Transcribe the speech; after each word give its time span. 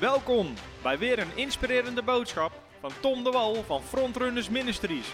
Welkom 0.00 0.54
bij 0.82 0.98
weer 0.98 1.18
een 1.18 1.36
inspirerende 1.36 2.02
boodschap 2.02 2.62
van 2.80 2.92
Tom 3.00 3.24
de 3.24 3.30
Wal 3.30 3.64
van 3.64 3.82
Frontrunners 3.82 4.48
Ministries. 4.48 5.06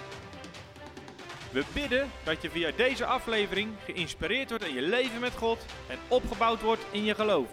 We 1.53 1.65
bidden 1.73 2.11
dat 2.25 2.43
je 2.43 2.51
via 2.51 2.71
deze 2.77 3.05
aflevering 3.05 3.71
geïnspireerd 3.85 4.49
wordt 4.49 4.65
in 4.65 4.75
je 4.75 4.83
leven 4.83 5.21
met 5.21 5.33
God 5.33 5.67
en 5.89 5.99
opgebouwd 6.09 6.61
wordt 6.61 6.83
in 6.91 7.05
je 7.05 7.15
geloof. 7.15 7.49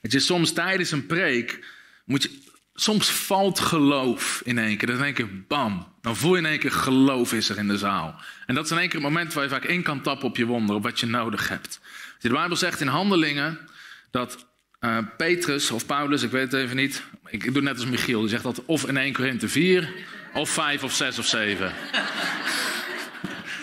Weet 0.00 0.12
je, 0.12 0.20
soms 0.20 0.52
tijdens 0.52 0.90
een 0.90 1.06
preek 1.06 1.66
moet 2.04 2.22
je. 2.22 2.42
Soms 2.74 3.10
valt 3.10 3.60
geloof 3.60 4.42
in 4.44 4.58
één 4.58 4.76
keer. 4.76 4.88
Dan 4.88 4.98
denk 4.98 5.16
je, 5.16 5.44
bam. 5.48 5.94
Dan 6.00 6.16
voel 6.16 6.32
je 6.32 6.38
in 6.38 6.46
één 6.46 6.58
keer 6.58 6.72
geloof 6.72 7.32
is 7.32 7.48
er 7.48 7.58
in 7.58 7.68
de 7.68 7.78
zaal. 7.78 8.20
En 8.46 8.54
dat 8.54 8.64
is 8.64 8.70
in 8.70 8.78
één 8.78 8.88
keer 8.88 9.00
het 9.00 9.08
moment 9.08 9.32
waar 9.32 9.44
je 9.44 9.50
vaak 9.50 9.64
in 9.64 9.82
kan 9.82 10.02
tappen 10.02 10.28
op 10.28 10.36
je 10.36 10.46
wonder, 10.46 10.76
op 10.76 10.82
wat 10.82 11.00
je 11.00 11.06
nodig 11.06 11.48
hebt. 11.48 11.80
De 12.18 12.28
Bijbel 12.28 12.56
zegt 12.56 12.80
in 12.80 12.86
Handelingen 12.86 13.68
dat 14.10 14.46
uh, 14.84 14.98
Petrus 15.16 15.70
of 15.70 15.86
Paulus, 15.86 16.22
ik 16.22 16.30
weet 16.30 16.52
het 16.52 16.60
even 16.60 16.76
niet. 16.76 17.02
Ik, 17.26 17.54
doe 17.54 17.62
net 17.62 17.76
als 17.76 17.86
Michiel, 17.86 18.20
die 18.20 18.28
zegt 18.28 18.42
dat 18.42 18.62
of 18.64 18.88
in 18.88 18.96
1 18.96 19.12
Korinthe 19.12 19.48
4, 19.48 19.92
of 20.32 20.50
5 20.50 20.82
of 20.82 20.92
6 20.92 21.18
of 21.18 21.26
7. 21.26 21.72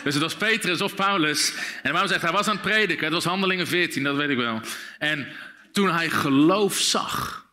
dus 0.04 0.14
het 0.14 0.24
was 0.24 0.36
Petrus 0.36 0.82
of 0.82 0.96
Paulus. 0.96 1.54
En 1.84 1.92
Bijbel 1.92 2.08
zegt, 2.08 2.22
hij 2.22 2.32
was 2.32 2.48
aan 2.48 2.54
het 2.54 2.62
prediken. 2.62 3.04
Het 3.04 3.14
was 3.14 3.24
Handelingen 3.24 3.68
14, 3.68 4.04
dat 4.04 4.16
weet 4.16 4.30
ik 4.30 4.38
wel. 4.38 4.62
En 4.98 5.28
toen 5.72 5.92
hij 5.92 6.10
geloof 6.10 6.78
zag, 6.78 7.46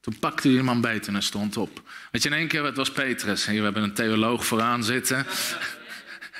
toen 0.00 0.18
pakte 0.18 0.48
hij 0.48 0.56
de 0.56 0.62
man 0.62 0.80
beter 0.80 1.14
en 1.14 1.22
stond 1.22 1.56
op. 1.56 1.82
Weet 2.10 2.22
je, 2.22 2.28
in 2.28 2.34
één 2.34 2.48
keer, 2.48 2.64
het 2.64 2.76
was 2.76 2.92
Petrus. 2.92 3.46
Hier, 3.46 3.58
we 3.58 3.64
hebben 3.64 3.82
een 3.82 3.94
theoloog 3.94 4.46
vooraan 4.46 4.84
zitten. 4.84 5.26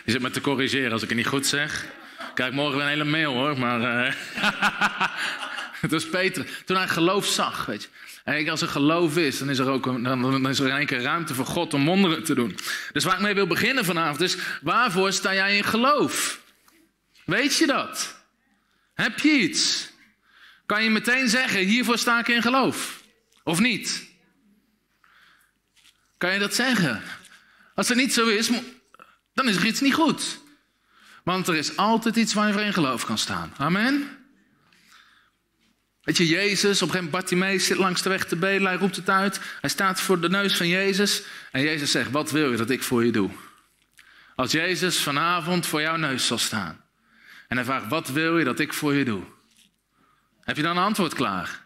Die 0.04 0.12
zit 0.12 0.22
me 0.22 0.30
te 0.30 0.40
corrigeren 0.40 0.92
als 0.92 1.02
ik 1.02 1.08
het 1.08 1.18
niet 1.18 1.26
goed 1.26 1.46
zeg. 1.46 1.86
Kijk, 2.34 2.52
morgen 2.52 2.76
weer 2.76 2.84
een 2.84 2.92
hele 2.92 3.04
mail 3.04 3.32
hoor, 3.32 3.58
maar... 3.58 4.06
Uh... 4.06 4.12
Het 5.84 5.90
was 5.90 6.08
Peter. 6.08 6.62
Toen 6.64 6.76
hij 6.76 6.88
geloof 6.88 7.26
zag, 7.26 7.66
weet 7.66 7.82
je. 7.82 7.88
En 8.24 8.48
als 8.48 8.60
er 8.60 8.68
geloof 8.68 9.16
is, 9.16 9.38
dan 9.38 9.50
is 9.50 9.58
er 9.58 9.68
ook 9.68 9.84
dan 9.84 10.48
is 10.48 10.58
er 10.58 10.86
keer 10.86 11.02
ruimte 11.02 11.34
voor 11.34 11.46
God 11.46 11.74
om 11.74 11.84
wonderen 11.84 12.24
te 12.24 12.34
doen. 12.34 12.58
Dus 12.92 13.04
waar 13.04 13.14
ik 13.14 13.20
mee 13.20 13.34
wil 13.34 13.46
beginnen 13.46 13.84
vanavond 13.84 14.20
is, 14.20 14.36
waarvoor 14.60 15.12
sta 15.12 15.34
jij 15.34 15.56
in 15.56 15.64
geloof? 15.64 16.40
Weet 17.24 17.56
je 17.56 17.66
dat? 17.66 18.24
Heb 18.94 19.18
je 19.18 19.30
iets? 19.30 19.90
Kan 20.66 20.84
je 20.84 20.90
meteen 20.90 21.28
zeggen, 21.28 21.60
hiervoor 21.60 21.98
sta 21.98 22.18
ik 22.18 22.28
in 22.28 22.42
geloof? 22.42 23.02
Of 23.44 23.60
niet? 23.60 24.10
Kan 26.18 26.32
je 26.32 26.38
dat 26.38 26.54
zeggen? 26.54 27.02
Als 27.74 27.88
het 27.88 27.98
niet 27.98 28.12
zo 28.12 28.28
is, 28.28 28.50
dan 29.34 29.48
is 29.48 29.56
er 29.56 29.66
iets 29.66 29.80
niet 29.80 29.94
goed. 29.94 30.40
Want 31.24 31.48
er 31.48 31.56
is 31.56 31.76
altijd 31.76 32.16
iets 32.16 32.34
waar 32.34 32.46
je 32.46 32.52
voor 32.52 32.62
in 32.62 32.72
geloof 32.72 33.04
kan 33.04 33.18
staan. 33.18 33.52
Amen? 33.56 34.21
Weet 36.02 36.16
je, 36.16 36.26
Jezus, 36.26 36.82
op 36.82 36.94
een 36.94 37.10
Bartimeus 37.10 37.66
zit 37.66 37.76
langs 37.76 38.02
de 38.02 38.08
weg 38.08 38.24
te 38.24 38.36
bedelen, 38.36 38.66
hij 38.66 38.76
roept 38.76 38.96
het 38.96 39.10
uit. 39.10 39.40
Hij 39.60 39.70
staat 39.70 40.00
voor 40.00 40.20
de 40.20 40.28
neus 40.28 40.56
van 40.56 40.68
Jezus 40.68 41.22
en 41.50 41.62
Jezus 41.62 41.90
zegt, 41.90 42.10
wat 42.10 42.30
wil 42.30 42.50
je 42.50 42.56
dat 42.56 42.70
ik 42.70 42.82
voor 42.82 43.04
je 43.04 43.12
doe? 43.12 43.30
Als 44.34 44.52
Jezus 44.52 44.98
vanavond 44.98 45.66
voor 45.66 45.80
jouw 45.80 45.96
neus 45.96 46.26
zal 46.26 46.38
staan 46.38 46.80
en 47.48 47.56
hij 47.56 47.66
vraagt, 47.66 47.88
wat 47.88 48.08
wil 48.08 48.38
je 48.38 48.44
dat 48.44 48.58
ik 48.58 48.72
voor 48.72 48.94
je 48.94 49.04
doe? 49.04 49.22
Heb 50.40 50.56
je 50.56 50.62
dan 50.62 50.76
een 50.76 50.82
antwoord 50.82 51.14
klaar? 51.14 51.64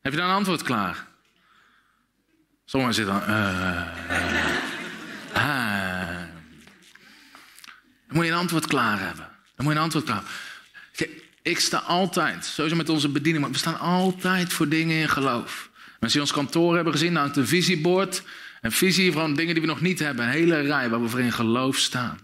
Heb 0.00 0.12
je 0.12 0.18
dan 0.18 0.28
een 0.28 0.34
antwoord 0.34 0.62
klaar? 0.62 1.06
Sommigen 2.64 2.94
zitten 2.94 3.14
dan, 3.14 3.30
uh, 3.30 3.86
uh, 5.36 6.18
Dan 8.06 8.16
moet 8.16 8.24
je 8.24 8.30
een 8.30 8.38
antwoord 8.38 8.66
klaar 8.66 8.98
hebben. 8.98 9.28
Dan 9.54 9.64
moet 9.64 9.72
je 9.72 9.78
een 9.78 9.84
antwoord 9.84 10.04
klaar 10.04 10.16
hebben. 10.16 10.34
Ik 11.42 11.58
sta 11.58 11.78
altijd, 11.78 12.44
sowieso 12.44 12.76
met 12.76 12.88
onze 12.88 13.08
bediening, 13.08 13.42
maar 13.42 13.52
we 13.52 13.58
staan 13.58 13.78
altijd 13.78 14.52
voor 14.52 14.68
dingen 14.68 14.96
in 14.96 15.08
geloof. 15.08 15.70
Mensen 16.00 16.20
die 16.20 16.20
ons 16.20 16.32
kantoor 16.32 16.74
hebben 16.74 16.92
gezien, 16.92 17.12
nou, 17.12 17.30
een 17.32 17.46
visiebord. 17.46 18.22
Een 18.60 18.72
visie 18.72 19.12
van 19.12 19.34
dingen 19.34 19.54
die 19.54 19.62
we 19.62 19.68
nog 19.68 19.80
niet 19.80 19.98
hebben. 19.98 20.24
Een 20.24 20.30
hele 20.30 20.60
rij 20.60 20.88
waar 20.90 21.02
we 21.02 21.08
voor 21.08 21.20
in 21.20 21.32
geloof 21.32 21.76
staan. 21.76 22.18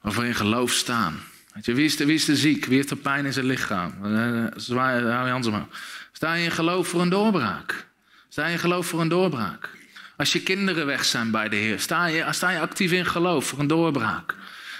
Waar 0.00 0.12
we 0.12 0.12
voor 0.12 0.24
in 0.24 0.34
geloof 0.34 0.72
staan. 0.72 1.20
Je, 1.60 1.74
wie, 1.74 1.84
is 1.84 1.96
de, 1.96 2.04
wie 2.04 2.14
is 2.14 2.24
de 2.24 2.36
ziek? 2.36 2.64
Wie 2.64 2.76
heeft 2.76 2.88
de 2.88 2.96
pijn 2.96 3.26
in 3.26 3.32
zijn 3.32 3.46
lichaam? 3.46 3.94
Uh, 4.04 4.46
zwaai, 4.56 5.04
hou 5.04 5.26
je 5.26 5.32
handen. 5.32 5.68
Sta 6.12 6.34
je 6.34 6.44
in 6.44 6.50
geloof 6.50 6.88
voor 6.88 7.00
een 7.00 7.08
doorbraak? 7.08 7.86
Sta 8.28 8.46
je 8.46 8.52
in 8.52 8.58
geloof 8.58 8.86
voor 8.86 9.00
een 9.00 9.08
doorbraak? 9.08 9.70
Als 10.16 10.32
je 10.32 10.42
kinderen 10.42 10.86
weg 10.86 11.04
zijn 11.04 11.30
bij 11.30 11.48
de 11.48 11.56
Heer, 11.56 11.80
sta 11.80 12.06
je, 12.06 12.26
sta 12.30 12.50
je 12.50 12.60
actief 12.60 12.92
in 12.92 13.06
geloof 13.06 13.46
voor 13.46 13.58
een 13.58 13.66
doorbraak? 13.66 14.34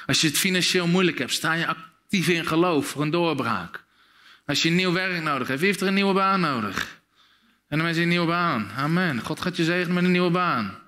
Als 0.06 0.21
je 0.21 0.27
het 0.27 0.38
financieel 0.38 0.87
moeilijk 0.87 1.19
hebt, 1.19 1.32
sta 1.32 1.53
je 1.53 1.66
actief 1.66 1.93
actief 2.14 2.36
in 2.36 2.47
geloof 2.47 2.86
voor 2.86 3.02
een 3.02 3.10
doorbraak. 3.10 3.84
Als 4.47 4.62
je 4.62 4.69
een 4.69 4.75
nieuw 4.75 4.92
werk 4.92 5.22
nodig 5.22 5.48
hebt, 5.48 5.60
wie 5.60 5.69
heeft 5.69 5.80
er 5.80 5.86
een 5.86 5.94
nieuwe 5.94 6.12
baan 6.12 6.41
nodig? 6.41 7.02
En 7.69 7.76
dan 7.76 7.86
mensen 7.86 8.02
een 8.02 8.08
nieuwe 8.08 8.26
baan. 8.26 8.70
Amen. 8.76 9.20
God 9.20 9.41
gaat 9.41 9.56
je 9.56 9.64
zegenen 9.64 9.94
met 9.94 10.04
een 10.04 10.10
nieuwe 10.10 10.30
baan. 10.30 10.78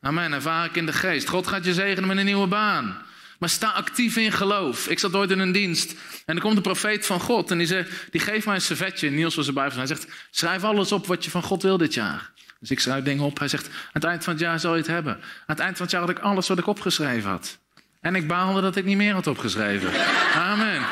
Amen. 0.00 0.32
Ervaar 0.32 0.64
ik 0.64 0.76
in 0.76 0.86
de 0.86 0.92
geest. 0.92 1.28
God 1.28 1.46
gaat 1.46 1.64
je 1.64 1.74
zegenen 1.74 2.08
met 2.08 2.16
een 2.16 2.24
nieuwe 2.24 2.46
baan. 2.46 3.02
Maar 3.38 3.48
sta 3.48 3.70
actief 3.70 4.16
in 4.16 4.32
geloof. 4.32 4.88
Ik 4.88 4.98
zat 4.98 5.14
ooit 5.14 5.30
in 5.30 5.38
een 5.38 5.52
dienst 5.52 5.94
en 6.24 6.34
er 6.34 6.42
komt 6.42 6.56
een 6.56 6.62
profeet 6.62 7.06
van 7.06 7.20
God 7.20 7.50
en 7.50 7.58
die, 7.58 7.66
zegt, 7.66 7.90
die 8.10 8.20
geeft 8.20 8.46
mij 8.46 8.54
een 8.54 8.60
servetje. 8.60 9.10
Niels 9.10 9.34
was 9.34 9.46
erbij 9.46 9.68
van. 9.68 9.78
Hij 9.78 9.86
zegt, 9.86 10.06
schrijf 10.30 10.64
alles 10.64 10.92
op 10.92 11.06
wat 11.06 11.24
je 11.24 11.30
van 11.30 11.42
God 11.42 11.62
wil 11.62 11.76
dit 11.76 11.94
jaar. 11.94 12.32
Dus 12.60 12.70
ik 12.70 12.80
schrijf 12.80 13.04
dingen 13.04 13.24
op. 13.24 13.38
Hij 13.38 13.48
zegt, 13.48 13.66
aan 13.66 13.72
het 13.92 14.04
eind 14.04 14.24
van 14.24 14.32
het 14.32 14.42
jaar 14.42 14.60
zal 14.60 14.72
je 14.72 14.78
het 14.78 14.90
hebben. 14.90 15.14
Aan 15.14 15.22
het 15.46 15.60
eind 15.60 15.76
van 15.76 15.86
het 15.86 15.94
jaar 15.94 16.00
had 16.00 16.10
ik 16.10 16.18
alles 16.18 16.48
wat 16.48 16.58
ik 16.58 16.66
opgeschreven 16.66 17.30
had. 17.30 17.58
En 18.06 18.14
ik 18.14 18.26
baalde 18.26 18.60
dat 18.60 18.76
ik 18.76 18.84
niet 18.84 18.96
meer 18.96 19.12
had 19.12 19.26
opgeschreven. 19.26 19.90
Amen. 20.34 20.82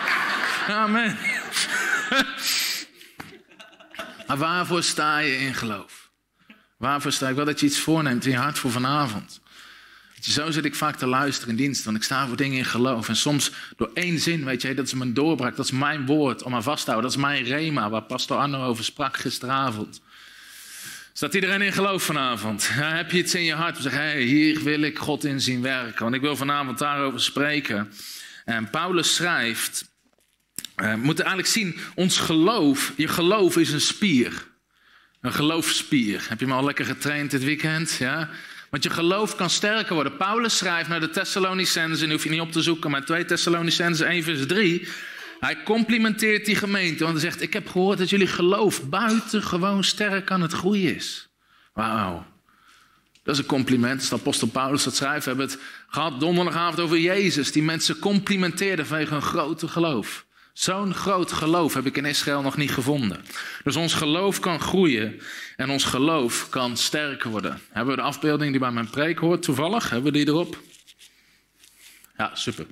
Amen. 0.69 1.17
maar 4.27 4.37
waarvoor 4.37 4.83
sta 4.83 5.19
je 5.19 5.37
in 5.37 5.55
geloof? 5.55 6.11
Waarvoor 6.77 7.13
sta 7.13 7.29
ik? 7.29 7.37
wel 7.37 7.45
dat 7.45 7.61
je 7.61 7.67
iets 7.67 7.79
voorneemt 7.79 8.25
in 8.25 8.31
je 8.31 8.37
hart 8.37 8.59
voor 8.59 8.71
vanavond. 8.71 9.41
Zo 10.21 10.51
zit 10.51 10.65
ik 10.65 10.75
vaak 10.75 10.97
te 10.97 11.07
luisteren 11.07 11.51
in 11.51 11.57
dienst, 11.57 11.85
want 11.85 11.97
ik 11.97 12.03
sta 12.03 12.27
voor 12.27 12.37
dingen 12.37 12.59
in 12.59 12.65
geloof. 12.65 13.09
En 13.09 13.17
soms 13.17 13.53
door 13.77 13.91
één 13.95 14.19
zin, 14.19 14.45
weet 14.45 14.63
je, 14.63 14.75
dat 14.75 14.87
is 14.87 14.95
mijn 14.95 15.15
doorbraak, 15.15 15.57
dat 15.57 15.65
is 15.65 15.73
mijn 15.73 16.07
woord 16.07 16.43
om 16.43 16.55
aan 16.55 16.63
vast 16.63 16.85
te 16.85 16.91
houden. 16.91 17.11
Dat 17.11 17.21
is 17.21 17.27
mijn 17.27 17.45
rema, 17.45 17.91
waar 17.91 18.03
pastor 18.03 18.39
Arno 18.39 18.65
over 18.65 18.85
sprak 18.85 19.17
gisteravond. 19.17 20.01
Staat 21.17 21.35
iedereen 21.35 21.63
in 21.63 21.73
geloof 21.73 22.03
vanavond? 22.03 22.69
heb 22.73 23.11
je 23.11 23.19
iets 23.19 23.35
in 23.35 23.43
je 23.43 23.55
hart? 23.55 23.77
Zeg, 23.79 23.93
hey, 23.93 24.23
hier 24.23 24.63
wil 24.63 24.83
ik 24.83 24.99
God 24.99 25.25
in 25.25 25.41
zien 25.41 25.63
werken. 25.63 26.03
Want 26.03 26.15
ik 26.15 26.21
wil 26.21 26.37
vanavond 26.37 26.79
daarover 26.79 27.21
spreken. 27.21 27.93
En 28.45 28.71
Paulus 28.71 29.15
schrijft, 29.15 29.85
uh, 30.77 30.91
we 30.91 30.97
moeten 30.97 31.25
eigenlijk 31.25 31.55
zien, 31.55 31.79
ons 31.95 32.19
geloof, 32.19 32.93
je 32.97 33.09
geloof 33.09 33.57
is 33.57 33.73
een 33.73 33.81
spier. 33.81 34.47
Een 35.21 35.33
geloofspier. 35.33 36.27
Heb 36.29 36.41
je 36.41 36.47
me 36.47 36.53
al 36.53 36.65
lekker 36.65 36.85
getraind 36.85 37.31
dit 37.31 37.45
weekend? 37.45 37.97
Ja? 37.99 38.31
Want 38.71 38.83
je 38.83 38.91
geloof 38.91 39.35
kan 39.35 39.51
sterker 39.51 39.95
worden. 39.95 40.17
Paulus 40.17 40.57
schrijft 40.57 40.89
naar 40.89 41.01
de 41.01 41.11
Thessalonicenzen, 41.11 42.07
en 42.07 42.13
hoef 42.13 42.25
je 42.25 42.31
niet 42.31 42.41
op 42.41 42.53
te 42.53 42.63
zoeken, 42.63 42.91
maar 42.91 43.05
2 43.05 43.25
Thessalonicenzen 43.25 44.07
1 44.07 44.23
vers 44.23 44.47
3. 44.47 44.89
Hij 45.45 45.63
complimenteert 45.63 46.45
die 46.45 46.57
gemeente, 46.57 47.05
want 47.05 47.21
hij 47.21 47.31
zegt: 47.31 47.43
Ik 47.43 47.53
heb 47.53 47.69
gehoord 47.69 47.99
dat 47.99 48.11
jullie 48.11 48.27
geloof 48.27 48.89
buitengewoon 48.89 49.85
sterk 49.85 50.31
aan 50.31 50.43
het 50.43 50.53
groeien 50.53 50.95
is. 50.95 51.29
Wauw. 51.73 52.27
Dat 53.23 53.35
is 53.35 53.41
een 53.41 53.47
compliment. 53.47 54.01
Als 54.01 54.09
de 54.09 54.15
apostel 54.15 54.49
Paulus 54.49 54.85
dat 54.85 54.97
schrijft, 54.97 55.25
we 55.25 55.31
hebben 55.31 55.47
het 55.47 55.59
gehad 55.89 56.21
donderdagavond 56.21 56.81
over 56.81 56.99
Jezus, 56.99 57.53
die 57.53 57.63
mensen 57.63 57.99
complimenteerde 57.99 58.85
vanwege 58.85 59.13
hun 59.13 59.23
grote 59.23 59.69
geloof. 59.69 60.27
Zo'n 60.53 60.95
groot 60.95 61.33
geloof 61.33 61.75
heb 61.75 61.87
ik 61.87 61.97
in 61.97 62.05
Israël 62.05 62.43
nog 62.43 62.57
niet 62.57 62.73
gevonden. 62.73 63.25
Dus 63.65 63.77
ons 63.77 63.95
geloof 63.95 64.41
kan 64.41 64.61
groeien 64.61 65.21
en 65.57 65.71
ons 65.71 65.85
geloof 65.85 66.49
kan 66.49 66.77
sterker 66.77 67.31
worden. 67.31 67.61
Hebben 67.71 67.95
we 67.95 68.01
de 68.01 68.07
afbeelding 68.07 68.51
die 68.51 68.61
bij 68.61 68.71
mijn 68.71 68.91
preek 68.91 69.19
hoort 69.19 69.43
toevallig? 69.43 69.91
Hebben 69.91 70.13
we 70.13 70.19
die 70.19 70.29
erop? 70.29 70.59
Ja, 72.17 72.35
super. 72.35 72.67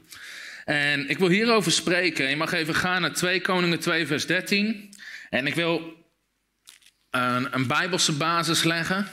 En 0.72 1.08
ik 1.08 1.18
wil 1.18 1.28
hierover 1.28 1.72
spreken. 1.72 2.28
Je 2.28 2.36
mag 2.36 2.52
even 2.52 2.74
gaan 2.74 3.00
naar 3.00 3.12
2 3.12 3.40
Koningen 3.40 3.78
2, 3.78 4.06
vers 4.06 4.26
13. 4.26 4.94
En 5.30 5.46
ik 5.46 5.54
wil 5.54 6.06
een, 7.10 7.54
een 7.54 7.66
Bijbelse 7.66 8.12
basis 8.12 8.62
leggen. 8.62 9.08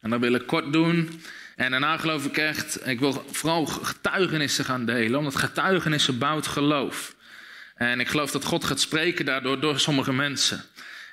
En 0.00 0.10
dat 0.10 0.20
wil 0.20 0.34
ik 0.34 0.46
kort 0.46 0.72
doen. 0.72 1.22
En 1.56 1.70
daarna 1.70 1.96
geloof 1.96 2.24
ik 2.24 2.36
echt, 2.36 2.88
ik 2.88 3.00
wil 3.00 3.24
vooral 3.30 3.66
getuigenissen 3.66 4.64
gaan 4.64 4.84
delen. 4.84 5.18
Omdat 5.18 5.36
getuigenissen 5.36 6.18
bouwt 6.18 6.46
geloof. 6.46 7.14
En 7.74 8.00
ik 8.00 8.08
geloof 8.08 8.30
dat 8.30 8.44
God 8.44 8.64
gaat 8.64 8.80
spreken 8.80 9.24
daardoor 9.24 9.60
door 9.60 9.80
sommige 9.80 10.12
mensen. 10.12 10.64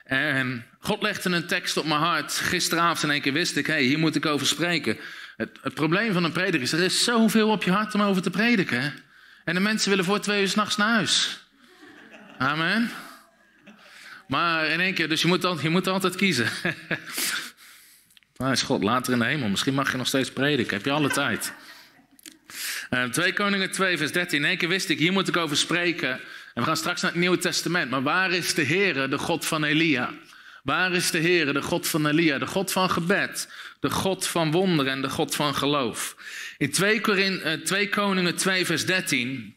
En 0.04 0.66
God 0.80 1.02
legde 1.02 1.30
een 1.30 1.48
tekst 1.48 1.78
op 1.78 1.86
mijn 1.86 2.00
hart. 2.00 2.32
Gisteravond 2.32 3.04
in 3.04 3.12
één 3.12 3.22
keer 3.22 3.34
wist 3.34 3.58
ik, 3.58 3.68
hé, 3.68 3.74
hey, 3.74 3.84
hier 3.84 4.00
moet 4.00 4.16
ik 4.16 4.26
over 4.26 4.48
spreken. 4.48 4.98
Het, 5.36 5.60
het 5.62 5.74
probleem 5.74 6.14
van 6.14 6.24
een 6.24 6.32
prediker 6.32 6.62
is, 6.62 6.72
er 6.72 6.84
is 6.84 7.04
zoveel 7.04 7.50
op 7.50 7.64
je 7.64 7.72
hart 7.72 7.94
om 7.94 8.02
over 8.02 8.22
te 8.22 8.30
prediken. 8.30 9.06
En 9.48 9.54
de 9.54 9.60
mensen 9.60 9.90
willen 9.90 10.06
voor 10.06 10.20
twee 10.20 10.42
uur 10.42 10.48
s'nachts 10.48 10.78
naar 10.78 10.94
huis. 10.94 11.40
Amen. 12.38 12.92
Maar 14.28 14.68
in 14.68 14.80
één 14.80 14.94
keer, 14.94 15.10
dus 15.10 15.22
je 15.22 15.28
moet, 15.28 15.46
altijd, 15.46 15.64
je 15.64 15.70
moet 15.70 15.88
altijd 15.88 16.16
kiezen. 16.16 16.50
nou 18.38 18.52
is 18.52 18.62
God 18.62 18.84
later 18.84 19.14
in 19.14 19.20
de 19.20 19.26
hemel. 19.26 19.50
Misschien 19.50 19.74
mag 19.74 19.92
je 19.92 19.98
nog 19.98 20.08
steeds 20.08 20.32
prediken. 20.32 20.76
Heb 20.78 20.86
je 20.86 20.92
alle 20.92 21.10
tijd. 21.10 21.54
Uh, 22.90 23.04
eh, 23.04 23.10
2 23.10 23.34
Koningen 23.34 23.72
2 23.72 23.98
vers 23.98 24.12
13. 24.12 24.40
In 24.40 24.46
één 24.46 24.58
keer 24.58 24.70
wist 24.70 24.90
ik, 24.90 25.00
hier 25.00 25.12
moet 25.12 25.28
ik 25.28 25.38
over 25.38 25.58
spreken. 25.58 26.12
En 26.12 26.20
we 26.54 26.64
gaan 26.64 26.78
straks 26.78 27.02
naar 27.02 27.12
het 27.12 27.20
Nieuwe 27.20 27.38
Testament. 27.38 27.90
Maar 27.90 28.04
waar 28.04 28.32
is 28.32 28.54
de 28.54 28.62
Heer, 28.62 29.10
de 29.10 29.18
God 29.18 29.46
van 29.46 29.64
Elia? 29.64 30.14
Waar 30.68 30.94
is 30.94 31.12
de 31.12 31.18
Heer, 31.18 31.54
de 31.54 31.62
God 31.62 31.88
van 31.88 32.08
Elia, 32.08 32.38
de 32.38 32.48
God 32.48 32.72
van 32.72 32.90
gebed, 32.90 33.50
de 33.80 33.90
God 33.90 34.28
van 34.28 34.52
wonderen 34.52 34.92
en 34.92 35.02
de 35.02 35.10
God 35.10 35.36
van 35.36 35.56
geloof? 35.56 36.16
In 36.58 36.72
2, 36.72 37.02
Korin, 37.02 37.62
2 37.64 37.90
Koningen 37.90 38.36
2, 38.36 38.66
vers 38.66 38.86
13, 38.86 39.56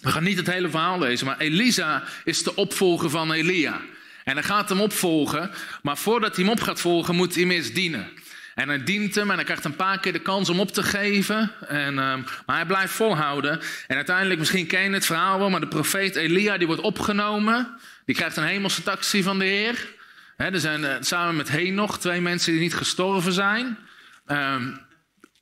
we 0.00 0.10
gaan 0.10 0.22
niet 0.22 0.36
het 0.36 0.50
hele 0.50 0.68
verhaal 0.68 0.98
lezen, 0.98 1.26
maar 1.26 1.38
Elisa 1.38 2.02
is 2.24 2.42
de 2.42 2.54
opvolger 2.54 3.10
van 3.10 3.32
Elia. 3.32 3.80
En 4.24 4.34
hij 4.34 4.42
gaat 4.42 4.68
hem 4.68 4.80
opvolgen, 4.80 5.50
maar 5.82 5.96
voordat 5.98 6.36
hij 6.36 6.44
hem 6.44 6.52
op 6.52 6.60
gaat 6.60 6.80
volgen, 6.80 7.14
moet 7.14 7.34
hij 7.34 7.44
hem 7.44 7.72
dienen. 7.72 8.08
En 8.54 8.68
hij 8.68 8.84
dient 8.84 9.14
hem 9.14 9.30
en 9.30 9.36
hij 9.36 9.44
krijgt 9.44 9.64
een 9.64 9.76
paar 9.76 10.00
keer 10.00 10.12
de 10.12 10.18
kans 10.18 10.48
om 10.48 10.60
op 10.60 10.72
te 10.72 10.82
geven. 10.82 11.52
En, 11.68 11.98
um, 11.98 12.24
maar 12.46 12.56
hij 12.56 12.66
blijft 12.66 12.92
volhouden. 12.92 13.60
En 13.86 13.96
uiteindelijk, 13.96 14.38
misschien 14.38 14.66
ken 14.66 14.82
je 14.82 14.90
het 14.90 15.06
verhaal 15.06 15.38
wel, 15.38 15.50
maar 15.50 15.60
de 15.60 15.68
profeet 15.68 16.16
Elia 16.16 16.58
die 16.58 16.66
wordt 16.66 16.82
opgenomen. 16.82 17.68
Die 18.04 18.14
krijgt 18.14 18.36
een 18.36 18.44
hemelse 18.44 18.82
taxi 18.82 19.22
van 19.22 19.38
de 19.38 19.44
Heer. 19.44 19.98
Er 20.40 20.60
zijn 20.60 20.80
uh, 20.80 20.94
samen 21.00 21.36
met 21.36 21.48
Henoch 21.48 21.98
twee 21.98 22.20
mensen 22.20 22.52
die 22.52 22.60
niet 22.60 22.74
gestorven 22.74 23.32
zijn. 23.32 23.78
Um, 24.26 24.80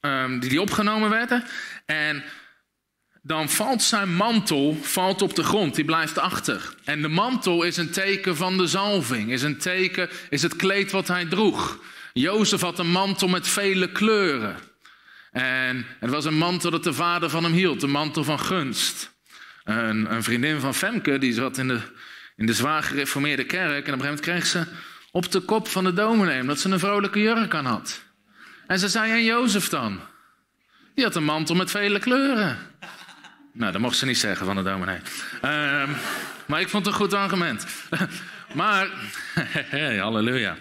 um, 0.00 0.40
die, 0.40 0.50
die 0.50 0.60
opgenomen 0.60 1.10
werden. 1.10 1.44
En 1.86 2.24
dan 3.22 3.48
valt 3.48 3.82
zijn 3.82 4.14
mantel 4.14 4.78
valt 4.82 5.22
op 5.22 5.34
de 5.34 5.42
grond, 5.42 5.74
die 5.74 5.84
blijft 5.84 6.18
achter. 6.18 6.74
En 6.84 7.02
de 7.02 7.08
mantel 7.08 7.62
is 7.62 7.76
een 7.76 7.90
teken 7.90 8.36
van 8.36 8.56
de 8.56 8.66
zalving, 8.66 9.30
is 9.30 9.42
een 9.42 9.58
teken, 9.58 10.08
is 10.30 10.42
het 10.42 10.56
kleed 10.56 10.90
wat 10.90 11.08
hij 11.08 11.24
droeg. 11.24 11.78
Jozef 12.12 12.60
had 12.60 12.78
een 12.78 12.90
mantel 12.90 13.28
met 13.28 13.48
vele 13.48 13.92
kleuren. 13.92 14.56
En 15.32 15.86
het 16.00 16.10
was 16.10 16.24
een 16.24 16.38
mantel 16.38 16.70
dat 16.70 16.84
de 16.84 16.92
vader 16.92 17.30
van 17.30 17.44
hem 17.44 17.52
hield, 17.52 17.82
een 17.82 17.90
mantel 17.90 18.24
van 18.24 18.40
gunst. 18.40 19.16
Een 19.64 20.22
vriendin 20.22 20.60
van 20.60 20.74
Femke, 20.74 21.18
die 21.18 21.32
zat 21.32 21.58
in 21.58 21.68
de, 21.68 21.80
in 22.38 22.46
de 22.46 22.52
zwaar 22.52 22.82
gereformeerde 22.82 23.44
kerk. 23.44 23.60
En 23.60 23.68
op 23.70 23.78
een 23.78 23.84
gegeven 23.84 24.04
moment 24.04 24.20
kreeg 24.20 24.46
ze 24.46 24.64
op 25.10 25.32
de 25.32 25.40
kop 25.40 25.68
van 25.68 25.84
de 25.84 25.92
dominee, 25.92 26.40
omdat 26.40 26.60
ze 26.60 26.70
een 26.70 26.78
vrolijke 26.78 27.20
jurk 27.20 27.54
aan 27.54 27.64
had. 27.64 28.02
En 28.66 28.78
ze 28.78 28.88
zei, 28.88 29.12
en 29.12 29.24
Jozef 29.24 29.68
dan? 29.68 30.00
Die 30.94 31.04
had 31.04 31.14
een 31.14 31.24
mantel 31.24 31.54
met 31.54 31.70
vele 31.70 31.98
kleuren. 31.98 32.58
Nou, 33.52 33.72
dat 33.72 33.80
mocht 33.80 33.96
ze 33.96 34.06
niet 34.06 34.18
zeggen 34.18 34.46
van 34.46 34.56
de 34.56 34.62
dominee. 34.62 34.98
Uh, 35.44 35.88
maar 36.46 36.60
ik 36.60 36.68
vond 36.68 36.84
het 36.84 36.94
een 36.94 37.00
goed 37.00 37.14
argument. 37.14 37.66
maar, 38.54 38.88
halleluja. 40.00 40.56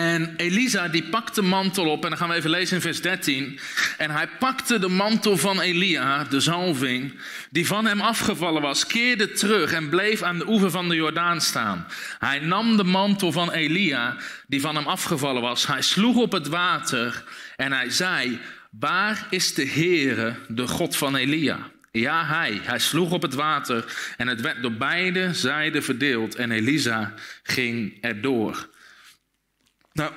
En 0.00 0.34
Elisa 0.36 0.88
die 0.88 1.02
pakt 1.02 1.34
de 1.34 1.42
mantel 1.42 1.86
op, 1.86 2.02
en 2.02 2.08
dan 2.08 2.18
gaan 2.18 2.28
we 2.28 2.34
even 2.34 2.50
lezen 2.50 2.76
in 2.76 2.82
vers 2.82 3.00
13. 3.02 3.58
En 3.98 4.10
hij 4.10 4.28
pakte 4.38 4.78
de 4.78 4.88
mantel 4.88 5.36
van 5.36 5.60
Elia, 5.60 6.24
de 6.24 6.40
zalving, 6.40 7.20
die 7.50 7.66
van 7.66 7.84
hem 7.84 8.00
afgevallen 8.00 8.62
was, 8.62 8.86
keerde 8.86 9.32
terug 9.32 9.72
en 9.72 9.88
bleef 9.88 10.22
aan 10.22 10.38
de 10.38 10.48
oever 10.48 10.70
van 10.70 10.88
de 10.88 10.94
Jordaan 10.94 11.40
staan. 11.40 11.86
Hij 12.18 12.38
nam 12.38 12.76
de 12.76 12.84
mantel 12.84 13.32
van 13.32 13.52
Elia, 13.52 14.16
die 14.46 14.60
van 14.60 14.74
hem 14.74 14.86
afgevallen 14.86 15.42
was. 15.42 15.66
Hij 15.66 15.82
sloeg 15.82 16.16
op 16.16 16.32
het 16.32 16.48
water 16.48 17.24
en 17.56 17.72
hij 17.72 17.90
zei, 17.90 18.40
waar 18.70 19.26
is 19.30 19.54
de 19.54 19.66
Heere, 19.66 20.34
de 20.48 20.66
God 20.66 20.96
van 20.96 21.16
Elia? 21.16 21.58
Ja, 21.92 22.26
hij. 22.26 22.60
Hij 22.62 22.78
sloeg 22.78 23.10
op 23.10 23.22
het 23.22 23.34
water 23.34 23.84
en 24.16 24.28
het 24.28 24.40
werd 24.40 24.62
door 24.62 24.72
beide 24.72 25.34
zijden 25.34 25.82
verdeeld 25.82 26.34
en 26.34 26.50
Elisa 26.50 27.14
ging 27.42 27.98
erdoor. 28.00 28.68
Nou, 29.92 30.12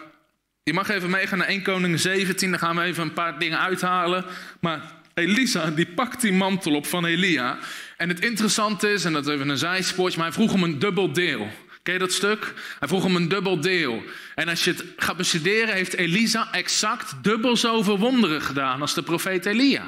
je 0.63 0.73
mag 0.73 0.89
even 0.89 1.09
meegaan 1.09 1.37
naar 1.37 1.47
1 1.47 1.61
Koning 1.61 1.99
17, 1.99 2.49
dan 2.49 2.59
gaan 2.59 2.75
we 2.75 2.81
even 2.81 3.03
een 3.03 3.13
paar 3.13 3.39
dingen 3.39 3.59
uithalen. 3.59 4.25
Maar 4.59 4.81
Elisa, 5.13 5.69
die 5.69 5.87
pakt 5.87 6.21
die 6.21 6.33
mantel 6.33 6.75
op 6.75 6.85
van 6.85 7.05
Elia. 7.05 7.57
En 7.97 8.09
het 8.09 8.19
interessante 8.19 8.91
is, 8.91 9.05
en 9.05 9.13
dat 9.13 9.27
is 9.27 9.33
even 9.33 9.49
een 9.49 9.57
zijspoortje, 9.57 10.17
maar 10.17 10.27
hij 10.27 10.35
vroeg 10.35 10.53
om 10.53 10.63
een 10.63 10.79
dubbel 10.79 11.13
deel. 11.13 11.47
Ken 11.83 11.93
je 11.93 11.99
dat 11.99 12.11
stuk? 12.11 12.53
Hij 12.79 12.87
vroeg 12.87 13.05
om 13.05 13.15
een 13.15 13.27
dubbel 13.27 13.61
deel. 13.61 14.03
En 14.35 14.49
als 14.49 14.63
je 14.63 14.71
het 14.71 14.85
gaat 14.97 15.17
bestuderen, 15.17 15.73
heeft 15.73 15.93
Elisa 15.93 16.51
exact 16.51 17.23
dubbel 17.23 17.57
zoveel 17.57 17.99
wonderen 17.99 18.41
gedaan 18.41 18.81
als 18.81 18.93
de 18.93 19.03
profeet 19.03 19.45
Elia. 19.45 19.83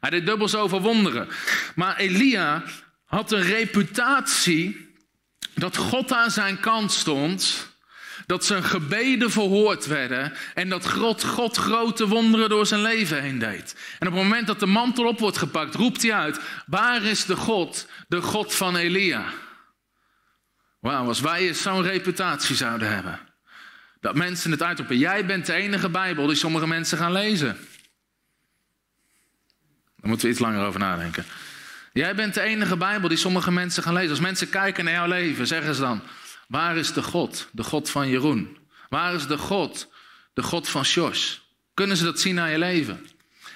Hij 0.00 0.10
deed 0.10 0.26
dubbel 0.26 0.48
zoveel 0.48 0.80
wonderen. 0.80 1.28
Maar 1.74 1.96
Elia 1.96 2.62
had 3.04 3.32
een 3.32 3.42
reputatie 3.42 4.88
dat 5.54 5.76
God 5.76 6.12
aan 6.12 6.30
zijn 6.30 6.60
kant 6.60 6.92
stond 6.92 7.69
dat 8.30 8.44
zijn 8.44 8.64
gebeden 8.64 9.30
verhoord 9.30 9.86
werden 9.86 10.32
en 10.54 10.68
dat 10.68 10.90
God, 10.90 11.24
God 11.24 11.56
grote 11.56 12.08
wonderen 12.08 12.48
door 12.48 12.66
zijn 12.66 12.82
leven 12.82 13.22
heen 13.22 13.38
deed. 13.38 13.76
En 13.98 14.06
op 14.06 14.14
het 14.14 14.22
moment 14.22 14.46
dat 14.46 14.60
de 14.60 14.66
mantel 14.66 15.06
op 15.06 15.18
wordt 15.18 15.38
gepakt, 15.38 15.74
roept 15.74 16.02
hij 16.02 16.14
uit, 16.14 16.40
waar 16.66 17.02
is 17.02 17.24
de 17.24 17.36
God, 17.36 17.88
de 18.08 18.22
God 18.22 18.54
van 18.54 18.76
Elia? 18.76 19.24
Wauw, 20.80 21.06
als 21.06 21.20
wij 21.20 21.48
eens 21.48 21.62
zo'n 21.62 21.82
reputatie 21.82 22.56
zouden 22.56 22.94
hebben. 22.94 23.20
Dat 24.00 24.14
mensen 24.14 24.50
het 24.50 24.62
uitroepen, 24.62 24.98
jij 24.98 25.26
bent 25.26 25.46
de 25.46 25.52
enige 25.52 25.88
Bijbel 25.88 26.26
die 26.26 26.36
sommige 26.36 26.66
mensen 26.66 26.98
gaan 26.98 27.12
lezen. 27.12 27.56
Daar 29.96 30.08
moeten 30.08 30.26
we 30.26 30.32
iets 30.32 30.42
langer 30.42 30.66
over 30.66 30.80
nadenken. 30.80 31.24
Jij 31.92 32.14
bent 32.14 32.34
de 32.34 32.40
enige 32.40 32.76
Bijbel 32.76 33.08
die 33.08 33.18
sommige 33.18 33.52
mensen 33.52 33.82
gaan 33.82 33.94
lezen. 33.94 34.10
Als 34.10 34.20
mensen 34.20 34.50
kijken 34.50 34.84
naar 34.84 34.94
jouw 34.94 35.08
leven, 35.08 35.46
zeggen 35.46 35.74
ze 35.74 35.80
dan: 35.80 36.02
Waar 36.50 36.76
is 36.76 36.92
de 36.92 37.02
God, 37.02 37.48
de 37.52 37.62
God 37.62 37.90
van 37.90 38.08
Jeroen? 38.08 38.58
Waar 38.88 39.14
is 39.14 39.26
de 39.26 39.38
God, 39.38 39.88
de 40.34 40.42
God 40.42 40.68
van 40.68 40.84
Sjors? 40.84 41.42
Kunnen 41.74 41.96
ze 41.96 42.04
dat 42.04 42.20
zien 42.20 42.34
naar 42.34 42.50
je 42.50 42.58
leven? 42.58 43.06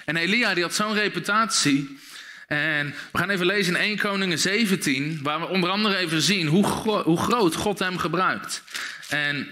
En 0.05 0.15
Elia 0.15 0.53
die 0.53 0.63
had 0.63 0.73
zo'n 0.73 0.93
reputatie. 0.93 1.99
En 2.47 2.93
we 3.11 3.17
gaan 3.17 3.29
even 3.29 3.45
lezen 3.45 3.75
in 3.75 3.81
1 3.81 3.97
Koningen 3.97 4.39
17, 4.39 5.19
waar 5.23 5.39
we 5.39 5.47
onder 5.47 5.69
andere 5.69 5.97
even 5.97 6.21
zien 6.21 6.47
hoe, 6.47 6.65
hoe 7.03 7.17
groot 7.17 7.55
God 7.55 7.79
hem 7.79 7.97
gebruikt. 7.97 8.63
En 9.09 9.47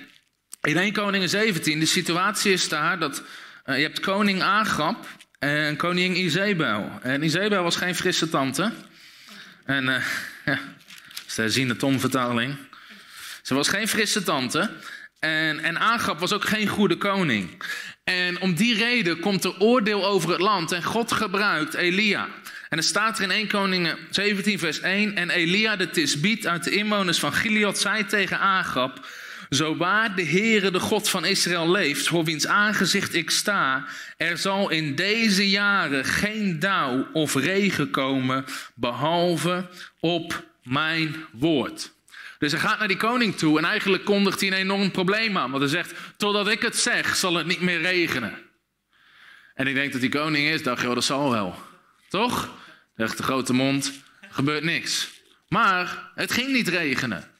in 0.61 0.77
1 0.77 0.93
Koningen 0.93 1.29
17, 1.29 1.79
de 1.79 1.85
situatie 1.85 2.51
is 2.51 2.69
daar 2.69 2.99
dat 2.99 3.23
uh, 3.65 3.75
je 3.75 3.81
hebt 3.81 3.99
koning 3.99 4.41
Agab 4.41 5.07
en 5.39 5.75
koningin 5.75 6.23
Izebel. 6.23 6.99
En 7.01 7.23
Izebel 7.23 7.63
was 7.63 7.75
geen 7.75 7.95
frisse 7.95 8.29
tante. 8.29 8.71
En 9.65 9.83
uh, 9.83 9.95
ja, 10.45 10.59
dat 11.15 11.23
is 11.27 11.35
de 11.35 11.41
herziende 11.41 11.75
Tom-vertaling. 11.75 12.55
Ze 13.43 13.53
was 13.53 13.67
geen 13.67 13.87
frisse 13.87 14.23
tante. 14.23 14.69
En, 15.19 15.59
en 15.59 15.77
was 16.17 16.33
ook 16.33 16.45
geen 16.45 16.67
goede 16.67 16.97
koning. 16.97 17.63
En 18.03 18.41
om 18.41 18.55
die 18.55 18.75
reden 18.75 19.19
komt 19.19 19.43
er 19.43 19.59
oordeel 19.59 20.05
over 20.05 20.29
het 20.31 20.41
land. 20.41 20.71
En 20.71 20.83
God 20.83 21.11
gebruikt 21.11 21.73
Elia. 21.73 22.27
En 22.69 22.77
er 22.77 22.83
staat 22.83 23.17
er 23.17 23.23
in 23.23 23.31
1 23.31 23.47
Koningen 23.47 23.97
17 24.09 24.59
vers 24.59 24.79
1. 24.79 25.15
En 25.15 25.29
Elia 25.29 25.75
de 25.75 25.89
Tisbiet 25.89 26.47
uit 26.47 26.63
de 26.63 26.71
inwoners 26.71 27.19
van 27.19 27.33
Gilead 27.33 27.79
zei 27.79 28.05
tegen 28.05 28.39
Agab... 28.39 29.05
Zo 29.49 29.77
waar 29.77 30.15
de 30.15 30.25
Heere, 30.25 30.71
de 30.71 30.79
God 30.79 31.09
van 31.09 31.25
Israël, 31.25 31.71
leeft, 31.71 32.07
voor 32.07 32.23
wiens 32.23 32.47
aangezicht 32.47 33.15
ik 33.15 33.29
sta, 33.29 33.85
er 34.17 34.37
zal 34.37 34.69
in 34.69 34.95
deze 34.95 35.49
jaren 35.49 36.05
geen 36.05 36.59
dauw 36.59 37.07
of 37.11 37.35
regen 37.35 37.89
komen, 37.89 38.45
behalve 38.75 39.69
op 39.99 40.43
mijn 40.63 41.15
woord. 41.31 41.92
Dus 42.43 42.51
hij 42.51 42.61
gaat 42.61 42.79
naar 42.79 42.87
die 42.87 42.97
koning 42.97 43.35
toe 43.35 43.57
en 43.57 43.65
eigenlijk 43.65 44.03
kondigt 44.03 44.39
hij 44.39 44.49
een 44.49 44.57
enorm 44.57 44.91
probleem 44.91 45.37
aan. 45.37 45.51
Want 45.51 45.63
hij 45.63 45.71
zegt, 45.71 45.93
totdat 46.17 46.47
ik 46.47 46.61
het 46.61 46.77
zeg, 46.77 47.15
zal 47.15 47.35
het 47.35 47.47
niet 47.47 47.61
meer 47.61 47.81
regenen. 47.81 48.33
En 49.53 49.67
ik 49.67 49.73
denk 49.73 49.91
dat 49.91 50.01
die 50.01 50.09
koning 50.09 50.47
is, 50.47 50.63
dacht 50.63 50.81
je, 50.81 50.93
dat 50.93 51.03
zal 51.03 51.31
wel. 51.31 51.55
Toch? 52.09 52.49
Zegt 52.95 53.17
de 53.17 53.23
grote 53.23 53.53
mond, 53.53 53.93
gebeurt 54.29 54.63
niks. 54.63 55.09
Maar 55.47 56.11
het 56.15 56.31
ging 56.31 56.51
niet 56.51 56.67
regenen. 56.67 57.31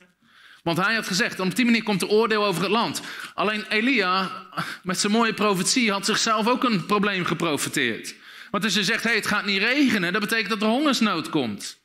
Want 0.62 0.78
hij 0.78 0.96
had 0.96 1.08
gezegd, 1.08 1.40
op 1.40 1.56
die 1.56 1.66
manier 1.66 1.84
komt 1.84 2.02
er 2.02 2.08
oordeel 2.08 2.46
over 2.46 2.62
het 2.62 2.72
land. 2.72 3.02
Alleen 3.34 3.66
Elia, 3.70 4.48
met 4.84 5.00
zijn 5.00 5.14
mooie 5.14 5.34
profetie, 5.34 5.92
had 5.92 6.06
zichzelf 6.06 6.48
ook 6.48 6.64
een 6.64 6.86
probleem 6.86 7.26
geprofiteerd. 7.26 8.16
Want 8.52 8.64
als 8.64 8.74
je 8.74 8.84
zegt, 8.84 9.04
hey, 9.04 9.16
het 9.16 9.28
gaat 9.28 9.46
niet 9.46 9.62
regenen, 9.62 10.14
dat 10.14 10.22
betekent 10.22 10.50
dat 10.50 10.62
er 10.62 10.68
hongersnood 10.68 11.30
komt. 11.30 11.83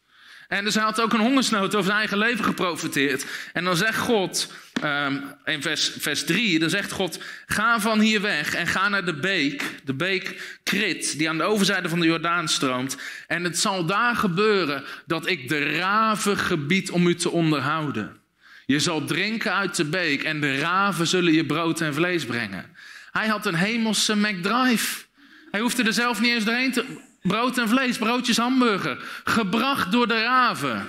En 0.49 0.65
dus 0.65 0.75
hij 0.75 0.85
had 0.85 1.01
ook 1.01 1.13
een 1.13 1.21
hongersnood 1.21 1.75
over 1.75 1.85
zijn 1.85 1.99
eigen 1.99 2.19
leven 2.19 2.45
geprofiteerd. 2.45 3.27
En 3.53 3.65
dan 3.65 3.77
zegt 3.77 3.99
God, 3.99 4.53
um, 4.85 5.23
in 5.45 5.63
vers, 5.63 5.93
vers 5.99 6.25
3, 6.25 6.59
dan 6.59 6.71
zegt 6.71 6.93
God, 6.93 7.19
ga 7.47 7.81
van 7.81 8.01
hier 8.01 8.21
weg 8.21 8.55
en 8.55 8.67
ga 8.67 8.89
naar 8.89 9.05
de 9.05 9.15
beek, 9.15 9.63
de 9.85 9.95
beek 9.95 10.59
Krit, 10.63 11.19
die 11.19 11.29
aan 11.29 11.39
de 11.39 11.45
overzijde 11.45 11.89
van 11.89 12.01
de 12.01 12.07
Jordaan 12.07 12.49
stroomt. 12.49 12.97
En 13.27 13.45
het 13.45 13.59
zal 13.59 13.85
daar 13.85 14.17
gebeuren 14.17 14.85
dat 15.07 15.27
ik 15.27 15.49
de 15.49 15.77
raven 15.77 16.37
gebied 16.37 16.91
om 16.91 17.07
u 17.07 17.15
te 17.15 17.31
onderhouden. 17.31 18.21
Je 18.67 18.81
zal 18.81 19.05
drinken 19.05 19.55
uit 19.55 19.77
de 19.77 19.85
beek 19.85 20.23
en 20.23 20.41
de 20.41 20.59
raven 20.59 21.07
zullen 21.07 21.33
je 21.33 21.47
brood 21.47 21.81
en 21.81 21.95
vlees 21.95 22.25
brengen. 22.25 22.77
Hij 23.11 23.27
had 23.27 23.47
een 23.47 23.55
hemelse 23.55 24.17
McDrive. 24.17 25.05
Hij 25.51 25.61
hoefde 25.61 25.83
er 25.83 25.93
zelf 25.93 26.21
niet 26.21 26.33
eens 26.33 26.45
doorheen 26.45 26.73
te... 26.73 27.07
Brood 27.23 27.59
en 27.59 27.69
vlees, 27.69 27.99
broodjes 27.99 28.37
hamburger. 28.37 28.99
Gebracht 29.25 29.93
door 29.93 30.09
de 30.09 30.23
raven. 30.23 30.89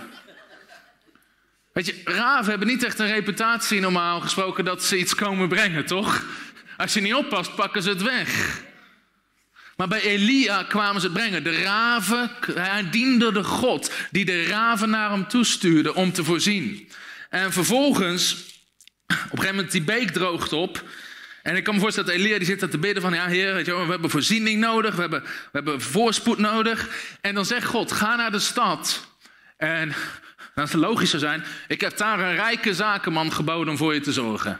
Weet 1.73 1.85
je, 1.85 2.01
raven 2.03 2.49
hebben 2.49 2.67
niet 2.67 2.83
echt 2.83 2.99
een 2.99 3.07
reputatie 3.07 3.79
normaal 3.79 4.19
gesproken 4.21 4.65
dat 4.65 4.83
ze 4.83 4.97
iets 4.97 5.15
komen 5.15 5.49
brengen, 5.49 5.85
toch? 5.85 6.23
Als 6.77 6.93
je 6.93 7.01
niet 7.01 7.13
oppast, 7.13 7.55
pakken 7.55 7.83
ze 7.83 7.89
het 7.89 8.01
weg. 8.01 8.61
Maar 9.75 9.87
bij 9.87 10.01
Elia 10.01 10.63
kwamen 10.63 11.01
ze 11.01 11.07
het 11.07 11.15
brengen. 11.15 11.43
De 11.43 11.61
raven, 11.61 12.31
hij 12.53 12.89
diende 12.89 13.31
de 13.31 13.43
God 13.43 13.93
die 14.11 14.25
de 14.25 14.43
raven 14.43 14.89
naar 14.89 15.09
hem 15.09 15.27
toestuurde 15.27 15.93
om 15.93 16.11
te 16.11 16.23
voorzien. 16.23 16.89
En 17.29 17.51
vervolgens 17.51 18.47
Op 19.09 19.15
een 19.15 19.29
gegeven 19.29 19.55
moment 19.55 19.71
die 19.71 19.81
beek 19.81 20.11
droogt 20.11 20.53
op. 20.53 20.83
En 21.43 21.55
ik 21.55 21.63
kan 21.63 21.73
me 21.73 21.79
voorstellen 21.79 22.09
dat 22.09 22.19
Elia 22.19 22.37
die 22.37 22.45
zit 22.45 22.59
daar 22.59 22.69
te 22.69 22.77
bidden 22.77 23.01
van... 23.01 23.13
ja 23.13 23.25
heer, 23.25 23.53
weet 23.53 23.65
je 23.65 23.73
we 23.73 23.91
hebben 23.91 24.09
voorziening 24.09 24.59
nodig, 24.59 24.95
we 24.95 25.01
hebben, 25.01 25.21
we 25.21 25.29
hebben 25.51 25.81
voorspoed 25.81 26.37
nodig. 26.37 26.89
En 27.21 27.35
dan 27.35 27.45
zegt 27.45 27.65
God, 27.65 27.91
ga 27.91 28.15
naar 28.15 28.31
de 28.31 28.39
stad. 28.39 29.07
En 29.57 29.93
dat 30.55 30.69
zou 30.69 30.83
logisch 30.83 31.13
zijn... 31.13 31.43
ik 31.67 31.81
heb 31.81 31.97
daar 31.97 32.19
een 32.19 32.35
rijke 32.35 32.73
zakenman 32.73 33.33
geboden 33.33 33.69
om 33.69 33.77
voor 33.77 33.93
je 33.93 33.99
te 33.99 34.13
zorgen. 34.13 34.59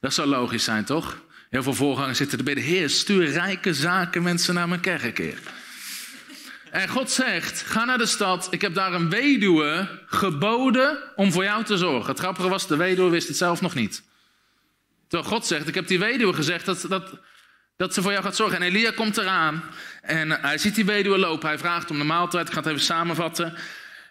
Dat 0.00 0.14
zou 0.14 0.28
logisch 0.28 0.64
zijn, 0.64 0.84
toch? 0.84 1.16
Heel 1.50 1.62
veel 1.62 1.74
voorgangers 1.74 2.18
zitten 2.18 2.38
te 2.38 2.44
bidden... 2.44 2.64
heer, 2.64 2.90
stuur 2.90 3.26
rijke 3.26 3.74
zaken 3.74 4.22
mensen 4.22 4.54
naar 4.54 4.68
mijn 4.68 4.80
kerk, 4.80 5.18
heer. 5.18 5.38
En 6.70 6.88
God 6.88 7.10
zegt: 7.10 7.62
Ga 7.62 7.84
naar 7.84 7.98
de 7.98 8.06
stad. 8.06 8.48
Ik 8.50 8.60
heb 8.60 8.74
daar 8.74 8.92
een 8.92 9.10
weduwe 9.10 9.88
geboden 10.06 10.98
om 11.14 11.32
voor 11.32 11.44
jou 11.44 11.64
te 11.64 11.76
zorgen. 11.76 12.10
Het 12.10 12.18
grappige 12.18 12.48
was, 12.48 12.66
de 12.66 12.76
weduwe 12.76 13.10
wist 13.10 13.28
het 13.28 13.36
zelf 13.36 13.60
nog 13.60 13.74
niet. 13.74 14.02
Terwijl 15.08 15.30
God 15.30 15.46
zegt: 15.46 15.68
Ik 15.68 15.74
heb 15.74 15.86
die 15.86 15.98
weduwe 15.98 16.32
gezegd 16.32 16.66
dat, 16.66 16.86
dat, 16.88 17.10
dat 17.76 17.94
ze 17.94 18.02
voor 18.02 18.12
jou 18.12 18.24
gaat 18.24 18.36
zorgen. 18.36 18.56
En 18.56 18.62
Elia 18.62 18.90
komt 18.90 19.16
eraan. 19.16 19.62
En 20.02 20.30
hij 20.30 20.58
ziet 20.58 20.74
die 20.74 20.84
weduwe 20.84 21.18
lopen. 21.18 21.48
Hij 21.48 21.58
vraagt 21.58 21.90
om 21.90 21.98
de 21.98 22.04
maaltijd. 22.04 22.46
Ik 22.46 22.52
ga 22.52 22.60
het 22.60 22.68
even 22.68 22.80
samenvatten. 22.80 23.54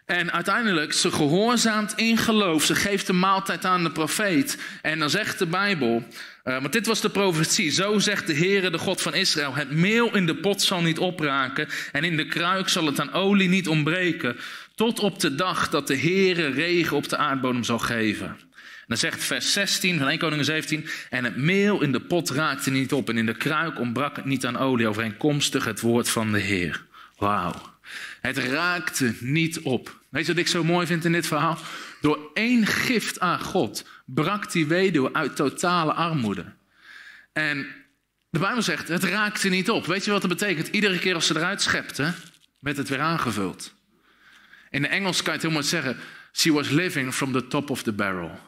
En 0.05 0.31
uiteindelijk, 0.31 0.93
ze 0.93 1.11
gehoorzaamt 1.11 1.93
in 1.95 2.17
geloof. 2.17 2.63
Ze 2.63 2.75
geeft 2.75 3.07
de 3.07 3.13
maaltijd 3.13 3.65
aan 3.65 3.83
de 3.83 3.91
profeet. 3.91 4.57
En 4.81 4.99
dan 4.99 5.09
zegt 5.09 5.39
de 5.39 5.45
Bijbel, 5.45 6.03
uh, 6.43 6.61
want 6.61 6.73
dit 6.73 6.85
was 6.85 7.01
de 7.01 7.09
profetie. 7.09 7.71
Zo 7.71 7.99
zegt 7.99 8.27
de 8.27 8.35
Heere, 8.35 8.69
de 8.69 8.77
God 8.77 9.01
van 9.01 9.13
Israël. 9.13 9.55
Het 9.55 9.71
meel 9.71 10.15
in 10.15 10.25
de 10.25 10.35
pot 10.35 10.61
zal 10.61 10.81
niet 10.81 10.99
opraken. 10.99 11.67
En 11.91 12.03
in 12.03 12.17
de 12.17 12.25
kruik 12.25 12.69
zal 12.69 12.85
het 12.85 12.99
aan 12.99 13.13
olie 13.13 13.49
niet 13.49 13.67
ontbreken. 13.67 14.37
Tot 14.75 14.99
op 14.99 15.19
de 15.19 15.35
dag 15.35 15.69
dat 15.69 15.87
de 15.87 15.97
Heere 15.97 16.47
regen 16.47 16.97
op 16.97 17.09
de 17.09 17.17
aardbodem 17.17 17.63
zal 17.63 17.79
geven. 17.79 18.44
Dan 18.87 18.97
zegt 18.97 19.23
vers 19.23 19.53
16 19.53 19.97
van 19.97 20.07
1 20.07 20.17
Koningen 20.17 20.45
17. 20.45 20.87
En 21.09 21.23
het 21.23 21.35
meel 21.35 21.81
in 21.81 21.91
de 21.91 22.01
pot 22.01 22.29
raakte 22.29 22.71
niet 22.71 22.93
op. 22.93 23.09
En 23.09 23.17
in 23.17 23.25
de 23.25 23.37
kruik 23.37 23.79
ontbrak 23.79 24.15
het 24.15 24.25
niet 24.25 24.45
aan 24.45 24.57
olie. 24.57 24.87
Overeenkomstig 24.87 25.65
het 25.65 25.81
woord 25.81 26.09
van 26.09 26.31
de 26.31 26.39
Heer. 26.39 26.85
Wauw. 27.17 27.73
Het 28.21 28.37
raakte 28.37 29.13
niet 29.19 29.59
op. 29.59 29.99
Weet 30.09 30.25
je 30.25 30.31
wat 30.31 30.41
ik 30.41 30.47
zo 30.47 30.63
mooi 30.63 30.87
vind 30.87 31.05
in 31.05 31.11
dit 31.11 31.27
verhaal? 31.27 31.57
Door 32.01 32.31
één 32.33 32.65
gift 32.65 33.19
aan 33.19 33.39
God 33.39 33.87
brak 34.05 34.51
die 34.51 34.67
weduwe 34.67 35.13
uit 35.13 35.35
totale 35.35 35.93
armoede. 35.93 36.45
En 37.33 37.67
de 38.29 38.39
Bijbel 38.39 38.61
zegt, 38.61 38.87
het 38.87 39.03
raakte 39.03 39.49
niet 39.49 39.69
op. 39.69 39.85
Weet 39.85 40.05
je 40.05 40.11
wat 40.11 40.21
dat 40.21 40.29
betekent? 40.29 40.67
Iedere 40.67 40.99
keer 40.99 41.15
als 41.15 41.27
ze 41.27 41.35
eruit 41.35 41.61
schepte, 41.61 42.13
werd 42.59 42.77
het 42.77 42.89
weer 42.89 42.99
aangevuld. 42.99 43.73
In 44.69 44.81
de 44.81 44.87
Engels 44.87 45.17
kan 45.17 45.25
je 45.25 45.31
het 45.31 45.41
heel 45.41 45.51
mooi 45.51 45.65
zeggen, 45.65 45.97
she 46.31 46.51
was 46.51 46.69
living 46.69 47.13
from 47.13 47.31
the 47.31 47.47
top 47.47 47.69
of 47.69 47.83
the 47.83 47.93
barrel. 47.93 48.39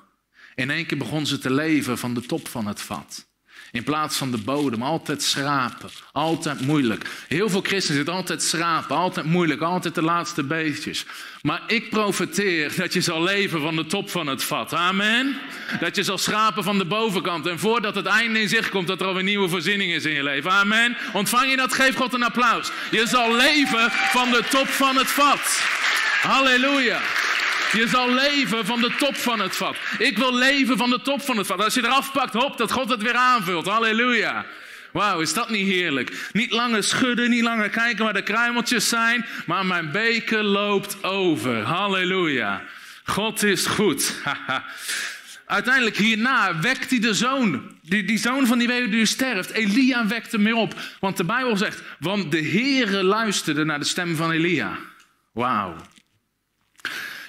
In 0.57 0.69
één 0.69 0.85
keer 0.85 0.97
begon 0.97 1.25
ze 1.25 1.37
te 1.37 1.51
leven 1.51 1.97
van 1.97 2.13
de 2.13 2.21
top 2.21 2.47
van 2.47 2.67
het 2.67 2.81
vat. 2.81 3.27
In 3.71 3.83
plaats 3.83 4.17
van 4.17 4.31
de 4.31 4.37
bodem, 4.37 4.81
altijd 4.81 5.23
schrapen, 5.23 5.89
altijd 6.11 6.61
moeilijk. 6.61 7.09
Heel 7.27 7.49
veel 7.49 7.61
christenen 7.61 7.97
zitten 7.97 8.13
altijd 8.13 8.43
schrapen, 8.43 8.95
altijd 8.95 9.25
moeilijk, 9.25 9.61
altijd 9.61 9.95
de 9.95 10.01
laatste 10.01 10.43
beetjes. 10.43 11.05
Maar 11.41 11.61
ik 11.67 11.89
profeteer 11.89 12.75
dat 12.75 12.93
je 12.93 13.01
zal 13.01 13.23
leven 13.23 13.61
van 13.61 13.75
de 13.75 13.85
top 13.85 14.09
van 14.09 14.27
het 14.27 14.43
vat. 14.43 14.73
Amen. 14.73 15.37
Dat 15.79 15.95
je 15.95 16.03
zal 16.03 16.17
schrapen 16.17 16.63
van 16.63 16.77
de 16.77 16.85
bovenkant. 16.85 17.47
En 17.47 17.59
voordat 17.59 17.95
het 17.95 18.05
einde 18.05 18.41
in 18.41 18.49
zicht 18.49 18.69
komt, 18.69 18.87
dat 18.87 19.01
er 19.01 19.07
alweer 19.07 19.23
nieuwe 19.23 19.49
voorziening 19.49 19.91
is 19.91 20.05
in 20.05 20.13
je 20.13 20.23
leven. 20.23 20.51
Amen. 20.51 20.97
Ontvang 21.13 21.49
je 21.49 21.57
dat? 21.57 21.73
Geef 21.73 21.95
God 21.95 22.13
een 22.13 22.23
applaus. 22.23 22.71
Je 22.91 23.07
zal 23.07 23.35
leven 23.35 23.91
van 23.91 24.29
de 24.29 24.43
top 24.49 24.67
van 24.67 24.95
het 24.95 25.07
vat. 25.07 25.61
Halleluja. 26.21 27.01
Je 27.71 27.87
zal 27.87 28.13
leven 28.13 28.65
van 28.65 28.81
de 28.81 28.95
top 28.97 29.15
van 29.15 29.39
het 29.39 29.55
vat. 29.55 29.75
Ik 29.97 30.17
wil 30.17 30.35
leven 30.35 30.77
van 30.77 30.89
de 30.89 31.01
top 31.01 31.21
van 31.21 31.37
het 31.37 31.47
vat. 31.47 31.63
Als 31.63 31.73
je 31.73 31.83
eraf 31.83 32.11
pakt, 32.11 32.33
hop, 32.33 32.57
dat 32.57 32.71
God 32.71 32.89
het 32.89 33.01
weer 33.01 33.15
aanvult. 33.15 33.65
Halleluja. 33.65 34.45
Wauw, 34.91 35.19
is 35.19 35.33
dat 35.33 35.49
niet 35.49 35.67
heerlijk? 35.67 36.29
Niet 36.33 36.51
langer 36.51 36.83
schudden, 36.83 37.29
niet 37.29 37.43
langer 37.43 37.69
kijken 37.69 38.03
waar 38.03 38.13
de 38.13 38.21
kruimeltjes 38.21 38.89
zijn, 38.89 39.25
maar 39.45 39.65
mijn 39.65 39.91
beker 39.91 40.43
loopt 40.43 41.03
over. 41.03 41.61
Halleluja. 41.61 42.63
God 43.03 43.43
is 43.43 43.65
goed. 43.65 44.13
Uiteindelijk 45.45 45.97
hierna 45.97 46.59
wekt 46.59 46.89
hij 46.89 46.99
de 46.99 47.13
zoon. 47.13 47.75
Die, 47.81 48.03
die 48.03 48.17
zoon 48.17 48.47
van 48.47 48.57
die 48.57 48.67
weduwe 48.67 48.89
die 48.89 49.05
sterft. 49.05 49.51
Elia 49.51 50.07
wekt 50.07 50.31
hem 50.31 50.43
weer 50.43 50.55
op. 50.55 50.73
Want 50.99 51.17
de 51.17 51.23
Bijbel 51.23 51.57
zegt, 51.57 51.81
want 51.99 52.31
de 52.31 52.43
Heere 52.43 53.03
luisterde 53.03 53.63
naar 53.63 53.79
de 53.79 53.85
stem 53.85 54.15
van 54.15 54.31
Elia. 54.31 54.77
Wauw. 55.31 55.75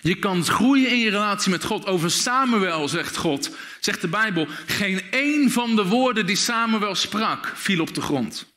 Je 0.08 0.18
kan 0.18 0.44
groeien 0.44 0.90
in 0.90 0.98
je 0.98 1.10
relatie 1.10 1.50
met 1.50 1.64
God. 1.64 1.86
Over 1.86 2.10
Samuel 2.10 2.88
zegt 2.88 3.16
God, 3.16 3.56
zegt 3.80 4.00
de 4.00 4.08
Bijbel, 4.08 4.46
geen 4.66 5.02
één 5.10 5.50
van 5.50 5.76
de 5.76 5.84
woorden 5.84 6.26
die 6.26 6.36
Samuel 6.36 6.94
sprak 6.94 7.52
viel 7.54 7.80
op 7.80 7.94
de 7.94 8.00
grond. 8.00 8.54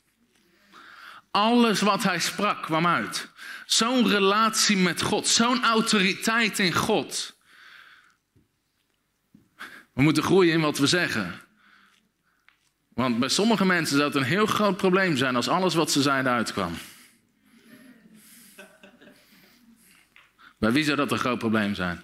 Alles 1.32 1.82
wat 1.82 2.04
hij 2.04 2.20
sprak 2.20 2.64
kwam 2.64 2.88
uit. 2.88 3.30
Zo'n 3.66 4.08
relatie 4.08 4.78
met 4.78 5.02
God, 5.02 5.28
zo'n 5.28 5.64
autoriteit 5.64 6.60
in 6.60 6.74
God. 6.74 7.38
We 9.94 10.02
moeten 10.02 10.24
groeien 10.24 10.54
in 10.54 10.62
wat 10.62 10.78
we 10.78 10.88
zeggen. 10.88 11.42
Want 12.94 13.20
bij 13.20 13.30
sommige 13.30 13.66
mensen 13.66 13.96
zou 13.98 14.08
het 14.08 14.18
een 14.18 14.24
heel 14.24 14.46
groot 14.46 14.78
probleem 14.78 15.18
zijn 15.18 15.36
als 15.36 15.48
alles 15.48 15.74
wat 15.74 15.92
ze 15.92 16.02
zeiden 16.02 16.32
uitkwam. 16.32 16.74
Bij 20.62 20.72
wie 20.72 20.84
zou 20.84 20.98
dat 20.98 21.12
een 21.12 21.18
groot 21.18 21.38
probleem 21.38 21.76
zijn? 21.76 22.04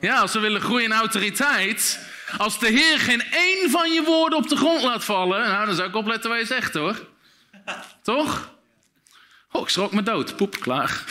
Ja, 0.00 0.20
als 0.20 0.32
we 0.32 0.38
willen 0.38 0.60
groeien 0.60 0.84
in 0.84 0.92
autoriteit. 0.92 2.08
Als 2.38 2.58
de 2.58 2.66
Heer 2.66 2.98
geen 2.98 3.22
één 3.30 3.70
van 3.70 3.92
je 3.92 4.02
woorden 4.02 4.38
op 4.38 4.48
de 4.48 4.56
grond 4.56 4.82
laat 4.82 5.04
vallen. 5.04 5.48
Nou, 5.48 5.66
dan 5.66 5.74
zou 5.74 5.88
ik 5.88 5.94
opletten 5.94 6.30
wat 6.30 6.38
je 6.38 6.46
zegt 6.46 6.74
hoor. 6.74 7.08
Toch? 8.02 8.54
Oh, 9.50 9.62
ik 9.62 9.68
schrok 9.68 9.92
me 9.92 10.02
dood. 10.02 10.36
Poep, 10.36 10.60
klaar. 10.60 11.04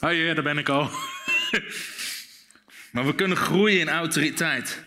oh 0.00 0.12
ja, 0.12 0.34
daar 0.34 0.42
ben 0.42 0.58
ik 0.58 0.68
al. 0.68 0.90
maar 2.92 3.06
we 3.06 3.14
kunnen 3.14 3.36
groeien 3.36 3.80
in 3.80 3.88
autoriteit. 3.88 4.84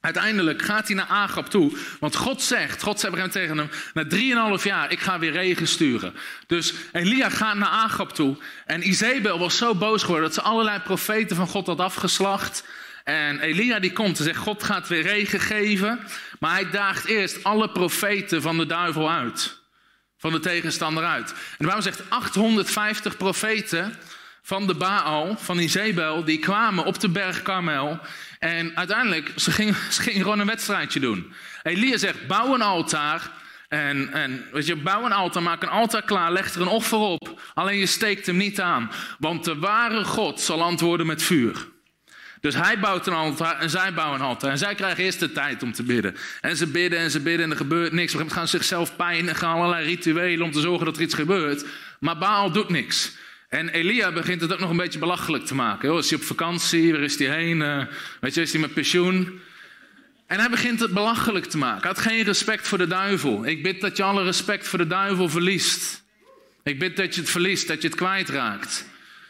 Uiteindelijk 0.00 0.62
gaat 0.62 0.86
hij 0.86 0.96
naar 0.96 1.06
Agap 1.06 1.50
toe, 1.50 1.72
want 1.98 2.16
God 2.16 2.42
zegt, 2.42 2.82
God 2.82 3.00
zegt 3.00 3.32
tegen 3.32 3.58
hem, 3.58 3.70
na 3.94 4.06
drieënhalf 4.06 4.64
jaar, 4.64 4.92
ik 4.92 5.00
ga 5.00 5.18
weer 5.18 5.32
regen 5.32 5.68
sturen. 5.68 6.14
Dus 6.46 6.74
Elia 6.92 7.28
gaat 7.28 7.56
naar 7.56 7.68
Agap 7.68 8.12
toe 8.12 8.36
en 8.66 8.88
Izebel 8.88 9.38
was 9.38 9.56
zo 9.56 9.74
boos 9.74 10.02
geworden 10.02 10.24
dat 10.24 10.34
ze 10.34 10.42
allerlei 10.42 10.78
profeten 10.78 11.36
van 11.36 11.46
God 11.46 11.66
had 11.66 11.80
afgeslacht. 11.80 12.64
En 13.04 13.40
Elia 13.40 13.78
die 13.78 13.92
komt 13.92 14.18
en 14.18 14.24
zegt, 14.24 14.38
God 14.38 14.62
gaat 14.62 14.88
weer 14.88 15.02
regen 15.02 15.40
geven, 15.40 16.00
maar 16.38 16.52
hij 16.52 16.70
daagt 16.70 17.04
eerst 17.04 17.44
alle 17.44 17.70
profeten 17.70 18.42
van 18.42 18.56
de 18.58 18.66
duivel 18.66 19.10
uit. 19.10 19.58
Van 20.16 20.32
de 20.32 20.40
tegenstander 20.40 21.04
uit. 21.04 21.30
En 21.30 21.66
Bijbel 21.66 21.82
zegt 21.82 22.10
850 22.10 23.16
profeten 23.16 23.98
van 24.42 24.66
de 24.66 24.74
Baal, 24.74 25.36
van 25.38 25.58
Izebel, 25.58 26.24
die 26.24 26.38
kwamen 26.38 26.84
op 26.84 27.00
de 27.00 27.08
berg 27.08 27.42
Karmel. 27.42 28.00
En 28.40 28.76
uiteindelijk, 28.76 29.32
ze 29.36 29.50
gingen, 29.50 29.74
ze 29.92 30.02
gingen 30.02 30.22
gewoon 30.22 30.38
een 30.38 30.46
wedstrijdje 30.46 31.00
doen. 31.00 31.32
Elia 31.62 31.96
zegt, 31.96 32.26
bouw 32.26 32.54
een 32.54 32.62
altaar. 32.62 33.30
En, 33.68 34.12
en 34.12 34.44
weet 34.52 34.66
je, 34.66 34.76
bouw 34.76 35.04
een 35.04 35.12
altaar, 35.12 35.42
maak 35.42 35.62
een 35.62 35.68
altaar 35.68 36.02
klaar, 36.02 36.32
leg 36.32 36.54
er 36.54 36.60
een 36.60 36.66
offer 36.66 36.98
op. 36.98 37.40
Alleen 37.54 37.78
je 37.78 37.86
steekt 37.86 38.26
hem 38.26 38.36
niet 38.36 38.60
aan. 38.60 38.90
Want 39.18 39.44
de 39.44 39.58
ware 39.58 40.04
God 40.04 40.40
zal 40.40 40.62
antwoorden 40.62 41.06
met 41.06 41.22
vuur. 41.22 41.68
Dus 42.40 42.54
hij 42.54 42.78
bouwt 42.78 43.06
een 43.06 43.12
altaar 43.12 43.58
en 43.58 43.70
zij 43.70 43.94
bouwen 43.94 44.20
een 44.20 44.26
altaar. 44.26 44.50
En 44.50 44.58
zij 44.58 44.74
krijgen 44.74 45.04
eerst 45.04 45.20
de 45.20 45.32
tijd 45.32 45.62
om 45.62 45.72
te 45.72 45.82
bidden. 45.82 46.16
En 46.40 46.56
ze 46.56 46.66
bidden 46.66 46.98
en 46.98 47.10
ze 47.10 47.20
bidden 47.20 47.44
en 47.44 47.50
er 47.50 47.56
gebeurt 47.56 47.92
niks. 47.92 48.12
Ze 48.12 48.30
gaan 48.30 48.48
zichzelf 48.48 48.96
pijn 48.96 49.28
en 49.28 49.34
gaan 49.34 49.56
allerlei 49.56 49.86
rituelen 49.86 50.44
om 50.44 50.52
te 50.52 50.60
zorgen 50.60 50.84
dat 50.84 50.96
er 50.96 51.02
iets 51.02 51.14
gebeurt. 51.14 51.64
Maar 51.98 52.18
Baal 52.18 52.52
doet 52.52 52.68
niks. 52.68 53.12
En 53.50 53.68
Elia 53.68 54.12
begint 54.12 54.40
het 54.40 54.52
ook 54.52 54.58
nog 54.58 54.70
een 54.70 54.76
beetje 54.76 54.98
belachelijk 54.98 55.44
te 55.44 55.54
maken. 55.54 55.96
Is 55.96 56.10
hij 56.10 56.18
op 56.18 56.24
vakantie? 56.24 56.92
Waar 56.92 57.02
is 57.02 57.18
hij 57.18 57.28
heen? 57.36 57.60
Uh, 57.60 57.82
weet 58.20 58.34
je, 58.34 58.40
is 58.40 58.52
hij 58.52 58.60
met 58.60 58.74
pensioen? 58.74 59.40
En 60.26 60.38
hij 60.38 60.50
begint 60.50 60.80
het 60.80 60.92
belachelijk 60.92 61.44
te 61.44 61.58
maken. 61.58 61.80
Hij 61.80 61.90
had 61.90 61.98
geen 61.98 62.22
respect 62.22 62.68
voor 62.68 62.78
de 62.78 62.86
duivel. 62.86 63.46
Ik 63.46 63.62
bid 63.62 63.80
dat 63.80 63.96
je 63.96 64.02
alle 64.02 64.22
respect 64.22 64.68
voor 64.68 64.78
de 64.78 64.86
duivel 64.86 65.28
verliest. 65.28 66.04
Ik 66.62 66.78
bid 66.78 66.96
dat 66.96 67.14
je 67.14 67.20
het 67.20 67.30
verliest, 67.30 67.68
dat 67.68 67.82
je 67.82 67.88
het 67.88 67.96
kwijtraakt. 67.96 68.86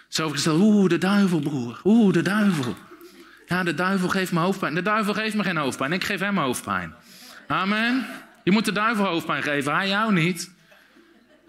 Zo 0.09 0.29
gesteld, 0.29 0.61
oeh, 0.61 0.89
de 0.89 0.99
duivel, 0.99 1.41
broer. 1.41 1.81
Oeh, 1.85 2.13
de 2.13 2.23
duivel. 2.23 2.77
Ja, 3.47 3.63
de 3.63 3.75
duivel 3.75 4.09
geeft 4.09 4.33
me 4.33 4.41
hoofdpijn. 4.41 4.75
De 4.75 4.83
duivel 4.83 5.15
geeft 5.15 5.35
me 5.35 5.43
geen 5.43 5.57
hoofdpijn. 5.57 5.93
Ik 5.93 6.05
geef 6.05 6.21
hem 6.21 6.39
hoofdpijn. 6.39 6.95
Amen. 7.47 8.07
Je 8.45 8.51
moet 8.51 8.65
de 8.65 8.73
duivel 8.73 9.05
hoofdpijn 9.05 9.43
geven, 9.43 9.75
hij 9.75 9.89
jou 9.89 10.13
niet. 10.13 10.51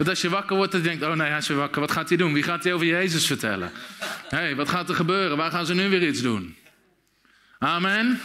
Dat 0.02 0.10
als 0.10 0.22
je 0.22 0.30
wakker 0.30 0.56
wordt, 0.56 0.72
dan 0.72 0.82
denkt, 0.82 1.04
oh 1.04 1.14
nee, 1.14 1.30
hij 1.30 1.38
is 1.38 1.48
weer 1.48 1.58
wakker. 1.58 1.82
Wat 1.82 1.92
gaat 1.92 2.10
hij 2.10 2.18
doen? 2.18 2.34
Wie 2.34 2.44
gaat 2.44 2.64
hij 2.64 2.74
over 2.74 2.86
Jezus 2.86 3.26
vertellen? 3.26 3.72
Hé, 4.30 4.38
hey, 4.38 4.56
wat 4.56 4.70
gaat 4.70 4.90
er 4.90 4.96
gebeuren? 4.96 5.38
Waar 5.38 5.52
gaan 5.52 5.66
ze 5.66 5.74
nu 5.74 5.90
weer 5.90 6.08
iets 6.08 6.22
doen? 6.22 6.56
Amen. 7.60 8.22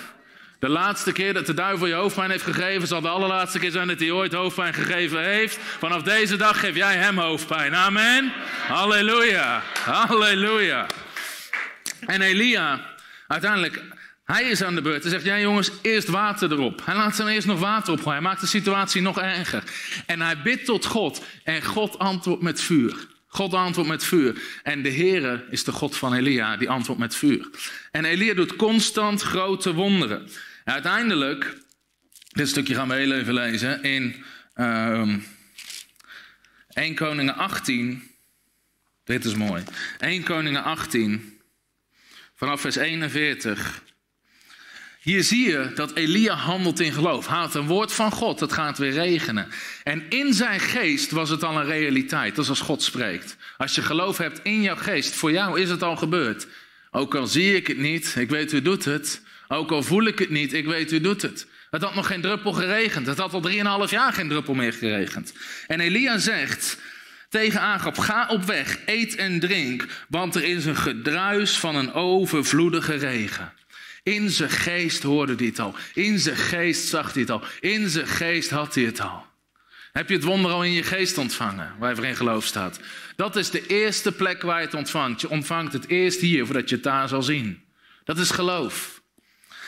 De 0.58 0.68
laatste 0.68 1.12
keer 1.12 1.34
dat 1.34 1.46
de 1.46 1.54
duivel 1.54 1.86
je 1.86 1.94
hoofdpijn 1.94 2.30
heeft 2.30 2.44
gegeven, 2.44 2.88
zal 2.88 3.00
de 3.00 3.08
allerlaatste 3.08 3.58
keer 3.58 3.70
zijn 3.70 3.88
dat 3.88 3.98
hij 3.98 4.10
ooit 4.10 4.32
hoofdpijn 4.32 4.74
gegeven 4.74 5.22
heeft. 5.22 5.58
Vanaf 5.78 6.02
deze 6.02 6.36
dag 6.36 6.60
geef 6.60 6.74
jij 6.74 6.96
hem 6.96 7.18
hoofdpijn. 7.18 7.74
Amen. 7.74 8.32
Halleluja. 8.66 9.62
Halleluja. 9.84 10.86
En 12.00 12.22
Elia, 12.22 12.80
uiteindelijk, 13.26 13.82
hij 14.26 14.42
is 14.42 14.62
aan 14.62 14.74
de 14.74 14.82
beurt. 14.82 15.02
Hij 15.02 15.12
zegt, 15.12 15.24
ja 15.24 15.38
jongens, 15.38 15.70
eerst 15.82 16.08
water 16.08 16.52
erop. 16.52 16.84
Hij 16.84 16.94
laat 16.94 17.16
ze 17.16 17.28
eerst 17.28 17.46
nog 17.46 17.60
water 17.60 17.92
op 17.92 18.04
Hij 18.04 18.20
maakt 18.20 18.40
de 18.40 18.46
situatie 18.46 19.02
nog 19.02 19.20
erger. 19.20 19.62
En 20.06 20.20
hij 20.20 20.42
bidt 20.42 20.64
tot 20.64 20.84
God. 20.84 21.24
En 21.44 21.62
God 21.62 21.98
antwoordt 21.98 22.42
met 22.42 22.60
vuur. 22.60 23.06
God 23.26 23.54
antwoordt 23.54 23.90
met 23.90 24.04
vuur. 24.04 24.42
En 24.62 24.82
de 24.82 24.92
Heere 24.92 25.44
is 25.50 25.64
de 25.64 25.72
God 25.72 25.96
van 25.96 26.14
Elia, 26.14 26.56
die 26.56 26.70
antwoordt 26.70 27.00
met 27.00 27.16
vuur. 27.16 27.48
En 27.90 28.04
Elia 28.04 28.34
doet 28.34 28.56
constant 28.56 29.22
grote 29.22 29.74
wonderen. 29.74 30.28
En 30.64 30.72
uiteindelijk, 30.72 31.56
dit 32.28 32.48
stukje 32.48 32.74
gaan 32.74 32.88
we 32.88 32.94
heel 32.94 33.12
even 33.12 33.34
lezen, 33.34 33.82
in 33.82 34.24
um, 34.54 35.26
1 36.68 36.94
Koningen 36.94 37.34
18. 37.34 38.10
Dit 39.04 39.24
is 39.24 39.34
mooi. 39.34 39.62
1 39.98 40.22
Koningen 40.22 40.62
18, 40.62 41.40
vanaf 42.34 42.60
vers 42.60 42.76
41. 42.76 43.84
Hier 45.06 45.24
zie 45.24 45.48
je 45.48 45.70
dat 45.74 45.94
Elia 45.94 46.34
handelt 46.34 46.80
in 46.80 46.92
geloof. 46.92 47.26
Had 47.26 47.54
een 47.54 47.66
woord 47.66 47.92
van 47.92 48.10
God, 48.10 48.40
het 48.40 48.52
gaat 48.52 48.78
weer 48.78 48.92
regenen. 48.92 49.48
En 49.82 50.04
in 50.08 50.34
zijn 50.34 50.60
geest 50.60 51.10
was 51.10 51.30
het 51.30 51.44
al 51.44 51.56
een 51.56 51.66
realiteit. 51.66 52.34
Dat 52.34 52.44
is 52.44 52.50
als 52.50 52.60
God 52.60 52.82
spreekt. 52.82 53.36
Als 53.56 53.74
je 53.74 53.82
geloof 53.82 54.18
hebt 54.18 54.40
in 54.42 54.62
jouw 54.62 54.76
geest, 54.76 55.14
voor 55.14 55.32
jou 55.32 55.60
is 55.60 55.70
het 55.70 55.82
al 55.82 55.96
gebeurd. 55.96 56.46
Ook 56.90 57.14
al 57.14 57.26
zie 57.26 57.56
ik 57.56 57.66
het 57.66 57.78
niet, 57.78 58.14
ik 58.16 58.30
weet 58.30 58.52
u 58.52 58.62
doet 58.62 58.84
het. 58.84 59.22
Ook 59.48 59.70
al 59.70 59.82
voel 59.82 60.06
ik 60.06 60.18
het 60.18 60.30
niet, 60.30 60.52
ik 60.52 60.66
weet 60.66 60.92
u 60.92 61.00
doet 61.00 61.22
het. 61.22 61.46
Het 61.70 61.82
had 61.82 61.94
nog 61.94 62.06
geen 62.06 62.20
druppel 62.20 62.52
geregend. 62.52 63.06
Het 63.06 63.18
had 63.18 63.32
al 63.32 63.40
drieënhalf 63.40 63.90
jaar 63.90 64.12
geen 64.12 64.28
druppel 64.28 64.54
meer 64.54 64.72
geregend. 64.72 65.32
En 65.66 65.80
Elia 65.80 66.18
zegt 66.18 66.78
tegen 67.28 67.60
Agap, 67.60 67.98
ga 67.98 68.28
op 68.28 68.44
weg, 68.44 68.78
eet 68.86 69.14
en 69.14 69.40
drink, 69.40 69.86
want 70.08 70.34
er 70.34 70.44
is 70.44 70.64
een 70.64 70.76
gedruis 70.76 71.58
van 71.58 71.76
een 71.76 71.92
overvloedige 71.92 72.94
regen. 72.94 73.52
In 74.06 74.30
zijn 74.30 74.50
geest 74.50 75.02
hoorde 75.02 75.34
hij 75.34 75.46
het 75.46 75.58
al. 75.58 75.74
In 75.94 76.18
zijn 76.18 76.36
geest 76.36 76.88
zag 76.88 77.12
hij 77.12 77.22
het 77.22 77.30
al. 77.30 77.42
In 77.60 77.88
zijn 77.88 78.06
geest 78.06 78.50
had 78.50 78.74
hij 78.74 78.84
het 78.84 79.00
al. 79.00 79.24
Heb 79.92 80.08
je 80.08 80.14
het 80.14 80.24
wonder 80.24 80.50
al 80.50 80.64
in 80.64 80.72
je 80.72 80.82
geest 80.82 81.18
ontvangen, 81.18 81.74
waar 81.78 82.00
je 82.00 82.06
in 82.06 82.16
geloof 82.16 82.44
staat? 82.44 82.80
Dat 83.16 83.36
is 83.36 83.50
de 83.50 83.66
eerste 83.66 84.12
plek 84.12 84.42
waar 84.42 84.58
je 84.58 84.64
het 84.64 84.74
ontvangt. 84.74 85.20
Je 85.20 85.28
ontvangt 85.30 85.72
het 85.72 85.88
eerst 85.88 86.20
hier, 86.20 86.44
voordat 86.44 86.68
je 86.68 86.74
het 86.74 86.84
daar 86.84 87.08
zal 87.08 87.22
zien. 87.22 87.62
Dat 88.04 88.18
is 88.18 88.30
geloof. 88.30 88.95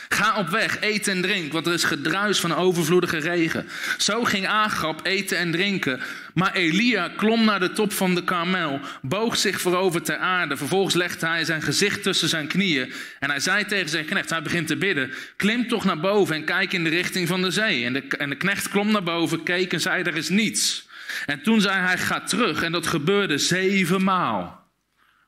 Ga 0.09 0.37
op 0.37 0.49
weg, 0.49 0.81
eet 0.81 1.07
en 1.07 1.21
drink, 1.21 1.51
want 1.51 1.67
er 1.67 1.73
is 1.73 1.83
gedruis 1.83 2.39
van 2.39 2.55
overvloedige 2.55 3.17
regen. 3.17 3.67
Zo 3.97 4.23
ging 4.23 4.47
Agap 4.47 5.05
eten 5.05 5.37
en 5.37 5.51
drinken. 5.51 6.01
Maar 6.33 6.53
Elia 6.53 7.07
klom 7.07 7.45
naar 7.45 7.59
de 7.59 7.71
top 7.71 7.93
van 7.93 8.15
de 8.15 8.23
karmel, 8.23 8.79
boog 9.01 9.37
zich 9.37 9.61
voorover 9.61 10.01
ter 10.01 10.17
aarde. 10.17 10.57
Vervolgens 10.57 10.95
legde 10.95 11.27
hij 11.27 11.45
zijn 11.45 11.61
gezicht 11.61 12.03
tussen 12.03 12.29
zijn 12.29 12.47
knieën. 12.47 12.93
En 13.19 13.29
hij 13.29 13.39
zei 13.39 13.65
tegen 13.65 13.89
zijn 13.89 14.05
knecht, 14.05 14.29
hij 14.29 14.41
begint 14.41 14.67
te 14.67 14.77
bidden, 14.77 15.11
klim 15.35 15.67
toch 15.67 15.83
naar 15.85 15.99
boven 15.99 16.35
en 16.35 16.43
kijk 16.43 16.73
in 16.73 16.83
de 16.83 16.89
richting 16.89 17.27
van 17.27 17.41
de 17.41 17.51
zee. 17.51 17.85
En 17.85 17.93
de, 17.93 18.07
en 18.07 18.29
de 18.29 18.37
knecht 18.37 18.69
klom 18.69 18.91
naar 18.91 19.03
boven, 19.03 19.43
keek 19.43 19.73
en 19.73 19.81
zei, 19.81 20.03
er 20.03 20.15
is 20.15 20.29
niets. 20.29 20.87
En 21.25 21.41
toen 21.41 21.61
zei 21.61 21.77
hij, 21.77 21.97
ga 21.97 22.21
terug. 22.21 22.61
En 22.61 22.71
dat 22.71 22.87
gebeurde 22.87 23.37
zevenmaal. 23.37 24.67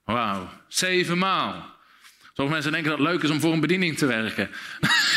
Wauw, 0.06 0.50
zevenmaal. 0.68 1.71
Sommige 2.34 2.54
mensen 2.56 2.72
denken 2.72 2.90
dat 2.90 3.00
het 3.00 3.08
leuk 3.08 3.24
is 3.24 3.30
om 3.30 3.40
voor 3.40 3.54
een 3.54 3.60
bediening 3.60 3.98
te 3.98 4.06
werken. 4.06 4.50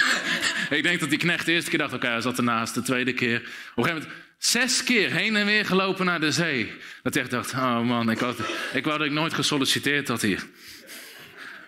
ik 0.78 0.82
denk 0.82 1.00
dat 1.00 1.10
die 1.10 1.18
knecht 1.18 1.46
de 1.46 1.52
eerste 1.52 1.70
keer 1.70 1.78
dacht, 1.78 1.92
oké, 1.92 2.06
hij 2.06 2.20
zat 2.20 2.38
ernaast. 2.38 2.74
De 2.74 2.82
tweede 2.82 3.12
keer. 3.12 3.36
Op 3.36 3.44
een 3.44 3.84
gegeven 3.84 4.02
moment 4.02 4.22
zes 4.38 4.84
keer 4.84 5.10
heen 5.10 5.36
en 5.36 5.46
weer 5.46 5.66
gelopen 5.66 6.06
naar 6.06 6.20
de 6.20 6.32
zee. 6.32 6.72
Dat 7.02 7.14
ik 7.14 7.30
dacht, 7.30 7.52
oh 7.52 7.80
man, 7.80 8.10
ik 8.10 8.18
wou, 8.18 8.34
ik 8.72 8.84
wou 8.84 8.98
dat 8.98 9.06
ik 9.06 9.12
nooit 9.12 9.34
gesolliciteerd 9.34 10.08
had 10.08 10.22
hier. 10.22 10.46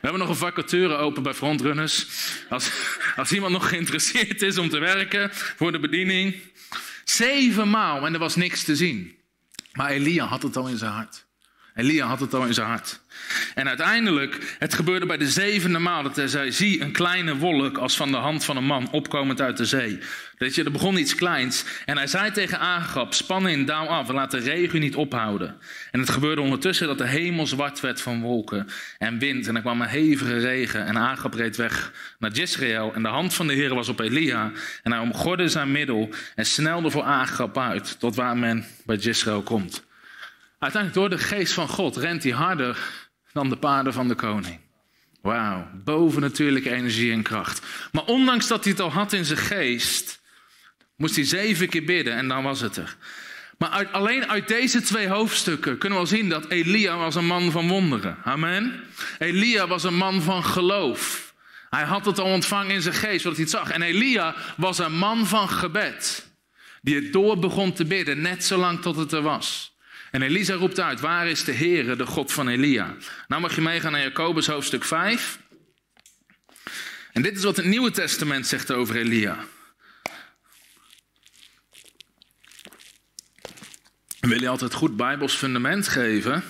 We 0.07 0.13
hebben 0.13 0.21
nog 0.21 0.29
een 0.29 0.47
vacature 0.47 0.97
open 0.97 1.23
bij 1.23 1.35
Frontrunners. 1.35 2.07
Als, 2.49 2.71
als 3.17 3.33
iemand 3.33 3.53
nog 3.53 3.69
geïnteresseerd 3.69 4.43
is 4.43 4.59
om 4.59 4.69
te 4.69 4.79
werken 4.79 5.31
voor 5.33 5.73
de 5.73 5.79
bediening. 5.79 6.37
Zevenmaal 7.05 8.07
en 8.07 8.13
er 8.13 8.19
was 8.19 8.37
niks 8.37 8.65
te 8.65 8.77
zien. 8.77 9.19
Maar 9.73 9.91
Elia 9.91 10.25
had 10.25 10.43
het 10.43 10.57
al 10.57 10.69
in 10.69 10.77
zijn 10.77 10.93
hart. 10.93 11.27
Elia 11.75 12.07
had 12.07 12.21
het 12.21 12.35
al 12.35 12.45
in 12.45 12.55
zijn 12.55 12.67
hart. 12.67 13.01
En 13.55 13.69
uiteindelijk, 13.69 14.57
het 14.59 14.75
gebeurde 14.75 15.07
bij 15.07 15.17
de 15.17 15.29
zevende 15.29 15.79
maal 15.79 16.03
dat 16.03 16.17
hij 16.17 16.29
zei: 16.29 16.53
Zie 16.53 16.81
een 16.81 16.93
kleine 16.93 17.37
wolk 17.37 17.79
als 17.79 17.97
van 17.97 18.11
de 18.11 18.17
hand 18.17 18.45
van 18.45 18.57
een 18.57 18.65
man 18.65 18.91
opkomend 18.91 19.41
uit 19.41 19.57
de 19.57 19.65
zee. 19.65 19.99
Weet 20.39 20.55
je, 20.55 20.65
er 20.65 20.71
begon 20.71 20.97
iets 20.97 21.15
kleins. 21.15 21.65
En 21.85 21.97
hij 21.97 22.07
zei 22.07 22.31
tegen 22.31 22.59
Agap: 22.59 23.15
Span 23.15 23.49
in, 23.49 23.65
daal 23.65 23.89
af 23.89 24.09
laat 24.09 24.31
de 24.31 24.39
regen 24.39 24.81
niet 24.81 24.95
ophouden. 24.95 25.57
En 25.91 26.01
het 26.01 26.11
gebeurde 26.11 26.41
ondertussen 26.41 26.87
dat 26.87 26.99
de 26.99 27.07
hemel 27.07 27.47
zwart 27.47 27.81
werd 27.81 28.01
van 28.01 28.21
wolken 28.21 28.69
en 28.99 29.19
wind. 29.19 29.49
En 29.49 29.57
er 29.57 29.63
kwam 29.63 29.81
een 29.81 29.89
hevige 29.89 30.39
regen. 30.39 30.87
En 30.87 30.99
Agap 30.99 31.35
reed 31.35 31.57
weg 31.57 31.93
naar 32.19 32.31
Jezreel. 32.31 32.95
En 32.95 33.03
de 33.03 33.09
hand 33.09 33.35
van 33.35 33.47
de 33.47 33.55
Heer 33.55 33.75
was 33.75 33.89
op 33.89 34.01
Elia. 34.01 34.53
En 34.83 34.93
hij 34.93 35.01
omgorde 35.01 35.49
zijn 35.49 35.73
middel 35.73 36.11
en 36.35 36.47
snelde 36.47 36.91
voor 36.91 37.03
Agap 37.03 37.59
uit, 37.59 38.01
tot 38.01 38.17
waar 38.17 38.37
men 38.37 38.65
bij 38.85 38.97
Jezreel 38.97 39.43
komt. 39.43 39.85
Uiteindelijk 40.59 41.01
door 41.01 41.19
de 41.19 41.25
geest 41.25 41.53
van 41.53 41.69
God 41.69 41.97
rent 41.97 42.23
hij 42.23 42.33
harder 42.33 42.79
dan 43.37 43.49
de 43.49 43.57
paarden 43.57 43.93
van 43.93 44.09
de 44.09 44.15
koning. 44.15 44.59
Wauw, 45.23 45.69
bovennatuurlijke 45.85 46.71
energie 46.71 47.13
en 47.13 47.23
kracht. 47.23 47.67
Maar 47.93 48.05
ondanks 48.05 48.47
dat 48.47 48.65
hij 48.65 48.73
het 48.73 48.83
al 48.83 48.93
had 48.93 49.13
in 49.13 49.25
zijn 49.25 49.39
geest, 49.39 50.23
moest 50.97 51.17
hij 51.17 51.25
zeven 51.25 51.69
keer 51.69 51.85
bidden 51.85 52.15
en 52.15 52.29
dan 52.29 52.43
was 52.43 52.61
het 52.61 52.77
er. 52.77 52.97
Maar 53.59 53.69
uit, 53.69 53.93
alleen 53.93 54.29
uit 54.29 54.49
deze 54.49 54.81
twee 54.81 55.09
hoofdstukken 55.09 55.79
kunnen 55.79 55.99
we 55.99 56.05
al 56.05 56.11
zien 56.11 56.29
dat 56.29 56.49
Elia 56.49 56.97
was 56.97 57.15
een 57.15 57.27
man 57.27 57.51
van 57.51 57.69
wonderen. 57.69 58.17
Amen. 58.25 58.85
Elia 59.19 59.67
was 59.67 59.85
een 59.85 59.97
man 59.97 60.23
van 60.23 60.45
geloof. 60.45 61.35
Hij 61.71 61.85
had 61.85 62.05
het 62.05 62.19
al 62.19 62.33
ontvangen 62.33 62.75
in 62.75 62.83
zijn 62.83 62.95
geest, 62.95 63.23
zodat 63.23 63.37
hij 63.37 63.47
het 63.47 63.55
zag. 63.55 63.71
En 63.71 63.83
Elia 63.83 64.35
was 64.57 64.79
een 64.79 64.97
man 64.97 65.27
van 65.27 65.49
gebed. 65.49 66.31
Die 66.83 66.95
het 66.95 67.13
door 67.13 67.39
begon 67.39 67.73
te 67.73 67.85
bidden, 67.85 68.21
net 68.21 68.45
zolang 68.45 68.81
tot 68.81 68.97
het 68.97 69.13
er 69.13 69.23
was. 69.23 69.76
En 70.11 70.23
Elisa 70.23 70.55
roept 70.55 70.81
uit, 70.81 71.01
waar 71.01 71.29
is 71.29 71.45
de 71.45 71.53
Heere, 71.53 71.97
de 71.97 72.07
God 72.07 72.33
van 72.33 72.49
Elia? 72.49 72.97
Nou 73.29 73.41
mag 73.41 73.55
je 73.55 73.61
meegaan 73.61 73.93
naar 73.93 74.03
Jacobus 74.03 74.47
hoofdstuk 74.47 74.85
5. 74.85 75.39
En 77.13 77.23
dit 77.23 77.37
is 77.37 77.45
wat 77.45 77.57
het 77.57 77.67
Nieuwe 77.67 77.91
Testament 77.91 78.47
zegt 78.47 78.73
over 78.73 78.97
Elia. 78.97 79.45
Wil 84.21 84.41
je 84.41 84.49
altijd 84.49 84.75
goed 84.75 84.97
Bijbels 84.97 85.35
fundament 85.35 85.89
geven? 85.89 86.45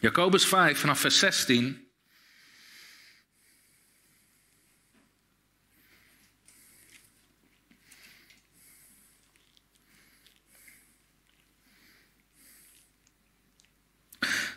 Jacobus 0.00 0.46
5 0.46 0.78
vanaf 0.78 1.00
vers 1.00 1.18
16. 1.18 1.83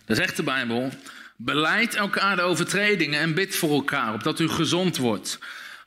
Dat 0.08 0.18
zegt 0.18 0.36
de 0.36 0.44
Bijbel. 0.44 0.92
Beleid 1.38 1.96
elkaar 1.96 2.36
de 2.36 2.42
overtredingen 2.42 3.20
en 3.20 3.34
bid 3.34 3.56
voor 3.56 3.72
elkaar, 3.72 4.14
opdat 4.14 4.40
u 4.40 4.48
gezond 4.48 4.98
wordt. 4.98 5.40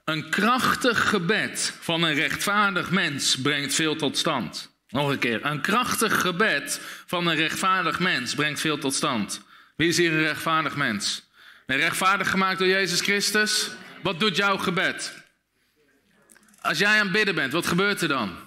Een 0.04 0.30
krachtig 0.30 1.09
gebed 1.09 1.74
van 1.80 2.02
een 2.02 2.14
rechtvaardig 2.14 2.90
mens 2.90 3.40
brengt 3.40 3.74
veel 3.74 3.96
tot 3.96 4.18
stand. 4.18 4.74
Nog 4.88 5.09
een 5.11 5.18
keer. 5.18 5.44
Een 5.44 5.61
krachtig 5.61 6.20
gebed 6.20 6.80
van 7.06 7.26
een 7.26 7.37
rechtvaardig 7.37 7.98
mens 7.98 8.35
brengt 8.35 8.61
veel 8.61 8.78
tot 8.78 8.94
stand. 8.94 9.42
Wie 9.76 9.88
is 9.88 9.96
hier 9.96 10.12
een 10.12 10.22
rechtvaardig 10.22 10.76
mens? 10.76 11.28
Ben 11.66 11.76
rechtvaardig 11.76 12.30
gemaakt 12.30 12.59
door 12.59 12.68
Jezus 12.68 13.00
Christus? 13.00 13.70
Wat 14.02 14.20
doet 14.20 14.37
jouw 14.37 14.56
gebed? 14.56 15.14
Als 16.61 16.78
jij 16.78 16.98
aan 16.98 17.06
het 17.06 17.12
bidden 17.12 17.35
bent, 17.35 17.52
wat 17.52 17.66
gebeurt 17.66 18.00
er 18.00 18.09
dan? 18.09 18.38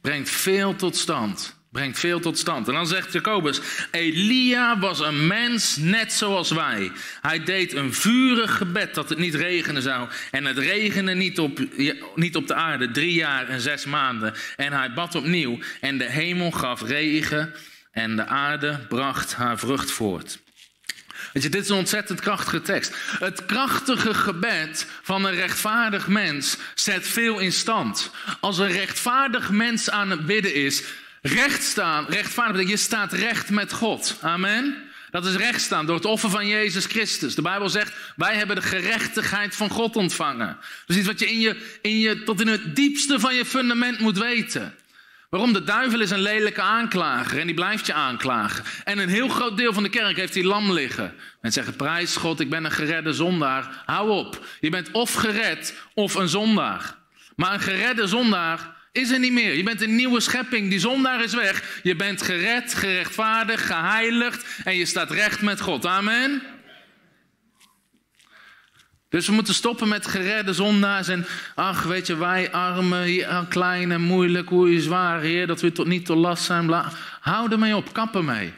Brengt 0.00 0.30
veel 0.30 0.76
tot 0.76 0.96
stand 0.96 1.57
brengt 1.78 1.98
veel 1.98 2.20
tot 2.20 2.38
stand. 2.38 2.68
En 2.68 2.74
dan 2.74 2.86
zegt 2.86 3.12
Jacobus, 3.12 3.60
Elia 3.90 4.78
was 4.78 5.00
een 5.00 5.26
mens 5.26 5.76
net 5.76 6.12
zoals 6.12 6.50
wij. 6.50 6.92
Hij 7.20 7.44
deed 7.44 7.74
een 7.74 7.94
vurig 7.94 8.56
gebed 8.56 8.94
dat 8.94 9.08
het 9.08 9.18
niet 9.18 9.34
regenen 9.34 9.82
zou. 9.82 10.08
En 10.30 10.44
het 10.44 10.58
regende 10.58 11.14
niet 11.14 11.38
op, 11.38 11.60
niet 12.14 12.36
op 12.36 12.46
de 12.46 12.54
aarde 12.54 12.90
drie 12.90 13.12
jaar 13.12 13.48
en 13.48 13.60
zes 13.60 13.84
maanden. 13.84 14.34
En 14.56 14.72
hij 14.72 14.92
bad 14.92 15.14
opnieuw 15.14 15.58
en 15.80 15.98
de 15.98 16.10
hemel 16.10 16.50
gaf 16.50 16.82
regen 16.82 17.54
en 17.92 18.16
de 18.16 18.26
aarde 18.26 18.78
bracht 18.88 19.34
haar 19.34 19.58
vrucht 19.58 19.90
voort. 19.90 20.38
Weet 21.32 21.42
je, 21.42 21.48
dit 21.48 21.62
is 21.62 21.68
een 21.68 21.76
ontzettend 21.76 22.20
krachtige 22.20 22.62
tekst. 22.62 22.94
Het 23.18 23.46
krachtige 23.46 24.14
gebed 24.14 24.86
van 25.02 25.24
een 25.24 25.34
rechtvaardig 25.34 26.08
mens 26.08 26.56
zet 26.74 27.08
veel 27.08 27.38
in 27.38 27.52
stand. 27.52 28.10
Als 28.40 28.58
een 28.58 28.72
rechtvaardig 28.72 29.50
mens 29.50 29.90
aan 29.90 30.10
het 30.10 30.26
bidden 30.26 30.54
is, 30.54 30.82
Recht 31.22 31.62
staan, 31.62 32.06
rechtvaardig 32.08 32.68
je 32.68 32.76
staat 32.76 33.12
recht 33.12 33.50
met 33.50 33.72
God. 33.72 34.18
Amen. 34.20 34.86
Dat 35.10 35.26
is 35.26 35.34
rechtstaan 35.34 35.86
door 35.86 35.96
het 35.96 36.04
offer 36.04 36.30
van 36.30 36.46
Jezus 36.46 36.84
Christus. 36.84 37.34
De 37.34 37.42
Bijbel 37.42 37.68
zegt, 37.68 37.92
wij 38.16 38.34
hebben 38.34 38.56
de 38.56 38.62
gerechtigheid 38.62 39.56
van 39.56 39.70
God 39.70 39.96
ontvangen. 39.96 40.58
Is 40.86 40.96
iets 40.96 41.06
wat 41.06 41.18
je 41.18 41.30
in 41.30 41.40
je, 41.40 41.78
in 41.82 41.98
je 41.98 42.22
tot 42.22 42.40
in 42.40 42.48
het 42.48 42.76
diepste 42.76 43.20
van 43.20 43.34
je 43.34 43.44
fundament 43.44 43.98
moet 43.98 44.18
weten. 44.18 44.74
Waarom? 45.28 45.52
De 45.52 45.64
duivel 45.64 46.00
is 46.00 46.10
een 46.10 46.20
lelijke 46.20 46.60
aanklager 46.60 47.38
en 47.38 47.46
die 47.46 47.54
blijft 47.54 47.86
je 47.86 47.92
aanklagen. 47.92 48.64
En 48.84 48.98
een 48.98 49.08
heel 49.08 49.28
groot 49.28 49.56
deel 49.56 49.72
van 49.72 49.82
de 49.82 49.88
kerk 49.88 50.16
heeft 50.16 50.32
die 50.32 50.44
lam 50.44 50.72
liggen. 50.72 51.14
Mensen 51.40 51.64
zeggen, 51.64 51.76
prijs 51.76 52.16
God, 52.16 52.40
ik 52.40 52.50
ben 52.50 52.64
een 52.64 52.70
geredde 52.70 53.12
zondaar. 53.12 53.82
Hou 53.86 54.10
op, 54.10 54.46
je 54.60 54.70
bent 54.70 54.90
of 54.90 55.14
gered 55.14 55.74
of 55.94 56.14
een 56.14 56.28
zondaar. 56.28 56.96
Maar 57.36 57.52
een 57.52 57.60
geredde 57.60 58.06
zondaar 58.06 58.76
is 58.92 59.10
er 59.10 59.18
niet 59.18 59.32
meer. 59.32 59.54
Je 59.54 59.62
bent 59.62 59.82
een 59.82 59.96
nieuwe 59.96 60.20
schepping. 60.20 60.70
Die 60.70 60.78
zondaar 60.78 61.24
is 61.24 61.34
weg. 61.34 61.80
Je 61.82 61.96
bent 61.96 62.22
gered, 62.22 62.74
gerechtvaardigd, 62.74 63.64
geheiligd 63.64 64.44
en 64.64 64.76
je 64.76 64.86
staat 64.86 65.10
recht 65.10 65.42
met 65.42 65.60
God. 65.60 65.86
Amen. 65.86 66.42
Dus 69.08 69.26
we 69.26 69.32
moeten 69.32 69.54
stoppen 69.54 69.88
met 69.88 70.06
geredde 70.06 70.52
zondaars 70.52 71.08
en 71.08 71.26
ach, 71.54 71.82
weet 71.82 72.06
je, 72.06 72.16
wij 72.16 72.52
armen, 72.52 73.26
ah, 73.26 73.48
klein 73.48 73.92
en 73.92 74.00
moeilijk, 74.00 74.48
hoe 74.48 74.72
je 74.72 74.80
zwaar, 74.80 75.20
heer, 75.20 75.46
dat 75.46 75.60
we 75.60 75.72
tot 75.72 75.86
niet 75.86 76.04
tot 76.04 76.16
last 76.16 76.44
zijn. 76.44 76.66
Bla. 76.66 76.92
Hou 77.20 77.52
ermee 77.52 77.76
op, 77.76 77.92
kap 77.92 78.14
ermee. 78.14 78.52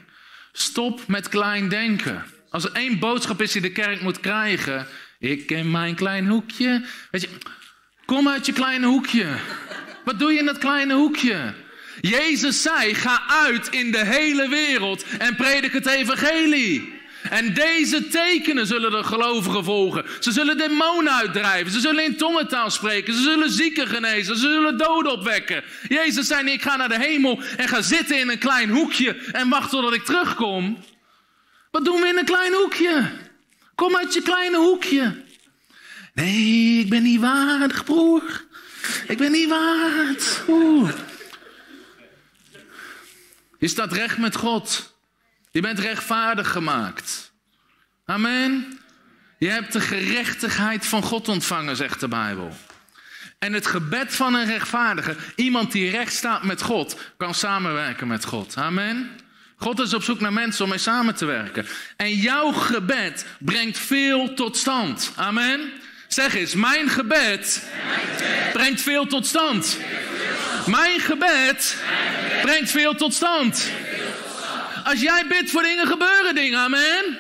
Stop 0.53 1.07
met 1.07 1.29
klein 1.29 1.69
denken. 1.69 2.25
Als 2.51 2.65
er 2.65 2.73
één 2.73 2.99
boodschap 2.99 3.43
is 3.43 3.53
die 3.53 3.63
de 3.63 3.73
kerk 3.73 4.01
moet 4.01 4.21
krijgen, 4.21 4.87
ik 5.19 5.47
ken 5.47 5.71
mijn 5.71 5.95
klein 5.95 6.27
hoekje. 6.27 6.85
Weet 7.11 7.21
je, 7.21 7.29
kom 8.05 8.29
uit 8.29 8.47
je 8.47 8.53
kleine 8.53 8.87
hoekje. 8.87 9.27
Wat 10.05 10.19
doe 10.19 10.33
je 10.33 10.39
in 10.39 10.47
dat 10.47 10.59
kleine 10.59 10.95
hoekje? 10.95 11.55
Jezus 12.01 12.63
zei: 12.63 12.95
ga 12.95 13.23
uit 13.29 13.69
in 13.69 13.91
de 13.91 14.05
hele 14.05 14.49
wereld 14.49 15.05
en 15.19 15.37
predik 15.37 15.73
het 15.73 15.87
evangelie. 15.87 16.99
En 17.31 17.55
deze 17.55 18.09
tekenen 18.09 18.67
zullen 18.67 18.91
de 18.91 19.05
gelovigen 19.05 19.65
volgen. 19.65 20.05
Ze 20.21 20.33
zullen 20.33 20.59
demonen 20.59 21.13
uitdrijven. 21.13 21.73
Ze 21.73 21.81
zullen 21.81 22.05
in 22.05 22.17
tongentaal 22.17 22.71
spreken. 22.71 23.15
Ze 23.15 23.23
zullen 23.23 23.51
zieken 23.51 23.87
genezen. 23.87 24.37
Ze 24.37 24.49
zullen 24.49 24.79
doden 24.79 25.13
opwekken. 25.13 25.65
Jezus 25.89 26.27
zei: 26.27 26.51
Ik 26.51 26.63
ga 26.63 26.77
naar 26.77 26.89
de 26.89 27.01
hemel 27.01 27.43
en 27.57 27.69
ga 27.69 27.83
zitten 27.83 28.19
in 28.19 28.29
een 28.29 28.39
klein 28.39 28.71
hoekje 28.71 29.17
en 29.33 29.49
wacht 29.49 29.71
totdat 29.71 29.95
ik 29.95 30.05
terugkom. 30.05 30.79
Wat 31.71 31.85
doen 31.85 32.01
we 32.01 32.09
in 32.09 32.19
een 32.19 32.25
klein 32.25 32.53
hoekje? 32.53 33.11
Kom 33.75 33.97
uit 33.97 34.15
je 34.15 34.23
kleine 34.23 34.57
hoekje. 34.57 35.25
Nee, 36.15 36.81
ik 36.81 36.89
ben 36.89 37.03
niet 37.03 37.21
waardig, 37.21 37.85
broer. 37.85 38.23
Ik 39.09 39.19
ben 39.19 39.33
niet 39.33 39.49
waard. 39.49 40.43
Je 43.59 43.69
staat 43.69 43.93
recht 43.93 44.19
met 44.19 44.37
God. 44.37 44.95
Je 45.51 45.61
bent 45.61 45.79
rechtvaardig 45.79 46.51
gemaakt. 46.51 47.33
Amen. 48.05 48.79
Je 49.39 49.49
hebt 49.49 49.73
de 49.73 49.81
gerechtigheid 49.81 50.87
van 50.87 51.03
God 51.03 51.29
ontvangen, 51.29 51.77
zegt 51.77 52.01
de 52.01 52.09
Bijbel. 52.09 52.57
En 53.39 53.53
het 53.53 53.67
gebed 53.67 54.15
van 54.15 54.35
een 54.35 54.47
rechtvaardige, 54.47 55.17
iemand 55.37 55.73
die 55.73 55.91
recht 55.91 56.13
staat 56.13 56.43
met 56.45 56.63
God, 56.63 56.97
kan 57.17 57.35
samenwerken 57.35 58.07
met 58.07 58.25
God. 58.25 58.57
Amen. 58.57 59.11
God 59.57 59.81
is 59.81 59.95
op 59.95 60.03
zoek 60.03 60.21
naar 60.21 60.33
mensen 60.33 60.65
om 60.65 60.71
mee 60.71 60.79
samen 60.79 61.15
te 61.15 61.25
werken. 61.25 61.67
En 61.97 62.15
jouw 62.15 62.53
gebed 62.53 63.27
brengt 63.39 63.79
veel 63.79 64.35
tot 64.35 64.57
stand. 64.57 65.13
Amen. 65.17 65.73
Zeg 66.11 66.35
eens, 66.35 66.55
mijn 66.55 66.89
gebed, 66.89 67.63
brengt 68.53 68.81
veel 68.81 69.07
tot 69.07 69.27
stand. 69.27 69.79
Mijn 70.67 71.01
gebed, 71.01 71.77
brengt 72.43 72.71
veel 72.71 72.95
tot 72.95 73.15
stand. 73.15 73.71
Als 74.85 75.01
jij 75.01 75.27
bidt 75.29 75.51
voor 75.51 75.63
dingen, 75.63 75.87
gebeuren 75.87 76.35
dingen. 76.35 76.59
Amen. 76.59 77.19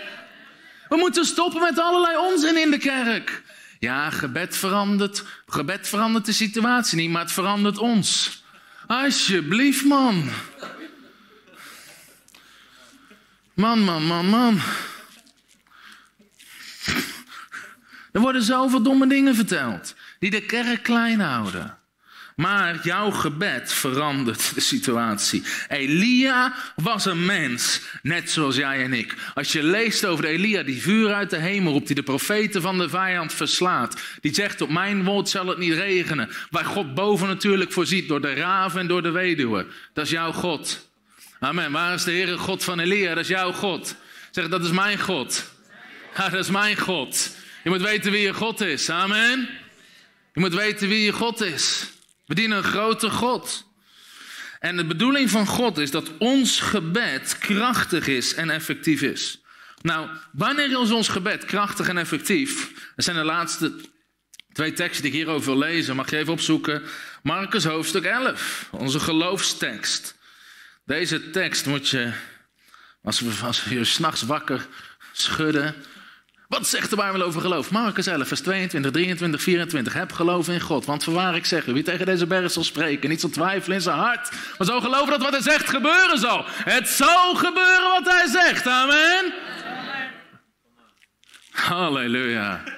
We 0.88 0.96
moeten 0.96 1.24
stoppen 1.24 1.61
met 1.61 1.79
allerlei 1.79 2.16
onzin 2.16 2.57
in 2.57 2.70
de 2.70 2.79
kerk. 2.79 3.42
Ja, 3.79 4.11
gebed 4.11 4.57
verandert, 4.57 5.24
gebed 5.46 5.88
verandert 5.88 6.26
de 6.26 6.33
situatie 6.33 6.96
niet, 6.96 7.11
maar 7.11 7.22
het 7.22 7.33
verandert 7.33 7.79
ons. 7.79 8.42
Alsjeblieft, 8.87 9.85
man. 9.85 10.31
Man, 13.55 13.79
man, 13.79 14.03
man, 14.03 14.26
man. 14.26 14.61
Er 18.12 18.20
worden 18.20 18.42
zoveel 18.42 18.82
domme 18.82 19.06
dingen 19.06 19.34
verteld 19.34 19.94
die 20.18 20.30
de 20.30 20.40
kerk 20.40 20.82
klein 20.82 21.20
houden. 21.20 21.78
Maar 22.40 22.80
jouw 22.82 23.10
gebed 23.10 23.72
verandert 23.72 24.54
de 24.54 24.60
situatie. 24.60 25.42
Elia 25.68 26.54
was 26.76 27.04
een 27.04 27.24
mens, 27.24 27.80
net 28.02 28.30
zoals 28.30 28.56
jij 28.56 28.84
en 28.84 28.92
ik. 28.92 29.14
Als 29.34 29.52
je 29.52 29.62
leest 29.62 30.04
over 30.04 30.24
Elia 30.24 30.62
die 30.62 30.82
vuur 30.82 31.14
uit 31.14 31.30
de 31.30 31.36
hemel 31.36 31.72
roept, 31.72 31.86
die 31.86 31.96
de 31.96 32.02
profeten 32.02 32.62
van 32.62 32.78
de 32.78 32.88
vijand 32.88 33.32
verslaat, 33.32 34.00
die 34.20 34.34
zegt: 34.34 34.60
Op 34.60 34.70
mijn 34.70 35.04
woord 35.04 35.28
zal 35.28 35.46
het 35.46 35.58
niet 35.58 35.72
regenen. 35.72 36.30
Waar 36.50 36.64
God 36.64 36.94
boven 36.94 37.28
natuurlijk 37.28 37.72
voorziet, 37.72 38.08
door 38.08 38.20
de 38.20 38.34
raven 38.34 38.80
en 38.80 38.86
door 38.86 39.02
de 39.02 39.10
weduwe. 39.10 39.66
Dat 39.92 40.04
is 40.04 40.10
jouw 40.10 40.32
God. 40.32 40.90
Amen. 41.40 41.72
Waar 41.72 41.94
is 41.94 42.04
de 42.04 42.10
Heere 42.10 42.38
God 42.38 42.64
van 42.64 42.80
Elia? 42.80 43.14
Dat 43.14 43.22
is 43.22 43.28
jouw 43.28 43.52
God. 43.52 43.96
Zeg, 44.30 44.48
dat 44.48 44.64
is 44.64 44.70
mijn 44.70 44.98
God. 44.98 45.50
Dat 46.16 46.34
is 46.34 46.50
mijn 46.50 46.76
God. 46.76 47.38
Je 47.62 47.70
moet 47.70 47.82
weten 47.82 48.12
wie 48.12 48.22
je 48.22 48.34
God 48.34 48.60
is. 48.60 48.90
Amen. 48.90 49.48
Je 50.32 50.40
moet 50.40 50.54
weten 50.54 50.88
wie 50.88 51.02
je 51.02 51.12
God 51.12 51.40
is. 51.40 51.86
We 52.26 52.34
dienen 52.34 52.56
een 52.56 52.64
grote 52.64 53.10
God. 53.10 53.68
En 54.58 54.76
de 54.76 54.84
bedoeling 54.84 55.30
van 55.30 55.46
God 55.46 55.78
is 55.78 55.90
dat 55.90 56.18
ons 56.18 56.60
gebed 56.60 57.38
krachtig 57.38 58.06
is 58.06 58.34
en 58.34 58.50
effectief 58.50 59.02
is. 59.02 59.40
Nou, 59.82 60.08
wanneer 60.32 60.82
is 60.82 60.90
ons 60.90 61.08
gebed 61.08 61.44
krachtig 61.44 61.88
en 61.88 61.98
effectief? 61.98 62.72
Dat 62.96 63.04
zijn 63.04 63.16
de 63.16 63.24
laatste 63.24 63.74
twee 64.52 64.72
teksten 64.72 65.02
die 65.02 65.10
ik 65.10 65.16
hierover 65.16 65.46
wil 65.46 65.58
lezen. 65.58 65.96
Mag 65.96 66.10
je 66.10 66.16
even 66.16 66.32
opzoeken. 66.32 66.82
Marcus 67.22 67.64
hoofdstuk 67.64 68.04
11, 68.04 68.68
onze 68.70 69.00
geloofstekst. 69.00 70.14
Deze 70.84 71.30
tekst 71.30 71.66
moet 71.66 71.88
je, 71.88 72.12
als 73.02 73.20
we, 73.20 73.32
als 73.42 73.64
we 73.64 73.74
je 73.74 73.84
s'nachts 73.84 74.22
wakker 74.22 74.66
schudden, 75.12 75.74
wat 76.50 76.68
zegt 76.68 76.90
de 76.90 76.96
Bijbel 76.96 77.22
over 77.22 77.40
geloof? 77.40 77.70
Marcus 77.70 78.06
11, 78.06 78.28
vers 78.28 78.40
22, 78.40 78.90
23, 78.90 79.42
24. 79.42 79.92
Heb 79.92 80.12
geloof 80.12 80.48
in 80.48 80.60
God. 80.60 80.84
Want 80.84 81.04
voorwaar 81.04 81.36
ik 81.36 81.46
zeg 81.46 81.66
u, 81.66 81.72
wie 81.72 81.82
tegen 81.82 82.06
deze 82.06 82.26
berg 82.26 82.50
zal 82.50 82.64
spreken, 82.64 83.08
niet 83.08 83.20
zal 83.20 83.30
twijfelen 83.30 83.76
in 83.76 83.82
zijn 83.82 83.98
hart, 83.98 84.30
maar 84.58 84.66
zal 84.66 84.80
geloven 84.80 85.10
dat 85.10 85.22
wat 85.22 85.32
hij 85.32 85.42
zegt 85.42 85.68
gebeuren 85.68 86.18
zal. 86.18 86.44
Het 86.48 86.88
zal 86.88 87.34
gebeuren 87.34 87.90
wat 87.90 88.14
hij 88.14 88.26
zegt. 88.26 88.66
Amen. 88.66 89.32
Halleluja. 91.50 92.62
We 92.64 92.72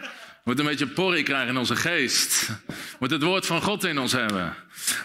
moeten 0.45 0.65
een 0.65 0.71
beetje 0.71 0.87
porrie 0.87 1.23
krijgen 1.23 1.49
in 1.49 1.57
onze 1.57 1.77
geest. 1.77 2.49
We 2.67 2.97
moeten 2.99 3.19
het 3.19 3.27
woord 3.27 3.47
van 3.47 3.63
God 3.63 3.85
in 3.85 3.99
ons 3.99 4.13
hebben. 4.13 4.55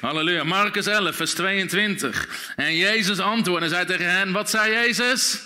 Halleluja. 0.02 0.44
Marcus 0.44 0.86
11, 0.86 1.16
vers 1.16 1.34
22. 1.34 2.54
En 2.56 2.76
Jezus 2.76 3.20
antwoordde 3.20 3.66
en 3.66 3.72
zei 3.72 3.86
tegen 3.86 4.12
hen, 4.12 4.32
wat 4.32 4.50
zei 4.50 4.72
Jezus? 4.74 5.42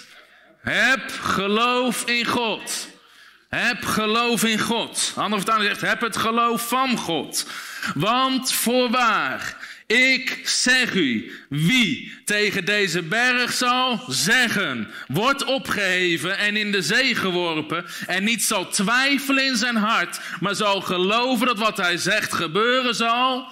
Heb 0.61 1.11
geloof 1.21 2.05
in 2.05 2.25
God. 2.25 2.90
Heb 3.55 3.85
geloof 3.85 4.43
in 4.43 4.59
God. 4.59 5.13
Andere 5.15 5.41
vertaling 5.41 5.69
zegt, 5.69 5.81
heb 5.81 6.01
het 6.01 6.17
geloof 6.17 6.67
van 6.67 6.97
God. 6.97 7.47
Want 7.95 8.53
voorwaar, 8.53 9.57
ik 9.87 10.41
zeg 10.43 10.93
u, 10.93 11.31
wie 11.49 12.21
tegen 12.25 12.65
deze 12.65 13.01
berg 13.01 13.53
zal 13.53 14.03
zeggen, 14.07 14.91
wordt 15.07 15.43
opgeheven 15.43 16.37
en 16.37 16.55
in 16.55 16.71
de 16.71 16.81
zee 16.81 17.15
geworpen 17.15 17.85
en 18.07 18.23
niet 18.23 18.43
zal 18.43 18.69
twijfelen 18.69 19.45
in 19.45 19.57
zijn 19.57 19.75
hart, 19.75 20.19
maar 20.39 20.55
zal 20.55 20.81
geloven 20.81 21.47
dat 21.47 21.57
wat 21.57 21.77
hij 21.77 21.97
zegt 21.97 22.33
gebeuren 22.33 22.95
zal, 22.95 23.47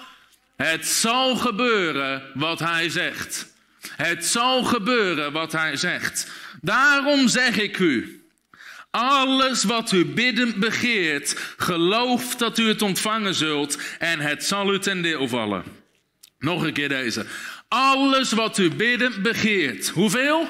het 0.56 0.86
zal 0.86 1.36
gebeuren 1.36 2.22
wat 2.34 2.58
hij 2.58 2.88
zegt. 2.88 3.52
Het 3.96 4.26
zal 4.26 4.64
gebeuren 4.64 5.32
wat 5.32 5.52
hij 5.52 5.76
zegt. 5.76 6.30
Daarom 6.60 7.28
zeg 7.28 7.58
ik 7.58 7.78
u, 7.78 8.19
alles 8.90 9.64
wat 9.64 9.92
u 9.92 10.04
bidden 10.06 10.60
begeert, 10.60 11.54
geloof 11.56 12.36
dat 12.36 12.58
u 12.58 12.68
het 12.68 12.82
ontvangen 12.82 13.34
zult 13.34 13.78
en 13.98 14.20
het 14.20 14.44
zal 14.44 14.74
u 14.74 14.78
ten 14.78 15.02
deel 15.02 15.28
vallen. 15.28 15.64
Nog 16.38 16.62
een 16.62 16.72
keer 16.72 16.88
deze. 16.88 17.26
Alles 17.68 18.32
wat 18.32 18.58
u 18.58 18.70
bidden 18.70 19.22
begeert. 19.22 19.88
Hoeveel? 19.88 20.48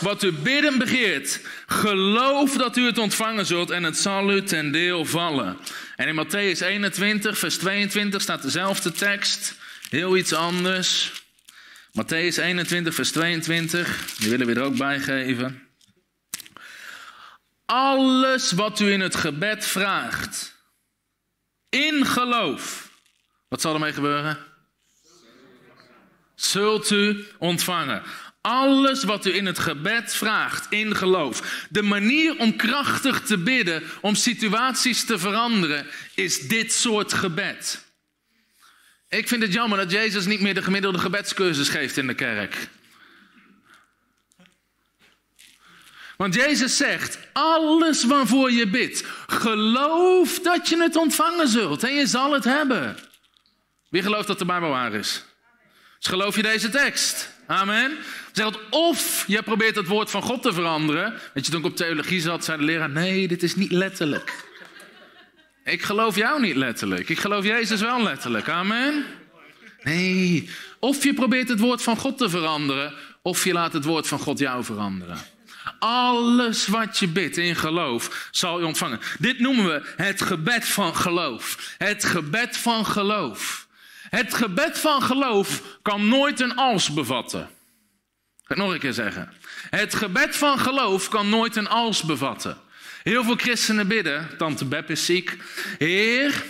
Wat 0.00 0.22
u 0.22 0.32
bidden 0.32 0.78
begeert, 0.78 1.40
geloof 1.66 2.56
dat 2.56 2.76
u 2.76 2.86
het 2.86 2.98
ontvangen 2.98 3.46
zult 3.46 3.70
en 3.70 3.82
het 3.82 3.96
zal 3.96 4.32
u 4.32 4.42
ten 4.42 4.72
deel 4.72 5.04
vallen. 5.04 5.56
En 5.96 6.08
in 6.08 6.26
Matthäus 6.26 6.60
21, 6.60 7.38
vers 7.38 7.56
22 7.56 8.22
staat 8.22 8.42
dezelfde 8.42 8.92
tekst, 8.92 9.54
heel 9.90 10.16
iets 10.16 10.32
anders. 10.32 11.12
Matthäus 11.92 12.38
21, 12.38 12.94
vers 12.94 13.10
22, 13.10 14.14
die 14.18 14.30
willen 14.30 14.46
we 14.46 14.54
er 14.54 14.62
ook 14.62 14.76
bij 14.76 15.00
geven. 15.00 15.65
Alles 17.66 18.52
wat 18.52 18.80
u 18.80 18.92
in 18.92 19.00
het 19.00 19.14
gebed 19.14 19.66
vraagt, 19.66 20.54
in 21.68 22.06
geloof, 22.06 22.90
wat 23.48 23.60
zal 23.60 23.74
ermee 23.74 23.92
gebeuren? 23.92 24.38
Zult 26.34 26.90
u 26.90 27.26
ontvangen. 27.38 28.02
Alles 28.40 29.04
wat 29.04 29.26
u 29.26 29.34
in 29.34 29.46
het 29.46 29.58
gebed 29.58 30.14
vraagt, 30.14 30.66
in 30.70 30.96
geloof. 30.96 31.66
De 31.70 31.82
manier 31.82 32.38
om 32.38 32.56
krachtig 32.56 33.20
te 33.20 33.38
bidden, 33.38 33.82
om 34.00 34.14
situaties 34.14 35.04
te 35.04 35.18
veranderen, 35.18 35.86
is 36.14 36.40
dit 36.40 36.72
soort 36.72 37.12
gebed. 37.12 37.84
Ik 39.08 39.28
vind 39.28 39.42
het 39.42 39.52
jammer 39.52 39.78
dat 39.78 39.90
Jezus 39.90 40.26
niet 40.26 40.40
meer 40.40 40.54
de 40.54 40.62
gemiddelde 40.62 40.98
gebedscursus 40.98 41.68
geeft 41.68 41.96
in 41.96 42.06
de 42.06 42.14
kerk. 42.14 42.68
Want 46.16 46.34
Jezus 46.34 46.76
zegt, 46.76 47.18
alles 47.32 48.04
waarvoor 48.04 48.52
je 48.52 48.68
bidt, 48.68 49.04
geloof 49.26 50.38
dat 50.38 50.68
je 50.68 50.82
het 50.82 50.96
ontvangen 50.96 51.48
zult 51.48 51.84
en 51.84 51.94
je 51.94 52.06
zal 52.06 52.32
het 52.32 52.44
hebben. 52.44 52.96
Wie 53.88 54.02
gelooft 54.02 54.26
dat 54.26 54.38
de 54.38 54.44
Bijbel 54.44 54.68
waar 54.68 54.94
is? 54.94 55.24
Dus 55.98 56.08
geloof 56.08 56.36
je 56.36 56.42
deze 56.42 56.68
tekst? 56.68 57.34
Amen. 57.46 57.96
Zegt 58.32 58.58
of 58.70 59.24
je 59.26 59.42
probeert 59.42 59.76
het 59.76 59.86
woord 59.86 60.10
van 60.10 60.22
God 60.22 60.42
te 60.42 60.52
veranderen. 60.52 61.14
Weet 61.34 61.46
je, 61.46 61.52
toen 61.52 61.60
ik 61.60 61.66
op 61.66 61.76
theologie 61.76 62.20
zat, 62.20 62.44
zei 62.44 62.58
de 62.58 62.64
leraar: 62.64 62.90
Nee, 62.90 63.28
dit 63.28 63.42
is 63.42 63.54
niet 63.54 63.72
letterlijk. 63.72 64.44
Ik 65.64 65.82
geloof 65.82 66.16
jou 66.16 66.40
niet 66.40 66.56
letterlijk. 66.56 67.08
Ik 67.08 67.18
geloof 67.18 67.44
Jezus 67.44 67.80
wel 67.80 68.02
letterlijk. 68.02 68.48
Amen. 68.48 69.04
Nee. 69.82 70.50
Of 70.78 71.04
je 71.04 71.14
probeert 71.14 71.48
het 71.48 71.60
woord 71.60 71.82
van 71.82 71.96
God 71.96 72.18
te 72.18 72.30
veranderen, 72.30 72.94
of 73.22 73.44
je 73.44 73.52
laat 73.52 73.72
het 73.72 73.84
woord 73.84 74.08
van 74.08 74.18
God 74.18 74.38
jou 74.38 74.64
veranderen. 74.64 75.18
Alles 75.78 76.66
wat 76.66 76.98
je 76.98 77.08
bidt 77.08 77.36
in 77.36 77.56
geloof 77.56 78.28
zal 78.30 78.58
je 78.58 78.66
ontvangen. 78.66 79.00
Dit 79.18 79.38
noemen 79.38 79.64
we 79.64 79.92
het 79.96 80.22
gebed 80.22 80.66
van 80.66 80.96
geloof. 80.96 81.74
Het 81.78 82.04
gebed 82.04 82.56
van 82.56 82.86
geloof. 82.86 83.66
Het 84.08 84.34
gebed 84.34 84.78
van 84.78 85.02
geloof 85.02 85.62
kan 85.82 86.08
nooit 86.08 86.40
een 86.40 86.56
als 86.56 86.92
bevatten. 86.92 87.40
Ik 87.40 87.48
ga 88.42 88.54
het 88.54 88.56
nog 88.56 88.72
een 88.72 88.78
keer 88.78 88.92
zeggen. 88.92 89.32
Het 89.70 89.94
gebed 89.94 90.36
van 90.36 90.58
geloof 90.58 91.08
kan 91.08 91.28
nooit 91.28 91.56
een 91.56 91.68
als 91.68 92.02
bevatten. 92.02 92.56
Heel 93.02 93.24
veel 93.24 93.36
christenen 93.36 93.88
bidden, 93.88 94.28
tante 94.36 94.64
Beb 94.64 94.90
is 94.90 95.04
ziek. 95.04 95.36
Heer, 95.78 96.44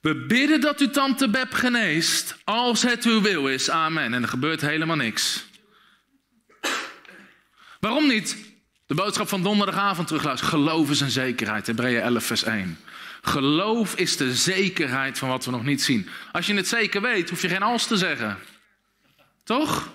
we 0.00 0.14
bidden 0.14 0.60
dat 0.60 0.80
u 0.80 0.90
tante 0.90 1.28
Beb 1.28 1.52
geneest, 1.52 2.36
als 2.44 2.82
het 2.82 3.04
uw 3.04 3.20
wil 3.20 3.48
is. 3.48 3.70
Amen. 3.70 4.14
En 4.14 4.22
er 4.22 4.28
gebeurt 4.28 4.60
helemaal 4.60 4.96
niks. 4.96 5.47
Waarom 7.80 8.06
niet? 8.08 8.36
De 8.86 8.94
boodschap 8.94 9.28
van 9.28 9.42
donderdagavond 9.42 10.06
terugluisteren. 10.06 10.54
Geloof 10.54 10.90
is 10.90 11.00
een 11.00 11.10
zekerheid. 11.10 11.66
Hebreeën 11.66 12.00
11 12.00 12.24
vers 12.24 12.42
1. 12.42 12.78
Geloof 13.22 13.94
is 13.94 14.16
de 14.16 14.34
zekerheid 14.34 15.18
van 15.18 15.28
wat 15.28 15.44
we 15.44 15.50
nog 15.50 15.64
niet 15.64 15.82
zien. 15.82 16.08
Als 16.32 16.46
je 16.46 16.54
het 16.54 16.68
zeker 16.68 17.00
weet, 17.00 17.30
hoef 17.30 17.42
je 17.42 17.48
geen 17.48 17.62
als 17.62 17.86
te 17.86 17.96
zeggen. 17.96 18.38
Toch? 19.44 19.88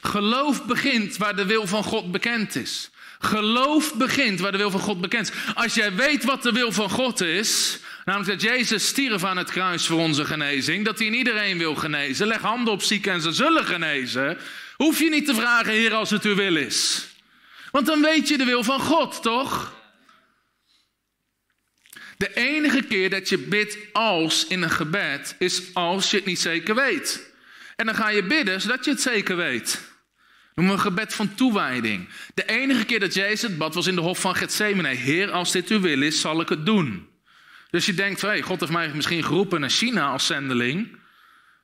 Geloof 0.00 0.64
begint 0.64 1.16
waar 1.16 1.36
de 1.36 1.46
wil 1.46 1.66
van 1.66 1.84
God 1.84 2.12
bekend 2.12 2.54
is. 2.54 2.90
Geloof 3.18 3.94
begint 3.94 4.40
waar 4.40 4.52
de 4.52 4.58
wil 4.58 4.70
van 4.70 4.80
God 4.80 5.00
bekend 5.00 5.30
is. 5.30 5.54
Als 5.54 5.74
jij 5.74 5.94
weet 5.94 6.24
wat 6.24 6.42
de 6.42 6.52
wil 6.52 6.72
van 6.72 6.90
God 6.90 7.20
is, 7.20 7.78
namelijk 8.04 8.30
dat 8.30 8.42
Jezus 8.42 8.86
stierf 8.86 9.24
aan 9.24 9.36
het 9.36 9.50
kruis 9.50 9.86
voor 9.86 9.98
onze 9.98 10.24
genezing, 10.24 10.84
dat 10.84 10.98
hij 10.98 11.06
in 11.06 11.14
iedereen 11.14 11.58
wil 11.58 11.74
genezen, 11.74 12.26
leg 12.26 12.40
handen 12.40 12.72
op 12.72 12.82
zieken 12.82 13.12
en 13.12 13.20
ze 13.20 13.32
zullen 13.32 13.64
genezen, 13.64 14.38
hoef 14.84 14.98
je 14.98 15.10
niet 15.10 15.26
te 15.26 15.34
vragen, 15.34 15.72
Heer, 15.72 15.94
als 15.94 16.10
het 16.10 16.24
uw 16.24 16.34
wil 16.34 16.56
is. 16.56 17.08
Want 17.70 17.86
dan 17.86 18.02
weet 18.02 18.28
je 18.28 18.38
de 18.38 18.44
wil 18.44 18.64
van 18.64 18.80
God, 18.80 19.22
toch? 19.22 19.78
De 22.16 22.34
enige 22.34 22.82
keer 22.82 23.10
dat 23.10 23.28
je 23.28 23.38
bidt 23.38 23.76
als 23.92 24.46
in 24.46 24.62
een 24.62 24.70
gebed 24.70 25.36
is 25.38 25.74
als 25.74 26.10
je 26.10 26.16
het 26.16 26.26
niet 26.26 26.40
zeker 26.40 26.74
weet. 26.74 27.32
En 27.76 27.86
dan 27.86 27.94
ga 27.94 28.08
je 28.08 28.22
bidden 28.22 28.60
zodat 28.60 28.84
je 28.84 28.90
het 28.90 29.00
zeker 29.00 29.36
weet. 29.36 29.80
Noemen 30.54 30.74
we 30.74 30.80
een 30.80 30.86
gebed 30.86 31.14
van 31.14 31.34
toewijding. 31.34 32.08
De 32.34 32.44
enige 32.46 32.84
keer 32.84 33.00
dat 33.00 33.14
Jezus 33.14 33.42
het 33.42 33.58
bad 33.58 33.74
was 33.74 33.86
in 33.86 33.94
de 33.94 34.00
hof 34.00 34.20
van 34.20 34.36
Gethsemane. 34.36 34.88
Heer, 34.88 35.30
als 35.30 35.52
dit 35.52 35.68
uw 35.68 35.80
wil 35.80 36.02
is, 36.02 36.20
zal 36.20 36.40
ik 36.40 36.48
het 36.48 36.66
doen. 36.66 37.08
Dus 37.70 37.86
je 37.86 37.94
denkt, 37.94 38.20
hey, 38.20 38.42
God 38.42 38.60
heeft 38.60 38.72
mij 38.72 38.90
misschien 38.94 39.24
geroepen 39.24 39.60
naar 39.60 39.70
China 39.70 40.10
als 40.10 40.26
zendeling. 40.26 40.98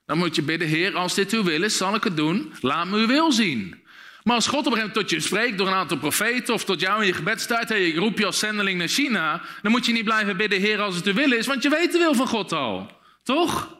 Dan 0.07 0.19
moet 0.19 0.35
je 0.35 0.42
bidden, 0.42 0.69
Heer, 0.69 0.95
als 0.95 1.14
dit 1.14 1.33
uw 1.33 1.42
wil 1.42 1.62
is, 1.62 1.77
zal 1.77 1.95
ik 1.95 2.05
het 2.05 2.16
doen. 2.16 2.53
Laat 2.61 2.87
me 2.87 2.97
uw 2.97 3.07
wil 3.07 3.33
zien. 3.33 3.85
Maar 4.23 4.35
als 4.35 4.47
God 4.47 4.59
op 4.59 4.66
een 4.66 4.73
gegeven 4.73 4.88
moment 4.88 5.09
tot 5.09 5.11
je 5.11 5.27
spreekt 5.27 5.59
door 5.59 5.66
een 5.66 5.73
aantal 5.73 5.99
profeten 5.99 6.55
of 6.55 6.64
tot 6.64 6.81
jou 6.81 7.01
in 7.01 7.07
je 7.07 7.12
gebedstijd, 7.12 7.69
hey, 7.69 7.87
ik 7.87 7.97
roep 7.97 8.19
je 8.19 8.27
als 8.27 8.38
zendeling 8.38 8.79
naar 8.79 8.88
China, 8.88 9.42
dan 9.62 9.71
moet 9.71 9.87
je 9.87 9.92
niet 9.92 10.05
blijven 10.05 10.37
bidden, 10.37 10.61
Heer, 10.61 10.81
als 10.81 10.97
het 10.97 11.07
uw 11.07 11.14
wil 11.14 11.33
is, 11.33 11.47
want 11.47 11.62
je 11.62 11.69
weet 11.69 11.92
de 11.92 11.99
wil 11.99 12.14
van 12.14 12.27
God 12.27 12.53
al. 12.53 12.90
Toch? 13.23 13.77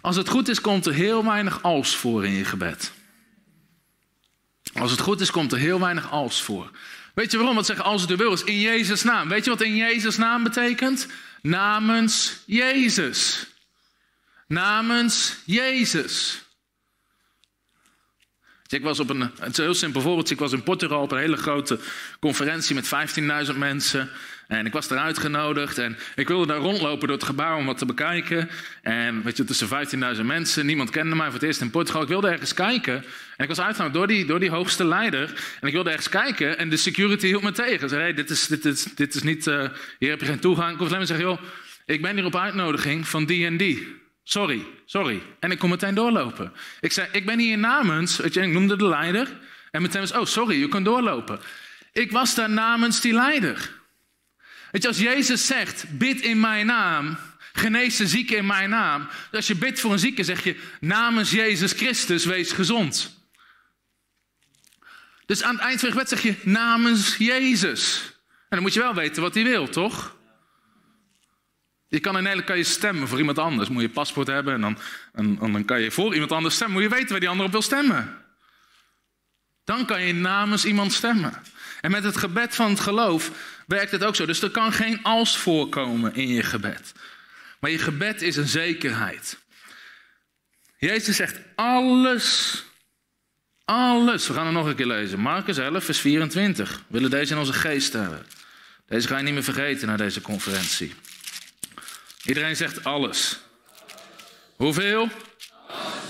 Als 0.00 0.16
het 0.16 0.28
goed 0.28 0.48
is, 0.48 0.60
komt 0.60 0.86
er 0.86 0.92
heel 0.92 1.24
weinig 1.24 1.62
als 1.62 1.96
voor 1.96 2.24
in 2.24 2.32
je 2.32 2.44
gebed. 2.44 2.92
Als 4.74 4.90
het 4.90 5.00
goed 5.00 5.20
is, 5.20 5.30
komt 5.30 5.52
er 5.52 5.58
heel 5.58 5.80
weinig 5.80 6.10
als 6.10 6.42
voor. 6.42 6.70
Weet 7.14 7.30
je 7.30 7.36
waarom? 7.36 7.56
Wat 7.56 7.66
zeggen 7.66 7.84
als 7.84 8.00
het 8.00 8.10
uw 8.10 8.16
wil 8.16 8.32
is? 8.32 8.44
In 8.44 8.60
Jezus' 8.60 9.02
naam. 9.02 9.28
Weet 9.28 9.44
je 9.44 9.50
wat 9.50 9.60
in 9.60 9.76
Jezus' 9.76 10.16
naam 10.16 10.42
betekent? 10.42 11.06
Namens 11.46 12.42
Jezus. 12.46 13.46
Namens 14.46 15.36
Jezus. 15.44 16.42
Ik 18.66 18.82
was 18.82 19.00
op 19.00 19.10
een, 19.10 19.20
het 19.20 19.50
is 19.50 19.56
een 19.56 19.64
heel 19.64 19.74
simpel 19.74 20.00
voorbeeld. 20.00 20.30
Ik 20.30 20.38
was 20.38 20.52
in 20.52 20.62
Portugal 20.62 21.02
op 21.02 21.12
een 21.12 21.18
hele 21.18 21.36
grote 21.36 21.78
conferentie 22.20 22.74
met 22.74 22.90
15.000 23.52 23.58
mensen. 23.58 24.10
En 24.48 24.66
ik 24.66 24.72
was 24.72 24.88
daar 24.88 24.98
uitgenodigd 24.98 25.78
en 25.78 25.96
ik 26.14 26.28
wilde 26.28 26.46
daar 26.46 26.58
rondlopen 26.58 27.08
door 27.08 27.16
het 27.16 27.26
gebouw 27.26 27.58
om 27.58 27.66
wat 27.66 27.78
te 27.78 27.86
bekijken. 27.86 28.48
En 28.82 29.22
weet 29.22 29.36
je, 29.36 29.44
tussen 29.44 29.68
15.000 30.16 30.24
mensen, 30.24 30.66
niemand 30.66 30.90
kende 30.90 31.16
mij 31.16 31.24
voor 31.24 31.34
het 31.34 31.42
eerst 31.42 31.60
in 31.60 31.70
Portugal. 31.70 32.02
Ik 32.02 32.08
wilde 32.08 32.28
ergens 32.28 32.54
kijken 32.54 32.94
en 33.36 33.42
ik 33.42 33.48
was 33.48 33.60
uitgenodigd 33.60 33.94
door 33.98 34.06
die, 34.06 34.24
door 34.24 34.40
die 34.40 34.50
hoogste 34.50 34.84
leider. 34.84 35.32
En 35.60 35.66
ik 35.68 35.72
wilde 35.72 35.90
ergens 35.90 36.08
kijken 36.08 36.58
en 36.58 36.68
de 36.68 36.76
security 36.76 37.26
hield 37.26 37.42
me 37.42 37.52
tegen. 37.52 37.88
Ze 37.88 37.94
zei, 37.94 38.14
dit, 38.14 38.30
is, 38.30 38.46
dit, 38.46 38.64
is, 38.64 38.84
dit 38.84 39.14
is 39.14 39.22
niet, 39.22 39.46
uh, 39.46 39.64
hier 39.98 40.10
heb 40.10 40.20
je 40.20 40.26
geen 40.26 40.38
toegang. 40.38 40.70
Ik 40.70 40.76
kon 40.76 40.86
alleen 40.86 40.98
maar 40.98 41.06
zeggen, 41.06 41.26
joh, 41.26 41.40
ik 41.86 42.02
ben 42.02 42.16
hier 42.16 42.24
op 42.24 42.36
uitnodiging 42.36 43.08
van 43.08 43.24
die 43.24 43.46
en 43.46 43.56
die. 43.56 44.02
Sorry, 44.22 44.66
sorry. 44.84 45.22
En 45.40 45.50
ik 45.50 45.58
kon 45.58 45.70
meteen 45.70 45.94
doorlopen. 45.94 46.52
Ik 46.80 46.92
zei, 46.92 47.08
ik 47.12 47.26
ben 47.26 47.38
hier 47.38 47.58
namens, 47.58 48.16
weet 48.16 48.34
je, 48.34 48.40
ik 48.40 48.52
noemde 48.52 48.76
de 48.76 48.88
leider. 48.88 49.28
En 49.70 49.82
meteen 49.82 50.00
was, 50.00 50.12
oh 50.12 50.24
sorry, 50.24 50.60
je 50.60 50.68
kunt 50.68 50.84
doorlopen. 50.84 51.40
Ik 51.92 52.12
was 52.12 52.34
daar 52.34 52.50
namens 52.50 53.00
die 53.00 53.12
leider. 53.12 53.70
Weet 54.74 54.82
je, 54.82 54.88
als 54.88 54.98
Jezus 54.98 55.46
zegt, 55.46 55.98
bid 55.98 56.20
in 56.20 56.40
mijn 56.40 56.66
naam, 56.66 57.16
genees 57.52 57.96
de 57.96 58.06
zieke 58.06 58.36
in 58.36 58.46
mijn 58.46 58.70
naam. 58.70 59.08
Als 59.32 59.46
je 59.46 59.56
bidt 59.56 59.80
voor 59.80 59.92
een 59.92 59.98
zieke, 59.98 60.24
zeg 60.24 60.44
je, 60.44 60.56
namens 60.80 61.30
Jezus 61.30 61.72
Christus, 61.72 62.24
wees 62.24 62.52
gezond. 62.52 63.18
Dus 65.26 65.42
aan 65.42 65.54
het 65.54 65.64
eind 65.64 65.80
van 65.80 65.88
het 65.88 65.98
gebed 65.98 66.08
zeg 66.08 66.22
je, 66.22 66.50
namens 66.50 67.16
Jezus. 67.16 68.02
En 68.26 68.46
dan 68.48 68.62
moet 68.62 68.72
je 68.72 68.80
wel 68.80 68.94
weten 68.94 69.22
wat 69.22 69.34
hij 69.34 69.44
wil, 69.44 69.68
toch? 69.68 70.16
Je 71.88 72.00
kan 72.00 72.16
in 72.16 72.22
Nederland 72.22 72.48
kan 72.48 72.56
je 72.56 72.64
stemmen 72.64 73.08
voor 73.08 73.18
iemand 73.18 73.38
anders. 73.38 73.68
Moet 73.68 73.82
je 73.82 73.88
paspoort 73.88 74.26
hebben 74.26 74.54
en 74.54 74.60
dan, 74.60 74.78
en, 75.12 75.38
en 75.40 75.52
dan 75.52 75.64
kan 75.64 75.80
je 75.80 75.90
voor 75.90 76.12
iemand 76.12 76.32
anders 76.32 76.54
stemmen. 76.54 76.76
Moet 76.76 76.90
je 76.90 76.96
weten 76.96 77.10
waar 77.10 77.20
die 77.20 77.28
ander 77.28 77.46
op 77.46 77.52
wil 77.52 77.62
stemmen. 77.62 78.24
Dan 79.64 79.86
kan 79.86 80.02
je 80.02 80.14
namens 80.14 80.64
iemand 80.64 80.92
stemmen. 80.92 81.42
En 81.80 81.90
met 81.90 82.04
het 82.04 82.16
gebed 82.16 82.54
van 82.54 82.70
het 82.70 82.80
geloof 82.80 83.30
werkt 83.66 83.90
het 83.90 84.04
ook 84.04 84.16
zo. 84.16 84.26
Dus 84.26 84.42
er 84.42 84.50
kan 84.50 84.72
geen 84.72 85.02
als 85.02 85.36
voorkomen 85.36 86.14
in 86.14 86.28
je 86.28 86.42
gebed. 86.42 86.92
Maar 87.60 87.70
je 87.70 87.78
gebed 87.78 88.22
is 88.22 88.36
een 88.36 88.48
zekerheid. 88.48 89.38
Jezus 90.78 91.16
zegt 91.16 91.40
alles, 91.54 92.62
alles. 93.64 94.26
We 94.28 94.34
gaan 94.34 94.46
er 94.46 94.52
nog 94.52 94.66
een 94.66 94.74
keer 94.74 94.86
lezen. 94.86 95.20
Marcus 95.20 95.58
11, 95.58 95.84
vers 95.84 95.98
24. 96.00 96.70
We 96.70 96.82
willen 96.88 97.10
deze 97.10 97.32
in 97.32 97.38
onze 97.38 97.52
geest 97.52 97.92
hebben. 97.92 98.26
Deze 98.86 99.08
ga 99.08 99.16
je 99.16 99.22
niet 99.22 99.34
meer 99.34 99.44
vergeten 99.44 99.86
na 99.86 99.96
deze 99.96 100.20
conferentie. 100.20 100.94
Iedereen 102.24 102.56
zegt 102.56 102.84
alles. 102.84 103.38
Hoeveel? 104.56 105.08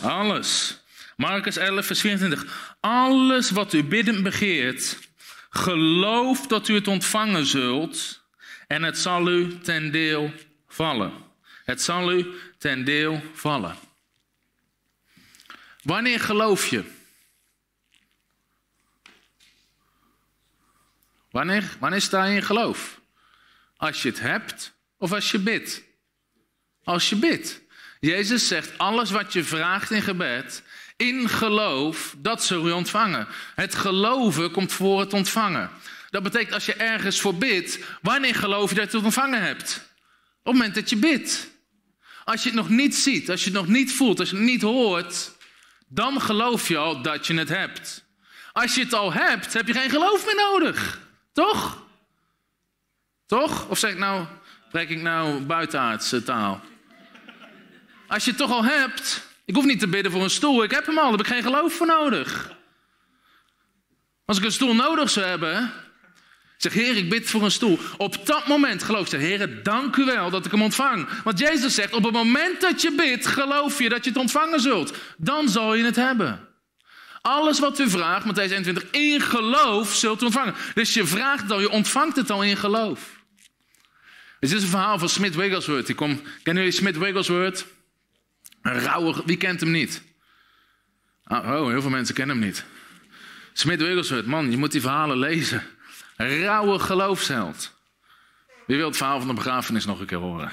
Alles. 0.03 0.79
Marcus 1.17 1.57
11, 1.57 1.87
vers 1.87 2.01
24. 2.01 2.77
Alles 2.81 3.51
wat 3.51 3.73
u 3.73 3.85
bidden 3.85 4.23
begeert, 4.23 4.99
geloof 5.55 6.47
dat 6.47 6.69
u 6.69 6.75
het 6.75 6.89
ontvangen 6.89 7.47
zult 7.47 8.23
en 8.67 8.83
het 8.83 8.99
zal 8.99 9.29
u 9.29 9.59
ten 9.59 9.91
deel 9.91 10.33
vallen. 10.69 11.13
Het 11.65 11.83
zal 11.83 12.13
u 12.13 12.35
ten 12.59 12.85
deel 12.85 13.23
vallen. 13.33 13.77
Wanneer 15.83 16.21
geloof 16.21 16.67
je? 16.67 16.85
Wanneer, 21.31 21.77
wanneer 21.81 22.01
sta 22.01 22.25
je 22.25 22.37
in 22.37 22.43
geloof? 22.43 23.01
Als 23.77 24.03
je 24.03 24.09
het 24.09 24.21
hebt 24.21 24.75
of 24.97 25.13
als 25.13 25.31
je 25.31 25.39
bidt? 25.39 25.83
Als 26.85 27.09
je 27.09 27.17
bidt. 27.17 27.63
Jezus 28.01 28.49
zegt, 28.49 28.79
alles 28.79 29.11
wat 29.11 29.33
je 29.33 29.45
vraagt 29.45 29.91
in 29.91 30.03
gebed, 30.03 30.63
in 30.97 31.29
geloof, 31.29 32.15
dat 32.19 32.45
zul 32.45 32.67
je 32.67 32.75
ontvangen. 32.75 33.27
Het 33.55 33.75
geloven 33.75 34.51
komt 34.51 34.73
voor 34.73 35.01
het 35.01 35.13
ontvangen. 35.13 35.71
Dat 36.11 36.23
betekent 36.23 36.55
als 36.55 36.67
je 36.67 36.75
ergens 36.75 37.21
voor 37.21 37.35
bidt, 37.35 37.79
wanneer 38.03 38.35
geloof 38.35 38.71
je 38.71 38.77
dat 38.77 38.91
je 38.91 38.97
het 38.97 39.07
ontvangen 39.07 39.43
hebt? 39.43 39.93
Op 40.39 40.45
het 40.45 40.55
moment 40.55 40.75
dat 40.75 40.91
je 40.91 40.97
bidt. 40.97 41.51
Als 42.25 42.43
je 42.43 42.49
het 42.49 42.59
nog 42.59 42.69
niet 42.69 42.95
ziet, 42.95 43.31
als 43.31 43.45
je 43.45 43.51
het 43.51 43.59
nog 43.59 43.69
niet 43.69 43.93
voelt, 43.93 44.21
als 44.21 44.31
je 44.31 44.37
het 44.37 44.45
niet 44.45 44.63
hoort, 44.63 45.33
dan 45.89 46.21
geloof 46.21 46.69
je 46.69 46.77
al 46.77 47.03
dat 47.03 47.27
je 47.27 47.35
het 47.35 47.49
hebt. 47.49 48.05
Als 48.53 48.75
je 48.75 48.81
het 48.81 48.93
al 48.93 49.13
hebt, 49.13 49.53
heb 49.53 49.67
je 49.67 49.73
geen 49.73 49.91
geloof 49.91 50.25
meer 50.25 50.35
nodig. 50.35 51.01
Toch? 51.33 51.83
Toch? 53.27 53.69
Of 53.69 53.79
zeg 53.79 53.91
ik 53.91 53.99
nou, 53.99 54.27
spreek 54.69 54.89
ik 54.89 55.03
nou 55.03 55.41
buitenaardse 55.41 56.23
taal? 56.23 56.61
Als 58.09 58.25
je 58.25 58.31
het 58.31 58.39
toch 58.39 58.51
al 58.51 58.65
hebt, 58.65 59.27
ik 59.45 59.55
hoef 59.55 59.65
niet 59.65 59.81
te 59.81 59.89
bidden 59.89 60.13
voor 60.13 60.23
een 60.23 60.31
stoel, 60.31 60.63
ik 60.63 60.71
heb 60.71 60.87
hem 60.87 60.99
al, 60.99 61.03
daar 61.03 61.11
heb 61.11 61.21
ik 61.21 61.33
geen 61.33 61.43
geloof 61.43 61.75
voor 61.75 61.87
nodig. 61.87 62.53
Als 64.25 64.39
ik 64.39 64.45
een 64.45 64.53
stoel 64.53 64.75
nodig 64.75 65.11
zou 65.11 65.27
hebben, 65.27 65.73
zeg 66.57 66.73
Heer, 66.73 66.97
ik 66.97 67.09
bid 67.09 67.31
voor 67.31 67.43
een 67.43 67.51
stoel. 67.51 67.79
Op 67.97 68.27
dat 68.27 68.47
moment 68.47 68.83
geloof 68.83 69.11
je, 69.11 69.17
Heer, 69.17 69.63
dank 69.63 69.97
u 69.97 70.05
wel 70.05 70.31
dat 70.31 70.45
ik 70.45 70.51
hem 70.51 70.63
ontvang. 70.63 71.09
Want 71.25 71.39
Jezus 71.39 71.75
zegt, 71.75 71.93
op 71.93 72.05
het 72.05 72.13
moment 72.13 72.61
dat 72.61 72.83
je 72.83 72.93
bidt, 72.93 73.27
geloof 73.27 73.79
je 73.79 73.89
dat 73.89 74.05
je 74.05 74.11
het 74.11 74.19
ontvangen 74.19 74.61
zult. 74.61 74.97
Dan 75.17 75.49
zal 75.49 75.75
je 75.75 75.85
het 75.85 75.97
hebben. 75.97 76.49
Alles 77.21 77.59
wat 77.59 77.79
u 77.79 77.91
vraagt, 77.91 78.27
Matthäus 78.27 78.51
21, 78.51 78.91
in 78.91 79.21
geloof 79.21 79.95
zult 79.95 80.23
u 80.23 80.25
ontvangen. 80.25 80.55
Dus 80.75 80.95
je 80.95 81.07
vraagt 81.07 81.43
het 81.43 81.51
al, 81.51 81.61
je 81.61 81.71
ontvangt 81.71 82.17
het 82.17 82.31
al 82.31 82.43
in 82.43 82.57
geloof. 82.57 83.23
Dit 84.41 84.53
is 84.53 84.63
een 84.63 84.69
verhaal 84.69 84.99
van 84.99 85.09
Smith 85.09 85.35
Wigglesworth. 85.35 85.87
Die 85.87 85.97
kennen 85.97 86.23
jullie 86.43 86.71
Smith 86.71 86.99
Wigglesworth? 86.99 87.67
Een 88.65 88.81
rauwe, 88.81 89.23
wie 89.25 89.37
kent 89.37 89.61
hem 89.61 89.71
niet? 89.71 90.03
Ah, 91.25 91.61
oh, 91.61 91.69
heel 91.69 91.81
veel 91.81 91.91
mensen 91.91 92.15
kennen 92.15 92.37
hem 92.37 92.45
niet. 92.45 92.65
Smith 93.53 93.81
Wigglesworth, 93.81 94.27
man, 94.27 94.51
je 94.51 94.57
moet 94.57 94.73
die 94.73 94.81
verhalen 94.81 95.19
lezen. 95.19 95.63
Een 96.17 96.43
rauwe 96.43 96.79
geloofsheld. 96.79 97.73
Wie 98.67 98.77
wil 98.77 98.87
het 98.87 98.97
verhaal 98.97 99.19
van 99.19 99.29
de 99.29 99.35
begrafenis 99.35 99.85
nog 99.85 100.01
een 100.01 100.07
keer 100.07 100.19
horen? 100.19 100.51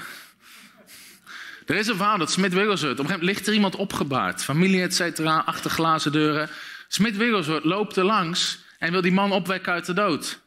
Er 1.66 1.76
is 1.76 1.86
een 1.86 1.96
verhaal 1.96 2.18
dat 2.18 2.30
Smith 2.30 2.52
Wigglesworth, 2.52 2.98
op 2.98 3.04
een 3.04 3.10
gegeven 3.10 3.20
moment 3.20 3.36
ligt 3.36 3.46
er 3.46 3.54
iemand 3.54 3.76
opgebaard. 3.76 4.44
Familie, 4.44 4.82
et 4.82 4.94
cetera, 4.94 5.38
achter 5.38 5.70
glazen 5.70 6.12
deuren. 6.12 6.48
Smith 6.88 7.16
Wigglesworth 7.16 7.64
loopt 7.64 7.96
er 7.96 8.04
langs 8.04 8.58
en 8.78 8.92
wil 8.92 9.00
die 9.00 9.12
man 9.12 9.32
opwekken 9.32 9.72
uit 9.72 9.86
de 9.86 9.92
dood. 9.92 10.42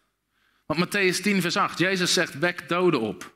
Want 0.65 0.85
Matthäus 0.85 1.21
10 1.21 1.41
vers 1.41 1.57
8, 1.57 1.79
Jezus 1.79 2.13
zegt, 2.13 2.39
wek 2.39 2.69
doden 2.69 3.01
op. 3.01 3.34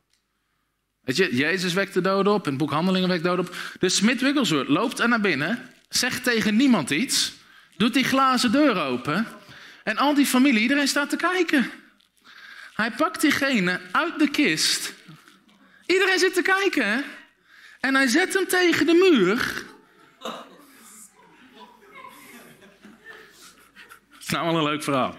Weet 1.10 1.18
je, 1.18 1.36
Jezus 1.36 1.74
wekt 1.74 1.94
de 1.94 2.02
doden 2.02 2.34
op, 2.34 2.44
in 2.44 2.50
het 2.50 2.60
boek 2.60 2.72
Handelingen 2.72 3.10
wekt 3.10 3.24
doden 3.24 3.46
op. 3.48 3.56
Dus 3.80 3.96
Smith 3.96 4.22
Wigglesworth 4.22 4.68
loopt 4.68 5.00
er 5.00 5.08
naar 5.10 5.22
binnen, 5.22 5.74
zegt 5.88 6.24
tegen 6.24 6.56
niemand 6.56 6.90
iets, 6.90 7.34
doet 7.78 7.94
die 7.94 8.04
glazen 8.04 8.52
deur 8.52 8.82
open 8.82 9.28
en 9.84 9.98
al 9.98 10.14
die 10.14 10.26
familie, 10.26 10.62
iedereen 10.62 10.88
staat 10.88 11.10
te 11.10 11.16
kijken. 11.16 11.72
Hij 12.74 12.92
pakt 12.92 13.22
diegene 13.22 13.80
uit 13.92 14.20
de 14.20 14.30
kist. 14.30 14.94
Iedereen 15.86 16.20
zit 16.20 16.34
te 16.34 16.42
kijken. 16.42 17.04
En 17.80 17.96
hij 17.96 18.08
zet 18.08 18.34
hem 18.34 18.48
tegen 18.48 18.86
de 18.86 18.94
muur. 18.94 19.64
Dat 20.20 20.46
is 24.20 24.30
nou 24.30 24.46
wel 24.46 24.58
een 24.58 24.64
leuk 24.64 24.84
verhaal. 24.84 25.18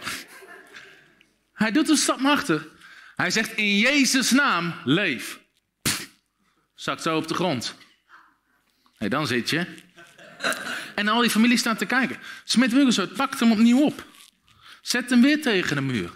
Hij 1.52 1.70
doet 1.70 1.88
een 1.88 1.96
stap 1.96 2.20
naar 2.20 2.32
achter. 2.32 2.68
Hij 3.16 3.30
zegt 3.30 3.52
in 3.52 3.78
Jezus' 3.78 4.30
naam, 4.30 4.74
leef. 4.84 5.39
Zakt 6.80 7.02
zo 7.02 7.16
op 7.16 7.28
de 7.28 7.34
grond. 7.34 7.74
Hey, 8.96 9.08
dan 9.08 9.26
zit 9.26 9.50
je. 9.50 9.66
En 10.94 11.08
al 11.08 11.20
die 11.20 11.30
familie 11.30 11.56
staat 11.56 11.78
te 11.78 11.86
kijken. 11.86 12.18
Smit 12.44 12.72
Wigglesworth 12.72 13.12
pakt 13.14 13.40
hem 13.40 13.52
opnieuw 13.52 13.80
op. 13.80 14.04
Zet 14.82 15.10
hem 15.10 15.22
weer 15.22 15.42
tegen 15.42 15.76
de 15.76 15.82
muur. 15.82 16.10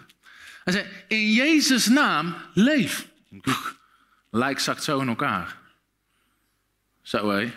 Hij 0.64 0.72
zei, 0.72 0.86
in 1.08 1.32
Jezus' 1.32 1.86
naam, 1.86 2.34
leef. 2.54 3.06
Lijk 4.30 4.58
zakt 4.58 4.84
zo 4.84 5.00
in 5.00 5.08
elkaar. 5.08 5.56
Zo 7.02 7.30
hé. 7.30 7.52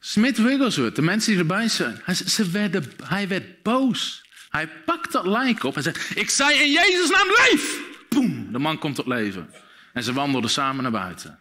Smith 0.00 0.36
Wigglesworth, 0.36 0.96
de 0.96 1.02
mensen 1.02 1.30
die 1.30 1.40
erbij 1.40 1.68
zijn, 1.68 2.00
hij, 2.04 2.14
ze 2.14 2.50
werden, 2.50 2.92
hij 3.04 3.28
werd 3.28 3.62
boos. 3.62 4.24
Hij 4.48 4.68
pakt 4.68 5.12
dat 5.12 5.26
lijk 5.26 5.62
op 5.64 5.76
en 5.76 5.82
zegt, 5.82 6.16
ik 6.16 6.30
zei 6.30 6.58
in 6.58 6.70
Jezus' 6.70 7.10
naam 7.10 7.28
leef. 7.28 7.80
Boem, 8.08 8.52
de 8.52 8.58
man 8.58 8.78
komt 8.78 8.94
tot 8.94 9.06
leven. 9.06 9.63
En 9.94 10.02
ze 10.02 10.12
wandelden 10.12 10.50
samen 10.50 10.82
naar 10.82 10.92
buiten. 10.92 11.40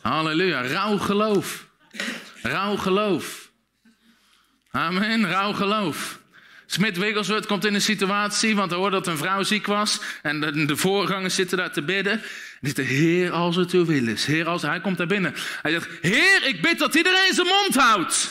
Halleluja, 0.00 0.66
rauw 0.66 0.98
geloof. 0.98 1.66
Rauw 2.42 2.76
geloof. 2.76 3.50
Amen, 4.70 5.28
rauw 5.28 5.52
geloof. 5.52 6.18
Smit 6.66 6.96
Wigglesworth 6.96 7.46
komt 7.46 7.64
in 7.64 7.74
een 7.74 7.80
situatie, 7.80 8.56
want 8.56 8.70
hij 8.70 8.80
hoorde 8.80 8.96
dat 8.96 9.06
een 9.06 9.16
vrouw 9.16 9.42
ziek 9.42 9.66
was. 9.66 10.00
En 10.22 10.40
de, 10.40 10.64
de 10.64 10.76
voorgangers 10.76 11.34
zitten 11.34 11.58
daar 11.58 11.72
te 11.72 11.82
bidden. 11.82 12.12
En 12.60 12.70
zegt, 12.74 12.88
Heer, 12.88 13.32
als 13.32 13.56
het 13.56 13.70
uw 13.70 13.84
wil 13.84 14.06
is. 14.06 14.24
Heer, 14.24 14.46
als... 14.46 14.62
Hij 14.62 14.80
komt 14.80 14.98
daar 14.98 15.06
binnen. 15.06 15.34
Hij 15.62 15.70
zegt, 15.70 15.88
Heer, 16.00 16.46
ik 16.46 16.62
bid 16.62 16.78
dat 16.78 16.94
iedereen 16.94 17.34
zijn 17.34 17.46
mond 17.46 17.74
houdt. 17.74 18.30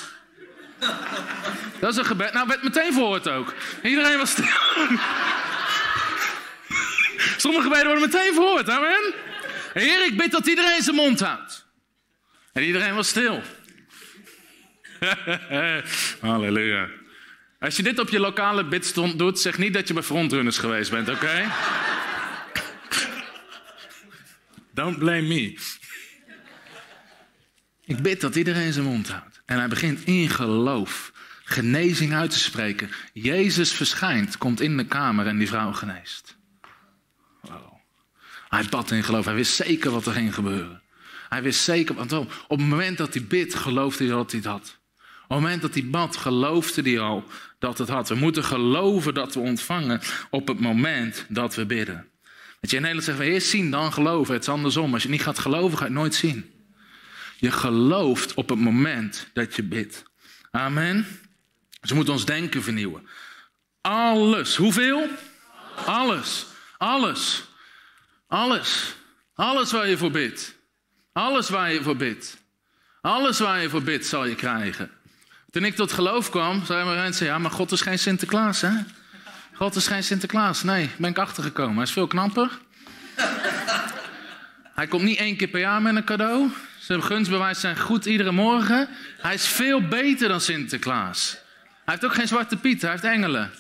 Dat 1.80 1.92
is 1.92 1.98
een 1.98 2.06
gebed. 2.06 2.34
Nou, 2.34 2.48
werd 2.48 2.64
meteen 2.64 2.94
verhoord 2.94 3.30
ook. 3.30 3.54
Iedereen 3.84 4.18
was 4.18 4.32
stil. 4.32 4.46
Sommige 7.38 7.64
gebeden 7.64 7.86
worden 7.86 8.10
meteen 8.10 8.34
verhoord. 8.34 8.70
Amen. 8.70 9.14
Heer, 9.80 10.06
ik 10.06 10.18
bid 10.18 10.32
dat 10.32 10.48
iedereen 10.48 10.82
zijn 10.82 10.96
mond 10.96 11.20
houdt. 11.20 11.66
En 12.54 12.64
iedereen 12.64 12.96
was 12.96 13.08
stil. 13.08 13.42
Halleluja. 16.22 16.90
Als 17.60 17.76
je 17.76 17.84
dit 17.84 18.00
op 18.00 18.10
je 18.10 18.20
lokale 18.20 18.68
bidstond 18.68 19.18
doet, 19.18 19.40
zeg 19.40 19.58
niet 19.58 19.74
dat 19.74 19.88
je 19.88 19.94
bij 19.94 20.04
frontrunners 20.04 20.58
geweest 20.58 20.92
bent, 20.92 21.10
oké? 21.10 21.46
Don't 24.74 24.98
blame 24.98 25.22
me. 25.22 25.58
Ik 27.86 28.02
bid 28.02 28.22
dat 28.22 28.36
iedereen 28.36 28.74
zijn 28.74 28.86
mond 28.86 29.10
houdt. 29.10 29.42
En 29.46 29.58
hij 29.58 29.68
begint 29.68 30.06
in 30.06 30.30
geloof 30.30 31.12
genezing 31.44 32.14
uit 32.14 32.32
te 32.32 32.40
spreken. 32.40 32.90
Jezus 33.14 33.74
verschijnt, 33.74 34.38
komt 34.38 34.62
in 34.62 34.78
de 34.78 34.86
kamer 34.86 35.28
en 35.28 35.38
die 35.38 35.48
vrouw 35.48 35.72
geneest. 35.72 36.37
Hij 38.50 38.66
bad 38.70 38.92
in 38.92 39.04
geloof. 39.04 39.26
Hij 39.26 39.34
wist 39.34 39.56
zeker 39.56 39.92
wat 39.92 40.06
er 40.06 40.14
ging 40.14 40.34
gebeuren. 40.34 40.82
Hij 41.30 41.42
wist 41.42 41.62
zeker, 41.62 41.96
want 41.96 42.14
op 42.14 42.30
het 42.48 42.60
moment 42.60 42.98
dat 42.98 43.14
hij 43.14 43.24
bidt, 43.24 43.56
geloofde 43.56 44.04
hij 44.06 44.14
dat 44.14 44.32
hij 44.32 44.40
het 44.40 44.50
had. 44.50 44.78
Op 45.24 45.30
het 45.36 45.40
moment 45.40 45.62
dat 45.62 45.74
hij 45.74 45.86
bad, 45.86 46.18
geloofde 46.18 46.82
hij 46.82 47.00
al 47.00 47.24
dat 47.60 47.78
het 47.78 47.90
had. 47.90 48.10
We 48.10 48.16
moeten 48.16 48.44
geloven 48.44 49.14
dat 49.14 49.34
we 49.34 49.40
ontvangen 49.40 50.02
op 50.30 50.48
het 50.48 50.60
moment 50.60 51.26
dat 51.30 51.56
we 51.56 51.66
bidden. 51.66 52.08
Weet 52.60 52.72
je, 52.72 52.76
in 52.76 52.82
Nederland 52.82 53.04
zeggen 53.04 53.26
we 53.26 53.32
eerst 53.32 53.50
zien, 53.50 53.72
dan 53.72 53.94
geloven. 53.94 54.34
Het 54.34 54.44
is 54.44 54.50
andersom. 54.50 54.94
Als 54.94 55.04
je 55.04 55.10
niet 55.10 55.22
gaat 55.22 55.40
geloven, 55.40 55.78
ga 55.78 55.86
je 55.86 55.92
nooit 55.92 56.16
zien. 56.16 56.52
Je 57.38 57.52
gelooft 57.52 58.34
op 58.34 58.50
het 58.50 58.60
moment 58.60 59.28
dat 59.34 59.56
je 59.56 59.64
bidt. 59.64 60.04
Amen. 60.52 61.08
Dus 61.82 61.90
we 61.90 61.96
moeten 61.96 62.14
ons 62.14 62.26
denken 62.26 62.64
vernieuwen. 62.64 63.08
Alles. 63.82 64.56
Hoeveel? 64.56 65.08
Alles. 65.86 66.46
Alles. 66.78 67.47
Alles. 68.28 68.96
Alles 69.36 69.72
waar 69.72 69.88
je 69.88 69.98
voor 69.98 70.12
bidt. 70.12 70.56
Alles 71.14 71.50
waar 71.50 71.74
je 71.74 71.84
voor 71.84 71.96
bidt. 71.96 72.38
Alles 73.02 73.40
waar 73.40 73.62
je 73.62 73.70
voor 73.70 73.84
bidt 73.84 74.06
zal 74.06 74.26
je 74.26 74.36
krijgen. 74.36 74.92
Toen 75.50 75.64
ik 75.64 75.76
tot 75.76 75.92
geloof 75.92 76.30
kwam, 76.30 76.66
zei 76.66 76.86
mijn 76.86 76.98
mensen, 76.98 77.26
ja, 77.26 77.38
maar 77.38 77.52
God 77.52 77.72
is 77.72 77.82
geen 77.82 78.00
Sinterklaas, 78.00 78.62
hè? 78.62 78.72
God 79.54 79.76
is 79.76 79.88
geen 79.88 80.04
Sinterklaas. 80.04 80.64
Nee, 80.64 80.90
ben 80.98 81.10
ik 81.10 81.18
achtergekomen. 81.18 81.76
Hij 81.76 81.84
is 81.84 81.92
veel 81.92 82.08
knapper. 82.08 82.50
Hij 84.74 84.88
komt 84.88 85.04
niet 85.04 85.18
één 85.18 85.38
keer 85.38 85.48
per 85.48 85.60
jaar 85.60 85.82
met 85.82 85.96
een 85.96 86.04
cadeau. 86.04 86.50
Zijn 86.80 87.04
gunstbewijs 87.04 87.60
zijn 87.60 87.80
goed 87.80 88.06
iedere 88.06 88.32
morgen. 88.32 88.90
Hij 89.18 89.34
is 89.34 89.48
veel 89.48 89.88
beter 89.88 90.28
dan 90.28 90.42
Sinterklaas. 90.42 91.38
Hij 91.86 91.94
heeft 91.94 92.06
ook 92.06 92.14
geen 92.14 92.28
zwarte 92.28 92.58
piet, 92.58 92.82
hij 92.82 92.92
heeft 92.92 93.04
engelen. 93.04 93.52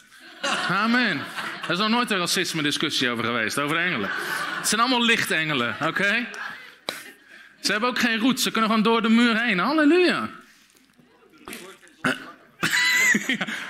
Amen. 0.69 1.21
Er 1.67 1.71
is 1.71 1.77
nog 1.77 1.89
nooit 1.89 2.11
een 2.11 2.17
racisme 2.17 2.61
discussie 2.61 3.09
over 3.09 3.23
geweest, 3.25 3.59
over 3.59 3.77
engelen. 3.77 4.09
Het 4.67 4.75
zijn 4.75 4.87
allemaal 4.87 5.07
lichtengelen, 5.07 5.75
oké? 5.81 6.27
Ze 7.59 7.71
hebben 7.71 7.89
ook 7.89 7.99
geen 7.99 8.19
roet, 8.19 8.39
ze 8.39 8.51
kunnen 8.51 8.69
gewoon 8.69 8.85
door 8.85 9.01
de 9.01 9.09
muur 9.09 9.41
heen. 9.41 9.59
Halleluja. 9.59 10.29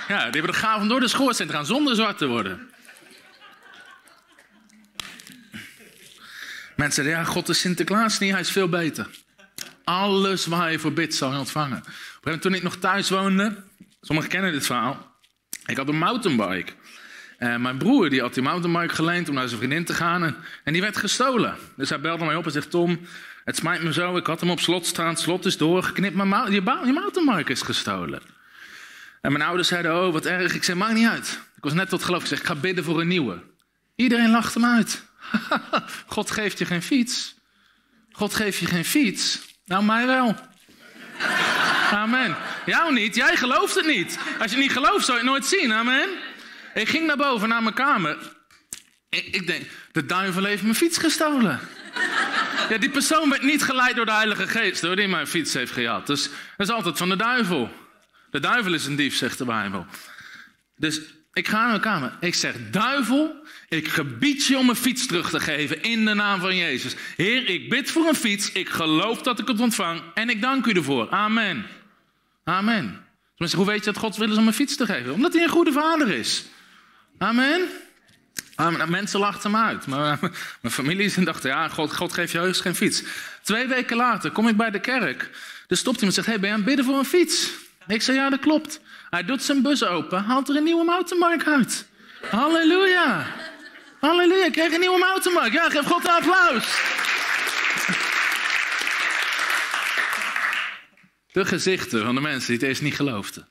ja, 0.08 0.24
die 0.24 0.40
hebben 0.40 0.46
de 0.46 0.52
gaaf 0.52 0.80
om 0.80 0.88
door 0.88 1.00
de 1.00 1.08
schoorsteen 1.08 1.46
te 1.46 1.52
gaan 1.52 1.66
zonder 1.66 1.94
zwart 1.94 2.18
te 2.18 2.26
worden. 2.26 2.70
Mensen 6.76 7.04
zeggen, 7.04 7.22
ja, 7.22 7.28
God 7.30 7.48
is 7.48 7.60
Sinterklaas 7.60 8.18
niet, 8.18 8.32
hij 8.32 8.40
is 8.40 8.50
veel 8.50 8.68
beter. 8.68 9.06
Alles 9.84 10.46
waar 10.46 10.70
je 10.70 10.78
voor 10.78 10.92
bidt 10.92 11.14
zal 11.14 11.32
je 11.32 11.38
ontvangen. 11.38 11.84
Toen 12.40 12.54
ik 12.54 12.62
nog 12.62 12.76
thuis 12.76 13.10
woonde, 13.10 13.64
sommigen 14.00 14.30
kennen 14.30 14.52
dit 14.52 14.66
verhaal. 14.66 15.16
Ik 15.66 15.76
had 15.76 15.88
een 15.88 15.98
mountainbike. 15.98 16.72
Eh, 17.38 17.56
mijn 17.56 17.78
broer 17.78 18.10
die 18.10 18.20
had 18.20 18.34
die 18.34 18.42
mountainbike 18.42 18.94
geleend 18.94 19.28
om 19.28 19.34
naar 19.34 19.48
zijn 19.48 19.58
vriendin 19.58 19.84
te 19.84 19.94
gaan. 19.94 20.24
En, 20.24 20.36
en 20.64 20.72
die 20.72 20.82
werd 20.82 20.96
gestolen. 20.96 21.56
Dus 21.76 21.88
hij 21.88 22.00
belde 22.00 22.24
mij 22.24 22.36
op 22.36 22.44
en 22.44 22.52
zegt: 22.52 22.70
Tom, 22.70 23.00
het 23.44 23.56
spijt 23.56 23.82
me 23.82 23.92
zo. 23.92 24.16
Ik 24.16 24.26
had 24.26 24.40
hem 24.40 24.50
op 24.50 24.60
slot 24.60 24.86
staan. 24.86 25.08
Het 25.08 25.18
slot 25.18 25.44
is 25.44 25.56
doorgeknipt. 25.56 26.14
Maar 26.14 26.52
je, 26.52 26.60
mountainbike 26.60 27.52
is 27.52 27.62
gestolen. 27.62 28.22
En 29.20 29.32
mijn 29.32 29.44
ouders 29.44 29.68
zeiden: 29.68 30.06
Oh, 30.06 30.12
wat 30.12 30.26
erg. 30.26 30.54
Ik 30.54 30.64
zei: 30.64 30.78
Maakt 30.78 30.94
niet 30.94 31.08
uit. 31.08 31.40
Ik 31.56 31.62
was 31.62 31.72
net 31.72 31.88
tot 31.88 32.04
geloof. 32.04 32.20
Ik 32.20 32.28
zeg: 32.28 32.38
Ik 32.38 32.46
ga 32.46 32.54
bidden 32.54 32.84
voor 32.84 33.00
een 33.00 33.08
nieuwe. 33.08 33.42
Iedereen 33.96 34.30
lacht 34.30 34.54
hem 34.54 34.64
uit. 34.64 35.04
God 36.06 36.30
geeft 36.30 36.58
je 36.58 36.64
geen 36.64 36.82
fiets. 36.82 37.34
God 38.12 38.34
geeft 38.34 38.58
je 38.58 38.66
geen 38.66 38.84
fiets. 38.84 39.40
Nou, 39.64 39.84
mij 39.84 40.06
wel. 40.06 40.36
Amen. 41.90 42.36
Jou 42.66 42.92
niet, 42.92 43.14
jij 43.14 43.36
gelooft 43.36 43.74
het 43.74 43.86
niet. 43.86 44.18
Als 44.38 44.50
je 44.50 44.58
niet 44.58 44.72
gelooft, 44.72 45.04
zou 45.04 45.18
je 45.18 45.24
het 45.24 45.32
nooit 45.32 45.46
zien. 45.46 45.72
Amen. 45.72 46.08
Ik 46.74 46.88
ging 46.88 47.06
naar 47.06 47.16
boven, 47.16 47.48
naar 47.48 47.62
mijn 47.62 47.74
kamer. 47.74 48.16
Ik, 49.08 49.46
denk, 49.46 49.64
de 49.92 50.06
duivel 50.06 50.44
heeft 50.44 50.62
mijn 50.62 50.74
fiets 50.74 50.98
gestolen. 50.98 51.60
Ja, 52.68 52.78
die 52.78 52.90
persoon 52.90 53.30
werd 53.30 53.42
niet 53.42 53.62
geleid 53.62 53.96
door 53.96 54.06
de 54.06 54.12
Heilige 54.12 54.46
Geest, 54.46 54.82
hoor, 54.82 54.96
die 54.96 55.08
mijn 55.08 55.26
fiets 55.26 55.54
heeft 55.54 55.72
gehad. 55.72 56.06
Dus 56.06 56.22
dat 56.56 56.66
is 56.66 56.70
altijd 56.70 56.96
van 56.96 57.08
de 57.08 57.16
duivel. 57.16 57.70
De 58.30 58.40
duivel 58.40 58.74
is 58.74 58.86
een 58.86 58.96
dief, 58.96 59.16
zegt 59.16 59.38
de 59.38 59.44
Bijbel. 59.44 59.86
Dus 60.76 61.00
ik 61.32 61.48
ga 61.48 61.58
naar 61.58 61.68
mijn 61.68 61.80
kamer. 61.80 62.12
Ik 62.20 62.34
zeg, 62.34 62.54
duivel, 62.70 63.46
ik 63.68 63.88
gebied 63.88 64.46
je 64.46 64.58
om 64.58 64.64
mijn 64.64 64.76
fiets 64.76 65.06
terug 65.06 65.30
te 65.30 65.40
geven 65.40 65.82
in 65.82 66.04
de 66.04 66.14
naam 66.14 66.40
van 66.40 66.56
Jezus. 66.56 66.94
Heer, 67.16 67.48
ik 67.48 67.68
bid 67.68 67.90
voor 67.90 68.06
een 68.06 68.14
fiets. 68.14 68.52
Ik 68.52 68.68
geloof 68.68 69.22
dat 69.22 69.38
ik 69.38 69.48
het 69.48 69.60
ontvang. 69.60 70.02
En 70.14 70.30
ik 70.30 70.42
dank 70.42 70.66
u 70.66 70.70
ervoor. 70.70 71.10
Amen. 71.10 71.66
Amen. 72.44 73.04
Hoe 73.36 73.66
weet 73.66 73.78
je 73.84 73.92
dat 73.92 73.96
God 73.96 74.16
wil 74.16 74.30
is 74.30 74.36
om 74.36 74.46
een 74.46 74.52
fiets 74.52 74.76
te 74.76 74.86
geven? 74.86 75.12
Omdat 75.12 75.32
hij 75.32 75.42
een 75.42 75.48
goede 75.48 75.72
vader 75.72 76.08
is. 76.08 76.44
Amen. 77.18 77.68
Amen. 78.54 78.90
Mensen 78.90 79.20
lachten 79.20 79.52
hem 79.52 79.60
uit. 79.60 79.86
Maar 79.86 80.18
mijn 80.62 80.74
familie 80.74 81.24
dachten, 81.24 81.50
ja, 81.50 81.68
God, 81.68 81.96
God 81.96 82.12
geeft 82.12 82.32
je 82.32 82.38
heus 82.38 82.60
geen 82.60 82.74
fiets. 82.74 83.02
Twee 83.42 83.66
weken 83.66 83.96
later 83.96 84.30
kom 84.30 84.48
ik 84.48 84.56
bij 84.56 84.70
de 84.70 84.80
kerk. 84.80 85.30
Er 85.68 85.76
stopt 85.76 85.96
iemand 86.00 86.16
en 86.16 86.24
zegt, 86.24 86.26
hey, 86.26 86.40
ben 86.40 86.48
je 86.48 86.54
aan 86.54 86.60
het 86.60 86.68
bidden 86.68 86.84
voor 86.84 86.98
een 86.98 87.04
fiets? 87.04 87.50
Ik 87.86 88.02
zeg, 88.02 88.14
ja, 88.14 88.30
dat 88.30 88.40
klopt. 88.40 88.80
Hij 89.10 89.24
doet 89.24 89.42
zijn 89.42 89.62
bus 89.62 89.84
open, 89.84 90.24
haalt 90.24 90.48
er 90.48 90.56
een 90.56 90.64
nieuwe 90.64 90.84
mountainbike 90.84 91.50
uit. 91.50 91.88
Halleluja. 92.30 93.26
Halleluja, 94.00 94.44
ik 94.44 94.52
kreeg 94.52 94.72
een 94.72 94.80
nieuwe 94.80 94.98
mountainbike. 94.98 95.52
Ja, 95.52 95.70
geef 95.70 95.84
God 95.84 96.04
een 96.04 96.10
applaus. 96.10 96.80
De 101.32 101.44
gezichten 101.44 102.04
van 102.04 102.14
de 102.14 102.20
mensen 102.20 102.46
die 102.46 102.56
het 102.56 102.68
eerst 102.68 102.82
niet 102.82 102.94
geloofden. 102.94 103.48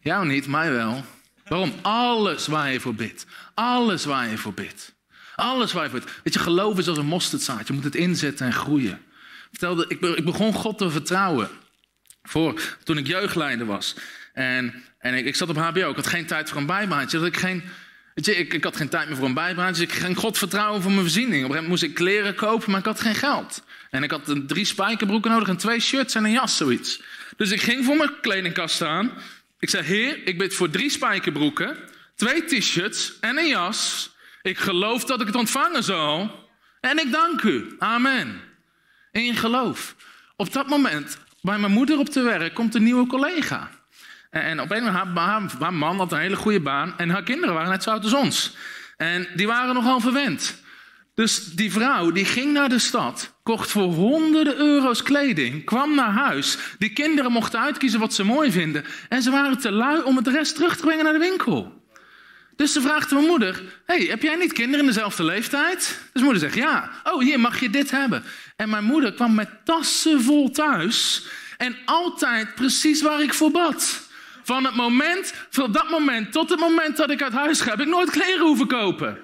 Jou 0.00 0.26
niet, 0.26 0.46
mij 0.46 0.72
wel. 0.72 1.04
Waarom? 1.48 1.74
Alles 1.82 2.46
waar 2.46 2.72
je 2.72 2.80
voor 2.80 2.94
bidt. 2.94 3.26
Alles 3.54 4.04
waar 4.04 4.28
je 4.28 4.38
voor 4.38 4.54
bidt. 4.54 4.94
Alles 5.34 5.72
waar 5.72 5.84
je 5.84 5.90
voor 5.90 6.00
bidt. 6.00 6.20
Weet 6.24 6.34
je, 6.34 6.40
geloof 6.40 6.78
is 6.78 6.88
als 6.88 6.98
een 6.98 7.06
mosterdzaad. 7.06 7.66
Je 7.66 7.72
moet 7.72 7.84
het 7.84 7.94
inzetten 7.94 8.46
en 8.46 8.52
groeien. 8.52 9.00
Ik, 9.50 9.58
vertelde, 9.58 9.84
ik 9.88 10.24
begon 10.24 10.52
God 10.52 10.78
te 10.78 10.90
vertrouwen. 10.90 11.48
Voor, 12.22 12.60
toen 12.84 12.98
ik 12.98 13.06
jeugdleider 13.06 13.66
was. 13.66 13.94
En, 14.32 14.82
en 14.98 15.14
ik, 15.14 15.26
ik 15.26 15.36
zat 15.36 15.48
op 15.48 15.56
HBO. 15.56 15.90
Ik 15.90 15.96
had 15.96 16.06
geen 16.06 16.26
tijd 16.26 16.48
voor 16.48 16.58
een 16.58 16.66
bijbaantje. 16.66 17.18
Dat 17.18 17.26
ik 17.26 17.36
geen 17.36 17.62
ik, 18.26 18.54
ik 18.54 18.64
had 18.64 18.76
geen 18.76 18.88
tijd 18.88 19.08
meer 19.08 19.16
voor 19.16 19.26
een 19.26 19.34
bijbaantje. 19.34 19.86
Dus 19.86 19.94
ik 19.94 20.00
ging 20.00 20.16
God 20.16 20.38
vertrouwen 20.38 20.82
voor 20.82 20.90
mijn 20.90 21.02
voorziening. 21.02 21.44
Op 21.44 21.50
een 21.50 21.56
gegeven 21.56 21.70
moment 21.70 21.82
moest 21.82 21.82
ik 21.82 21.94
kleren 21.94 22.34
kopen, 22.34 22.70
maar 22.70 22.80
ik 22.80 22.86
had 22.86 23.00
geen 23.00 23.14
geld. 23.14 23.62
En 23.90 24.02
ik 24.02 24.10
had 24.10 24.34
drie 24.46 24.64
spijkerbroeken 24.64 25.30
nodig 25.30 25.48
en 25.48 25.56
twee 25.56 25.80
shirts 25.80 26.14
en 26.14 26.24
een 26.24 26.30
jas, 26.30 26.56
zoiets. 26.56 27.02
Dus 27.36 27.50
ik 27.50 27.60
ging 27.60 27.84
voor 27.84 27.96
mijn 27.96 28.20
kledingkast 28.20 28.74
staan. 28.74 29.10
Ik 29.58 29.70
zei, 29.70 29.84
heer, 29.84 30.26
ik 30.26 30.38
bid 30.38 30.54
voor 30.54 30.70
drie 30.70 30.90
spijkerbroeken, 30.90 31.76
twee 32.16 32.44
t-shirts 32.44 33.18
en 33.20 33.38
een 33.38 33.48
jas. 33.48 34.10
Ik 34.42 34.58
geloof 34.58 35.04
dat 35.04 35.20
ik 35.20 35.26
het 35.26 35.36
ontvangen 35.36 35.84
zal. 35.84 36.46
En 36.80 36.98
ik 36.98 37.12
dank 37.12 37.42
u. 37.42 37.76
Amen. 37.78 38.40
In 39.12 39.36
geloof. 39.36 39.96
Op 40.36 40.52
dat 40.52 40.68
moment, 40.68 41.18
bij 41.42 41.58
mijn 41.58 41.72
moeder 41.72 41.98
op 41.98 42.08
te 42.08 42.22
werk, 42.22 42.54
komt 42.54 42.74
een 42.74 42.82
nieuwe 42.82 43.06
collega. 43.06 43.70
En 44.30 44.60
op 44.60 44.70
een 44.70 44.84
moment, 44.84 45.14
haar, 45.14 45.50
haar, 45.58 45.74
man 45.74 45.96
had 45.96 46.12
een 46.12 46.18
hele 46.18 46.36
goede 46.36 46.60
baan 46.60 46.98
en 46.98 47.10
haar 47.10 47.22
kinderen 47.22 47.54
waren 47.54 47.70
net 47.70 47.82
zo 47.82 47.90
oud 47.90 48.04
als 48.04 48.14
ons. 48.14 48.56
En 48.96 49.28
die 49.34 49.46
waren 49.46 49.74
nogal 49.74 50.00
verwend. 50.00 50.62
Dus 51.18 51.44
die 51.44 51.72
vrouw 51.72 52.10
die 52.10 52.24
ging 52.24 52.52
naar 52.52 52.68
de 52.68 52.78
stad, 52.78 53.34
kocht 53.42 53.70
voor 53.70 53.92
honderden 53.92 54.56
euro's 54.56 55.02
kleding, 55.02 55.64
kwam 55.64 55.94
naar 55.94 56.12
huis. 56.12 56.58
Die 56.78 56.92
kinderen 56.92 57.32
mochten 57.32 57.60
uitkiezen 57.60 58.00
wat 58.00 58.14
ze 58.14 58.24
mooi 58.24 58.52
vinden. 58.52 58.84
En 59.08 59.22
ze 59.22 59.30
waren 59.30 59.58
te 59.58 59.70
lui 59.70 60.02
om 60.02 60.16
het 60.16 60.26
rest 60.26 60.54
terug 60.54 60.76
te 60.76 60.82
brengen 60.82 61.04
naar 61.04 61.12
de 61.12 61.18
winkel. 61.18 61.82
Dus 62.56 62.72
ze 62.72 62.80
vraagt 62.80 63.10
mijn 63.10 63.26
moeder: 63.26 63.62
hey, 63.86 64.00
heb 64.00 64.22
jij 64.22 64.34
niet 64.34 64.52
kinderen 64.52 64.80
in 64.80 64.86
dezelfde 64.86 65.24
leeftijd? 65.24 66.00
Dus 66.12 66.22
moeder 66.22 66.40
zegt 66.40 66.54
ja. 66.54 66.90
Oh, 67.04 67.20
hier 67.20 67.40
mag 67.40 67.60
je 67.60 67.70
dit 67.70 67.90
hebben. 67.90 68.24
En 68.56 68.70
mijn 68.70 68.84
moeder 68.84 69.12
kwam 69.12 69.34
met 69.34 69.50
tassen 69.64 70.22
vol 70.22 70.50
thuis. 70.50 71.26
En 71.56 71.76
altijd 71.84 72.54
precies 72.54 73.02
waar 73.02 73.22
ik 73.22 73.34
voor 73.34 73.50
bad. 73.50 74.08
Van 74.42 74.64
het 74.64 74.74
moment, 74.74 75.34
van 75.50 75.72
dat 75.72 75.90
moment 75.90 76.32
tot 76.32 76.50
het 76.50 76.60
moment 76.60 76.96
dat 76.96 77.10
ik 77.10 77.22
uit 77.22 77.32
huis 77.32 77.60
ga, 77.60 77.70
heb 77.70 77.80
ik 77.80 77.86
nooit 77.88 78.10
kleren 78.10 78.46
hoeven 78.46 78.66
kopen. 78.66 79.18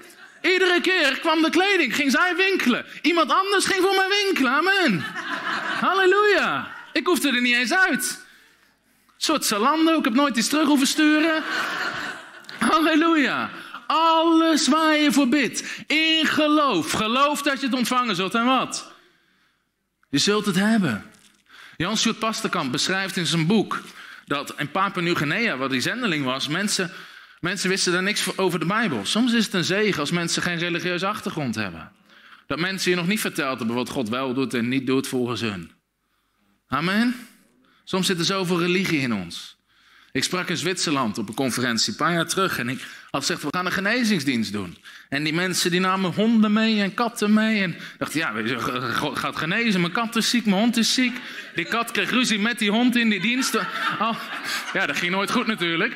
Iedere 0.53 0.81
keer 0.81 1.19
kwam 1.19 1.43
de 1.43 1.51
kleding, 1.51 1.95
ging 1.95 2.11
zij 2.11 2.37
winkelen. 2.37 2.87
Iemand 3.03 3.31
anders 3.31 3.67
ging 3.67 3.83
voor 3.83 3.95
mij 3.95 4.09
winkelen. 4.09 4.53
Amen. 4.53 5.05
Halleluja. 5.81 6.75
Ik 6.93 7.07
hoefde 7.07 7.29
er 7.29 7.41
niet 7.41 7.55
eens 7.55 7.75
uit. 7.75 8.25
Een 9.07 9.13
soort 9.17 9.45
Zalando, 9.45 9.99
ik 9.99 10.05
heb 10.05 10.15
nooit 10.15 10.37
iets 10.37 10.49
terug 10.49 10.67
hoeven 10.67 10.87
sturen. 10.87 11.43
Halleluja. 12.59 13.51
Alles 13.87 14.69
waar 14.69 14.97
je 14.97 15.13
voor 15.13 15.29
bidt. 15.29 15.65
In 15.87 16.27
geloof. 16.27 16.93
Geloof 16.93 17.43
dat 17.43 17.61
je 17.61 17.67
het 17.67 17.75
ontvangen 17.75 18.17
zult. 18.17 18.35
En 18.35 18.45
wat? 18.45 18.93
Je 20.11 20.19
zult 20.19 20.47
het 20.47 20.57
hebben. 20.57 21.11
Jan 21.77 21.97
Sjoerd 21.97 22.19
Pasterkamp 22.19 22.73
beschrijft 22.73 23.17
in 23.17 23.27
zijn 23.27 23.47
boek 23.47 23.81
dat 24.27 24.55
in 24.57 24.71
Papua-Nieuw-Guinea, 24.71 25.57
waar 25.57 25.69
die 25.69 25.81
zendeling 25.81 26.25
was, 26.25 26.49
mensen, 26.49 26.93
mensen 27.45 27.69
wisten 27.69 27.93
daar 27.93 28.03
niks 28.03 28.39
over 28.39 28.59
de 28.59 28.67
Bijbel. 28.67 29.05
Soms 29.05 29.33
is 29.33 29.45
het 29.45 29.55
een 29.55 29.65
zegen 29.65 30.01
als 30.01 30.11
mensen 30.11 30.43
geen 30.43 30.59
religieuze 30.59 31.07
achtergrond 31.07 31.55
hebben. 31.55 31.93
Dat 32.47 32.59
mensen 32.59 32.91
je 32.91 32.97
nog 32.97 33.07
niet 33.07 33.21
verteld 33.21 33.59
hebben 33.59 33.77
wat 33.77 33.89
God 33.89 34.09
wel 34.09 34.35
doet 34.35 34.55
en 34.55 34.69
niet 34.69 34.87
doet 34.87 35.07
volgens 35.07 35.41
hun. 35.41 35.71
Amen. 36.69 37.15
Soms 37.85 38.07
zit 38.07 38.19
er 38.19 38.25
zoveel 38.25 38.61
religie 38.61 39.01
in 39.01 39.15
ons. 39.15 39.57
Ik 40.13 40.25
sprak 40.25 40.49
in 40.49 40.57
Zwitserland 40.57 41.19
op 41.19 41.29
een 41.29 41.35
conferentie 41.35 41.93
een 41.93 41.99
paar 41.99 42.13
jaar 42.13 42.27
terug 42.27 42.59
en 42.59 42.69
ik 42.69 42.87
had 43.11 43.21
gezegd, 43.21 43.43
we 43.43 43.49
gaan 43.51 43.67
een 43.67 43.73
genezingsdienst 43.73 44.53
doen. 44.53 44.77
En 45.09 45.25
die 45.25 45.35
mensen 45.35 45.71
die 45.71 45.81
namen 45.81 46.13
honden 46.13 46.53
mee 46.53 46.83
en 46.83 46.95
katten 46.95 47.33
mee 47.33 47.63
en 47.63 47.77
dachten, 47.99 48.19
ja, 48.19 48.33
gaat 49.15 49.37
genezen, 49.37 49.81
mijn 49.81 49.93
kat 49.93 50.17
is 50.17 50.31
ziek, 50.31 50.45
mijn 50.45 50.61
hond 50.61 50.77
is 50.77 50.95
ziek. 50.95 51.17
Die 51.55 51.65
kat 51.65 51.91
kreeg 51.91 52.11
ruzie 52.11 52.39
met 52.39 52.59
die 52.59 52.71
hond 52.71 52.97
in 52.97 53.09
die 53.09 53.21
dienst. 53.21 53.59
Ja, 54.73 54.87
dat 54.87 54.97
ging 54.97 55.13
nooit 55.13 55.31
goed 55.31 55.47
natuurlijk. 55.47 55.95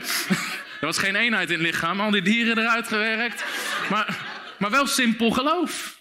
Er 0.81 0.87
was 0.87 0.99
geen 0.99 1.17
eenheid 1.17 1.51
in 1.51 1.59
het 1.59 1.67
lichaam, 1.67 2.01
al 2.01 2.11
die 2.11 2.23
dieren 2.23 2.59
eruit 2.59 2.89
gewerkt. 2.89 3.45
Maar, 3.91 4.19
maar 4.59 4.71
wel 4.71 4.87
simpel 4.87 5.31
geloof. 5.31 6.01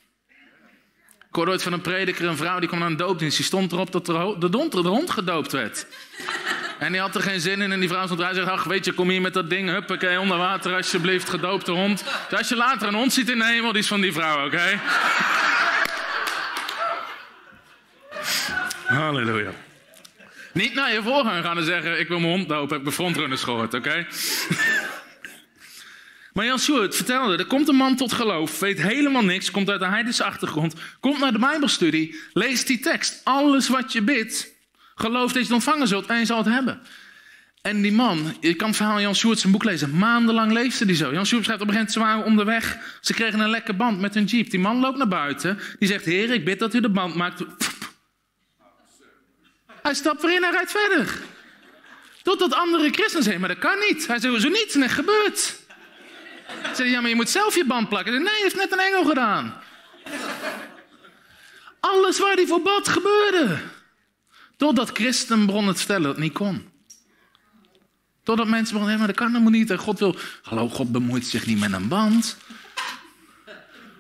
Ik 1.30 1.36
hoorde 1.36 1.52
ooit 1.52 1.64
van 1.64 1.74
een 1.74 1.82
prediker, 1.82 2.26
een 2.26 2.38
vrouw 2.38 2.60
die 2.60 2.68
kwam 2.68 2.80
naar 2.80 2.90
een 2.90 2.98
doopdienst. 2.98 3.38
Die 3.38 3.46
stond 3.46 3.72
erop 3.72 3.92
dat 3.92 4.06
de, 4.06 4.36
de, 4.40 4.50
de 4.50 4.88
hond 4.88 5.10
gedoopt 5.10 5.52
werd. 5.52 5.88
En 6.80 6.92
die 6.92 7.02
had 7.02 7.16
er 7.16 7.22
geen 7.22 7.40
zin 7.40 7.62
in. 7.62 7.72
En 7.72 7.80
die 7.80 7.90
vrouw 7.90 8.06
stond 8.06 8.20
eruit 8.20 8.38
en 8.38 8.44
zegt: 8.44 8.58
Ach, 8.58 8.64
weet 8.64 8.86
je, 8.86 8.92
kom 8.92 9.10
hier 9.10 9.22
met 9.22 9.34
dat 9.34 9.50
ding. 9.50 9.70
Huppakee, 9.70 10.20
onder 10.20 10.38
water 10.38 10.76
alsjeblieft, 10.76 11.30
gedoopte 11.30 11.72
hond. 11.72 12.04
Dus 12.30 12.38
als 12.38 12.50
je 12.50 12.56
later 12.56 12.88
een 12.88 12.94
hond 12.94 13.14
ziet 13.14 13.30
in 13.30 13.38
de 13.38 13.46
hemel, 13.46 13.72
die 13.72 13.82
is 13.82 13.88
van 13.88 14.02
die 14.02 14.14
vrouw, 14.14 14.46
oké? 14.46 14.80
Halleluja. 18.86 19.52
Niet 20.58 20.74
naar 20.74 20.94
je 20.94 21.02
voorganger 21.04 21.44
gaan 21.44 21.58
en 21.58 21.66
zeggen: 21.66 22.00
Ik 22.00 22.08
wil 22.08 22.20
mijn 22.20 22.32
hond 22.32 22.50
dopen. 22.50 22.78
Heb 22.78 22.88
ik 22.88 22.94
frontrunners 22.94 23.44
gehoord, 23.44 23.74
oké? 23.74 24.06
Maar 26.34 26.46
Jan 26.46 26.60
Sjoerd 26.60 26.96
vertelde, 26.96 27.38
er 27.38 27.46
komt 27.46 27.68
een 27.68 27.76
man 27.76 27.96
tot 27.96 28.14
geloof, 28.14 28.60
weet 28.60 28.82
helemaal 28.82 29.24
niks, 29.24 29.52
komt 29.52 29.70
uit 29.70 29.82
een 29.82 29.90
heidense 29.90 30.24
achtergrond, 30.24 30.74
komt 31.00 31.20
naar 31.20 31.32
de 31.32 31.40
Bijbelstudie, 31.40 32.20
leest 32.34 32.68
die 32.68 32.80
tekst. 32.80 33.22
Alles 33.24 33.70
wat 33.70 33.94
je 33.94 34.02
bidt, 34.02 34.56
Geloof 35.00 35.26
dat 35.26 35.34
je 35.34 35.40
het 35.40 35.52
ontvangen 35.52 35.88
zult 35.88 36.06
en 36.06 36.20
je 36.20 36.26
zal 36.26 36.38
het 36.38 36.48
hebben. 36.48 36.80
En 37.62 37.82
die 37.82 37.92
man, 37.92 38.36
je 38.40 38.54
kan 38.54 38.68
het 38.68 38.78
verhaal 38.78 39.02
Jan 39.02 39.16
Sjoerd 39.16 39.40
zijn 39.40 39.52
boek 39.52 39.64
lezen. 39.64 39.98
Maandenlang 39.98 40.52
leefde 40.52 40.86
die 40.86 40.96
zo. 40.96 41.14
Jan 41.14 41.26
Sjoerd 41.26 41.44
schrijft 41.44 41.62
op 41.62 41.68
een 41.68 41.74
gegeven 41.74 41.92
moment, 41.92 41.92
ze 41.92 42.00
waren 42.00 42.26
onderweg. 42.26 42.78
Ze 43.02 43.14
kregen 43.14 43.40
een 43.40 43.50
lekker 43.50 43.76
band 43.76 44.00
met 44.00 44.14
hun 44.14 44.24
jeep. 44.24 44.50
Die 44.50 44.60
man 44.60 44.80
loopt 44.80 44.98
naar 44.98 45.08
buiten. 45.08 45.60
Die 45.80 45.88
zegt, 45.88 46.06
heer, 46.06 46.34
ik 46.34 46.46
bid 46.46 46.60
dat 46.60 46.74
u 46.74 46.82
de 46.82 46.90
band 46.90 47.16
maakt. 47.16 47.44
Hij 49.88 49.96
stapt 49.96 50.22
weer 50.22 50.36
in 50.36 50.44
en 50.44 50.52
rijdt 50.52 50.72
verder. 50.72 51.20
Totdat 52.24 52.54
andere 52.54 52.90
christenen 52.90 53.24
zeggen, 53.24 53.40
maar 53.40 53.50
dat 53.50 53.60
kan 53.60 53.80
niet. 53.80 54.08
Hij 54.08 54.20
zegt, 54.20 54.42
zo 54.42 54.50
niet, 54.50 54.74
het 54.74 54.92
gebeurt. 54.92 55.38
Ze 55.38 55.56
zeggen, 56.64 56.90
ja, 56.90 57.02
maar 57.02 57.10
je 57.10 57.16
moet 57.16 57.30
zelf 57.30 57.56
je 57.56 57.66
band 57.66 57.90
plakken. 57.90 58.14
Nee, 58.14 58.24
hij 58.24 58.42
heeft 58.42 58.56
net 58.56 58.72
een 58.72 58.80
engel 58.80 59.06
gedaan. 59.06 59.62
Alles 61.80 62.20
waar 62.20 62.34
hij 62.34 62.46
voor 62.46 62.62
bad 62.62 62.88
gebeurde. 62.88 63.60
Totdat 64.58 64.90
christen 64.90 65.46
begonnen 65.46 65.74
te 65.74 65.80
vertellen 65.80 66.04
dat 66.04 66.16
het 66.16 66.24
niet 66.24 66.34
kon. 66.34 66.70
Totdat 68.24 68.48
mensen 68.48 68.74
begonnen, 68.74 68.98
maar 68.98 69.08
dat 69.08 69.16
kan 69.16 69.28
helemaal 69.28 69.52
niet. 69.52 69.70
En 69.70 69.78
God 69.78 70.00
wil, 70.00 70.16
hallo, 70.42 70.70
God 70.70 70.92
bemoeit 70.92 71.26
zich 71.26 71.46
niet 71.46 71.60
met 71.60 71.74
een 71.74 71.88
band. 71.88 72.38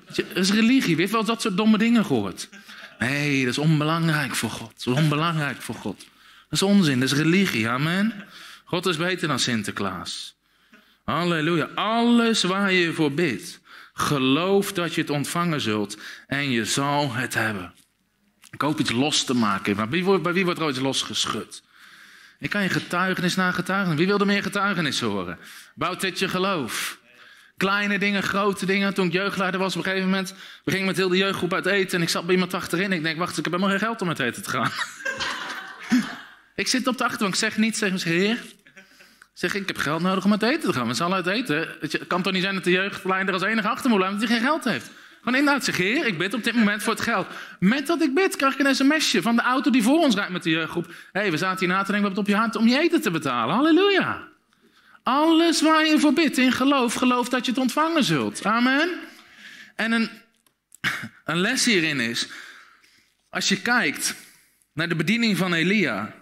Dat 0.06 0.26
is 0.34 0.52
religie. 0.52 0.96
Wie 0.96 0.96
heeft 0.96 1.12
wel 1.12 1.24
dat 1.24 1.42
soort 1.42 1.58
domme 1.58 1.78
dingen 1.78 2.06
gehoord? 2.06 2.50
Nee, 3.00 3.43
dat 3.43 3.52
is 3.52 3.58
onbelangrijk 3.58 4.36
voor 4.36 4.50
God. 4.50 4.84
Dat 4.84 4.95
is 4.95 5.02
onbelangrijk 5.02 5.62
voor 5.62 5.76
God. 5.76 5.98
Dat 6.00 6.08
is 6.50 6.62
onzin, 6.62 7.00
dat 7.00 7.12
is 7.12 7.18
religie. 7.18 7.70
Amen. 7.70 8.26
God 8.66 8.86
is 8.86 8.98
beter 8.98 9.28
dan 9.28 9.39
Sinterklaas. 9.39 10.36
Halleluja. 11.04 11.70
Alles 11.76 12.43
waar 12.43 12.72
je 12.72 12.93
voor 12.93 13.12
bidt. 13.12 13.60
Geloof 13.93 14.74
dat 14.74 14.95
je 14.95 15.02
het 15.02 15.10
ontvangen 15.10 15.62
zult 15.62 15.98
en 16.28 16.52
je 16.52 16.66
zal 16.66 17.14
het 17.14 17.34
hebben. 17.34 17.74
Ik 18.52 18.62
hoop 18.62 18.80
iets 18.80 18.91
los 18.91 19.24
te 19.24 19.34
maken. 19.34 19.76
Maar 19.76 19.88
bij 19.88 20.04
wie 20.04 20.20
bij 20.20 20.34
wie 20.34 20.43
wordt 20.43 20.60
er 20.60 20.66
ooit 20.66 20.78
losgeschud? 20.78 21.64
Ik 22.39 22.50
kan 22.50 22.64
je 22.64 22.70
getuigenis 22.70 23.36
na 23.36 23.52
getuigenis. 23.52 23.98
Wie 23.98 24.08
wil 24.08 24.20
er 24.20 24.26
meer 24.26 24.43
getuigenis 24.43 25.00
horen? 25.00 25.39
Bouwt 25.76 26.02
dit 26.02 26.20
je 26.20 26.30
geloof? 26.30 27.00
Kleine 27.58 27.99
dingen, 27.99 28.24
grote 28.24 28.66
dingen. 28.66 28.93
Toen 28.93 29.05
ik 29.05 29.14
jeugdleider 29.14 29.60
was 29.60 29.76
op 29.76 29.78
een 29.78 29.84
gegeven 29.84 30.10
moment... 30.10 30.34
we 30.64 30.72
gingen 30.72 30.86
met 30.86 30.97
heel 30.97 31.10
de 31.10 31.18
jeugdgroep 31.18 31.53
uit 31.53 31.66
eten... 31.66 31.97
en 31.97 32.03
ik 32.03 32.10
zat 32.10 32.26
bij 32.26 32.34
iemand 32.34 32.53
achterin. 32.53 32.91
Ik 32.91 33.03
denk, 33.03 33.18
wacht, 33.18 33.38
ik 33.38 33.43
heb 33.43 33.53
helemaal 33.53 33.70
geen 33.70 33.88
geld 33.88 34.01
om 34.01 34.08
uit 34.08 34.20
eten 34.20 34.43
te 34.43 34.49
gaan. 34.49 34.72
ik 36.55 36.68
zit 36.68 36.88
op 36.88 36.97
de 36.97 37.03
achterbank, 37.03 37.36
zeg 37.36 37.58
niet, 37.58 37.78
zeg 37.78 38.03
heer... 38.03 38.38
Zeg 39.34 39.53
ik, 39.53 39.68
heb 39.68 39.78
geld 39.78 40.01
nodig 40.01 40.26
om 40.26 40.32
uit 40.32 40.43
eten 40.43 40.72
te 40.72 40.74
gaan. 40.74 40.88
We 40.88 40.93
zullen 40.93 41.14
uit 41.14 41.28
eten. 41.28 41.68
Het 41.80 42.08
kan 42.08 42.22
toch 42.22 42.34
niet 42.34 42.41
zijn 42.41 42.55
dat 42.55 42.64
de 42.64 42.72
jeugdleider 42.72 43.34
als 43.34 43.43
enige 43.43 43.68
achter 43.68 43.89
moet 43.89 44.01
omdat 44.01 44.18
hij 44.18 44.28
geen 44.28 44.45
geld 44.45 44.64
heeft. 44.64 44.89
Gewoon 45.18 45.39
inderdaad, 45.39 45.64
zeg 45.64 45.78
heer, 45.78 46.05
ik 46.05 46.18
bid 46.18 46.34
op 46.34 46.43
dit 46.43 46.55
moment 46.55 46.84
voor 46.84 46.93
het 46.93 47.01
geld. 47.01 47.28
Met 47.60 47.88
dat 47.88 48.01
ik 48.01 48.14
bid, 48.14 48.36
krijg 48.36 48.58
ik 48.58 48.66
een 48.66 48.76
sms'je 48.76 49.22
van 49.22 49.36
de 49.36 49.41
auto 49.41 49.72
die 49.72 49.84
voor 49.84 49.99
ons 49.99 50.16
rijdt 50.16 50.32
met 50.32 50.43
de 50.43 50.49
jeugdgroep. 50.49 50.86
Hé, 50.86 51.20
hey, 51.20 51.32
we 51.32 51.38
zaten 51.38 51.60
hier 51.60 51.76
na 51.76 51.84
te 51.84 51.91
denken, 51.91 52.10
we 52.10 52.16
hebben 52.16 52.18
het 52.18 52.20
op 52.20 52.28
je 52.28 52.36
hart 52.36 52.55
om 52.55 52.68
je 52.68 52.80
eten 52.80 53.01
te 53.01 53.12
betalen. 53.12 53.55
Halleluja. 53.55 54.28
Alles 55.08 55.62
waar 55.62 55.86
je 55.86 55.99
voor 55.99 56.14
bidt 56.14 56.38
in 56.38 56.51
geloof, 56.51 56.93
geloof 56.93 57.30
dat 57.30 57.45
je 57.45 57.51
het 57.51 57.60
ontvangen 57.60 58.03
zult. 58.03 58.45
Amen. 58.45 58.99
En 59.76 59.91
een, 59.91 60.10
een 61.26 61.38
les 61.38 61.66
hierin 61.66 61.99
is, 61.99 62.28
als 63.30 63.49
je 63.49 63.62
kijkt 63.62 64.16
naar 64.74 64.89
de 64.89 64.95
bediening 64.95 65.38
van 65.38 65.53
Elia, 65.53 66.14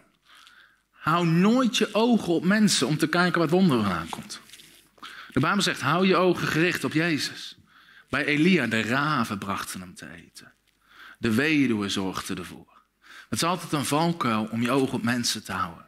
hou 0.89 1.27
nooit 1.27 1.77
je 1.77 1.93
ogen 1.93 2.33
op 2.33 2.43
mensen 2.43 2.87
om 2.87 2.97
te 2.97 3.07
kijken 3.07 3.39
wat 3.39 3.49
wonder 3.49 3.81
vandaan 3.81 4.09
komt. 4.09 4.41
De 5.31 5.39
Bijbel 5.39 5.61
zegt, 5.61 5.81
hou 5.81 6.07
je 6.07 6.15
ogen 6.15 6.47
gericht 6.47 6.83
op 6.83 6.93
Jezus. 6.93 7.57
Bij 8.09 8.25
Elia, 8.25 8.67
de 8.67 8.81
raven 8.81 9.37
brachten 9.37 9.79
hem 9.79 9.95
te 9.95 10.07
eten. 10.11 10.53
De 11.17 11.33
weduwe 11.33 11.89
zorgde 11.89 12.35
ervoor. 12.35 12.81
Het 13.29 13.39
is 13.41 13.43
altijd 13.43 13.71
een 13.71 13.85
valkuil 13.85 14.47
om 14.51 14.61
je 14.61 14.71
ogen 14.71 14.93
op 14.93 15.03
mensen 15.03 15.43
te 15.43 15.51
houden. 15.51 15.85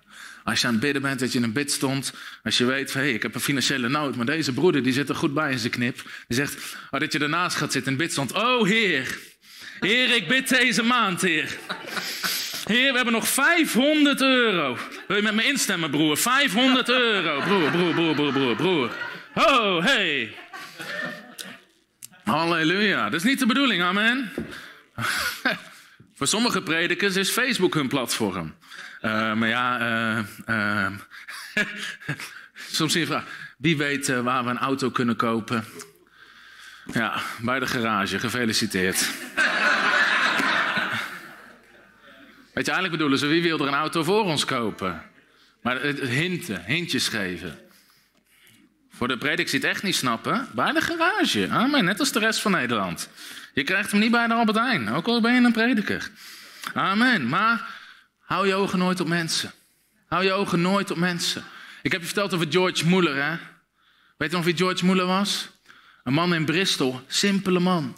Als 0.47 0.61
je 0.61 0.67
aan 0.67 0.73
het 0.73 0.81
bidden 0.81 1.01
bent, 1.01 1.19
dat 1.19 1.31
je 1.31 1.37
in 1.37 1.43
een 1.43 1.51
bid 1.51 1.71
stond. 1.71 2.13
Als 2.43 2.57
je 2.57 2.65
weet, 2.65 2.91
van, 2.91 3.01
hey, 3.01 3.13
ik 3.13 3.21
heb 3.21 3.35
een 3.35 3.41
financiële 3.41 3.89
nood, 3.89 4.15
maar 4.15 4.25
deze 4.25 4.53
broeder 4.53 4.83
die 4.83 4.93
zit 4.93 5.09
er 5.09 5.15
goed 5.15 5.33
bij 5.33 5.51
in 5.51 5.59
zijn 5.59 5.71
knip. 5.71 5.95
Die 6.27 6.37
zegt, 6.37 6.77
oh, 6.91 6.99
dat 6.99 7.13
je 7.13 7.19
ernaast 7.19 7.57
gaat 7.57 7.71
zitten 7.71 7.91
in 7.91 7.97
bid 7.97 8.11
stond. 8.11 8.31
Oh 8.31 8.67
Heer, 8.67 9.17
Heer, 9.79 10.15
ik 10.15 10.27
bid 10.27 10.49
deze 10.49 10.83
maand, 10.83 11.21
Heer. 11.21 11.57
Heer, 12.65 12.89
we 12.89 12.95
hebben 12.95 13.13
nog 13.13 13.27
500 13.27 14.21
euro. 14.21 14.77
Wil 15.07 15.17
je 15.17 15.23
met 15.23 15.33
me 15.33 15.43
instemmen, 15.43 15.89
broer? 15.89 16.17
500 16.17 16.89
euro. 16.89 17.41
Broer, 17.41 17.71
broer, 17.71 17.93
broer, 17.93 18.15
broer, 18.15 18.33
broer, 18.33 18.55
broer. 18.55 18.91
Oh, 19.33 19.83
hey. 19.85 20.35
Halleluja. 22.23 23.03
Dat 23.09 23.19
is 23.19 23.27
niet 23.27 23.39
de 23.39 23.45
bedoeling, 23.45 23.81
amen. 23.81 24.31
Voor 26.17 26.27
sommige 26.27 26.61
predikers 26.61 27.15
is 27.15 27.29
Facebook 27.29 27.73
hun 27.73 27.87
platform. 27.87 28.55
Uh, 29.07 29.33
maar 29.33 29.49
ja, 29.49 29.79
uh, 30.49 30.87
soms 32.77 32.91
zie 32.91 33.07
je 33.07 33.21
wie 33.57 33.77
weet 33.77 34.07
waar 34.07 34.43
we 34.43 34.49
een 34.49 34.57
auto 34.57 34.89
kunnen 34.89 35.15
kopen? 35.15 35.65
Ja, 36.91 37.21
bij 37.41 37.59
de 37.59 37.67
garage, 37.67 38.19
gefeliciteerd. 38.19 38.99
weet 42.53 42.65
je, 42.65 42.71
eigenlijk 42.71 42.91
bedoelen 42.91 43.19
ze, 43.19 43.27
wie 43.27 43.41
wil 43.41 43.59
er 43.59 43.67
een 43.67 43.73
auto 43.73 44.03
voor 44.03 44.23
ons 44.23 44.45
kopen? 44.45 45.01
Maar 45.61 45.81
hinten, 45.81 46.63
hintjes 46.65 47.07
geven. 47.07 47.59
Voor 48.91 49.07
de 49.07 49.17
predik 49.17 49.49
ziet 49.49 49.63
echt 49.63 49.83
niet 49.83 49.95
snappen, 49.95 50.47
bij 50.53 50.71
de 50.71 50.81
garage. 50.81 51.47
Amen, 51.49 51.85
net 51.85 51.99
als 51.99 52.11
de 52.11 52.19
rest 52.19 52.41
van 52.41 52.51
Nederland. 52.51 53.09
Je 53.53 53.63
krijgt 53.63 53.91
hem 53.91 53.99
niet 53.99 54.11
bij 54.11 54.27
de 54.27 54.33
Albert 54.33 54.57
Heijn, 54.57 54.89
ook 54.89 55.07
al 55.07 55.21
ben 55.21 55.33
je 55.33 55.41
een 55.41 55.51
prediker. 55.51 56.09
Amen. 56.73 57.29
Maar 57.29 57.76
hou 58.27 58.47
je 58.47 58.53
ogen 58.53 58.79
nooit 58.79 58.99
op 58.99 59.07
mensen. 59.07 59.51
Hou 60.07 60.23
je 60.23 60.31
ogen 60.31 60.61
nooit 60.61 60.91
op 60.91 60.97
mensen. 60.97 61.43
Ik 61.81 61.91
heb 61.91 62.01
je 62.01 62.07
verteld 62.07 62.33
over 62.33 62.47
George 62.49 62.87
Muller, 62.87 63.23
hè? 63.23 63.37
Weet 64.17 64.29
je 64.29 64.35
nog 64.35 64.45
wie 64.45 64.57
George 64.57 64.85
Muller 64.85 65.05
was? 65.05 65.49
Een 66.03 66.13
man 66.13 66.33
in 66.33 66.45
Bristol, 66.45 67.01
simpele 67.07 67.59
man. 67.59 67.97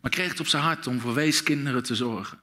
Maar 0.00 0.10
kreeg 0.10 0.28
het 0.28 0.40
op 0.40 0.46
zijn 0.46 0.62
hart 0.62 0.86
om 0.86 1.00
voor 1.00 1.14
weeskinderen 1.14 1.82
te 1.82 1.94
zorgen. 1.94 2.42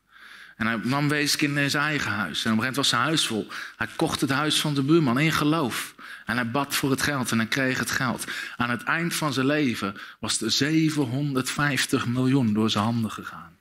En 0.55 0.67
hij 0.67 0.79
nam 0.83 1.09
weeskinderen 1.09 1.63
in 1.63 1.69
zijn 1.69 1.83
eigen 1.83 2.11
huis. 2.11 2.19
En 2.19 2.27
op 2.27 2.33
een 2.33 2.41
gegeven 2.41 2.55
moment 2.57 2.75
was 2.75 2.89
zijn 2.89 3.01
huis 3.01 3.27
vol. 3.27 3.47
Hij 3.75 3.87
kocht 3.95 4.21
het 4.21 4.29
huis 4.29 4.59
van 4.59 4.73
de 4.73 4.83
buurman 4.83 5.19
in 5.19 5.31
geloof. 5.31 5.95
En 6.25 6.35
hij 6.35 6.51
bad 6.51 6.75
voor 6.75 6.89
het 6.89 7.01
geld 7.01 7.31
en 7.31 7.37
hij 7.37 7.47
kreeg 7.47 7.79
het 7.79 7.91
geld. 7.91 8.25
Aan 8.57 8.69
het 8.69 8.83
eind 8.83 9.15
van 9.15 9.33
zijn 9.33 9.45
leven 9.45 9.95
was 10.19 10.41
er 10.41 10.51
750 10.51 12.07
miljoen 12.07 12.53
door 12.53 12.69
zijn 12.69 12.83
handen 12.83 13.11
gegaan. 13.11 13.57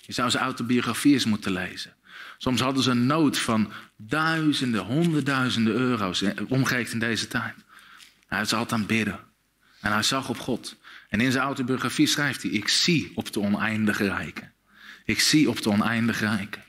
Je 0.00 0.12
zou 0.12 0.30
zijn 0.30 0.44
autobiografie 0.44 1.12
eens 1.12 1.24
moeten 1.24 1.52
lezen. 1.52 1.94
Soms 2.38 2.60
hadden 2.60 2.82
ze 2.82 2.90
een 2.90 3.06
nood 3.06 3.38
van 3.38 3.72
duizenden, 3.96 4.84
honderdduizenden 4.84 5.74
euro's, 5.74 6.24
omgerekend 6.48 6.92
in 6.92 6.98
deze 6.98 7.28
tijd. 7.28 7.54
Hij 8.26 8.38
was 8.38 8.52
altijd 8.52 8.80
aan 8.80 8.86
bidden. 8.86 9.20
En 9.80 9.92
hij 9.92 10.02
zag 10.02 10.28
op 10.28 10.38
God. 10.38 10.76
En 11.08 11.20
in 11.20 11.32
zijn 11.32 11.44
autobiografie 11.44 12.06
schrijft 12.06 12.42
hij: 12.42 12.50
Ik 12.50 12.68
zie 12.68 13.12
op 13.14 13.32
de 13.32 13.40
oneindige 13.40 14.04
rijken. 14.04 14.52
Ik 15.04 15.20
zie 15.20 15.48
op 15.48 15.62
de 15.62 15.70
oneindige 15.70 16.26
rijken. 16.26 16.62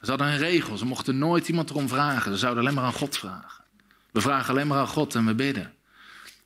Ze 0.00 0.08
hadden 0.08 0.26
een 0.26 0.38
regel, 0.38 0.76
ze 0.76 0.86
mochten 0.86 1.18
nooit 1.18 1.48
iemand 1.48 1.70
erom 1.70 1.88
vragen. 1.88 2.32
Ze 2.32 2.38
zouden 2.38 2.62
alleen 2.62 2.74
maar 2.74 2.84
aan 2.84 2.92
God 2.92 3.18
vragen. 3.18 3.64
We 4.12 4.20
vragen 4.20 4.50
alleen 4.50 4.66
maar 4.66 4.78
aan 4.78 4.86
God 4.86 5.14
en 5.14 5.26
we 5.26 5.34
bidden. 5.34 5.72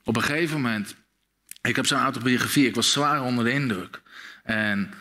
Op 0.03 0.15
een 0.15 0.21
gegeven 0.21 0.61
moment, 0.61 0.95
ik 1.61 1.75
heb 1.75 1.85
zo'n 1.85 1.99
autobiografie, 1.99 2.67
ik 2.67 2.75
was 2.75 2.91
zwaar 2.91 3.21
onder 3.23 3.43
de 3.43 3.51
indruk. 3.51 4.01
En 4.43 4.93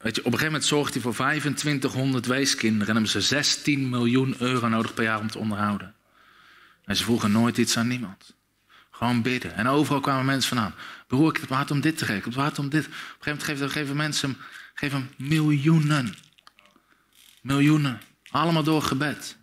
weet 0.00 0.14
je, 0.14 0.20
op 0.20 0.26
een 0.26 0.38
gegeven 0.38 0.52
moment 0.52 0.64
zorgt 0.64 0.92
hij 0.92 1.02
voor 1.02 1.14
2500 1.14 2.26
weeskinderen 2.26 2.88
en 2.88 2.92
hebben 2.92 3.10
ze 3.10 3.20
16 3.20 3.88
miljoen 3.88 4.34
euro 4.38 4.68
nodig 4.68 4.94
per 4.94 5.04
jaar 5.04 5.20
om 5.20 5.30
te 5.30 5.38
onderhouden. 5.38 5.94
En 6.84 6.96
ze 6.96 7.04
vroegen 7.04 7.32
nooit 7.32 7.58
iets 7.58 7.76
aan 7.76 7.88
niemand. 7.88 8.34
Gewoon 8.90 9.22
bidden. 9.22 9.54
En 9.54 9.66
overal 9.66 10.00
kwamen 10.00 10.24
mensen 10.24 10.48
vandaan. 10.48 10.74
Broer, 11.06 11.34
ik 11.34 11.40
het 11.40 11.50
hart 11.50 11.70
om 11.70 11.80
dit 11.80 11.98
te 11.98 12.04
geven. 12.04 12.16
Ik 12.16 12.24
heb 12.24 12.32
het 12.32 12.42
hart 12.42 12.58
om 12.58 12.68
dit. 12.68 12.86
Op 12.86 12.92
een 12.92 13.40
gegeven 13.40 13.54
moment 13.54 13.72
geven, 13.72 13.96
mensen 13.96 14.36
geven 14.74 14.98
hem 14.98 15.28
miljoenen. 15.28 16.14
Miljoenen. 17.42 18.00
Allemaal 18.30 18.62
door 18.62 18.82
gebed. 18.82 19.36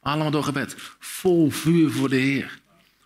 Allemaal 0.00 0.30
door 0.30 0.44
gebed. 0.44 0.76
Vol 0.98 1.50
vuur 1.50 1.90
voor 1.90 2.08
de 2.08 2.16
Heer. 2.16 2.58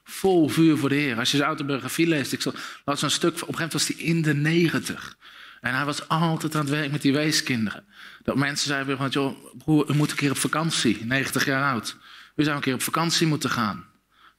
Vol 0.05 0.49
vuur 0.49 0.77
voor 0.77 0.89
de 0.89 0.95
Heer. 0.95 1.19
Als 1.19 1.31
je 1.31 1.37
zijn 1.37 1.49
autobiografie 1.49 2.07
leest, 2.07 2.33
ik 2.33 2.45
las 2.85 3.03
een 3.03 3.11
stuk, 3.11 3.33
op 3.33 3.49
een 3.49 3.55
gegeven 3.55 3.55
moment 3.55 3.73
was 3.73 3.87
hij 3.87 3.97
in 3.97 4.23
de 4.23 4.35
negentig. 4.35 5.18
En 5.61 5.75
hij 5.75 5.85
was 5.85 6.09
altijd 6.09 6.55
aan 6.55 6.61
het 6.61 6.71
werk 6.71 6.91
met 6.91 7.03
die 7.03 7.13
weeskinderen. 7.13 7.85
Dat 8.23 8.37
mensen 8.37 8.69
zeiden, 8.69 8.99
want 8.99 9.13
joh, 9.13 9.37
broer, 9.59 9.91
u 9.91 9.95
moet 9.95 10.11
een 10.11 10.17
keer 10.17 10.31
op 10.31 10.37
vakantie, 10.37 11.05
90 11.05 11.45
jaar 11.45 11.73
oud. 11.73 11.97
U 12.37 12.45
zou 12.45 12.57
een 12.57 12.63
keer 12.63 12.75
op 12.75 12.83
vakantie 12.83 13.27
moeten 13.27 13.51
gaan. 13.51 13.85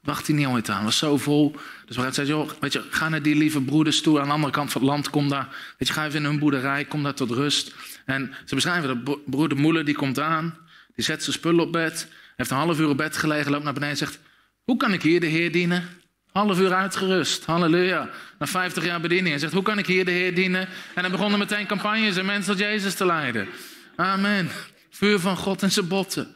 Wacht 0.01 0.27
hij 0.27 0.35
niet 0.35 0.47
ooit 0.47 0.69
aan, 0.69 0.83
was 0.83 0.97
zo 0.97 1.17
vol. 1.17 1.55
Dus 1.85 1.97
we 1.97 2.11
zei, 2.11 2.27
joh, 2.27 2.49
weet 2.59 2.73
je, 2.73 2.83
ga 2.89 3.09
naar 3.09 3.21
die 3.21 3.35
lieve 3.35 3.61
broeders 3.61 4.01
toe 4.01 4.19
aan 4.19 4.27
de 4.27 4.33
andere 4.33 4.53
kant 4.53 4.71
van 4.71 4.81
het 4.81 4.89
land. 4.89 5.09
Kom 5.09 5.29
daar, 5.29 5.47
weet 5.77 5.87
je, 5.87 5.93
ga 5.93 6.05
even 6.05 6.19
in 6.19 6.25
hun 6.25 6.39
boerderij, 6.39 6.85
kom 6.85 7.03
daar 7.03 7.13
tot 7.13 7.31
rust. 7.31 7.75
En 8.05 8.33
ze 8.45 8.55
beschrijven 8.55 9.03
dat 9.05 9.25
broeder 9.25 9.57
Moele, 9.57 9.83
die 9.83 9.95
komt 9.95 10.19
aan, 10.19 10.57
die 10.95 11.03
zet 11.03 11.23
zijn 11.23 11.35
spullen 11.35 11.63
op 11.65 11.71
bed 11.71 12.07
heeft 12.39 12.51
een 12.51 12.57
half 12.57 12.79
uur 12.79 12.89
op 12.89 12.97
bed 12.97 13.17
gelegen, 13.17 13.51
loopt 13.51 13.63
naar 13.63 13.73
beneden 13.73 13.99
en 13.99 14.07
zegt: 14.07 14.19
Hoe 14.63 14.77
kan 14.77 14.93
ik 14.93 15.01
hier 15.01 15.19
de 15.19 15.25
Heer 15.25 15.51
dienen? 15.51 15.83
Half 16.31 16.59
uur 16.59 16.73
uitgerust, 16.73 17.45
halleluja. 17.45 18.09
Na 18.39 18.47
50 18.47 18.85
jaar 18.85 19.01
bediening. 19.01 19.29
Hij 19.29 19.39
zegt: 19.39 19.53
Hoe 19.53 19.63
kan 19.63 19.77
ik 19.77 19.85
hier 19.85 20.05
de 20.05 20.11
Heer 20.11 20.35
dienen? 20.35 20.67
En 20.95 21.01
dan 21.01 21.11
begonnen 21.11 21.39
meteen 21.39 21.67
campagnes 21.67 22.17
en 22.17 22.25
mensen 22.25 22.51
tot 22.51 22.61
Jezus 22.61 22.95
te 22.95 23.05
leiden. 23.05 23.47
Amen. 23.95 24.49
Vuur 24.89 25.19
van 25.19 25.37
God 25.37 25.63
en 25.63 25.71
zijn 25.71 25.87
botten. 25.87 26.35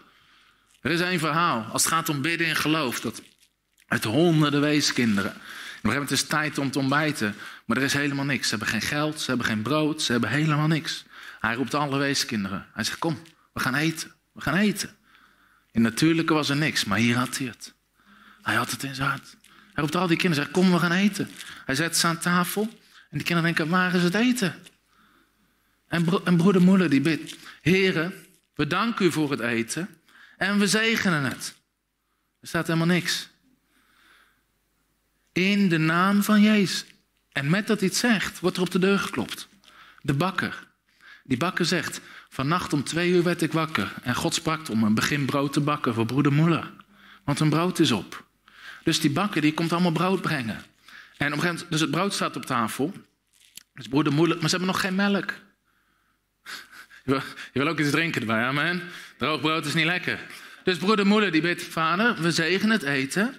Er 0.81 0.91
is 0.91 1.01
één 1.01 1.19
verhaal. 1.19 1.65
Als 1.71 1.83
het 1.83 1.93
gaat 1.93 2.09
om 2.09 2.21
bidden 2.21 2.47
en 2.47 2.55
geloof. 2.55 2.99
Dat 2.99 3.21
uit 3.87 4.03
honderden 4.03 4.61
weeskinderen. 4.61 5.31
Op 5.31 5.37
een 5.81 5.89
moment 5.89 6.11
is 6.11 6.19
het 6.19 6.29
tijd 6.29 6.57
om 6.57 6.71
te 6.71 6.79
ontbijten. 6.79 7.35
Maar 7.65 7.77
er 7.77 7.83
is 7.83 7.93
helemaal 7.93 8.25
niks. 8.25 8.43
Ze 8.43 8.49
hebben 8.49 8.67
geen 8.67 8.81
geld, 8.81 9.21
ze 9.21 9.29
hebben 9.29 9.47
geen 9.47 9.61
brood, 9.61 10.01
ze 10.01 10.11
hebben 10.11 10.29
helemaal 10.29 10.67
niks. 10.67 11.05
Hij 11.39 11.55
roept 11.55 11.73
alle 11.73 11.97
weeskinderen. 11.97 12.65
Hij 12.73 12.83
zegt: 12.83 12.99
Kom, 12.99 13.21
we 13.53 13.59
gaan 13.59 13.75
eten. 13.75 14.11
We 14.31 14.41
gaan 14.41 14.55
eten. 14.55 14.95
In 15.71 15.81
natuurlijke 15.81 16.33
was 16.33 16.49
er 16.49 16.55
niks, 16.55 16.85
maar 16.85 16.97
hier 16.97 17.17
had 17.17 17.37
hij 17.37 17.47
het. 17.47 17.73
Hij 18.41 18.55
had 18.55 18.71
het 18.71 18.83
in 18.83 18.95
zijn 18.95 19.09
hart. 19.09 19.35
Hij 19.73 19.83
roept 19.83 19.95
al 19.95 20.07
die 20.07 20.17
kinderen, 20.17 20.45
zegt, 20.45 20.57
kom 20.57 20.71
we 20.71 20.79
gaan 20.79 20.91
eten. 20.91 21.29
Hij 21.65 21.75
zet 21.75 21.97
ze 21.97 22.07
aan 22.07 22.19
tafel 22.19 22.61
en 23.09 23.17
die 23.17 23.23
kinderen 23.23 23.43
denken, 23.43 23.69
waar 23.69 23.95
is 23.95 24.03
het 24.03 24.15
eten? 24.15 24.55
En, 25.87 26.03
bro 26.03 26.21
en 26.23 26.37
broeder 26.37 26.61
Moeder 26.61 26.89
die 26.89 27.01
bidt, 27.01 27.35
heren, 27.61 28.13
we 28.55 28.67
danken 28.67 29.05
u 29.05 29.11
voor 29.11 29.31
het 29.31 29.39
eten 29.39 29.89
en 30.37 30.59
we 30.59 30.67
zegenen 30.67 31.23
het. 31.23 31.55
Er 32.39 32.47
staat 32.47 32.67
helemaal 32.67 32.87
niks. 32.87 33.29
In 35.31 35.69
de 35.69 35.77
naam 35.77 36.23
van 36.23 36.41
Jezus. 36.41 36.85
En 37.31 37.49
met 37.49 37.67
dat 37.67 37.79
hij 37.79 37.87
het 37.87 37.97
zegt, 37.97 38.39
wordt 38.39 38.57
er 38.57 38.63
op 38.63 38.71
de 38.71 38.79
deur 38.79 38.99
geklopt. 38.99 39.47
De 40.01 40.13
bakker. 40.13 40.67
Die 41.23 41.37
bakker 41.37 41.65
zegt, 41.65 42.01
Vannacht 42.33 42.73
om 42.73 42.83
twee 42.83 43.11
uur 43.11 43.23
werd 43.23 43.41
ik 43.41 43.51
wakker 43.51 43.93
en 44.01 44.15
God 44.15 44.33
sprak 44.33 44.69
om 44.69 44.83
een 44.83 44.93
begin 44.93 45.25
brood 45.25 45.53
te 45.53 45.59
bakken 45.59 45.93
voor 45.93 46.05
broeder 46.05 46.33
Moeller. 46.33 46.73
Want 47.23 47.39
een 47.39 47.49
brood 47.49 47.79
is 47.79 47.91
op. 47.91 48.22
Dus 48.83 48.99
die 48.99 49.11
bakker 49.11 49.41
die 49.41 49.53
komt 49.53 49.71
allemaal 49.71 49.91
brood 49.91 50.21
brengen. 50.21 50.63
En 51.17 51.33
op 51.33 51.65
dus 51.69 51.81
het 51.81 51.91
brood 51.91 52.13
staat 52.13 52.35
op 52.35 52.45
tafel. 52.45 52.93
Dus 53.73 53.87
broeder 53.87 54.13
moeilijk, 54.13 54.39
maar 54.39 54.49
ze 54.49 54.55
hebben 54.55 54.73
nog 54.73 54.81
geen 54.81 54.95
melk. 54.95 55.33
Je 57.05 57.21
wil, 57.53 57.67
ook 57.67 57.79
iets 57.79 57.89
drinken 57.89 58.21
erbij, 58.21 58.43
amen. 58.43 58.81
Droog 59.17 59.41
brood 59.41 59.65
is 59.65 59.73
niet 59.73 59.85
lekker. 59.85 60.19
Dus 60.63 60.77
broeder 60.77 61.07
Moeder 61.07 61.31
die 61.31 61.41
bidt, 61.41 61.63
vader, 61.63 62.21
we 62.21 62.31
zegenen 62.31 62.71
het 62.71 62.83
eten. 62.83 63.35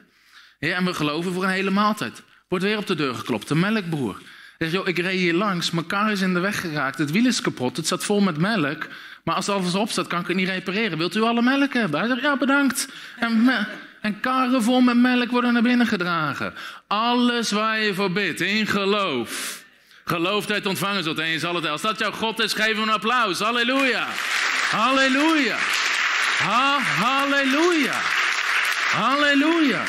Ja, 0.59 0.77
en 0.77 0.85
we 0.85 0.95
geloven 0.95 1.33
voor 1.33 1.45
een 1.45 1.51
hele 1.51 1.71
maaltijd. 1.71 2.23
Wordt 2.49 2.65
weer 2.65 2.79
op 2.79 2.87
de 2.87 2.95
deur 2.95 3.15
geklopt, 3.15 3.49
de 3.49 3.55
melkboer. 3.55 4.23
Zegt, 4.59 4.73
joh, 4.73 4.89
ik 4.89 4.99
reed 4.99 5.19
hier 5.19 5.35
langs, 5.35 5.71
mijn 5.71 5.87
kar 5.87 6.13
is 6.13 6.21
in 6.21 6.35
de 6.35 6.41
weg 6.41 6.61
geraakt, 6.61 6.99
het 6.99 7.11
wiel 7.11 7.27
is 7.27 7.41
kapot, 7.41 7.77
het 7.77 7.87
zat 7.87 8.05
vol 8.05 8.21
met 8.21 8.39
melk. 8.39 8.87
Maar 9.25 9.35
als 9.35 9.49
alles 9.49 9.75
op 9.75 9.91
staat, 9.91 10.07
kan 10.07 10.21
ik 10.21 10.27
het 10.27 10.37
niet 10.37 10.49
repareren. 10.49 10.99
Wilt 10.99 11.17
u 11.17 11.21
alle 11.21 11.43
melk 11.43 11.73
hebben? 11.73 12.01
Hij 12.01 12.09
zegt, 12.09 12.21
ja, 12.21 12.37
bedankt. 12.37 12.89
En, 13.19 13.45
en 14.05 14.21
karren 14.21 14.63
vol 14.63 14.81
met 14.81 14.97
melk 14.97 15.31
worden 15.31 15.53
naar 15.53 15.63
binnen 15.63 15.87
gedragen. 15.87 16.55
Alles 16.87 17.51
waar 17.51 17.81
je 17.81 17.95
voor 17.95 18.13
bidt, 18.13 18.41
in 18.41 18.67
geloof. 18.67 19.63
Geloof 20.05 20.47
dat 20.47 20.67
ontvangen 20.67 21.03
zult 21.03 21.19
en 21.19 21.29
je 21.29 21.39
zal 21.39 21.55
het. 21.55 21.67
Als 21.67 21.83
dat 21.83 21.99
jouw 21.99 22.13
God 22.13 22.41
is, 22.41 22.53
geef 22.53 22.67
hem 22.67 22.83
een 22.83 22.89
applaus. 22.89 23.39
Halleluja. 23.39 24.07
Halleluja. 24.71 25.57
Ha, 26.39 26.79
halleluja. 26.79 28.01
Halleluja. 28.91 29.83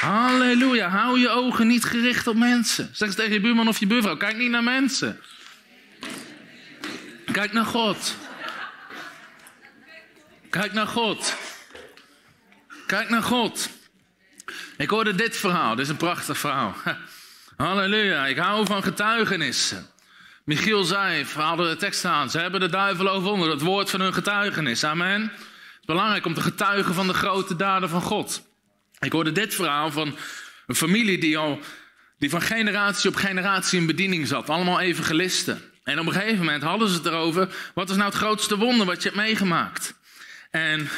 Halleluja. 0.00 0.88
Hou 0.88 1.18
je 1.18 1.28
ogen 1.28 1.66
niet 1.66 1.84
gericht 1.84 2.26
op 2.26 2.36
mensen. 2.36 2.90
Zeg 2.92 3.08
eens 3.08 3.16
tegen 3.16 3.32
je 3.32 3.40
buurman 3.40 3.68
of 3.68 3.78
je 3.78 3.86
buurvrouw. 3.86 4.16
Kijk 4.16 4.36
niet 4.36 4.50
naar 4.50 4.62
mensen. 4.62 5.20
Kijk 7.32 7.52
naar 7.52 7.66
God. 7.66 8.16
Kijk 10.50 10.72
naar 10.72 10.86
God. 10.86 11.36
Kijk 12.88 13.08
naar 13.08 13.22
God. 13.22 13.70
Ik 14.76 14.90
hoorde 14.90 15.14
dit 15.14 15.36
verhaal. 15.36 15.74
Dit 15.74 15.84
is 15.84 15.90
een 15.90 15.96
prachtig 15.96 16.38
verhaal. 16.38 16.74
Halleluja. 17.56 18.26
Ik 18.26 18.36
hou 18.36 18.66
van 18.66 18.82
getuigenissen. 18.82 19.86
Michiel 20.44 20.84
zei, 20.84 21.24
we 21.24 21.68
de 21.68 21.76
tekst 21.78 22.04
aan. 22.04 22.30
Ze 22.30 22.38
hebben 22.38 22.60
de 22.60 22.68
duivel 22.68 23.08
overwonnen. 23.08 23.50
Het 23.50 23.60
woord 23.60 23.90
van 23.90 24.00
hun 24.00 24.14
getuigenis. 24.14 24.84
Amen. 24.84 25.22
Het 25.22 25.30
is 25.80 25.86
belangrijk 25.86 26.26
om 26.26 26.34
te 26.34 26.40
getuigen 26.40 26.94
van 26.94 27.06
de 27.06 27.14
grote 27.14 27.56
daden 27.56 27.88
van 27.88 28.02
God. 28.02 28.42
Ik 28.98 29.12
hoorde 29.12 29.32
dit 29.32 29.54
verhaal 29.54 29.90
van 29.90 30.16
een 30.66 30.74
familie 30.74 31.18
die 31.18 31.38
al 31.38 31.60
die 32.18 32.30
van 32.30 32.42
generatie 32.42 33.10
op 33.10 33.16
generatie 33.16 33.80
in 33.80 33.86
bediening 33.86 34.26
zat. 34.26 34.50
Allemaal 34.50 34.80
evangelisten. 34.80 35.62
En 35.84 36.00
op 36.00 36.06
een 36.06 36.12
gegeven 36.12 36.38
moment 36.38 36.62
hadden 36.62 36.88
ze 36.88 36.94
het 36.94 37.06
erover. 37.06 37.48
Wat 37.74 37.90
is 37.90 37.96
nou 37.96 38.08
het 38.08 38.18
grootste 38.18 38.56
wonder 38.56 38.86
wat 38.86 39.02
je 39.02 39.08
hebt 39.08 39.20
meegemaakt? 39.20 39.94
En, 40.50 40.88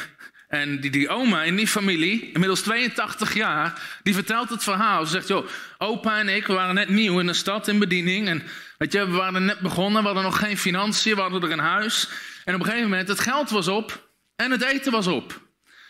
en 0.51 0.79
die, 0.79 1.09
oma 1.09 1.43
in 1.43 1.55
die 1.55 1.67
familie, 1.67 2.31
inmiddels 2.33 2.61
82 2.61 3.33
jaar, 3.33 3.81
die 4.03 4.13
vertelt 4.13 4.49
het 4.49 4.63
verhaal. 4.63 5.05
Ze 5.05 5.11
zegt, 5.11 5.27
joh, 5.27 5.47
opa 5.77 6.19
en 6.19 6.29
ik, 6.29 6.47
we 6.47 6.53
waren 6.53 6.75
net 6.75 6.89
nieuw 6.89 7.19
in 7.19 7.25
de 7.25 7.33
stad 7.33 7.67
in 7.67 7.79
bediening. 7.79 8.27
En 8.27 8.43
weet 8.77 8.91
je, 8.91 9.05
we 9.05 9.11
waren 9.11 9.45
net 9.45 9.59
begonnen, 9.59 10.01
we 10.01 10.05
hadden 10.05 10.23
nog 10.23 10.39
geen 10.39 10.57
financiën, 10.57 11.15
we 11.15 11.21
hadden 11.21 11.41
er 11.43 11.51
een 11.51 11.59
huis. 11.59 12.09
En 12.45 12.53
op 12.53 12.59
een 12.59 12.65
gegeven 12.65 12.89
moment, 12.89 13.07
het 13.07 13.19
geld 13.19 13.49
was 13.49 13.67
op 13.67 14.09
en 14.35 14.51
het 14.51 14.61
eten 14.61 14.91
was 14.91 15.07
op. 15.07 15.41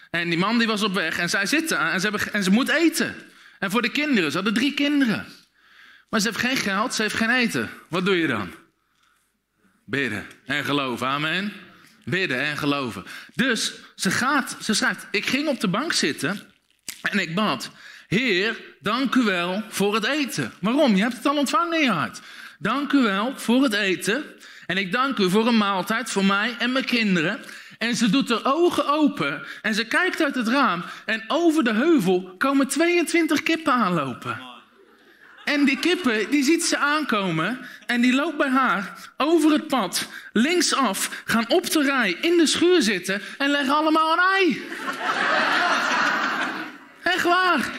En 0.10 0.30
die 0.30 0.38
man 0.38 0.58
die 0.58 0.68
was 0.68 0.84
op 0.84 0.94
weg 0.94 1.18
en 1.18 1.30
zij 1.30 1.46
zitten 1.46 1.80
en 1.80 2.00
ze, 2.00 2.10
hebben, 2.10 2.34
en 2.34 2.44
ze 2.44 2.52
moet 2.52 2.70
eten. 2.70 3.16
En 3.60 3.72
voor 3.72 3.82
de 3.82 3.92
kinderen, 3.92 4.32
ze 4.32 4.36
hadden 4.36 4.54
drie 4.54 4.74
kinderen. 4.74 5.26
Maar 6.10 6.20
ze 6.20 6.28
heeft 6.28 6.40
geen 6.40 6.58
geld, 6.58 6.94
ze 6.94 7.02
heeft 7.02 7.16
geen 7.16 7.30
eten. 7.30 7.70
Wat 7.88 8.06
doe 8.06 8.18
je 8.18 8.28
dan? 8.28 8.54
Bidden 9.86 10.26
en 10.46 10.64
geloven, 10.64 11.08
amen. 11.08 11.54
Bidden 12.06 12.40
en 12.40 12.58
geloven. 12.58 13.06
Dus 13.34 13.74
ze 13.96 14.12
gaat, 14.12 14.58
ze 14.62 14.74
schrijft, 14.74 15.08
ik 15.12 15.26
ging 15.26 15.48
op 15.48 15.60
de 15.60 15.68
bank 15.68 15.94
zitten 15.94 16.40
en 17.02 17.20
ik 17.20 17.36
bad. 17.36 17.72
Heer, 18.08 18.62
dank 18.80 19.16
u 19.16 19.24
wel 19.24 19.64
voor 19.70 19.94
het 19.94 20.06
eten. 20.06 20.54
Waarom? 20.60 20.96
Je 20.96 21.02
hebt 21.02 21.18
het 21.18 21.26
al 21.26 21.38
ontvangen 21.38 21.78
in 21.78 21.84
je 21.84 21.92
hart. 21.92 22.20
Dank 22.60 22.92
u 22.92 23.02
wel 23.02 23.34
voor 23.36 23.64
het 23.64 23.74
eten. 23.74 24.24
En 24.66 24.78
ik 24.78 24.92
dank 24.92 25.18
u 25.18 25.30
voor 25.30 25.48
een 25.48 25.58
maaltijd 25.58 26.10
voor 26.10 26.26
mij 26.26 26.56
en 26.60 26.72
mijn 26.72 26.86
kinderen. 26.86 27.40
En 27.78 27.96
ze 27.96 28.10
doet 28.10 28.30
haar 28.30 28.42
ogen 28.44 28.88
open 28.88 29.46
en 29.62 29.74
ze 29.74 29.86
kijkt 29.86 30.24
uit 30.24 30.36
het 30.36 30.48
raam. 30.48 30.84
En 31.06 31.24
over 31.28 31.64
de 31.64 31.74
heuvel 31.74 32.36
komen 32.38 32.68
22 32.68 33.44
kippen 33.44 33.74
aanlopen. 33.74 34.51
En 35.52 35.66
die 35.66 35.80
kippen, 35.80 36.30
die 36.30 36.44
ziet 36.44 36.64
ze 36.64 36.78
aankomen 36.78 37.60
en 37.86 38.02
die 38.02 38.14
loopt 38.14 38.38
bij 38.38 38.50
haar 38.50 39.12
over 39.18 39.52
het 39.52 39.68
pad, 39.68 40.08
linksaf, 40.34 41.22
gaan 41.26 41.46
op 41.50 41.72
de 41.72 41.84
rij 41.84 42.18
in 42.22 42.38
de 42.38 42.46
schuur 42.46 42.82
zitten 42.82 43.22
en 43.38 43.50
leggen 43.50 43.76
allemaal 43.76 44.14
een 44.14 44.20
ei. 44.20 44.62
Echt 47.04 47.24
waar. 47.24 47.72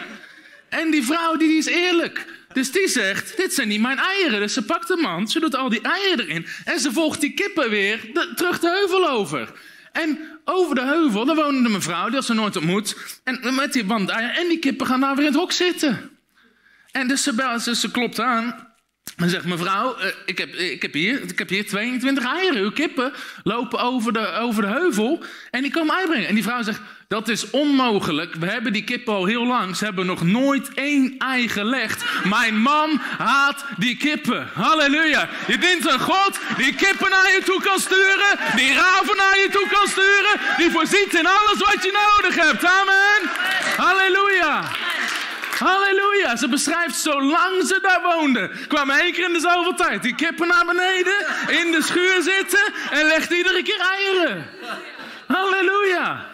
En 0.68 0.90
die 0.90 1.02
vrouw 1.02 1.36
die, 1.36 1.56
is 1.56 1.66
eerlijk. 1.66 2.26
Dus 2.52 2.72
die 2.72 2.88
zegt, 2.88 3.36
dit 3.36 3.54
zijn 3.54 3.68
niet 3.68 3.80
mijn 3.80 3.98
eieren. 3.98 4.40
Dus 4.40 4.52
ze 4.52 4.64
pakt 4.64 4.88
de 4.88 4.96
mand, 4.96 5.30
ze 5.30 5.40
doet 5.40 5.56
al 5.56 5.68
die 5.68 5.80
eieren 5.80 6.26
erin 6.26 6.46
en 6.64 6.80
ze 6.80 6.92
volgt 6.92 7.20
die 7.20 7.34
kippen 7.34 7.70
weer 7.70 8.00
terug 8.34 8.58
de 8.58 8.68
heuvel 8.68 9.08
over. 9.08 9.52
En 9.92 10.18
over 10.44 10.74
de 10.74 10.84
heuvel, 10.84 11.24
daar 11.24 11.36
woonde 11.36 11.64
een 11.68 11.72
mevrouw, 11.72 12.06
die 12.06 12.14
had 12.14 12.24
ze 12.24 12.34
nooit 12.34 12.56
ontmoet. 12.56 12.96
En 13.24 13.54
met 13.54 13.72
die 13.72 13.84
band 13.84 14.08
eieren 14.08 14.36
en 14.36 14.48
die 14.48 14.58
kippen 14.58 14.86
gaan 14.86 15.00
daar 15.00 15.16
weer 15.16 15.26
in 15.26 15.30
het 15.30 15.40
hok 15.40 15.52
zitten. 15.52 16.11
En 16.93 17.09
dus 17.09 17.22
ze, 17.22 17.90
klopt 17.93 18.20
aan. 18.20 18.70
En 19.16 19.30
zegt 19.30 19.45
mevrouw, 19.45 19.99
uh, 19.99 20.07
ik, 20.26 20.38
heb, 20.38 20.55
ik, 20.55 20.82
heb 20.82 20.93
hier, 20.93 21.22
ik 21.22 21.38
heb 21.38 21.49
hier 21.49 21.66
22 21.66 22.24
eieren. 22.24 22.62
Uw 22.62 22.72
kippen 22.72 23.12
lopen 23.43 23.78
over 23.78 24.12
de, 24.12 24.32
over 24.32 24.62
de 24.62 24.68
heuvel 24.68 25.24
en 25.51 25.62
die 25.62 25.70
komen 25.70 25.95
uitbrengen. 25.95 26.28
En 26.28 26.34
die 26.34 26.43
vrouw 26.43 26.62
zegt, 26.62 26.80
dat 27.09 27.28
is 27.28 27.51
onmogelijk. 27.51 28.34
We 28.34 28.47
hebben 28.47 28.72
die 28.72 28.84
kippen 28.84 29.14
al 29.14 29.24
heel 29.24 29.47
lang. 29.47 29.76
Ze 29.76 29.84
hebben 29.84 30.07
nog 30.07 30.22
nooit 30.22 30.74
één 30.74 31.14
ei 31.18 31.49
gelegd. 31.49 32.05
Mijn 32.24 32.57
man 32.57 33.01
haat 33.18 33.64
die 33.76 33.97
kippen. 33.97 34.49
Halleluja. 34.53 35.28
Je 35.47 35.59
dient 35.59 35.86
een 35.86 36.01
God 36.01 36.38
die 36.57 36.74
kippen 36.74 37.11
naar 37.11 37.32
je 37.32 37.43
toe 37.45 37.62
kan 37.62 37.78
sturen. 37.78 38.38
Die 38.57 38.74
raven 38.74 39.16
naar 39.16 39.38
je 39.38 39.49
toe 39.51 39.66
kan 39.70 39.88
sturen. 39.88 40.40
Die 40.57 40.70
voorziet 40.70 41.14
in 41.14 41.26
alles 41.26 41.59
wat 41.59 41.82
je 41.82 42.07
nodig 42.07 42.45
hebt. 42.45 42.64
Amen. 42.64 43.30
Halleluja. 43.76 44.70
Halleluja. 45.59 46.36
Ze 46.36 46.48
beschrijft 46.48 46.96
zolang 46.96 47.66
ze 47.66 47.78
daar 47.82 48.03
woonden. 48.03 48.50
Kwamen 48.68 49.00
één 49.00 49.12
keer 49.12 49.24
in 49.24 49.32
de 49.32 49.40
zoveel 49.40 49.74
tijd 49.74 50.03
die 50.03 50.14
kippen 50.14 50.48
naar 50.48 50.66
beneden. 50.66 51.26
In 51.48 51.70
de 51.70 51.82
schuur 51.82 52.22
zitten. 52.22 52.72
En 52.90 53.07
legde 53.07 53.36
iedere 53.36 53.62
keer 53.62 53.80
eieren. 53.80 54.46
Halleluja. 55.26 56.30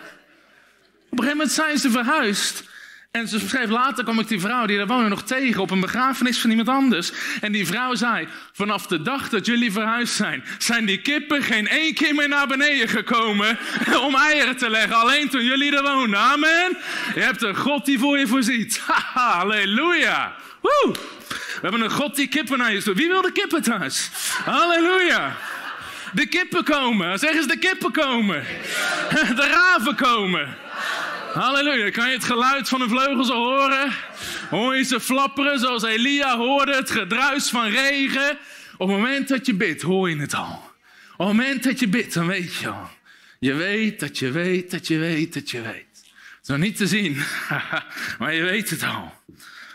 Op 1.11 1.19
een 1.19 1.25
gegeven 1.25 1.37
moment 1.37 1.53
zijn 1.53 1.79
ze 1.79 1.91
verhuisd. 1.91 2.63
En 3.11 3.29
ze 3.29 3.39
schreef 3.39 3.69
later 3.69 4.05
kwam 4.05 4.19
ik 4.19 4.29
die 4.29 4.41
vrouw 4.41 4.67
die 4.67 4.77
daar 4.77 4.87
woonde 4.87 5.09
nog 5.09 5.23
tegen 5.23 5.63
op 5.63 5.71
een 5.71 5.81
begrafenis 5.81 6.39
van 6.39 6.51
iemand 6.51 6.69
anders. 6.69 7.13
En 7.41 7.53
die 7.53 7.67
vrouw 7.67 7.95
zei: 7.95 8.29
Vanaf 8.53 8.87
de 8.87 9.03
dag 9.03 9.29
dat 9.29 9.47
jullie 9.47 9.73
verhuisd 9.73 10.15
zijn, 10.15 10.45
zijn 10.59 10.85
die 10.85 11.01
kippen 11.01 11.43
geen 11.43 11.69
één 11.69 11.95
keer 11.95 12.15
meer 12.15 12.29
naar 12.29 12.47
beneden 12.47 12.89
gekomen 12.89 13.59
om 14.07 14.15
eieren 14.15 14.57
te 14.57 14.71
leggen. 14.71 14.97
Alleen 14.97 15.29
toen 15.29 15.45
jullie 15.45 15.77
er 15.77 15.83
woonden. 15.83 16.19
Amen. 16.19 16.79
Je 17.15 17.21
hebt 17.21 17.43
een 17.43 17.57
God 17.57 17.85
die 17.85 17.99
voor 17.99 18.19
je 18.19 18.27
voorziet. 18.27 18.81
Halleluja. 19.15 20.35
Woe. 20.61 20.95
We 21.29 21.59
hebben 21.63 21.81
een 21.81 21.91
God 21.91 22.17
die 22.17 22.29
kippen 22.29 22.59
naar 22.59 22.73
je 22.73 22.81
stuurt. 22.81 22.97
Wie 22.97 23.09
wil 23.09 23.23
de 23.23 23.33
kippen 23.33 23.63
thuis? 23.63 24.11
Halleluja. 24.45 25.37
De 26.13 26.27
kippen 26.27 26.65
komen. 26.65 27.19
Zeg 27.19 27.35
eens 27.35 27.47
de 27.47 27.59
kippen 27.59 27.93
komen. 27.93 28.45
De 29.37 29.49
raven 29.51 29.95
komen. 29.95 30.57
Halleluja. 31.39 31.91
Kan 31.91 32.09
je 32.09 32.15
het 32.15 32.25
geluid 32.25 32.69
van 32.69 32.81
hun 32.81 32.89
vleugels 32.89 33.31
al 33.31 33.45
horen? 33.45 33.93
Hoor 34.51 34.77
je 34.77 34.83
ze 34.83 35.01
flapperen 35.01 35.59
zoals 35.59 35.83
Elia 35.83 36.37
hoorde 36.37 36.75
het 36.75 36.91
gedruis 36.91 37.49
van 37.49 37.67
regen? 37.67 38.39
Op 38.77 38.89
het 38.89 38.97
moment 38.97 39.29
dat 39.29 39.47
je 39.47 39.55
bidt, 39.55 39.83
hoor 39.83 40.11
je 40.11 40.17
het 40.17 40.35
al. 40.35 40.63
Op 41.17 41.27
het 41.27 41.37
moment 41.37 41.63
dat 41.63 41.81
je 41.81 41.89
bidt, 41.89 42.15
dan 42.15 42.27
weet 42.27 42.55
je 42.55 42.69
al. 42.69 42.89
Je 43.39 43.55
weet 43.55 44.01
dat 44.01 44.19
je 44.19 44.31
weet 44.31 44.71
dat 44.71 44.87
je 44.87 44.99
weet 44.99 45.35
dat 45.35 45.51
je 45.51 45.61
weet. 45.61 45.87
Het 45.93 46.43
is 46.43 46.49
nog 46.49 46.59
niet 46.59 46.77
te 46.77 46.87
zien, 46.87 47.23
maar 48.19 48.35
je 48.35 48.43
weet 48.43 48.71
het 48.71 48.83
al. 48.83 49.13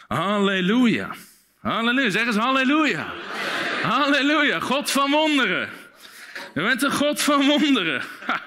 Halleluja. 0.08 1.16
Halleluja. 1.62 2.10
Zeg 2.10 2.26
eens 2.26 2.36
halleluja. 2.36 3.14
Halleluja. 3.82 4.60
God 4.60 4.92
van 4.92 5.12
wonderen. 5.12 5.70
Je 6.54 6.62
bent 6.62 6.84
een 6.84 6.92
God 6.92 7.22
van 7.22 7.46
wonderen. 7.46 8.02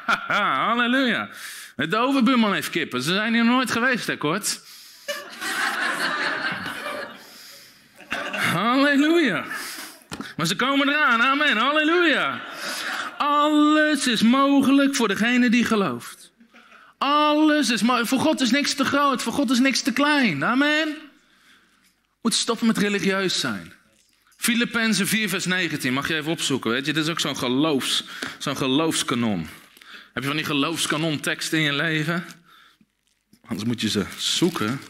halleluja. 0.67 1.29
De 1.77 1.97
overbuurman 1.97 2.53
heeft 2.53 2.71
kippen. 2.71 3.03
Ze 3.03 3.13
zijn 3.13 3.35
hier 3.35 3.45
nooit 3.45 3.71
geweest, 3.71 4.07
hè, 4.07 4.17
kort. 4.17 4.61
Halleluja. 8.53 9.45
Maar 10.37 10.47
ze 10.47 10.57
komen 10.57 10.89
eraan. 10.89 11.23
Amen. 11.23 11.57
Halleluja. 11.57 12.41
Alles 13.19 14.07
is 14.07 14.23
mogelijk 14.23 14.95
voor 14.95 15.09
degene 15.09 15.49
die 15.49 15.65
gelooft. 15.65 16.33
Alles 16.99 17.71
is 17.71 17.83
mogelijk. 17.83 18.09
Voor 18.09 18.19
God 18.19 18.41
is 18.41 18.51
niks 18.51 18.75
te 18.75 18.85
groot. 18.85 19.23
Voor 19.23 19.33
God 19.33 19.51
is 19.51 19.59
niks 19.59 19.81
te 19.81 19.93
klein. 19.93 20.45
Amen. 20.45 20.97
Moet 22.23 22.35
stoppen 22.35 22.67
met 22.67 22.79
religieus 22.79 23.41
zijn. 23.41 23.73
Filippenzen 24.37 25.07
4 25.07 25.29
vers 25.29 25.45
19. 25.45 25.93
Mag 25.93 26.09
je 26.09 26.15
even 26.15 26.33
opzoeken. 26.33 26.71
Weet 26.71 26.87
je, 26.87 26.93
dit 26.93 27.05
is 27.05 27.11
ook 27.11 27.21
zo'n 27.21 27.37
geloofs, 27.37 28.05
zo'n 28.39 28.57
geloofskanon. 28.57 29.49
Heb 30.17 30.25
je 30.25 30.31
van 30.31 30.41
die 30.41 30.51
geloofskanonteksten 30.51 31.59
in 31.59 31.65
je 31.65 31.73
leven? 31.73 32.25
Anders 33.47 33.65
moet 33.65 33.81
je 33.81 33.89
ze 33.89 34.05
zoeken. 34.19 34.81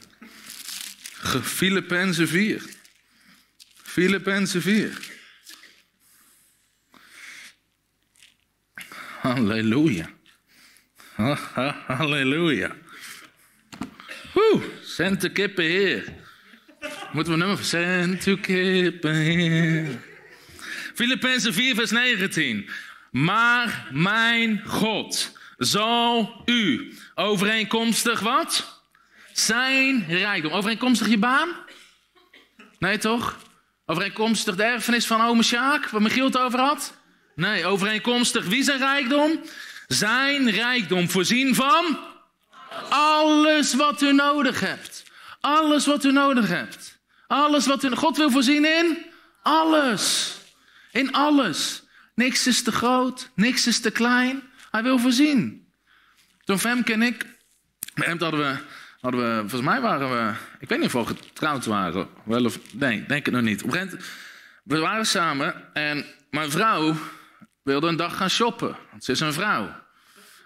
Filippenzen 1.42 2.28
4. 2.28 2.62
Filippenzen 3.82 4.62
4. 4.62 4.98
Halleluja. 9.20 10.10
Halleluja. 11.86 12.76
Woe, 14.32 14.62
zend 14.82 15.20
de 15.20 15.32
kippen 15.32 15.64
heer. 15.64 16.14
Moeten 17.12 17.32
we 17.32 17.38
nummer 17.38 17.64
Zend 17.64 18.24
de 18.24 18.40
kippen 18.40 19.14
heer. 19.14 19.98
Filippenzen 20.94 21.54
4 21.54 21.74
vers 21.74 21.90
19. 21.90 22.70
Maar 23.10 23.88
mijn 23.90 24.62
God 24.66 25.32
zal 25.56 26.42
u 26.44 26.94
overeenkomstig 27.14 28.20
wat? 28.20 28.80
Zijn 29.32 30.04
rijkdom. 30.08 30.52
Overeenkomstig 30.52 31.08
je 31.08 31.18
baan? 31.18 31.48
Nee 32.78 32.98
toch? 32.98 33.36
Overeenkomstig 33.86 34.56
de 34.56 34.62
erfenis 34.62 35.06
van 35.06 35.20
ome 35.20 35.42
Sjaak, 35.42 35.88
waar 35.88 36.02
Michiel 36.02 36.24
het 36.24 36.38
over 36.38 36.58
had? 36.58 36.94
Nee, 37.34 37.66
overeenkomstig 37.66 38.46
wie 38.46 38.62
zijn 38.62 38.78
rijkdom? 38.78 39.40
Zijn 39.86 40.50
rijkdom 40.50 41.10
voorzien 41.10 41.54
van 41.54 41.98
alles 42.88 43.74
wat 43.74 44.02
u 44.02 44.12
nodig 44.12 44.60
hebt. 44.60 45.04
Alles 45.40 45.86
wat 45.86 46.04
u 46.04 46.12
nodig 46.12 46.48
hebt. 46.48 46.98
Alles 47.26 47.66
wat 47.66 47.84
u... 47.84 47.90
God 47.90 48.16
wil 48.16 48.30
voorzien 48.30 48.64
in 48.64 49.06
alles. 49.42 50.34
In 50.92 51.12
alles. 51.12 51.82
Niks 52.16 52.46
is 52.46 52.62
te 52.62 52.72
groot, 52.72 53.30
niks 53.34 53.66
is 53.66 53.80
te 53.80 53.90
klein. 53.90 54.42
Hij 54.70 54.82
wil 54.82 54.98
voorzien. 54.98 55.72
Toen 56.44 56.58
Femke 56.58 56.92
en 56.92 57.02
ik, 57.02 57.26
met 57.94 58.20
hadden 58.20 58.40
we, 58.40 58.56
hadden 59.00 59.20
we, 59.20 59.40
volgens 59.40 59.60
mij 59.60 59.80
waren 59.80 60.10
we, 60.10 60.32
ik 60.58 60.68
weet 60.68 60.78
niet 60.78 60.94
of 60.94 61.06
we 61.08 61.14
getrouwd 61.14 61.64
waren. 61.64 62.08
Wel 62.24 62.44
of, 62.44 62.58
nee, 62.72 63.04
denk 63.06 63.24
het 63.24 63.34
nog 63.34 63.42
niet. 63.42 63.62
Op 63.62 63.66
een 63.66 63.72
gegeven 63.72 63.96
moment, 63.96 64.12
we 64.62 64.78
waren 64.78 65.06
samen 65.06 65.74
en 65.74 66.04
mijn 66.30 66.50
vrouw 66.50 66.94
wilde 67.62 67.86
een 67.86 67.96
dag 67.96 68.16
gaan 68.16 68.30
shoppen. 68.30 68.76
Want 68.90 69.04
ze 69.04 69.12
is 69.12 69.20
een 69.20 69.32
vrouw. 69.32 69.84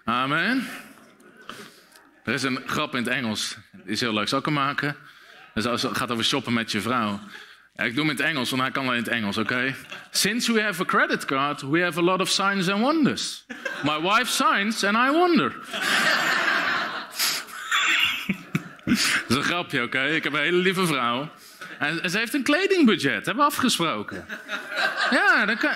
Amen. 0.03 0.67
Er 2.23 2.33
is 2.33 2.43
een 2.43 2.59
grap 2.65 2.95
in 2.95 3.03
het 3.03 3.13
Engels. 3.13 3.57
Die 3.71 3.91
is 3.91 3.99
heel 3.99 4.13
leuk. 4.13 4.27
Zal 4.27 4.39
ik 4.39 4.45
hem 4.45 4.53
maken? 4.53 4.95
Dus 5.53 5.63
het 5.63 5.97
gaat 5.97 6.11
over 6.11 6.25
shoppen 6.25 6.53
met 6.53 6.71
je 6.71 6.81
vrouw. 6.81 7.19
Ik 7.85 7.95
doe 7.95 8.05
hem 8.05 8.09
in 8.09 8.17
het 8.17 8.25
Engels, 8.25 8.49
want 8.49 8.61
hij 8.61 8.71
kan 8.71 8.83
alleen 8.83 8.97
in 8.97 9.03
het 9.03 9.11
Engels, 9.11 9.37
oké? 9.37 9.75
Since 10.11 10.53
we 10.53 10.61
have 10.61 10.81
a 10.81 10.85
credit 10.85 11.25
card, 11.25 11.61
we 11.61 11.81
have 11.81 11.99
a 11.99 12.03
lot 12.03 12.21
of 12.21 12.29
signs 12.29 12.69
and 12.69 12.81
wonders. 12.81 13.45
My 13.83 14.01
wife 14.01 14.25
signs 14.25 14.83
and 14.83 14.97
I 14.97 15.09
wonder. 15.11 15.55
Dat 18.85 18.97
is 19.27 19.35
een 19.35 19.43
grapje, 19.43 19.83
oké? 19.83 20.05
Ik 20.05 20.23
heb 20.23 20.33
een 20.33 20.39
hele 20.39 20.57
lieve 20.57 20.85
vrouw. 20.85 21.29
En 21.79 22.09
ze 22.09 22.17
heeft 22.17 22.33
een 22.33 22.43
kledingbudget, 22.43 23.25
hebben 23.25 23.35
we 23.45 23.51
afgesproken. 23.51 24.25
Ja, 25.09 25.45
dat, 25.45 25.57
kan, 25.57 25.71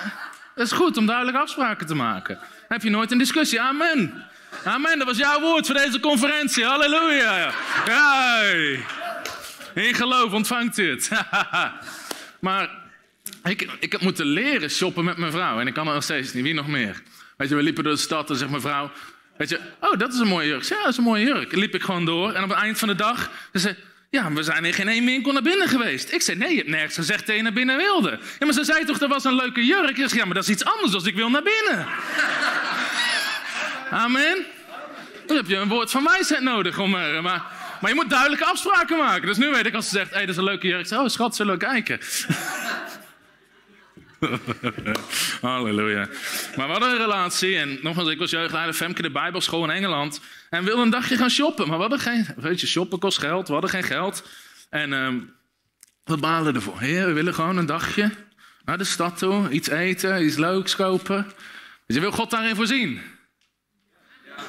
is 0.54 0.72
goed 0.72 0.96
om 0.96 1.06
duidelijk 1.06 1.36
afspraken 1.36 1.86
te 1.86 1.94
maken. 1.94 2.38
Heb 2.68 2.82
je 2.82 2.90
nooit 2.90 3.10
een 3.10 3.18
discussie. 3.18 3.60
Amen. 3.60 4.24
Amen, 4.64 4.98
dat 4.98 5.06
was 5.06 5.18
jouw 5.18 5.40
woord 5.40 5.66
voor 5.66 5.74
deze 5.74 6.00
conferentie. 6.00 6.64
Halleluja. 6.64 7.52
Ja. 7.86 9.05
In 9.84 9.94
geloof 9.94 10.32
ontvangt 10.32 10.78
u 10.78 10.90
het. 10.90 11.10
maar 12.40 12.70
ik, 13.44 13.68
ik 13.80 13.92
heb 13.92 14.00
moeten 14.00 14.26
leren 14.26 14.70
shoppen 14.70 15.04
met 15.04 15.16
mijn 15.16 15.32
vrouw. 15.32 15.60
En 15.60 15.66
ik 15.66 15.74
kan 15.74 15.86
er 15.86 15.94
nog 15.94 16.02
steeds 16.02 16.32
niet. 16.32 16.42
Wie 16.42 16.54
nog 16.54 16.66
meer? 16.66 17.02
Weet 17.36 17.48
je, 17.48 17.54
we 17.54 17.62
liepen 17.62 17.84
door 17.84 17.92
de 17.92 17.98
stad 17.98 18.30
en 18.30 18.36
zegt 18.36 18.50
mijn 18.50 18.62
vrouw... 18.62 18.90
Weet 19.36 19.48
je, 19.48 19.60
oh, 19.80 19.98
dat 19.98 20.12
is 20.12 20.18
een 20.18 20.26
mooie 20.26 20.46
jurk. 20.46 20.62
Ja, 20.62 20.76
dat 20.82 20.88
is 20.88 20.96
een 20.96 21.02
mooie 21.04 21.24
jurk. 21.24 21.52
Liep 21.52 21.74
ik 21.74 21.82
gewoon 21.82 22.04
door. 22.04 22.32
En 22.32 22.42
op 22.42 22.48
het 22.48 22.58
eind 22.58 22.78
van 22.78 22.88
de 22.88 22.94
dag... 22.94 23.30
Ze 23.52 23.58
zei, 23.58 23.76
ja, 24.10 24.32
we 24.32 24.42
zijn 24.42 24.64
in 24.64 24.72
geen 24.72 24.88
één 24.88 25.04
winkel 25.04 25.32
naar 25.32 25.42
binnen 25.42 25.68
geweest. 25.68 26.12
Ik 26.12 26.22
zei, 26.22 26.38
nee, 26.38 26.50
je 26.50 26.56
hebt 26.56 26.68
nergens 26.68 26.94
gezegd 26.94 27.26
dat 27.26 27.36
je 27.36 27.42
naar 27.42 27.52
binnen 27.52 27.76
wilde. 27.76 28.18
Ja, 28.38 28.46
maar 28.46 28.54
ze 28.54 28.64
zei 28.64 28.84
toch, 28.84 28.98
dat 28.98 29.08
was 29.08 29.24
een 29.24 29.34
leuke 29.34 29.64
jurk? 29.64 29.98
Ik 29.98 30.12
ja, 30.12 30.24
maar 30.24 30.34
dat 30.34 30.42
is 30.42 30.50
iets 30.50 30.64
anders 30.64 30.94
als 30.94 31.04
ik 31.04 31.14
wil 31.14 31.30
naar 31.30 31.42
binnen. 31.42 31.86
Amen. 34.04 34.46
Dan 35.26 35.36
heb 35.36 35.46
je 35.46 35.56
een 35.56 35.68
woord 35.68 35.90
van 35.90 36.04
wijsheid 36.04 36.42
nodig. 36.42 36.78
Om, 36.78 36.90
maar, 36.90 37.42
maar 37.80 37.90
je 37.90 37.96
moet 37.96 38.10
duidelijke 38.10 38.44
afspraken 38.44 38.98
maken. 38.98 39.26
Dus 39.26 39.36
nu 39.36 39.50
weet 39.50 39.66
ik 39.66 39.74
als 39.74 39.88
ze 39.88 39.96
zegt, 39.96 40.10
hé, 40.10 40.16
hey, 40.16 40.26
dat 40.26 40.34
is 40.34 40.36
een 40.36 40.44
leuke 40.44 40.66
jurk. 40.66 40.86
Zeg, 40.86 40.98
oh 40.98 41.08
schat, 41.08 41.36
zullen 41.36 41.58
we 41.58 41.64
kijken? 41.64 42.00
Halleluja. 45.40 46.08
Maar 46.56 46.66
we 46.66 46.72
hadden 46.72 46.90
een 46.90 46.96
relatie. 46.96 47.56
En 47.56 47.78
nogmaals, 47.82 48.08
ik 48.08 48.18
was 48.18 48.30
jeugdleider 48.30 48.74
Femke 48.74 49.02
de 49.02 49.10
Bijbelschool 49.10 49.64
in 49.64 49.70
Engeland. 49.70 50.20
En 50.50 50.64
wilden 50.64 50.84
een 50.84 50.90
dagje 50.90 51.16
gaan 51.16 51.30
shoppen. 51.30 51.66
Maar 51.68 51.76
we 51.76 51.82
hadden 51.82 52.00
geen... 52.00 52.26
Weet 52.36 52.60
je, 52.60 52.66
shoppen 52.66 52.98
kost 52.98 53.18
geld. 53.18 53.46
We 53.46 53.52
hadden 53.52 53.70
geen 53.70 53.82
geld. 53.82 54.28
En 54.70 54.92
um, 54.92 55.34
we 56.04 56.16
balen 56.16 56.54
ervoor. 56.54 56.80
Heer, 56.80 57.06
we 57.06 57.12
willen 57.12 57.34
gewoon 57.34 57.56
een 57.56 57.66
dagje 57.66 58.10
naar 58.64 58.78
de 58.78 58.84
stad 58.84 59.18
toe. 59.18 59.50
Iets 59.50 59.68
eten, 59.68 60.24
iets 60.24 60.36
leuks 60.36 60.76
kopen. 60.76 61.26
Dus 61.86 61.96
je 61.96 62.02
wil 62.02 62.12
God 62.12 62.30
daarin 62.30 62.56
voorzien. 62.56 63.00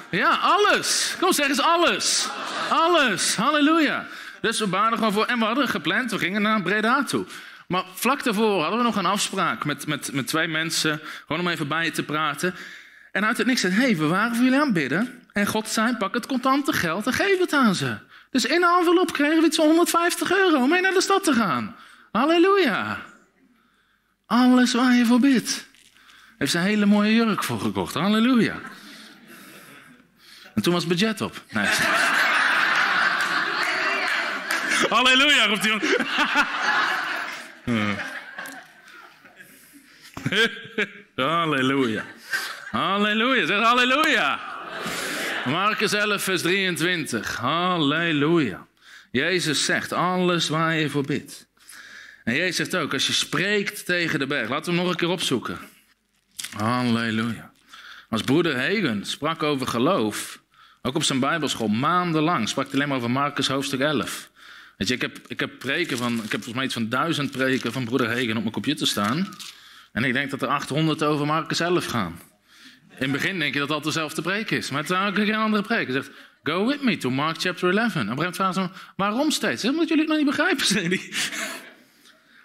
Ja, 0.09 0.29
alles. 0.41 1.15
Kom, 1.19 1.33
zeg 1.33 1.47
eens 1.47 1.61
alles. 1.61 2.27
Alles. 2.69 3.35
Halleluja. 3.35 4.05
Dus 4.41 4.59
we 4.59 4.67
baden 4.67 4.97
gewoon 4.97 5.13
voor. 5.13 5.25
En 5.25 5.39
we 5.39 5.45
hadden 5.45 5.67
gepland, 5.67 6.11
we 6.11 6.17
gingen 6.17 6.41
naar 6.41 6.61
Breda 6.61 7.03
toe. 7.03 7.25
Maar 7.67 7.83
vlak 7.93 8.23
daarvoor 8.23 8.61
hadden 8.61 8.77
we 8.77 8.85
nog 8.85 8.95
een 8.95 9.05
afspraak 9.05 9.65
met, 9.65 9.87
met, 9.87 10.13
met 10.13 10.27
twee 10.27 10.47
mensen. 10.47 11.01
Gewoon 11.25 11.41
om 11.41 11.47
even 11.47 11.67
bij 11.67 11.85
je 11.85 11.91
te 11.91 12.03
praten. 12.03 12.55
En 13.11 13.25
uit 13.25 13.37
het 13.37 13.47
niks 13.47 13.61
zei, 13.61 13.73
hey, 13.73 13.97
we 13.97 14.07
waren 14.07 14.35
voor 14.35 14.43
jullie 14.43 14.59
aan 14.59 14.65
het 14.65 14.73
bidden. 14.73 15.23
En 15.33 15.47
God 15.47 15.69
zei, 15.69 15.95
pak 15.97 16.13
het 16.13 16.25
contante 16.25 16.73
geld 16.73 17.05
en 17.05 17.13
geef 17.13 17.39
het 17.39 17.53
aan 17.53 17.75
ze. 17.75 17.97
Dus 18.31 18.45
in 18.45 18.63
een 18.63 18.77
envelop 18.79 19.13
kregen 19.13 19.39
we 19.39 19.45
iets 19.45 19.57
van 19.57 19.65
150 19.65 20.31
euro 20.31 20.61
om 20.61 20.69
mee 20.69 20.81
naar 20.81 20.93
de 20.93 21.01
stad 21.01 21.23
te 21.23 21.33
gaan. 21.33 21.75
Halleluja. 22.11 23.01
Alles 24.25 24.73
waar 24.73 24.93
je 24.93 25.05
voor 25.05 25.19
bidt. 25.19 25.67
Heeft 26.37 26.51
ze 26.51 26.57
een 26.57 26.63
hele 26.63 26.85
mooie 26.85 27.13
jurk 27.13 27.43
voor 27.43 27.59
gekocht. 27.59 27.93
Halleluja. 27.93 28.55
En 30.57 30.63
toen 30.63 30.73
was 30.73 30.83
het 30.83 30.91
budget 30.91 31.21
op. 31.21 31.41
Nee. 31.49 31.65
Halleluja, 34.89 35.45
roept 35.45 35.63
hij. 35.63 35.79
halleluja. 41.25 42.05
Halleluja. 42.71 43.45
Zeg 43.45 43.63
halleluja. 43.63 44.39
Marcus 45.45 45.93
11, 45.93 46.23
vers 46.23 46.41
23. 46.41 47.35
Halleluja. 47.35 48.67
Jezus 49.11 49.65
zegt, 49.65 49.93
alles 49.93 50.49
waar 50.49 50.75
je 50.75 50.89
voor 50.89 51.05
bidt. 51.05 51.47
En 52.23 52.35
Jezus 52.35 52.55
zegt 52.55 52.75
ook, 52.75 52.93
als 52.93 53.07
je 53.07 53.13
spreekt 53.13 53.85
tegen 53.85 54.19
de 54.19 54.27
berg. 54.27 54.49
Laten 54.49 54.65
we 54.65 54.71
hem 54.71 54.79
nog 54.79 54.89
een 54.89 54.99
keer 54.99 55.09
opzoeken. 55.09 55.59
Halleluja. 56.51 57.51
Als 58.09 58.21
broeder 58.21 58.55
Hagen 58.55 59.05
sprak 59.05 59.43
over 59.43 59.67
geloof, 59.67 60.39
ook 60.81 60.95
op 60.95 61.03
zijn 61.03 61.19
Bijbelschool, 61.19 61.67
maandenlang 61.67 62.49
sprak 62.49 62.65
hij 62.65 62.75
alleen 62.75 62.87
maar 62.87 62.97
over 62.97 63.11
Marcus 63.11 63.47
hoofdstuk 63.47 63.79
11. 63.79 64.29
Weet 64.77 64.87
je, 64.87 64.93
ik 64.93 65.01
heb, 65.01 65.19
ik 65.27 65.39
heb 65.39 65.59
preken 65.59 65.97
van, 65.97 66.13
ik 66.13 66.31
heb 66.31 66.31
volgens 66.31 66.53
mij 66.53 66.63
iets 66.63 66.73
van 66.73 66.89
duizend 66.89 67.31
preken 67.31 67.71
van 67.71 67.85
broeder 67.85 68.07
Hagen 68.07 68.29
op 68.29 68.41
mijn 68.41 68.51
computer 68.51 68.87
staan. 68.87 69.35
En 69.91 70.03
ik 70.03 70.13
denk 70.13 70.29
dat 70.29 70.41
er 70.41 70.47
800 70.47 71.03
over 71.03 71.25
Marcus 71.25 71.59
11 71.59 71.85
gaan. 71.85 72.19
In 72.89 73.03
het 73.03 73.11
begin 73.11 73.39
denk 73.39 73.53
je 73.53 73.59
dat 73.59 73.69
altijd 73.69 73.93
dezelfde 73.93 74.21
preek 74.21 74.51
is. 74.51 74.69
Maar 74.69 74.81
het 74.81 74.89
is 74.89 74.95
eigenlijk 74.97 75.31
een 75.31 75.35
andere 75.35 75.63
preek. 75.63 75.87
Hij 75.87 75.93
zegt, 75.93 76.11
go 76.43 76.65
with 76.65 76.83
me 76.83 76.97
to 76.97 77.09
Mark 77.09 77.41
chapter 77.41 77.77
11. 77.77 77.95
En 77.95 78.11
op 78.11 78.19
een 78.19 78.33
gegeven 78.33 78.71
waarom 78.95 79.31
steeds? 79.31 79.65
Omdat 79.65 79.87
jullie 79.87 80.03
het 80.03 80.09
nog 80.09 80.17
niet 80.17 80.35
begrijpen, 80.35 80.65
zei. 80.75 81.11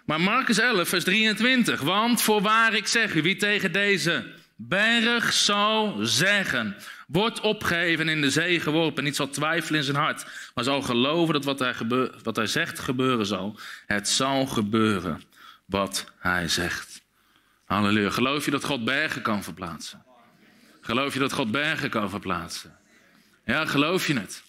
Maar 0.05 0.21
Marcus 0.21 0.59
11, 0.59 0.89
vers 0.89 1.03
23. 1.03 1.81
Want 1.81 2.21
voorwaar 2.21 2.73
ik 2.73 2.87
zeg 2.87 3.15
u, 3.15 3.21
wie 3.21 3.35
tegen 3.35 3.71
deze 3.71 4.25
berg 4.55 5.33
zal 5.33 5.97
zeggen... 6.01 6.75
Wordt 7.13 7.39
opgeheven 7.39 8.09
in 8.09 8.21
de 8.21 8.29
zee 8.29 8.59
geworpen. 8.59 9.03
Niet 9.03 9.15
zal 9.15 9.29
twijfelen 9.29 9.79
in 9.79 9.85
zijn 9.85 9.97
hart. 9.97 10.25
Maar 10.53 10.63
zal 10.63 10.81
geloven 10.81 11.33
dat 11.33 11.43
wat 11.43 11.59
hij, 11.59 11.75
wat 12.23 12.35
hij 12.35 12.47
zegt 12.47 12.79
gebeuren 12.79 13.25
zal. 13.25 13.59
Het 13.85 14.09
zal 14.09 14.45
gebeuren 14.45 15.21
wat 15.65 16.11
hij 16.17 16.47
zegt. 16.47 17.01
Halleluja. 17.65 18.09
Geloof 18.09 18.45
je 18.45 18.51
dat 18.51 18.63
God 18.63 18.85
bergen 18.85 19.21
kan 19.21 19.43
verplaatsen? 19.43 20.05
Geloof 20.81 21.13
je 21.13 21.19
dat 21.19 21.33
God 21.33 21.51
bergen 21.51 21.89
kan 21.89 22.09
verplaatsen? 22.09 22.77
Ja, 23.45 23.65
geloof 23.65 24.07
je 24.07 24.19
het? 24.19 24.43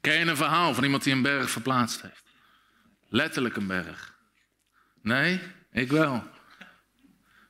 Ken 0.00 0.18
je 0.18 0.26
een 0.26 0.36
verhaal 0.36 0.74
van 0.74 0.84
iemand 0.84 1.02
die 1.02 1.12
een 1.12 1.22
berg 1.22 1.50
verplaatst 1.50 2.02
heeft? 2.02 2.24
Letterlijk 3.08 3.56
een 3.56 3.66
berg. 3.66 4.14
Nee, 5.02 5.40
ik 5.72 5.90
wel. 5.90 6.24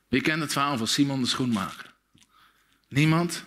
Wie 0.07 0.21
kent 0.21 0.41
het 0.41 0.51
verhaal 0.51 0.77
van 0.77 0.87
Simon 0.87 1.21
de 1.21 1.27
Schoenmaker? 1.27 1.93
Niemand? 2.87 3.45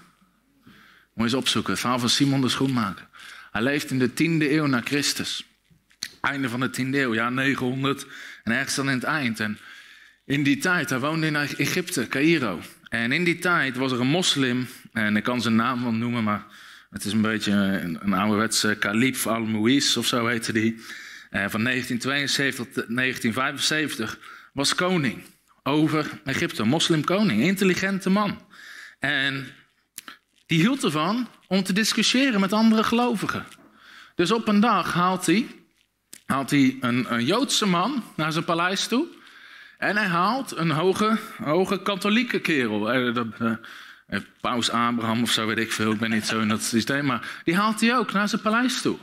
Moet 1.21 1.29
eens 1.29 1.39
opzoeken. 1.39 1.73
Het 1.73 1.81
verhaal 1.81 1.99
van 1.99 2.09
Simon 2.09 2.41
de 2.41 2.49
Schoenmaker. 2.49 3.07
Hij 3.51 3.63
leeft 3.63 3.91
in 3.91 3.99
de 3.99 4.13
tiende 4.13 4.53
eeuw 4.53 4.67
na 4.67 4.81
Christus. 4.81 5.47
Einde 6.21 6.49
van 6.49 6.61
de 6.61 6.71
tiende 6.71 7.01
eeuw, 7.01 7.15
ja 7.15 7.31
900. 7.31 8.07
En 8.45 8.53
ergens 8.53 8.75
dan 8.75 8.89
in 8.89 8.95
het 8.95 9.05
eind. 9.05 9.41
En 9.41 9.59
in 10.25 10.43
die 10.43 10.57
tijd, 10.57 10.91
hij 10.91 10.99
woonde 10.99 11.27
in 11.27 11.37
Egypte, 11.37 12.09
Cairo. 12.09 12.61
En 12.89 13.13
in 13.13 13.25
die 13.25 13.39
tijd 13.39 13.77
was 13.77 13.93
er 13.93 14.01
een 14.01 14.07
moslim, 14.07 14.69
en 14.93 15.17
ik 15.17 15.23
kan 15.23 15.43
zijn 15.43 15.55
naam 15.55 15.83
wel 15.83 15.93
noemen, 15.93 16.25
maar 16.25 16.47
het 16.91 17.05
is 17.05 17.13
een 17.13 17.21
beetje 17.21 17.53
een, 17.53 17.99
een 18.03 18.13
ouderwetse 18.13 18.77
kalif 18.79 19.27
al-Muiz 19.27 19.97
of 19.97 20.07
zo 20.07 20.27
heette 20.27 20.53
die. 20.53 20.75
Eh, 21.31 21.45
van 21.49 21.65
1972 21.65 22.65
tot 22.65 22.75
1975 22.75 24.19
was 24.53 24.75
koning 24.75 25.23
over 25.63 26.07
Egypte, 26.25 26.65
moslimkoning, 26.65 27.43
intelligente 27.43 28.11
man. 28.11 28.43
En 28.99 29.47
die 30.51 30.61
hield 30.61 30.85
ervan 30.85 31.29
om 31.47 31.63
te 31.63 31.73
discussiëren 31.73 32.41
met 32.41 32.53
andere 32.53 32.85
gelovigen. 32.85 33.47
Dus 34.15 34.33
op 34.33 34.49
een 34.49 34.61
dag 34.61 34.93
haalt 34.93 35.27
hij, 35.27 35.47
haalt 36.27 36.51
hij 36.51 36.77
een, 36.81 37.13
een 37.13 37.25
Joodse 37.25 37.67
man 37.67 38.03
naar 38.17 38.33
zijn 38.33 38.45
paleis 38.45 38.87
toe. 38.87 39.07
En 39.79 39.97
hij 39.97 40.07
haalt 40.07 40.57
een 40.57 40.71
hoge, 40.71 41.19
hoge 41.43 41.83
katholieke 41.83 42.41
kerel. 42.41 42.93
Eh, 42.93 43.17
eh, 43.17 43.53
eh, 44.07 44.21
Paus 44.41 44.71
Abraham 44.71 45.23
of 45.23 45.31
zo, 45.31 45.47
weet 45.47 45.59
ik 45.59 45.73
veel. 45.73 45.93
Ik 45.93 45.99
ben 45.99 46.11
niet 46.11 46.27
zo 46.27 46.41
in 46.41 46.49
dat 46.49 46.63
systeem. 46.63 47.05
Maar 47.05 47.41
die 47.45 47.57
haalt 47.57 47.81
hij 47.81 47.97
ook 47.97 48.13
naar 48.13 48.29
zijn 48.29 48.43
paleis 48.43 48.81
toe. 48.81 48.97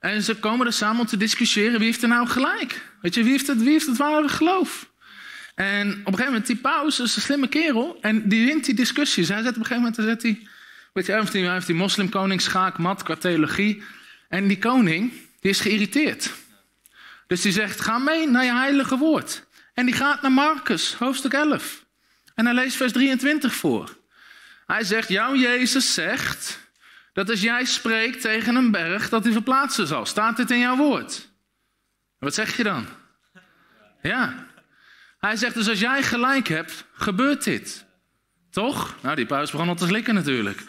En 0.00 0.22
ze 0.22 0.34
komen 0.34 0.66
er 0.66 0.72
samen 0.72 1.00
om 1.00 1.06
te 1.06 1.16
discussiëren 1.16 1.78
wie 1.78 1.88
heeft 1.88 2.02
er 2.02 2.08
nou 2.08 2.26
gelijk. 2.26 2.90
Weet 3.00 3.14
je, 3.14 3.22
wie 3.22 3.32
heeft 3.32 3.46
het, 3.46 3.62
wie 3.62 3.70
heeft 3.70 3.86
het 3.86 3.96
ware 3.96 4.28
geloof? 4.28 4.90
En 5.54 5.88
op 5.88 5.96
een 5.96 6.04
gegeven 6.04 6.24
moment, 6.24 6.46
die 6.46 6.56
paus 6.56 7.00
is 7.00 7.16
een 7.16 7.22
slimme 7.22 7.48
kerel. 7.48 7.98
En 8.00 8.28
die 8.28 8.46
wint 8.46 8.64
die 8.64 8.74
discussie. 8.74 9.24
Zij 9.24 9.42
zet 9.42 9.50
op 9.50 9.56
een 9.56 9.66
gegeven 9.66 9.82
moment, 9.82 10.08
zet 10.08 10.22
hij, 10.22 10.48
weet 10.96 11.06
je, 11.06 11.12
heeft 11.12 11.32
die, 11.32 11.50
heeft 11.50 11.66
die 11.66 11.76
moslimkoning 11.76 12.40
schaakmat 12.40 13.02
qua 13.02 13.14
theologie. 13.14 13.82
En 14.28 14.46
die 14.48 14.58
koning, 14.58 15.12
die 15.40 15.50
is 15.50 15.60
geïrriteerd. 15.60 16.32
Dus 17.26 17.40
die 17.40 17.52
zegt, 17.52 17.80
ga 17.80 17.98
mee 17.98 18.28
naar 18.28 18.44
je 18.44 18.52
heilige 18.52 18.96
woord. 18.96 19.46
En 19.74 19.86
die 19.86 19.94
gaat 19.94 20.22
naar 20.22 20.32
Marcus, 20.32 20.94
hoofdstuk 20.94 21.32
11. 21.32 21.84
En 22.34 22.44
hij 22.44 22.54
leest 22.54 22.76
vers 22.76 22.92
23 22.92 23.54
voor. 23.54 23.96
Hij 24.66 24.84
zegt, 24.84 25.08
jouw 25.08 25.34
Jezus 25.34 25.94
zegt 25.94 26.60
dat 27.12 27.30
als 27.30 27.40
jij 27.40 27.64
spreekt 27.64 28.20
tegen 28.20 28.54
een 28.54 28.70
berg, 28.70 29.08
dat 29.08 29.24
hij 29.24 29.32
verplaatsen 29.32 29.86
zal. 29.86 30.06
Staat 30.06 30.36
dit 30.36 30.50
in 30.50 30.58
jouw 30.58 30.76
woord? 30.76 31.30
Wat 32.18 32.34
zeg 32.34 32.56
je 32.56 32.62
dan? 32.62 32.86
Ja. 34.02 34.46
Hij 35.18 35.36
zegt 35.36 35.54
dus 35.54 35.68
als 35.68 35.80
jij 35.80 36.02
gelijk 36.02 36.48
hebt, 36.48 36.84
gebeurt 36.92 37.44
dit. 37.44 37.84
Toch? 38.50 38.94
Nou, 39.02 39.16
die 39.16 39.26
paus 39.26 39.50
begon 39.50 39.68
al 39.68 39.74
te 39.74 39.86
slikken 39.86 40.14
natuurlijk. 40.14 40.62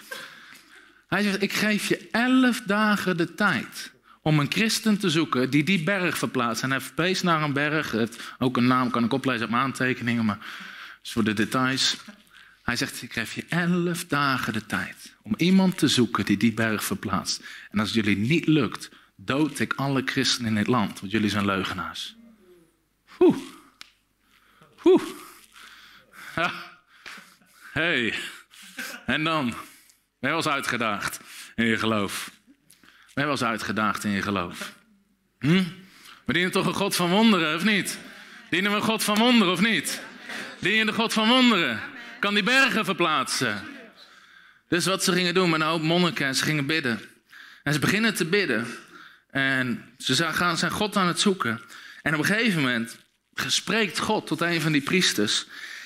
Hij 1.08 1.24
zegt, 1.24 1.42
ik 1.42 1.54
geef 1.54 1.88
je 1.88 2.08
elf 2.12 2.62
dagen 2.62 3.18
de 3.18 3.34
tijd 3.34 3.92
om 4.22 4.40
een 4.40 4.52
christen 4.52 4.98
te 4.98 5.10
zoeken 5.10 5.50
die 5.50 5.64
die 5.64 5.84
berg 5.84 6.18
verplaatst. 6.18 6.64
En 6.64 6.70
hij 6.70 6.82
verwees 6.82 7.22
naar 7.22 7.42
een 7.42 7.54
berg, 7.54 7.92
het, 7.92 8.20
ook 8.38 8.58
een 8.58 8.68
naam 8.68 8.90
kan 8.90 9.04
ik 9.04 9.14
oplezen 9.14 9.44
op 9.44 9.50
mijn 9.50 9.64
aantekeningen, 9.64 10.26
maar 10.26 10.40
is 11.04 11.12
voor 11.12 11.24
de 11.24 11.34
details. 11.34 11.98
Hij 12.64 12.76
zegt, 12.76 13.02
ik 13.02 13.14
geef 13.14 13.34
je 13.34 13.46
elf 13.50 14.06
dagen 14.06 14.54
de 14.54 14.66
tijd 14.66 15.16
om 15.22 15.34
iemand 15.38 15.78
te 15.78 15.88
zoeken 15.88 16.26
die 16.26 16.38
die 16.38 16.54
berg 16.54 16.84
verplaatst. 16.84 17.44
En 17.72 17.80
als 17.80 17.94
jullie 17.94 18.18
niet 18.18 18.48
lukt, 18.48 18.90
dood 19.16 19.60
ik 19.60 19.74
alle 19.74 20.02
christenen 20.06 20.50
in 20.50 20.56
dit 20.56 20.68
land, 20.68 21.00
want 21.00 21.12
jullie 21.12 21.30
zijn 21.30 21.46
leugenaars. 21.46 22.16
Oeh. 23.20 23.38
Oeh. 24.84 25.04
Ja. 26.36 26.52
Hey. 27.72 28.14
En 29.06 29.24
dan? 29.24 29.54
Ben 30.28 30.36
was 30.36 30.48
uitgedaagd 30.48 31.20
in 31.56 31.66
je 31.66 31.78
geloof? 31.78 32.32
Ben 33.14 33.28
was 33.28 33.44
uitgedaagd 33.44 34.04
in 34.04 34.12
je 34.12 34.22
geloof? 34.22 34.74
Hm? 35.40 35.64
We 36.26 36.34
dienen 36.34 36.52
toch 36.52 36.66
een 36.66 36.74
God 36.74 36.96
van 36.96 37.10
wonderen, 37.10 37.56
of 37.56 37.64
niet? 37.64 38.00
Dienen 38.50 38.72
we 38.72 38.78
een 38.78 38.84
God 38.84 39.04
van 39.04 39.18
wonderen, 39.18 39.54
of 39.54 39.62
niet? 39.62 40.02
Dien 40.60 40.74
je 40.74 40.86
de 40.86 40.94
God 40.94 41.14
van 41.14 41.28
wonderen? 41.28 41.80
Kan 42.20 42.34
die 42.34 42.44
bergen 42.44 42.86
verplaatsen? 42.86 43.62
Dus 44.68 44.86
wat 44.86 45.04
ze 45.04 45.12
gingen 45.12 45.34
doen 45.34 45.50
met 45.50 45.62
een 45.62 45.68
hoop 45.68 45.82
monniken, 45.82 46.36
ze 46.36 46.44
gingen 46.44 46.66
bidden. 46.66 47.02
En 47.64 47.74
ze 47.74 47.80
beginnen 47.80 48.14
te 48.14 48.26
bidden. 48.26 48.68
En 49.30 49.94
ze 49.98 50.16
gaan 50.16 50.58
zijn 50.58 50.72
God 50.72 50.96
aan 50.96 51.08
het 51.08 51.20
zoeken. 51.20 51.62
En 52.02 52.14
op 52.14 52.20
een 52.20 52.26
gegeven 52.26 52.62
moment 52.62 52.98
gespreekt 53.34 54.00
God 54.00 54.28
tot 54.28 54.42
een 54.42 54.62
van 54.62 54.72
die 54.72 54.82
priesters. 54.82 55.46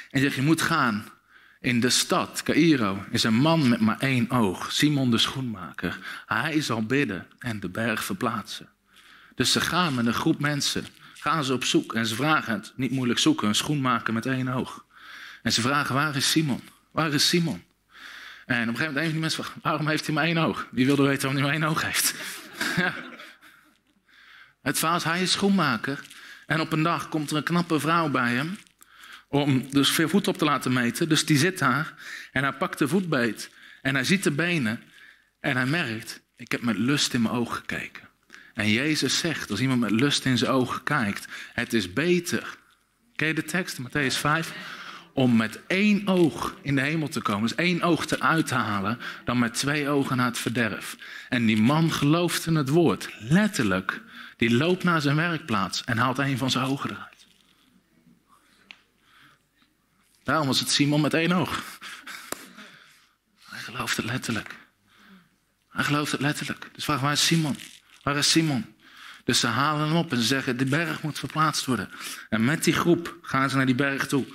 En 0.10 0.22
zegt, 0.22 0.36
je 0.36 0.42
moet 0.42 0.62
gaan. 0.62 1.12
In 1.62 1.80
de 1.80 1.89
stad, 1.89 2.43
Cairo, 2.43 3.03
is 3.12 3.24
een 3.24 3.34
man 3.34 3.70
met 3.70 3.80
maar 3.80 3.99
één 3.99 4.30
oog. 4.30 4.72
Simon 4.72 5.12
de 5.12 5.18
schoenmaker. 5.18 5.99
Hij 6.26 6.62
zal 6.62 6.86
bidden 6.86 7.28
en 7.39 7.59
de 7.59 7.70
berg 7.70 8.03
verplaatsen. 8.03 8.70
Dus 9.36 9.51
ze 9.51 9.62
gaan 9.62 9.93
met 9.93 10.05
een 10.05 10.14
groep 10.14 10.39
mensen. 10.39 10.86
Gaan 11.14 11.43
ze 11.43 11.53
op 11.53 11.64
zoek 11.64 11.93
en 11.93 12.05
ze 12.05 12.16
vragen 12.16 12.53
het, 12.53 12.74
niet 12.76 12.91
moeilijk 12.91 13.20
zoeken, 13.20 13.47
een 13.47 13.55
schoenmaker 13.55 14.14
met 14.14 14.26
één 14.26 14.47
oog. 14.47 14.86
En 15.41 15.51
ze 15.53 15.62
vragen, 15.62 15.95
waar 15.95 16.16
is 16.16 16.32
Simon? 16.32 16.62
Waar 16.91 17.14
is 17.14 17.28
Simon? 17.28 17.64
En 18.45 18.62
op 18.62 18.68
een 18.68 18.78
gegeven 18.78 18.86
moment 18.86 18.95
een 18.95 19.03
van 19.03 19.12
die 19.12 19.20
mensen 19.20 19.45
waarom 19.62 19.88
heeft 19.88 20.05
hij 20.05 20.16
maar 20.16 20.24
één 20.24 20.38
oog? 20.38 20.68
Wie 20.72 20.86
wilde 20.86 21.03
weten 21.03 21.22
waarom 21.22 21.43
hij 21.43 21.51
maar 21.51 21.62
één 21.62 21.70
oog 21.70 21.82
heeft? 21.82 22.16
Het 24.62 24.80
verhaal 24.80 24.99
hij 25.03 25.22
is 25.22 25.32
schoenmaker. 25.32 25.99
En 26.45 26.59
op 26.59 26.72
een 26.72 26.84
dag 26.84 27.09
komt 27.09 27.32
er 27.32 27.38
een 27.38 27.43
knappe 27.43 27.80
vrouw 27.80 28.09
bij 28.09 28.34
hem. 28.34 28.57
Om 29.32 29.72
dus 29.72 29.90
veel 29.90 30.10
voet 30.10 30.28
op 30.28 30.38
te 30.38 30.46
laten 30.46 30.74
meten. 30.74 31.10
Dus 31.10 31.26
die 31.26 31.38
zit 31.38 31.60
daar. 31.60 31.94
En 32.32 32.44
hij 32.44 32.54
pakt 32.54 32.80
de 32.80 32.88
voetbeet. 32.88 33.50
En 33.82 33.96
hij 33.96 34.04
ziet 34.04 34.24
de 34.24 34.32
benen. 34.32 34.82
En 35.40 35.56
hij 35.56 35.66
merkt, 35.66 36.22
ik 36.36 36.52
heb 36.52 36.62
met 36.62 36.78
lust 36.78 37.14
in 37.14 37.22
mijn 37.22 37.34
ogen 37.34 37.56
gekeken. 37.56 38.10
En 38.54 38.72
Jezus 38.72 39.20
zegt, 39.20 39.52
als 39.52 39.60
iemand 39.60 39.80
met 39.80 39.92
lust 39.92 40.26
in 40.26 40.38
zijn 40.38 40.52
ogen 40.52 40.84
kijkt. 40.84 41.28
Het 41.54 41.74
is 41.74 41.94
beter. 41.94 42.58
Ken 43.16 43.28
je 43.28 43.34
de 43.34 43.44
tekst, 43.44 43.78
Matthäus 43.82 44.18
5? 44.18 44.54
om 45.14 45.36
met 45.36 45.60
één 45.68 46.08
oog 46.08 46.56
in 46.62 46.76
de 46.76 46.82
hemel 46.82 47.08
te 47.08 47.22
komen, 47.22 47.48
dus 47.48 47.56
één 47.58 47.82
oog 47.82 48.10
eruit 48.10 48.48
te 48.48 48.56
halen, 48.56 49.00
dan 49.26 49.40
met 49.40 49.54
twee 49.54 49.90
ogen 49.90 50.18
naar 50.18 50.26
het 50.26 50.38
verderf. 50.38 50.98
En 51.30 51.46
die 51.46 51.62
man 51.62 51.92
gelooft 51.92 52.46
in 52.46 52.56
het 52.56 52.70
woord, 52.70 53.10
letterlijk. 53.20 54.02
Die 54.38 54.56
loopt 54.56 54.84
naar 54.84 55.02
zijn 55.02 55.16
werkplaats 55.16 55.84
en 55.84 55.98
haalt 55.98 56.18
een 56.18 56.38
van 56.38 56.52
zijn 56.52 56.66
ogen 56.66 56.90
eruit. 56.90 57.11
Daarom 60.24 60.47
was 60.47 60.59
het 60.59 60.69
Simon 60.69 61.01
met 61.01 61.13
één 61.13 61.32
oog. 61.32 61.80
Hij 63.49 63.59
gelooft 63.59 63.97
het 63.97 64.05
letterlijk. 64.05 64.55
Hij 65.69 65.84
gelooft 65.84 66.11
het 66.11 66.22
letterlijk. 66.22 66.69
Dus 66.74 66.84
vraag, 66.84 66.99
waar 66.99 67.11
is 67.11 67.26
Simon? 67.26 67.57
Waar 68.03 68.17
is 68.17 68.32
Simon? 68.32 68.76
Dus 69.24 69.39
ze 69.39 69.47
halen 69.47 69.88
hem 69.88 69.97
op 69.97 70.11
en 70.11 70.17
ze 70.17 70.24
zeggen, 70.24 70.57
de 70.57 70.65
berg 70.65 71.01
moet 71.01 71.19
verplaatst 71.19 71.65
worden. 71.65 71.89
En 72.30 72.45
met 72.45 72.63
die 72.63 72.74
groep 72.74 73.17
gaan 73.22 73.49
ze 73.49 73.55
naar 73.55 73.65
die 73.65 73.76
berg 73.76 74.07
toe. 74.07 74.26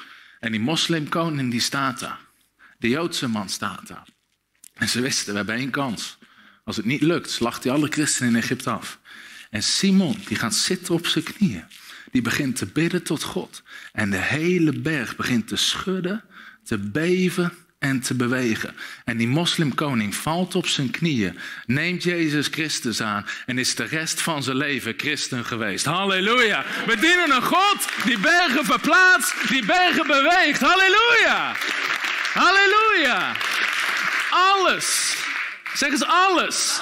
En 0.41 0.51
die 0.51 0.61
moslimkoning 0.61 1.51
die 1.51 1.61
staat 1.61 2.01
daar. 2.01 2.19
De 2.79 2.89
Joodse 2.89 3.29
man 3.29 3.49
staat 3.49 3.87
daar. 3.87 4.07
En 4.75 4.89
ze 4.89 5.01
wisten, 5.01 5.31
we 5.31 5.37
hebben 5.37 5.55
één 5.55 5.71
kans. 5.71 6.19
Als 6.65 6.77
het 6.77 6.85
niet 6.85 7.03
lukt, 7.03 7.31
slacht 7.31 7.65
hij 7.65 7.73
alle 7.73 7.89
christenen 7.89 8.31
in 8.31 8.37
Egypte 8.37 8.71
af. 8.71 8.99
En 9.51 9.63
Simon, 9.63 10.23
die 10.27 10.37
gaat 10.37 10.55
zitten 10.55 10.95
op 10.95 11.07
zijn 11.07 11.25
knieën. 11.25 11.65
Die 12.17 12.25
begint 12.25 12.57
te 12.57 12.67
bidden 12.67 13.03
tot 13.03 13.23
God. 13.23 13.63
En 13.93 14.11
de 14.11 14.17
hele 14.17 14.73
berg 14.73 15.17
begint 15.17 15.49
te 15.49 15.57
schudden, 15.57 16.25
te 16.65 16.79
beven 16.79 17.53
en 17.79 18.01
te 18.01 18.15
bewegen. 18.15 18.75
En 19.05 19.17
die 19.17 19.29
moslimkoning 19.29 20.15
valt 20.15 20.55
op 20.55 20.67
zijn 20.67 20.91
knieën, 20.91 21.39
neemt 21.67 22.03
Jezus 22.03 22.47
Christus 22.47 23.03
aan 23.03 23.27
en 23.47 23.59
is 23.59 23.75
de 23.75 23.85
rest 23.85 24.21
van 24.21 24.43
zijn 24.43 24.57
leven 24.57 24.95
christen 24.97 25.45
geweest. 25.45 25.85
Halleluja. 25.85 26.65
We 26.87 26.97
dienen 26.97 27.31
een 27.31 27.43
God 27.43 27.89
die 28.05 28.19
bergen 28.19 28.65
verplaatst, 28.65 29.49
die 29.49 29.65
bergen 29.65 30.07
beweegt. 30.07 30.61
Halleluja. 30.61 31.57
Halleluja. 32.33 33.37
Alles. 34.31 35.17
Zeg 35.77 35.91
eens 35.91 36.05
alles. 36.05 36.81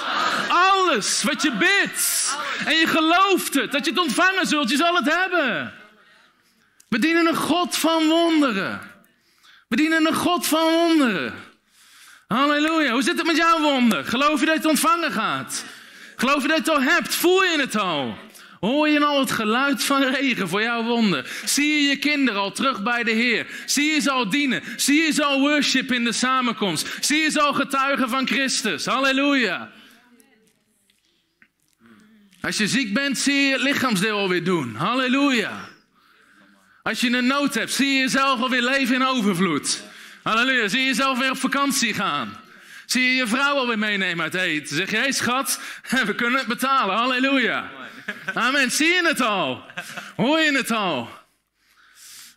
Alles 0.49 1.23
wat 1.23 1.41
je 1.41 1.51
bidt. 1.51 2.37
En 2.65 2.75
je 2.75 2.87
gelooft 2.87 3.53
het, 3.53 3.71
dat 3.71 3.85
je 3.85 3.91
het 3.91 3.99
ontvangen 3.99 4.47
zult, 4.47 4.69
je 4.69 4.75
zal 4.75 4.95
het 4.95 5.13
hebben. 5.13 5.73
We 6.89 6.99
dienen 6.99 7.27
een 7.27 7.35
God 7.35 7.77
van 7.77 8.07
wonderen. 8.07 8.81
We 9.67 9.75
dienen 9.75 10.07
een 10.07 10.13
God 10.13 10.47
van 10.47 10.71
wonderen. 10.71 11.33
Halleluja. 12.27 12.91
Hoe 12.91 13.01
zit 13.01 13.17
het 13.17 13.25
met 13.25 13.37
jouw 13.37 13.59
wonder? 13.59 14.05
Geloof 14.05 14.39
je 14.39 14.45
dat 14.45 14.55
je 14.55 14.61
het 14.61 14.69
ontvangen 14.69 15.11
gaat? 15.11 15.65
Geloof 16.15 16.41
je 16.41 16.47
dat 16.47 16.65
je 16.65 16.71
het 16.71 16.79
al 16.79 16.81
hebt? 16.81 17.15
Voel 17.15 17.43
je 17.43 17.59
het 17.59 17.75
al? 17.75 18.17
Hoor 18.59 18.89
je 18.89 19.05
al 19.05 19.19
het 19.19 19.31
geluid 19.31 19.83
van 19.83 20.03
regen 20.03 20.49
voor 20.49 20.61
jouw 20.61 20.83
wonder? 20.83 21.29
Zie 21.45 21.67
je 21.67 21.89
je 21.89 21.97
kinderen 21.97 22.41
al 22.41 22.51
terug 22.51 22.83
bij 22.83 23.03
de 23.03 23.11
Heer? 23.11 23.47
Zie 23.65 23.91
je 23.91 23.99
ze 23.99 24.11
al 24.11 24.29
dienen? 24.29 24.63
Zie 24.75 25.01
je 25.01 25.11
ze 25.11 25.23
al 25.23 25.39
worship 25.39 25.91
in 25.91 26.03
de 26.03 26.11
samenkomst? 26.11 26.97
Zie 27.01 27.21
je 27.21 27.29
ze 27.29 27.41
al 27.41 27.53
getuigen 27.53 28.09
van 28.09 28.27
Christus? 28.27 28.85
Halleluja. 28.85 29.71
Als 32.41 32.57
je 32.57 32.67
ziek 32.67 32.93
bent, 32.93 33.17
zie 33.17 33.35
je 33.35 33.51
het 33.51 33.61
lichaamsdeel 33.61 34.17
alweer 34.17 34.43
doen. 34.43 34.75
Halleluja. 34.75 35.69
Als 36.83 36.99
je 36.99 37.17
een 37.17 37.27
nood 37.27 37.53
hebt, 37.53 37.73
zie 37.73 37.87
je 37.87 37.99
jezelf 37.99 38.41
alweer 38.41 38.61
leven 38.61 38.95
in 38.95 39.05
overvloed. 39.05 39.83
Halleluja. 40.23 40.67
Zie 40.67 40.79
je 40.79 40.85
jezelf 40.85 41.19
weer 41.19 41.31
op 41.31 41.37
vakantie 41.37 41.93
gaan. 41.93 42.43
Zie 42.85 43.03
je 43.03 43.15
je 43.15 43.27
vrouw 43.27 43.55
alweer 43.55 43.79
meenemen 43.79 44.23
uit 44.23 44.33
eten. 44.33 44.75
Zeg 44.75 44.91
je, 44.91 44.97
hé 44.97 45.11
schat, 45.11 45.59
we 46.05 46.15
kunnen 46.15 46.39
het 46.39 46.47
betalen. 46.47 46.95
Halleluja. 46.95 47.71
Amen. 48.33 48.71
Zie 48.71 48.87
je 48.87 49.07
het 49.07 49.21
al? 49.21 49.63
Hoor 50.15 50.39
je 50.39 50.51
het 50.57 50.71
al? 50.71 51.09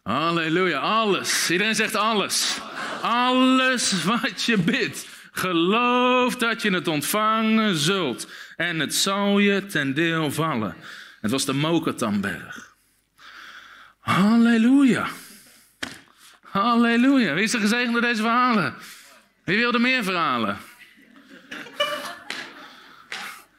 Halleluja. 0.03 0.79
Alles. 0.79 1.51
Iedereen 1.51 1.75
zegt 1.75 1.95
alles. 1.95 2.59
Alles 3.03 4.05
wat 4.05 4.43
je 4.43 4.59
bidt. 4.59 5.07
Geloof 5.33 6.37
dat 6.37 6.63
je 6.63 6.71
het 6.71 6.89
ontvangen 6.89 7.77
zult. 7.77 8.29
En 8.57 8.79
het 8.79 8.95
zal 8.95 9.39
je 9.39 9.67
ten 9.67 9.95
deel 9.95 10.33
vallen. 10.33 10.77
Het 11.21 11.31
was 11.31 11.45
de 11.45 11.53
Mokatamberg. 11.53 12.77
Halleluja. 13.99 15.09
Halleluja. 16.43 17.35
Wie 17.35 17.45
is 17.45 17.55
er 17.55 17.61
gezegend 17.61 17.93
door 17.93 18.01
deze 18.01 18.23
verhalen? 18.23 18.75
Wie 19.49 19.57
wilde 19.57 19.79
meer 19.79 20.05
verhalen? 20.05 20.59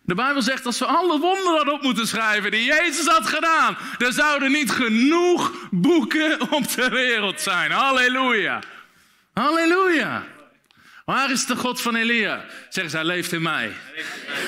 De 0.02 0.16
Bijbel 0.16 0.42
zegt 0.42 0.64
dat 0.64 0.78
we 0.78 0.86
alle 0.86 1.20
wonderen 1.20 1.74
op 1.74 1.82
moeten 1.82 2.08
schrijven 2.08 2.52
die 2.52 2.64
Jezus 2.64 3.06
had 3.06 3.28
gedaan. 3.28 3.78
Er 3.98 4.14
zouden 4.14 4.52
niet 4.52 4.72
genoeg 4.72 5.68
boeken 5.72 6.52
op 6.52 6.72
de 6.72 6.90
wereld 6.90 7.42
zijn. 7.42 7.72
Halleluja. 7.72 8.60
Halleluja. 9.34 10.24
Waar 11.06 11.32
is 11.32 11.46
de 11.46 11.56
God 11.56 11.82
van 11.82 11.96
Elia? 11.96 12.46
Zeggen 12.70 12.90
ze, 12.92 12.98
hij 12.98 13.06
leeft 13.06 13.32
in 13.32 13.42
mij. 13.42 13.74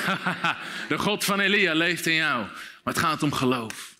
de 0.88 0.98
God 0.98 1.24
van 1.24 1.40
Elia 1.40 1.74
leeft 1.74 2.06
in 2.06 2.14
jou. 2.14 2.38
Maar 2.84 2.94
het 2.94 2.98
gaat 2.98 3.22
om 3.22 3.32
geloof. 3.32 3.94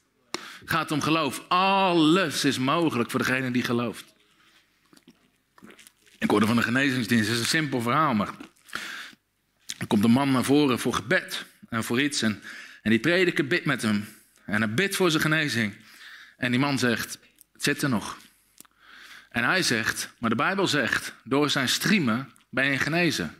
Het 0.60 0.70
gaat 0.70 0.90
om 0.90 1.00
geloof. 1.00 1.42
Alles 1.48 2.44
is 2.44 2.58
mogelijk 2.58 3.10
voor 3.10 3.20
degene 3.20 3.50
die 3.50 3.64
gelooft. 3.64 4.11
Ik 6.22 6.30
hoorde 6.30 6.46
van 6.46 6.56
de 6.56 6.62
genezingsdienst. 6.62 7.26
Het 7.26 7.34
is 7.34 7.42
een 7.42 7.48
simpel 7.48 7.80
verhaal, 7.80 8.14
maar 8.14 8.28
er 9.78 9.86
komt 9.86 10.04
een 10.04 10.10
man 10.10 10.32
naar 10.32 10.44
voren 10.44 10.78
voor 10.78 10.94
gebed 10.94 11.44
en 11.68 11.84
voor 11.84 12.00
iets. 12.00 12.22
En, 12.22 12.42
die 12.82 12.98
prediker 12.98 13.46
bidt 13.46 13.64
met 13.64 13.82
hem. 13.82 14.08
En 14.44 14.62
hij 14.62 14.74
bidt 14.74 14.96
voor 14.96 15.10
zijn 15.10 15.22
genezing. 15.22 15.74
En 16.36 16.50
die 16.50 16.60
man 16.60 16.78
zegt, 16.78 17.18
het 17.52 17.62
zit 17.62 17.82
er 17.82 17.88
nog. 17.88 18.18
En 19.28 19.44
hij 19.44 19.62
zegt, 19.62 20.12
maar 20.18 20.30
de 20.30 20.36
Bijbel 20.36 20.66
zegt, 20.66 21.14
door 21.24 21.50
zijn 21.50 21.68
striemen 21.68 22.32
ben 22.48 22.66
je 22.66 22.78
genezen. 22.78 23.34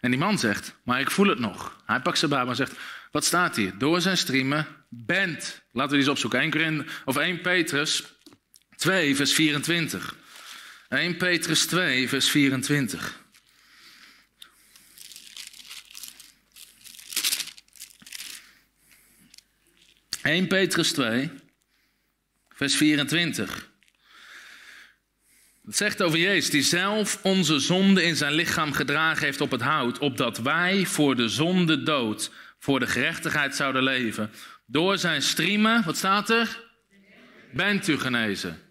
En 0.00 0.10
die 0.10 0.20
man 0.20 0.38
zegt, 0.38 0.74
maar 0.82 1.00
ik 1.00 1.10
voel 1.10 1.28
het 1.28 1.38
nog. 1.38 1.82
Hij 1.86 2.00
pakt 2.00 2.18
zijn 2.18 2.30
Bijbel 2.30 2.50
en 2.50 2.56
zegt, 2.56 2.72
wat 3.10 3.24
staat 3.24 3.56
hier? 3.56 3.78
Door 3.78 4.00
zijn 4.00 4.16
striemen 4.16 4.66
bent. 4.88 5.62
Laten 5.72 5.90
we 5.90 5.96
die 5.96 5.98
eens 5.98 6.08
opzoeken. 6.08 6.40
1, 6.40 6.50
Corinth, 6.50 6.90
of 7.04 7.16
1 7.16 7.40
Petrus 7.40 8.04
2, 8.76 9.16
vers 9.16 9.32
24. 9.32 10.16
1 10.88 11.16
Petrus 11.16 11.66
2, 11.66 12.08
vers 12.08 12.30
24. 12.30 13.26
...1 20.22 20.46
Petrus 20.48 20.92
2, 20.92 21.30
vers 22.48 22.74
24. 22.74 23.70
Het 25.64 25.76
zegt 25.76 26.02
over 26.02 26.18
Jezus, 26.18 26.50
die 26.50 26.62
zelf 26.62 27.18
onze 27.22 27.58
zonde 27.58 28.02
in 28.02 28.16
zijn 28.16 28.32
lichaam 28.32 28.72
gedragen 28.72 29.24
heeft 29.24 29.40
op 29.40 29.50
het 29.50 29.60
hout, 29.60 29.98
opdat 29.98 30.38
wij 30.38 30.86
voor 30.86 31.16
de 31.16 31.28
zonde 31.28 31.82
dood, 31.82 32.30
voor 32.58 32.80
de 32.80 32.86
gerechtigheid 32.86 33.56
zouden 33.56 33.82
leven. 33.82 34.30
Door 34.66 34.98
zijn 34.98 35.22
striemen, 35.22 35.84
wat 35.84 35.96
staat 35.96 36.30
er? 36.30 36.64
Bent 37.52 37.88
u 37.88 37.98
genezen. 37.98 38.62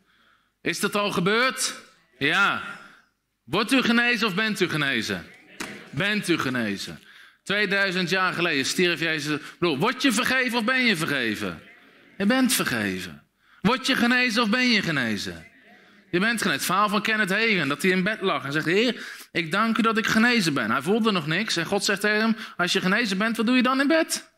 Is 0.61 0.79
dat 0.79 0.95
al 0.95 1.11
gebeurd? 1.11 1.85
Ja. 2.17 2.63
Wordt 3.43 3.71
u 3.71 3.81
genezen 3.81 4.27
of 4.27 4.35
bent 4.35 4.59
u 4.59 4.69
genezen? 4.69 5.25
Bent 5.89 6.27
u 6.27 6.37
genezen. 6.37 6.99
2000 7.43 8.09
jaar 8.09 8.33
geleden 8.33 8.65
stierf 8.65 8.99
Jezus. 8.99 9.41
Bedoel, 9.59 9.77
word 9.77 10.01
je 10.01 10.11
vergeven 10.11 10.57
of 10.57 10.63
ben 10.63 10.85
je 10.85 10.95
vergeven? 10.95 11.61
Je 12.17 12.25
bent 12.25 12.53
vergeven. 12.53 13.23
Word 13.61 13.87
je 13.87 13.95
genezen 13.95 14.43
of 14.43 14.49
ben 14.49 14.67
je 14.67 14.81
genezen? 14.81 15.45
Je 16.11 16.19
bent 16.19 16.41
genezen. 16.41 16.51
Het 16.51 16.65
verhaal 16.65 16.89
van 16.89 17.01
Kenneth 17.01 17.29
Hagen, 17.29 17.67
dat 17.67 17.81
hij 17.81 17.91
in 17.91 18.03
bed 18.03 18.21
lag 18.21 18.45
en 18.45 18.51
zegt: 18.51 18.65
Heer, 18.65 19.05
ik 19.31 19.51
dank 19.51 19.77
u 19.77 19.81
dat 19.81 19.97
ik 19.97 20.05
genezen 20.05 20.53
ben. 20.53 20.71
Hij 20.71 20.81
voelde 20.81 21.11
nog 21.11 21.27
niks 21.27 21.57
en 21.57 21.65
God 21.65 21.83
zegt 21.85 22.01
tegen 22.01 22.19
hem: 22.19 22.35
Als 22.57 22.73
je 22.73 22.81
genezen 22.81 23.17
bent, 23.17 23.37
wat 23.37 23.45
doe 23.45 23.55
je 23.55 23.63
dan 23.63 23.81
in 23.81 23.87
bed? 23.87 24.31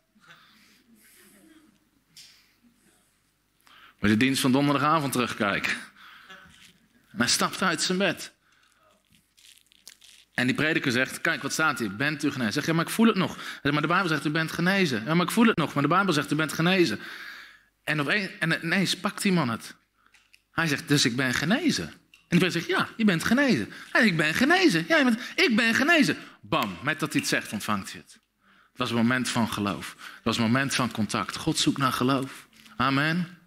Maar 3.98 4.10
de 4.10 4.16
dienst 4.16 4.40
van 4.40 4.52
donderdagavond 4.52 5.12
terugkijken. 5.12 5.72
En 7.12 7.18
hij 7.18 7.28
stapt 7.28 7.62
uit 7.62 7.82
zijn 7.82 7.98
bed. 7.98 8.32
En 10.34 10.46
die 10.46 10.54
prediker 10.54 10.92
zegt, 10.92 11.20
kijk 11.20 11.42
wat 11.42 11.52
staat 11.52 11.78
hier, 11.78 11.96
bent 11.96 12.24
u 12.24 12.30
genezen? 12.30 12.52
Zeg, 12.52 12.66
ja 12.66 12.72
maar 12.72 12.84
ik 12.84 12.90
voel 12.90 13.06
het 13.06 13.16
nog. 13.16 13.36
Maar 13.62 13.80
de 13.80 13.86
Bijbel 13.86 14.08
zegt, 14.08 14.24
u 14.24 14.30
bent 14.30 14.52
genezen. 14.52 15.04
Ja 15.04 15.14
maar 15.14 15.26
ik 15.26 15.32
voel 15.32 15.46
het 15.46 15.56
nog, 15.56 15.74
maar 15.74 15.82
de 15.82 15.88
Bijbel 15.88 16.12
zegt, 16.12 16.32
u 16.32 16.34
bent 16.34 16.52
genezen. 16.52 17.00
En, 17.84 18.06
en 18.38 18.64
ineens 18.64 18.96
pakt 18.96 19.22
die 19.22 19.32
man 19.32 19.48
het. 19.48 19.74
Hij 20.50 20.66
zegt, 20.66 20.88
dus 20.88 21.04
ik 21.04 21.16
ben 21.16 21.34
genezen. 21.34 21.84
En 21.84 22.38
die 22.38 22.38
prediker 22.38 22.60
zegt, 22.60 22.66
ja, 22.66 22.88
je 22.96 23.04
bent 23.04 23.24
genezen. 23.24 23.72
Zegt, 23.92 24.04
ik 24.04 24.16
ben 24.16 24.34
genezen. 24.34 24.84
Ja, 24.88 25.16
ik 25.34 25.56
ben 25.56 25.74
genezen. 25.74 26.16
Bam, 26.40 26.78
met 26.82 27.00
dat 27.00 27.12
hij 27.12 27.20
het 27.20 27.30
zegt, 27.30 27.52
ontvangt 27.52 27.92
hij 27.92 28.00
het. 28.00 28.12
Het 28.70 28.78
was 28.78 28.90
een 28.90 28.96
moment 28.96 29.28
van 29.28 29.48
geloof. 29.52 29.96
Het 29.98 30.24
was 30.24 30.36
een 30.36 30.42
moment 30.42 30.74
van 30.74 30.90
contact. 30.90 31.36
God 31.36 31.58
zoekt 31.58 31.78
naar 31.78 31.92
geloof. 31.92 32.48
Amen. 32.76 33.38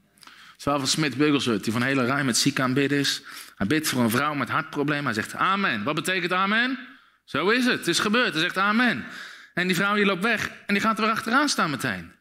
Zwaar 0.57 0.79
van 0.79 0.87
Smit 0.87 1.17
Buggelshut, 1.17 1.63
die 1.63 1.73
van 1.73 1.81
hele 1.81 2.05
rij 2.05 2.23
met 2.23 2.37
ziek 2.37 2.59
aan 2.59 2.73
bidden 2.73 2.97
is. 2.99 3.21
Hij 3.63 3.77
bidt 3.77 3.87
voor 3.87 4.01
een 4.01 4.09
vrouw 4.09 4.33
met 4.33 4.49
hartprobleem. 4.49 5.05
Hij 5.05 5.13
zegt 5.13 5.35
amen. 5.35 5.83
Wat 5.83 5.95
betekent 5.95 6.31
amen? 6.31 6.79
Zo 7.23 7.49
is 7.49 7.65
het. 7.65 7.77
Het 7.77 7.87
is 7.87 7.99
gebeurd. 7.99 8.33
Hij 8.33 8.41
zegt 8.41 8.57
amen. 8.57 9.05
En 9.53 9.67
die 9.67 9.75
vrouw 9.75 9.95
die 9.95 10.05
loopt 10.05 10.23
weg 10.23 10.51
en 10.65 10.73
die 10.73 10.83
gaat 10.83 10.97
er 10.97 11.03
weer 11.03 11.13
achteraan 11.13 11.49
staan 11.49 11.69
meteen. 11.69 12.11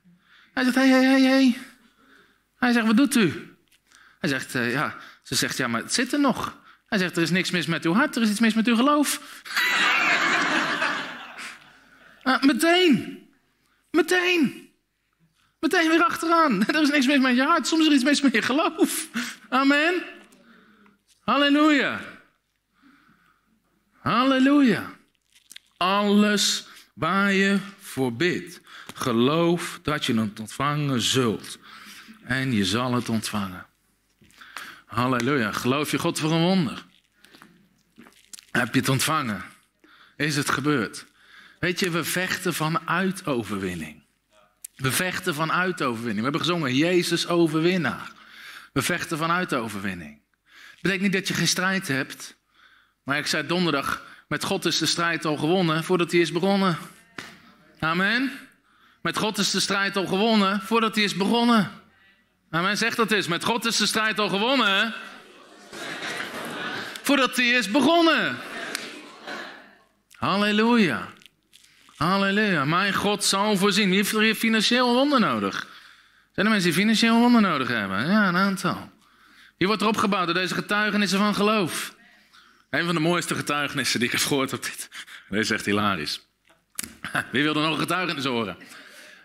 Hij 0.53 0.65
zegt, 0.65 0.75
hé, 0.75 0.87
hé, 0.87 1.03
hé, 1.03 1.21
hé. 1.21 1.57
Hij 2.57 2.73
zegt, 2.73 2.87
wat 2.87 2.97
doet 2.97 3.17
u? 3.17 3.57
Hij 4.19 4.29
zegt, 4.29 4.55
uh, 4.55 4.73
ja. 4.73 4.97
Ze 5.23 5.35
zegt, 5.35 5.57
ja, 5.57 5.67
maar 5.67 5.81
het 5.81 5.93
zit 5.93 6.13
er 6.13 6.21
nog. 6.21 6.59
Hij 6.87 6.99
zegt, 6.99 7.17
er 7.17 7.23
is 7.23 7.31
niks 7.31 7.51
mis 7.51 7.67
met 7.67 7.85
uw 7.85 7.95
hart, 7.95 8.17
er 8.17 8.23
is 8.23 8.31
iets 8.31 8.41
mis 8.41 8.55
met 8.55 8.67
uw 8.67 8.77
geloof. 8.77 9.41
uh, 12.25 12.43
meteen. 12.53 13.27
Meteen. 13.91 14.71
Meteen 15.61 15.89
weer 15.89 16.05
achteraan. 16.05 16.65
Er 16.67 16.83
is 16.83 16.91
niks 16.91 17.07
mis 17.07 17.19
met 17.19 17.37
je 17.37 17.43
hart, 17.43 17.67
soms 17.67 17.81
is 17.81 17.87
er 17.89 17.95
iets 17.95 18.05
mis 18.05 18.21
met 18.21 18.33
je 18.33 18.43
geloof. 18.43 19.09
Amen. 19.49 20.12
Halleluja. 21.23 22.01
Halleluja. 24.01 24.91
Alles 25.77 26.67
waar 26.95 27.33
je 27.33 27.59
voor 27.81 28.13
bidt, 28.13 28.61
geloof 28.95 29.81
dat 29.83 30.05
je 30.05 30.21
het 30.21 30.41
ontvangen 30.41 31.01
zult. 31.01 31.59
En 32.25 32.53
je 32.53 32.65
zal 32.65 32.95
het 32.95 33.09
ontvangen. 33.09 33.67
Halleluja. 34.87 35.53
Geloof 35.53 35.91
je 35.91 35.99
God 35.99 36.19
voor 36.19 36.33
een 36.33 36.43
wonder? 36.43 36.85
Heb 38.51 38.75
je 38.75 38.81
het 38.81 38.89
ontvangen? 38.89 39.45
Is 40.17 40.37
het 40.37 40.51
gebeurd? 40.51 41.07
Weet 41.59 41.81
je, 41.81 41.91
we 41.91 42.05
vechten 42.05 42.55
vanuit 42.55 43.27
overwinning. 43.27 44.03
We 44.77 44.93
vechten 44.93 45.35
vanuit 45.35 45.83
overwinning. 45.83 46.17
We 46.17 46.23
hebben 46.23 46.41
gezongen, 46.41 46.75
Jezus 46.75 47.29
overwinnaar. 47.29 48.13
We 48.73 48.83
vechten 48.83 49.19
vanuit 49.19 49.55
overwinning 49.55 50.22
betekent 50.83 51.03
niet 51.03 51.13
dat 51.13 51.29
je 51.29 51.35
geen 51.35 51.49
strijd 51.49 51.89
hebt. 51.89 52.37
Maar 53.03 53.19
ik 53.19 53.27
zei 53.27 53.47
donderdag, 53.47 54.05
met 54.29 54.45
God 54.45 54.65
is 54.65 54.79
de 54.79 54.87
strijd 54.87 55.25
al 55.25 55.37
gewonnen 55.37 55.85
voordat 55.85 56.11
hij 56.11 56.21
is 56.21 56.33
begonnen. 56.33 56.79
Amen. 57.79 58.33
Met 59.03 59.17
God 59.17 59.39
is 59.39 59.51
de 59.51 59.61
strijd 59.61 59.97
al 59.97 60.07
gewonnen 60.07 60.61
voordat 60.61 60.95
hij 60.95 61.05
is 61.05 61.17
begonnen. 61.17 61.71
Amen, 62.51 62.77
zeg 62.77 62.95
dat 62.95 63.13
eens. 63.13 63.27
Met 63.27 63.45
God 63.45 63.65
is 63.65 63.77
de 63.77 63.87
strijd 63.87 64.19
al 64.19 64.29
gewonnen. 64.29 64.95
Voordat 67.03 67.37
hij 67.37 67.49
is 67.49 67.71
begonnen. 67.71 68.37
Halleluja. 70.13 71.09
Halleluja. 71.97 72.65
Mijn 72.65 72.95
God 72.95 73.25
zal 73.25 73.57
voorzien. 73.57 73.89
Wie 73.89 73.97
heeft 73.97 74.13
er 74.13 74.21
hier 74.21 74.35
financieel 74.35 74.95
wonder 74.95 75.21
nodig? 75.21 75.67
Zijn 76.33 76.47
er 76.47 76.53
mensen 76.53 76.71
die 76.71 76.81
financieel 76.81 77.19
wonder 77.19 77.41
nodig 77.41 77.69
hebben? 77.69 78.07
Ja, 78.11 78.29
een 78.29 78.37
aantal. 78.37 78.92
Hier 79.63 79.71
wordt 79.71 79.87
er 79.87 79.93
opgebouwd 79.93 80.27
door 80.27 80.35
deze 80.35 80.55
getuigenissen 80.55 81.19
van 81.19 81.35
geloof. 81.35 81.95
Een 82.71 82.85
van 82.85 82.95
de 82.95 83.01
mooiste 83.01 83.35
getuigenissen 83.35 83.99
die 83.99 84.09
ik 84.09 84.15
heb 84.15 84.25
gehoord 84.27 84.53
op 84.53 84.63
dit. 84.63 84.89
Deze 85.29 85.43
is 85.43 85.51
echt 85.51 85.65
hilarisch. 85.65 86.29
Wie 87.33 87.43
wilde 87.43 87.61
nog 87.61 87.73
een 87.73 87.79
getuigenis 87.79 88.25
horen? 88.25 88.57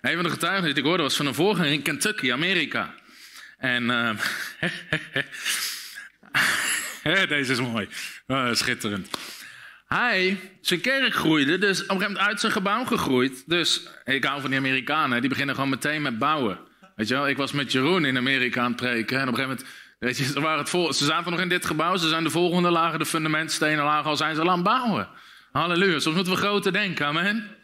Een 0.01 0.13
van 0.13 0.23
de 0.23 0.29
getuigenissen 0.29 0.73
die 0.73 0.83
ik 0.83 0.89
hoorde 0.89 1.03
was 1.03 1.15
van 1.15 1.25
een 1.25 1.33
voorganger 1.33 1.71
in 1.71 1.81
Kentucky, 1.81 2.31
Amerika. 2.31 2.93
En 3.57 3.83
uh, 7.03 7.27
deze 7.27 7.51
is 7.51 7.61
mooi. 7.61 7.87
Oh, 8.27 8.53
schitterend. 8.53 9.09
Hij, 9.87 10.39
zijn 10.61 10.81
kerk 10.81 11.13
groeide, 11.13 11.57
dus 11.57 11.83
op 11.83 11.89
een 11.89 11.95
gegeven 11.95 12.11
moment 12.11 12.29
uit 12.29 12.39
zijn 12.39 12.51
gebouw 12.51 12.85
gegroeid. 12.85 13.43
Dus 13.45 13.87
ik 14.03 14.23
hou 14.23 14.41
van 14.41 14.49
die 14.49 14.59
Amerikanen, 14.59 15.19
die 15.19 15.29
beginnen 15.29 15.55
gewoon 15.55 15.69
meteen 15.69 16.01
met 16.01 16.17
bouwen. 16.17 16.59
Weet 16.95 17.07
je 17.07 17.13
wel, 17.13 17.27
ik 17.27 17.37
was 17.37 17.51
met 17.51 17.71
Jeroen 17.71 18.05
in 18.05 18.17
Amerika 18.17 18.61
aan 18.61 18.71
het 18.71 18.81
preken. 18.81 19.19
En 19.19 19.27
op 19.27 19.33
een 19.33 19.39
gegeven 19.39 19.57
moment 19.57 19.85
Weet 19.99 20.17
je, 20.17 20.23
ze, 20.23 20.39
waren 20.39 20.59
het 20.59 20.69
vol, 20.69 20.93
ze 20.93 21.05
zaten 21.05 21.31
nog 21.31 21.39
in 21.39 21.49
dit 21.49 21.65
gebouw, 21.65 21.95
ze 21.95 22.07
zijn 22.07 22.23
de 22.23 22.29
volgende 22.29 22.69
lagen, 22.69 22.99
de 22.99 23.05
fundamentstenen 23.05 23.83
lagen, 23.83 24.09
al 24.09 24.17
zijn 24.17 24.35
ze 24.35 24.41
aan 24.41 24.47
het 24.47 24.63
bouwen. 24.63 25.07
Halleluja, 25.51 25.99
soms 25.99 26.15
moeten 26.15 26.33
we 26.33 26.39
groter 26.39 26.71
denken, 26.71 27.05
amen. 27.05 27.55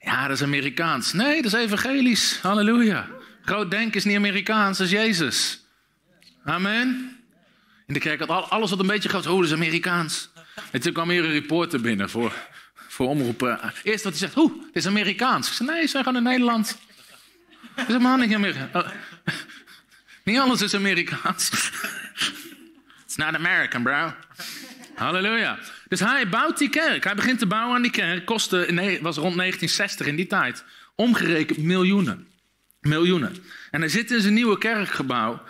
Ja, 0.00 0.26
dat 0.28 0.36
is 0.36 0.42
Amerikaans. 0.42 1.12
Nee, 1.12 1.42
dat 1.42 1.52
is 1.52 1.58
evangelisch. 1.58 2.38
Halleluja. 2.42 3.08
Groot 3.42 3.70
denken 3.70 3.94
is 3.94 4.04
niet 4.04 4.16
Amerikaans, 4.16 4.78
dat 4.78 4.86
is 4.86 4.92
Jezus. 4.92 5.64
Amen. 6.44 7.16
In 7.86 7.94
de 7.94 8.00
kerk 8.00 8.26
had 8.26 8.50
alles 8.50 8.70
wat 8.70 8.78
een 8.78 8.86
beetje 8.86 9.08
groot. 9.08 9.26
Oh, 9.26 9.36
dat 9.36 9.44
is 9.44 9.52
Amerikaans. 9.52 10.30
En 10.70 10.80
toen 10.80 10.92
kwam 10.92 11.10
hier 11.10 11.24
een 11.24 11.32
reporter 11.32 11.80
binnen 11.80 12.10
voor, 12.10 12.32
voor 12.74 13.08
omroepen. 13.08 13.60
Eerst 13.82 14.04
wat 14.04 14.12
hij 14.12 14.22
zegt, 14.22 14.36
oeh, 14.36 14.52
het 14.66 14.76
is 14.76 14.86
Amerikaans. 14.86 15.48
Ik 15.48 15.54
zei, 15.54 15.70
nee, 15.70 15.80
ze 15.80 15.88
zijn 15.88 16.04
gewoon 16.04 16.18
in 16.18 16.28
Nederland. 16.28 16.78
Dat 17.74 17.86
is 17.88 17.92
helemaal 17.92 18.16
niet 18.16 18.34
Amerikaans. 18.34 18.92
Niet 20.24 20.38
alles 20.38 20.62
is 20.62 20.74
Amerikaans. 20.74 21.50
It's 23.04 23.16
not 23.16 23.34
American, 23.34 23.82
bro. 23.82 24.14
Halleluja. 24.94 25.58
Dus 25.88 26.00
hij 26.00 26.28
bouwt 26.28 26.58
die 26.58 26.68
kerk. 26.68 27.04
Hij 27.04 27.14
begint 27.14 27.38
te 27.38 27.46
bouwen 27.46 27.76
aan 27.76 27.82
die 27.82 27.90
kerk. 27.90 28.24
Kostte, 28.24 28.56
was 29.00 29.16
rond 29.16 29.36
1960 29.36 30.06
in 30.06 30.16
die 30.16 30.26
tijd. 30.26 30.64
Omgerekend 30.94 31.58
miljoenen. 31.58 32.28
Miljoenen. 32.80 33.36
En 33.70 33.80
hij 33.80 33.88
zit 33.88 34.10
in 34.10 34.20
zijn 34.20 34.34
nieuwe 34.34 34.58
kerkgebouw. 34.58 35.42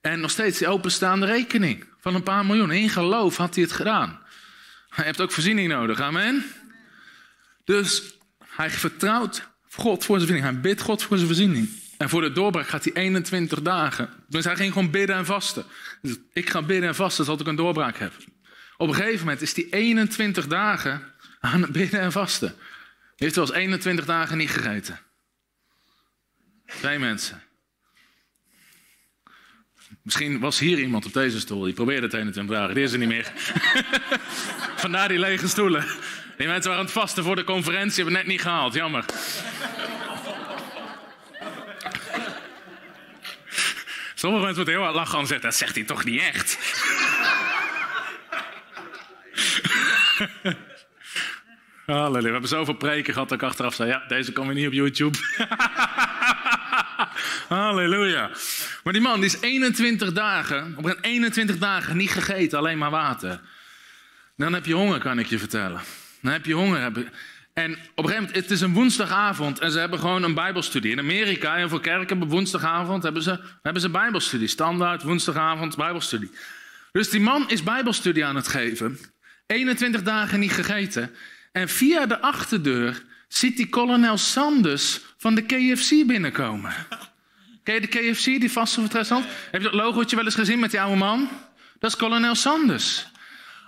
En 0.00 0.20
nog 0.20 0.30
steeds 0.30 0.58
die 0.58 0.68
openstaande 0.68 1.26
rekening 1.26 1.84
van 2.00 2.14
een 2.14 2.22
paar 2.22 2.46
miljoen. 2.46 2.70
In 2.70 2.88
geloof 2.88 3.36
had 3.36 3.54
hij 3.54 3.64
het 3.64 3.72
gedaan. 3.72 4.18
Hij 4.88 5.04
heeft 5.04 5.20
ook 5.20 5.32
voorziening 5.32 5.68
nodig. 5.68 6.00
Amen. 6.00 6.44
Dus 7.64 8.02
hij 8.46 8.70
vertrouwt 8.70 9.48
God 9.70 10.04
voor 10.04 10.18
zijn 10.18 10.28
voorziening. 10.28 10.44
Hij 10.44 10.60
bidt 10.60 10.80
God 10.80 11.02
voor 11.02 11.16
zijn 11.16 11.28
voorziening. 11.28 11.79
En 12.00 12.08
voor 12.08 12.20
de 12.20 12.32
doorbraak 12.32 12.68
gaat 12.68 12.84
hij 12.84 12.92
21 12.92 13.62
dagen. 13.62 14.08
Dus 14.28 14.44
hij 14.44 14.56
ging 14.56 14.72
gewoon 14.72 14.90
bidden 14.90 15.16
en 15.16 15.26
vasten. 15.26 15.64
Dus 16.02 16.16
ik 16.32 16.50
ga 16.50 16.62
bidden 16.62 16.88
en 16.88 16.94
vasten 16.94 17.24
zodat 17.24 17.40
ik 17.40 17.46
een 17.46 17.56
doorbraak 17.56 17.98
heb. 17.98 18.12
Op 18.76 18.88
een 18.88 18.94
gegeven 18.94 19.18
moment 19.18 19.42
is 19.42 19.54
hij 19.54 19.66
21 19.70 20.46
dagen 20.46 21.02
aan 21.40 21.62
het 21.62 21.72
bidden 21.72 22.00
en 22.00 22.12
vasten. 22.12 22.48
Hij 22.48 22.56
heeft 23.16 23.34
wel 23.34 23.44
eens 23.44 23.54
21 23.54 24.04
dagen 24.04 24.36
niet 24.36 24.50
gegeten. 24.50 25.00
Twee 26.66 26.98
mensen. 26.98 27.42
Misschien 30.02 30.38
was 30.38 30.58
hier 30.58 30.78
iemand 30.78 31.06
op 31.06 31.12
deze 31.12 31.40
stoel. 31.40 31.62
Die 31.62 31.74
probeerde 31.74 32.06
het 32.06 32.14
21 32.14 32.56
dagen. 32.56 32.74
Die 32.74 32.84
is 32.84 32.92
er 32.92 32.98
niet 32.98 33.08
meer. 33.08 33.32
Vandaar 34.84 35.08
die 35.08 35.18
lege 35.18 35.48
stoelen. 35.48 35.86
Die 36.36 36.46
mensen 36.46 36.70
waren 36.70 36.78
aan 36.78 36.84
het 36.84 36.92
vasten 36.92 37.24
voor 37.24 37.36
de 37.36 37.44
conferentie. 37.44 37.94
Hebben 37.94 38.14
het 38.14 38.22
net 38.22 38.32
niet 38.32 38.42
gehaald. 38.42 38.74
Jammer. 38.74 39.04
Sommige 44.20 44.44
mensen 44.44 44.64
moeten 44.64 44.74
heel 44.74 44.84
hard 44.84 44.96
lachen 44.96 45.18
en 45.18 45.26
zeggen, 45.26 45.46
dat 45.46 45.56
zegt 45.56 45.74
hij 45.74 45.84
toch 45.84 46.04
niet 46.04 46.20
echt? 46.20 46.58
Halleluja. 51.86 52.26
We 52.26 52.30
hebben 52.30 52.48
zoveel 52.48 52.74
preken 52.74 53.12
gehad 53.12 53.28
dat 53.28 53.42
ik 53.42 53.48
achteraf 53.48 53.74
zei, 53.74 53.88
ja, 53.88 54.04
deze 54.08 54.32
we 54.32 54.52
niet 54.52 54.66
op 54.66 54.72
YouTube. 54.72 55.18
Halleluja. 57.48 58.30
Maar 58.84 58.92
die 58.92 59.02
man 59.02 59.20
die 59.20 59.24
is 59.24 59.40
21 59.40 60.12
dagen, 60.12 60.74
op 60.76 60.84
een 60.84 60.98
21 61.00 61.58
dagen 61.58 61.96
niet 61.96 62.10
gegeten, 62.10 62.58
alleen 62.58 62.78
maar 62.78 62.90
water. 62.90 63.40
Dan 64.36 64.52
heb 64.52 64.66
je 64.66 64.74
honger, 64.74 64.98
kan 64.98 65.18
ik 65.18 65.26
je 65.26 65.38
vertellen. 65.38 65.80
Dan 66.22 66.32
heb 66.32 66.46
je 66.46 66.54
honger. 66.54 66.92
En 67.60 67.72
op 67.72 67.78
een 67.78 68.04
gegeven 68.04 68.22
moment, 68.22 68.34
het 68.34 68.50
is 68.50 68.60
een 68.60 68.72
woensdagavond 68.72 69.58
en 69.58 69.70
ze 69.70 69.78
hebben 69.78 69.98
gewoon 69.98 70.22
een 70.22 70.34
bijbelstudie. 70.34 70.90
In 70.90 70.98
Amerika, 70.98 71.54
heel 71.54 71.68
veel 71.68 71.80
kerken 71.80 72.08
hebben 72.08 72.28
woensdagavond, 72.28 73.02
hebben 73.02 73.22
ze, 73.22 73.40
hebben 73.62 73.82
ze 73.82 73.90
bijbelstudie. 73.90 74.48
Standaard, 74.48 75.02
woensdagavond, 75.02 75.76
bijbelstudie. 75.76 76.30
Dus 76.92 77.10
die 77.10 77.20
man 77.20 77.48
is 77.48 77.62
bijbelstudie 77.62 78.24
aan 78.24 78.36
het 78.36 78.48
geven. 78.48 78.98
21 79.46 80.02
dagen 80.02 80.40
niet 80.40 80.52
gegeten. 80.52 81.10
En 81.52 81.68
via 81.68 82.06
de 82.06 82.20
achterdeur 82.20 83.02
ziet 83.28 83.56
die 83.56 83.68
kolonel 83.68 84.16
Sanders 84.16 85.00
van 85.16 85.34
de 85.34 85.42
KFC 85.42 86.06
binnenkomen. 86.06 86.72
Ken 87.62 87.74
je 87.74 87.80
de 87.80 87.86
KFC, 87.86 88.24
die 88.24 88.52
vaste 88.52 88.80
restaurant? 88.92 89.30
Heb 89.50 89.62
je 89.62 89.70
dat 89.70 89.76
logootje 89.76 90.16
wel 90.16 90.24
eens 90.24 90.34
gezien 90.34 90.58
met 90.58 90.70
die 90.70 90.80
oude 90.80 90.96
man? 90.96 91.28
Dat 91.78 91.90
is 91.90 91.96
kolonel 91.96 92.34
Sanders. 92.34 93.09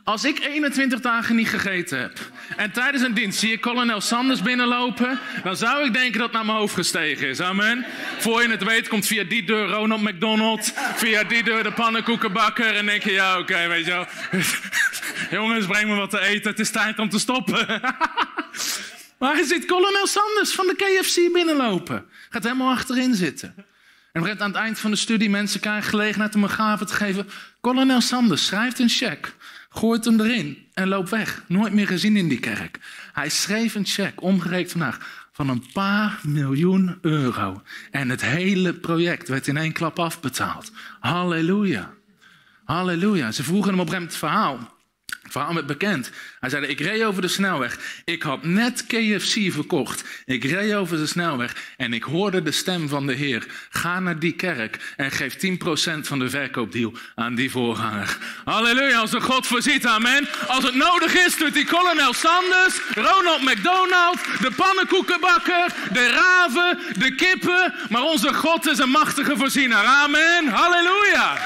Als 0.05 0.24
ik 0.24 0.38
21 0.44 1.00
dagen 1.00 1.36
niet 1.36 1.48
gegeten 1.48 2.00
heb 2.00 2.18
en 2.57 2.72
tijdens 2.72 3.03
een 3.03 3.14
dienst 3.14 3.38
zie 3.38 3.53
ik 3.53 3.61
kolonel 3.61 4.00
Sanders 4.00 4.42
binnenlopen, 4.42 5.18
dan 5.42 5.57
zou 5.57 5.84
ik 5.86 5.92
denken 5.92 6.12
dat 6.12 6.22
het 6.22 6.32
naar 6.32 6.44
mijn 6.44 6.59
hoofd 6.59 6.74
gestegen 6.74 7.28
is. 7.28 7.40
Amen. 7.40 7.86
Voor 8.18 8.42
je 8.42 8.48
het 8.48 8.64
weet 8.64 8.88
komt 8.88 9.07
via 9.07 9.24
die 9.24 9.44
deur 9.44 9.68
Ronald 9.68 10.03
McDonald, 10.03 10.72
via 10.94 11.24
die 11.24 11.42
deur 11.42 11.62
de 11.62 11.72
pannenkoekenbakker 11.72 12.76
en 12.76 12.86
denk 12.86 13.03
je, 13.03 13.12
ja 13.12 13.38
oké, 13.38 13.68
weet 13.68 13.84
je 13.84 13.90
wel. 13.90 14.07
Jongens, 15.40 15.66
breng 15.66 15.88
me 15.88 15.94
wat 15.94 16.11
te 16.11 16.20
eten, 16.20 16.50
het 16.50 16.61
is 16.61 16.70
tijd 16.70 16.98
om 16.98 17.09
te 17.09 17.18
stoppen. 17.18 17.66
maar 19.18 19.34
hij 19.34 19.44
ziet 19.44 19.64
kolonel 19.64 20.07
Sanders 20.07 20.53
van 20.53 20.66
de 20.66 20.74
KFC 20.74 21.32
binnenlopen. 21.32 22.05
Gaat 22.30 22.42
helemaal 22.42 22.72
achterin 22.72 23.14
zitten. 23.14 23.55
En 24.12 24.40
aan 24.40 24.50
het 24.50 24.61
eind 24.61 24.78
van 24.78 24.90
de 24.90 24.96
studie 24.96 25.30
mensen 25.30 25.61
krijgen 25.61 25.90
gelegenheid 25.90 26.34
om 26.34 26.42
een 26.42 26.50
gave 26.50 26.84
te 26.84 26.94
geven. 26.94 27.28
Kolonel 27.61 28.00
Sanders 28.00 28.46
schrijft 28.46 28.78
een 28.78 28.88
cheque 28.88 29.32
gooit 29.72 30.04
hem 30.04 30.20
erin 30.20 30.66
en 30.72 30.88
loopt 30.88 31.10
weg. 31.10 31.44
Nooit 31.48 31.72
meer 31.72 31.86
gezien 31.86 32.16
in 32.16 32.28
die 32.28 32.38
kerk. 32.38 32.78
Hij 33.12 33.28
schreef 33.28 33.74
een 33.74 33.86
cheque, 33.86 34.20
omgerekend 34.20 34.70
vandaag, 34.70 35.26
van 35.32 35.48
een 35.48 35.64
paar 35.72 36.20
miljoen 36.22 36.98
euro. 37.00 37.62
En 37.90 38.08
het 38.08 38.20
hele 38.20 38.74
project 38.74 39.28
werd 39.28 39.46
in 39.46 39.56
één 39.56 39.72
klap 39.72 39.98
afbetaald. 39.98 40.72
Halleluja. 41.00 41.90
Halleluja. 42.64 43.32
Ze 43.32 43.42
vroegen 43.42 43.70
hem 43.70 43.80
op 43.80 43.92
een 43.92 44.02
het 44.02 44.16
verhaal. 44.16 44.58
Verhaal 45.32 45.54
werd 45.54 45.66
bekend. 45.66 46.10
Hij 46.40 46.50
zei, 46.50 46.66
ik 46.66 46.80
reed 46.80 47.02
over 47.04 47.22
de 47.22 47.28
snelweg. 47.28 47.78
Ik 48.04 48.22
had 48.22 48.44
net 48.44 48.86
KFC 48.86 49.52
verkocht. 49.52 50.04
Ik 50.24 50.44
reed 50.44 50.74
over 50.74 50.96
de 50.96 51.06
snelweg 51.06 51.56
en 51.76 51.92
ik 51.92 52.02
hoorde 52.02 52.42
de 52.42 52.50
stem 52.50 52.88
van 52.88 53.06
de 53.06 53.12
Heer. 53.12 53.46
Ga 53.70 54.00
naar 54.00 54.18
die 54.18 54.32
kerk 54.32 54.94
en 54.96 55.10
geef 55.10 55.34
10% 55.34 56.00
van 56.00 56.18
de 56.18 56.30
verkoopdeal 56.30 56.92
aan 57.14 57.34
die 57.34 57.50
voorganger. 57.50 58.18
Halleluja, 58.44 58.98
als 58.98 59.10
de 59.10 59.20
God 59.20 59.46
voorziet, 59.46 59.86
amen. 59.86 60.28
Als 60.48 60.64
het 60.64 60.74
nodig 60.74 61.14
is, 61.14 61.36
doet 61.36 61.54
die 61.54 61.66
kolonel 61.66 62.12
Sanders, 62.12 62.80
Ronald 62.94 63.42
McDonald, 63.42 64.18
de 64.40 64.50
pannenkoekenbakker, 64.56 65.74
de 65.92 66.08
raven, 66.08 66.78
de 66.98 67.14
kippen. 67.14 67.74
Maar 67.88 68.02
onze 68.02 68.34
God 68.34 68.66
is 68.66 68.78
een 68.78 68.90
machtige 68.90 69.36
voorziener. 69.36 69.84
Amen. 69.84 70.46
Halleluja. 70.48 71.38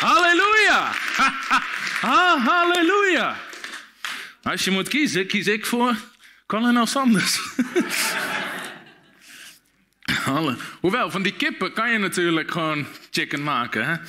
Halleluja. 0.00 0.92
Ah, 2.00 2.46
halleluja. 2.46 3.36
Als 4.42 4.64
je 4.64 4.70
moet 4.70 4.88
kiezen, 4.88 5.26
kies 5.26 5.46
ik 5.46 5.66
voor 5.66 5.96
kolonel 6.46 6.86
Sanders. 6.86 7.40
Hoewel, 10.80 11.10
van 11.10 11.22
die 11.22 11.32
kippen 11.32 11.72
kan 11.72 11.90
je 11.90 11.98
natuurlijk 11.98 12.50
gewoon 12.50 12.86
chicken 13.10 13.42
maken. 13.42 14.00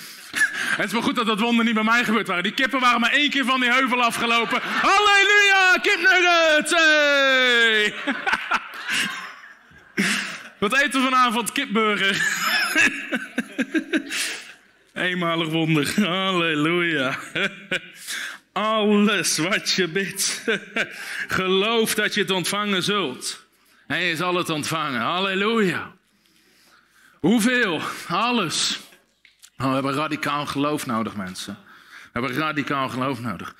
Het 0.76 0.86
is 0.86 0.92
wel 0.92 1.02
goed 1.02 1.16
dat 1.16 1.26
dat 1.26 1.40
wonder 1.40 1.66
niet 1.66 1.74
bij 1.74 1.84
mij 1.84 2.04
gebeurd 2.04 2.28
waren. 2.28 2.44
Die 2.44 2.54
kippen 2.54 2.80
waren 2.80 3.00
maar 3.00 3.12
één 3.12 3.30
keer 3.30 3.46
van 3.46 3.60
die 3.60 3.72
heuvel 3.72 4.04
afgelopen. 4.04 4.62
Halleluja, 4.62 5.78
kipnuggets! 5.82 6.72
Hey! 6.72 7.94
Wat 10.60 10.74
eten 10.74 11.00
we 11.00 11.08
vanavond? 11.10 11.52
Kipburger. 11.52 12.16
Eenmalig 15.00 15.48
wonder. 15.48 16.02
Halleluja. 16.10 17.20
Alles 18.52 19.38
wat 19.38 19.72
je 19.72 19.88
bidt. 19.88 20.44
Geloof 21.40 21.96
dat 21.96 22.14
je 22.14 22.22
het 22.22 22.32
ontvangen 22.32 22.84
zult. 22.84 23.46
Hij 23.88 24.16
zal 24.16 24.36
het 24.36 24.50
ontvangen. 24.50 25.02
Halleluja. 25.02 25.92
Hoeveel? 27.20 27.82
Alles. 28.08 28.80
Oh, 29.58 29.68
we 29.68 29.74
hebben 29.74 29.94
radicaal 29.94 30.46
geloof 30.46 30.86
nodig, 30.86 31.16
mensen. 31.16 31.58
We 32.02 32.10
hebben 32.20 32.34
radicaal 32.34 32.90
geloof 32.90 33.20
nodig. 33.20 33.56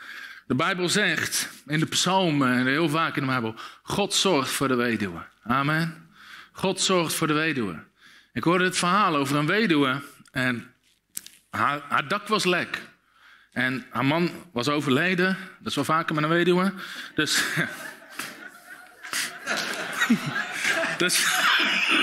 De 0.48 0.56
Bijbel 0.56 0.90
zegt 0.90 1.50
in 1.68 1.80
de 1.80 1.86
psalmen 1.86 2.54
en 2.54 2.68
heel 2.68 2.90
vaak 2.90 3.16
in 3.16 3.22
de 3.22 3.28
Bijbel: 3.28 3.56
God 3.84 4.14
zorgt 4.14 4.52
voor 4.52 4.68
de 4.68 4.76
weduwe. 4.76 5.26
Amen. 5.44 6.10
God 6.52 6.82
zorgt 6.82 7.14
voor 7.14 7.28
de 7.28 7.34
weduwe. 7.34 7.84
Ik 8.34 8.44
hoorde 8.44 8.64
het 8.64 8.78
verhaal 8.78 9.16
over 9.16 9.36
een 9.36 9.46
weduwe 9.46 10.02
en 10.32 10.74
haar, 11.50 12.08
dak 12.08 12.28
was 12.28 12.46
lek. 12.46 12.82
En 13.52 13.86
haar 13.90 14.06
man 14.06 14.32
was 14.54 14.70
overleden. 14.70 15.38
Dat 15.60 15.68
is 15.68 15.76
wel 15.76 15.84
vaker 15.84 16.16
met 16.16 16.24
een 16.24 16.30
weduwe. 16.30 16.74
Dus. 17.16 17.44
dus. 20.98 21.26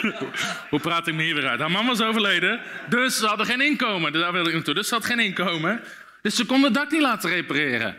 Hoe 0.70 0.80
praat 0.80 1.06
ik 1.06 1.14
me 1.14 1.22
hier 1.22 1.34
weer 1.34 1.48
uit? 1.48 1.60
Haar 1.60 1.70
man 1.70 1.86
was 1.86 2.00
overleden. 2.00 2.60
Dus 2.88 3.18
ze 3.18 3.26
hadden 3.26 3.46
geen 3.46 3.60
inkomen. 3.60 4.12
Daar 4.12 4.32
wil 4.32 4.46
ik 4.46 4.52
naartoe. 4.52 4.74
Dus 4.74 4.88
ze 4.88 4.94
had 4.94 5.04
geen 5.04 5.20
inkomen. 5.20 5.80
Dus 6.22 6.36
ze 6.36 6.46
kon 6.46 6.62
het 6.62 6.74
dak 6.74 6.90
niet 6.90 7.00
laten 7.00 7.30
repareren. 7.30 7.96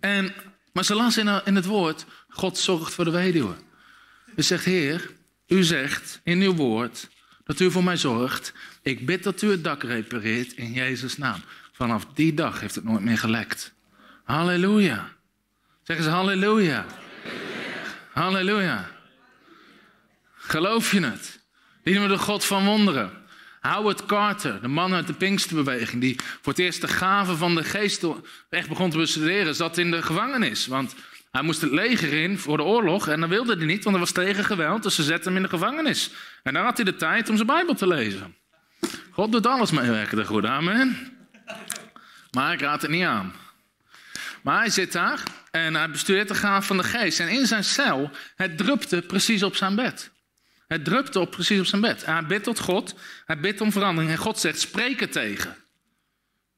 En, 0.00 0.34
maar 0.72 0.84
ze 0.84 0.94
las 0.94 1.16
in, 1.16 1.40
in 1.44 1.54
het 1.54 1.64
woord: 1.64 2.04
God 2.28 2.58
zorgt 2.58 2.94
voor 2.94 3.04
de 3.04 3.10
weduwe. 3.10 3.54
Ze 4.36 4.42
zegt: 4.42 4.64
Heer, 4.64 5.10
u 5.46 5.62
zegt 5.62 6.20
in 6.24 6.40
uw 6.40 6.54
woord 6.54 7.08
dat 7.44 7.60
u 7.60 7.70
voor 7.70 7.84
mij 7.84 7.96
zorgt. 7.96 8.52
Ik 8.82 9.06
bid 9.06 9.22
dat 9.22 9.42
u 9.42 9.50
het 9.50 9.64
dak 9.64 9.82
repareert 9.82 10.52
in 10.52 10.72
Jezus' 10.72 11.16
naam. 11.16 11.40
Vanaf 11.72 12.06
die 12.14 12.34
dag 12.34 12.60
heeft 12.60 12.74
het 12.74 12.84
nooit 12.84 13.02
meer 13.02 13.18
gelekt. 13.18 13.74
Halleluja. 14.24 15.08
Zeggen 15.82 16.04
ze 16.04 16.10
halleluja. 16.10 16.86
Halleluja. 18.12 18.90
Geloof 20.34 20.92
je 20.92 21.00
het? 21.00 21.40
Dienen 21.82 22.02
we 22.02 22.08
de 22.08 22.18
God 22.18 22.44
van 22.44 22.64
wonderen. 22.64 23.10
Howard 23.60 24.06
Carter, 24.06 24.60
de 24.60 24.68
man 24.68 24.94
uit 24.94 25.06
de 25.06 25.12
Pinksterbeweging, 25.12 26.00
die 26.00 26.16
voor 26.40 26.52
het 26.52 26.58
eerst 26.58 26.80
de 26.80 26.88
gave 26.88 27.36
van 27.36 27.54
de 27.54 27.64
geest 27.64 28.06
echt 28.50 28.68
begon 28.68 28.90
te 28.90 28.96
bestuderen, 28.96 29.54
zat 29.54 29.78
in 29.78 29.90
de 29.90 30.02
gevangenis. 30.02 30.66
Want 30.66 30.94
hij 31.30 31.42
moest 31.42 31.60
het 31.60 31.70
leger 31.70 32.12
in 32.12 32.38
voor 32.38 32.56
de 32.56 32.62
oorlog 32.62 33.08
en 33.08 33.20
dat 33.20 33.28
wilde 33.28 33.56
hij 33.56 33.66
niet, 33.66 33.84
want 33.84 33.96
hij 33.96 34.04
was 34.04 34.12
tegen 34.12 34.44
geweld. 34.44 34.82
Dus 34.82 34.94
ze 34.94 35.02
zetten 35.02 35.26
hem 35.26 35.36
in 35.36 35.42
de 35.42 35.56
gevangenis. 35.56 36.10
En 36.42 36.54
dan 36.54 36.64
had 36.64 36.76
hij 36.76 36.84
de 36.84 36.96
tijd 36.96 37.28
om 37.28 37.34
zijn 37.34 37.46
Bijbel 37.46 37.74
te 37.74 37.86
lezen. 37.86 38.34
God 39.10 39.32
doet 39.32 39.46
alles 39.46 39.70
meewerken, 39.70 40.16
de 40.16 40.24
goede 40.24 40.48
amen. 40.48 41.16
Maar 42.30 42.52
ik 42.52 42.60
raad 42.60 42.82
het 42.82 42.90
niet 42.90 43.04
aan. 43.04 43.32
Maar 44.42 44.58
hij 44.58 44.70
zit 44.70 44.92
daar 44.92 45.22
en 45.50 45.74
hij 45.74 45.90
bestuurt 45.90 46.28
de 46.28 46.34
gaaf 46.34 46.66
van 46.66 46.76
de 46.76 46.82
geest. 46.82 47.20
En 47.20 47.28
in 47.28 47.46
zijn 47.46 47.64
cel, 47.64 48.10
het 48.36 48.58
drupte 48.58 49.02
precies 49.02 49.42
op 49.42 49.56
zijn 49.56 49.74
bed. 49.74 50.10
Het 50.66 50.84
drupte 50.84 51.20
op 51.20 51.30
precies 51.30 51.60
op 51.60 51.66
zijn 51.66 51.80
bed. 51.80 52.02
En 52.02 52.12
hij 52.12 52.26
bidt 52.26 52.44
tot 52.44 52.58
God, 52.58 52.94
hij 53.24 53.40
bidt 53.40 53.60
om 53.60 53.72
verandering. 53.72 54.12
En 54.12 54.18
God 54.18 54.38
zegt, 54.38 54.60
spreek 54.60 55.00
er 55.00 55.10
tegen. 55.10 55.56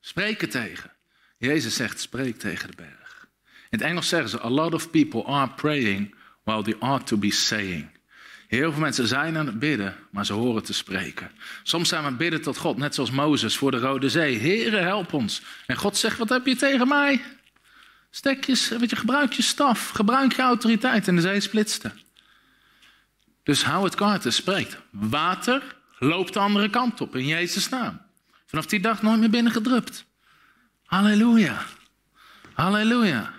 Spreek 0.00 0.42
er 0.42 0.48
tegen. 0.48 0.92
Jezus 1.38 1.74
zegt, 1.74 2.00
spreek 2.00 2.38
tegen 2.38 2.70
de 2.70 2.76
berg. 2.76 3.28
In 3.44 3.78
het 3.78 3.80
Engels 3.80 4.08
zeggen 4.08 4.28
ze, 4.28 4.42
a 4.42 4.50
lot 4.50 4.74
of 4.74 4.90
people 4.90 5.24
are 5.24 5.50
praying 5.50 6.14
while 6.44 6.62
they 6.62 6.76
ought 6.78 7.06
to 7.06 7.16
be 7.16 7.30
saying. 7.30 7.93
Heel 8.54 8.72
veel 8.72 8.80
mensen 8.80 9.06
zijn 9.06 9.36
aan 9.36 9.46
het 9.46 9.58
bidden, 9.58 9.96
maar 10.10 10.26
ze 10.26 10.32
horen 10.32 10.62
te 10.62 10.72
spreken. 10.72 11.30
Soms 11.62 11.88
zijn 11.88 12.00
we 12.00 12.06
aan 12.06 12.12
het 12.12 12.22
bidden 12.22 12.42
tot 12.42 12.56
God, 12.56 12.76
net 12.76 12.94
zoals 12.94 13.10
Mozes 13.10 13.56
voor 13.56 13.70
de 13.70 13.78
Rode 13.78 14.08
Zee. 14.08 14.40
Heere, 14.40 14.76
help 14.76 15.12
ons. 15.12 15.42
En 15.66 15.76
God 15.76 15.96
zegt, 15.96 16.18
wat 16.18 16.28
heb 16.28 16.46
je 16.46 16.56
tegen 16.56 16.88
mij? 16.88 17.22
Stek 18.10 18.44
je, 18.44 18.56
gebruik 18.88 19.32
je 19.32 19.42
staf, 19.42 19.88
gebruik 19.88 20.32
je 20.32 20.42
autoriteit 20.42 21.08
en 21.08 21.16
de 21.16 21.20
zee 21.20 21.40
splitste. 21.40 21.92
Dus 23.42 23.64
hou 23.64 23.84
het 23.84 23.94
Carter 23.94 24.32
spreekt. 24.32 24.76
Water 24.90 25.62
loopt 25.98 26.32
de 26.32 26.38
andere 26.38 26.70
kant 26.70 27.00
op 27.00 27.16
in 27.16 27.26
Jezus' 27.26 27.68
naam. 27.68 28.00
Vanaf 28.46 28.66
die 28.66 28.80
dag 28.80 29.02
nooit 29.02 29.20
meer 29.20 29.30
binnengedrupt. 29.30 30.04
Halleluja. 30.84 31.64
Halleluja. 32.52 33.33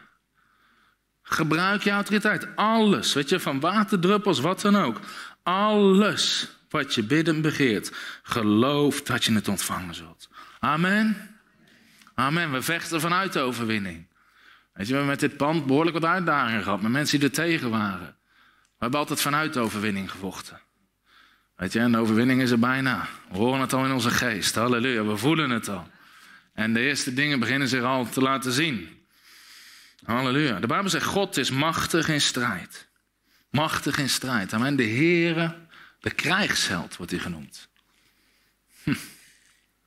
Gebruik 1.28 1.84
je 1.84 1.90
autoriteit. 1.90 2.56
Alles, 2.56 3.14
weet 3.14 3.30
je, 3.30 3.40
van 3.40 3.60
waterdruppels, 3.60 4.40
wat 4.40 4.62
dan 4.62 4.76
ook. 4.76 5.00
Alles 5.44 6.48
wat 6.70 6.96
je 6.96 7.04
bidden 7.04 7.42
begeert. 7.42 7.92
Geloof 8.24 9.02
dat 9.02 9.24
je 9.24 9.34
het 9.34 9.48
ontvangen 9.48 9.96
zult. 9.96 10.30
Amen. 10.60 11.38
Amen. 12.16 12.52
We 12.52 12.62
vechten 12.62 13.02
vanuit 13.02 13.34
de 13.34 13.40
overwinning. 13.40 14.08
Weet 14.74 14.88
je, 14.88 14.92
we 14.92 14.98
hebben 14.98 15.06
met 15.06 15.20
dit 15.20 15.38
pand 15.38 15.66
behoorlijk 15.66 16.00
wat 16.00 16.10
uitdagingen 16.10 16.64
gehad. 16.64 16.82
Met 16.82 16.92
mensen 16.92 17.20
die 17.20 17.28
er 17.28 17.36
tegen 17.36 17.70
waren. 17.70 18.16
We 18.66 18.82
hebben 18.82 19.00
altijd 19.00 19.22
vanuit 19.22 19.54
de 19.54 19.60
overwinning 19.60 20.12
gevochten. 20.12 20.62
Weet 21.56 21.74
je, 21.74 21.80
en 21.80 21.92
de 21.92 21.98
overwinning 21.98 22.42
is 22.42 22.52
er 22.52 22.60
bijna. 22.60 23.08
We 23.32 23.38
horen 23.38 23.62
het 23.62 23.74
al 23.74 23.86
in 23.86 23.92
onze 23.92 24.10
geest. 24.10 24.56
Halleluja, 24.56 25.06
we 25.06 25.18
voelen 25.18 25.50
het 25.50 25.70
al. 25.70 25.88
En 26.54 26.74
de 26.74 26.80
eerste 26.80 27.14
dingen 27.14 27.40
beginnen 27.40 27.68
zich 27.68 27.84
al 27.84 28.10
te 28.10 28.22
laten 28.22 28.52
zien. 28.52 29.05
Halleluja. 30.06 30.60
De 30.60 30.68
Bijbel 30.68 30.90
zegt, 30.90 31.06
God 31.06 31.38
is 31.38 31.50
machtig 31.50 32.10
in 32.10 32.22
strijd. 32.22 32.88
Machtig 33.50 33.98
in 33.98 34.10
strijd. 34.10 34.54
Amen. 34.54 34.76
De 34.76 34.84
Heere, 34.84 35.56
de 36.00 36.12
krijgsheld 36.12 36.98
wordt 36.98 37.12
hij 37.12 37.22
genoemd. 37.22 37.70
Hm. 38.84 38.94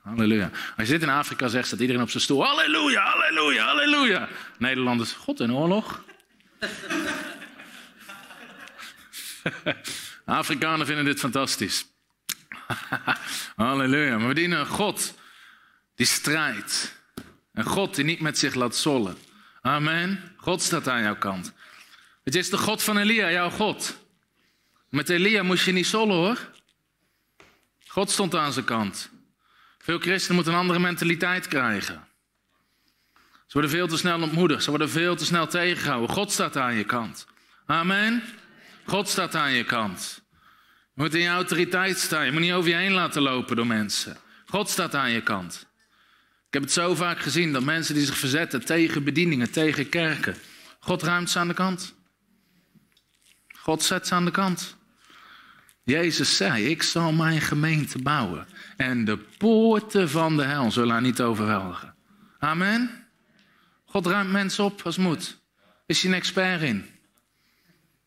Halleluja. 0.03 0.51
Als 0.77 0.87
je 0.87 0.93
dit 0.93 1.03
in 1.03 1.09
Afrika 1.09 1.49
zegt, 1.49 1.67
staat 1.67 1.81
iedereen 1.81 2.03
op 2.03 2.11
zijn 2.11 2.23
stoel. 2.23 2.45
Halleluja, 2.45 3.03
halleluja, 3.03 3.65
halleluja. 3.65 4.29
Nederlanders, 4.59 5.13
God 5.13 5.41
in 5.41 5.53
oorlog. 5.53 6.05
Afrikanen 10.25 10.87
vinden 10.87 11.05
dit 11.05 11.21
fantastisch. 11.21 11.87
Halleluja. 13.57 14.19
Maar 14.19 14.29
we 14.29 14.35
dienen 14.35 14.59
een 14.59 14.67
God 14.67 15.15
die 15.95 16.07
strijdt. 16.07 16.97
Een 17.53 17.65
God 17.65 17.95
die 17.95 18.05
niet 18.05 18.21
met 18.21 18.39
zich 18.39 18.55
laat 18.55 18.77
zollen. 18.77 19.17
Amen. 19.61 20.35
God 20.37 20.63
staat 20.63 20.89
aan 20.89 21.03
jouw 21.03 21.19
kant. 21.19 21.53
Het 22.25 22.35
is 22.35 22.51
de 22.51 22.59
God 22.59 22.83
van 22.83 22.99
Elia, 22.99 23.31
jouw 23.31 23.51
God. 23.51 23.99
Met 24.89 25.09
Elia 25.09 25.43
moest 25.43 25.65
je 25.65 25.73
niet 25.73 25.87
zollen 25.87 26.17
hoor. 26.17 26.51
God 27.87 28.11
stond 28.11 28.35
aan 28.35 28.53
zijn 28.53 28.65
kant. 28.65 29.11
Veel 29.79 29.99
christenen 29.99 30.35
moeten 30.35 30.53
een 30.53 30.59
andere 30.59 30.79
mentaliteit 30.79 31.49
krijgen. 31.49 32.07
Ze 33.49 33.53
worden 33.53 33.71
veel 33.71 33.89
te 33.89 33.97
snel 33.97 34.23
ontmoedigd. 34.23 34.63
Ze 34.63 34.71
worden 34.71 34.91
veel 34.91 35.17
te 35.17 35.25
snel 35.25 35.47
tegengehouden. 35.47 36.11
God 36.11 36.33
staat 36.33 36.57
aan 36.57 36.75
je 36.75 36.85
kant. 36.85 37.27
Amen. 37.67 38.23
God 38.85 39.09
staat 39.09 39.35
aan 39.35 39.53
je 39.53 39.65
kant. 39.65 40.23
Je 40.95 41.03
moet 41.03 41.15
in 41.15 41.21
je 41.21 41.29
autoriteit 41.29 41.99
staan. 41.99 42.25
Je 42.25 42.33
moet 42.33 42.41
niet 42.41 42.53
over 42.53 42.71
je 42.71 42.77
heen 42.77 42.93
laten 42.93 43.23
lopen 43.23 43.57
door 43.57 43.67
mensen. 43.67 44.17
God 44.47 44.69
staat 44.69 44.95
aan 44.95 45.11
je 45.11 45.23
kant. 45.23 45.68
Ik 46.49 46.55
heb 46.55 46.63
het 46.63 46.73
zo 46.73 46.95
vaak 46.95 47.19
gezien 47.19 47.53
dat 47.53 47.63
mensen 47.63 47.95
die 47.95 48.05
zich 48.05 48.19
verzetten 48.19 48.65
tegen 48.65 49.05
bedieningen, 49.05 49.51
tegen 49.51 49.89
kerken. 49.89 50.37
God 50.79 51.03
ruimt 51.03 51.31
ze 51.31 51.39
aan 51.39 51.49
de 51.49 51.55
kant. 51.55 51.95
God 53.49 53.83
zet 53.83 54.07
ze 54.07 54.15
aan 54.15 54.25
de 54.25 54.31
kant. 54.31 54.77
Jezus 55.83 56.37
zei: 56.37 56.65
Ik 56.67 56.83
zal 56.83 57.13
mijn 57.13 57.41
gemeente 57.41 58.03
bouwen. 58.03 58.47
En 58.77 59.05
de 59.05 59.17
poorten 59.17 60.11
van 60.11 60.37
de 60.37 60.45
hel 60.45 60.71
zullen 60.71 60.93
haar 60.93 61.01
niet 61.01 61.21
overweldigen. 61.21 61.95
Amen. 62.39 63.07
God 63.85 64.07
ruimt 64.07 64.31
mensen 64.31 64.65
op 64.65 64.83
als 64.85 64.97
moet. 64.97 65.41
Is 65.87 66.03
hij 66.03 66.11
een 66.11 66.17
expert 66.17 66.63
in? 66.63 66.87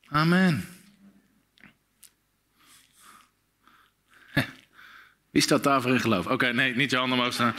Amen. 0.08 0.71
Wie 5.32 5.42
staat 5.42 5.64
daarvoor 5.64 5.92
in 5.92 6.00
geloof? 6.00 6.28
Oké, 6.28 6.54
nee, 6.54 6.76
niet 6.76 6.92
je 6.92 6.98
handen 6.98 7.18
omhoog 7.18 7.34
staan. 7.34 7.56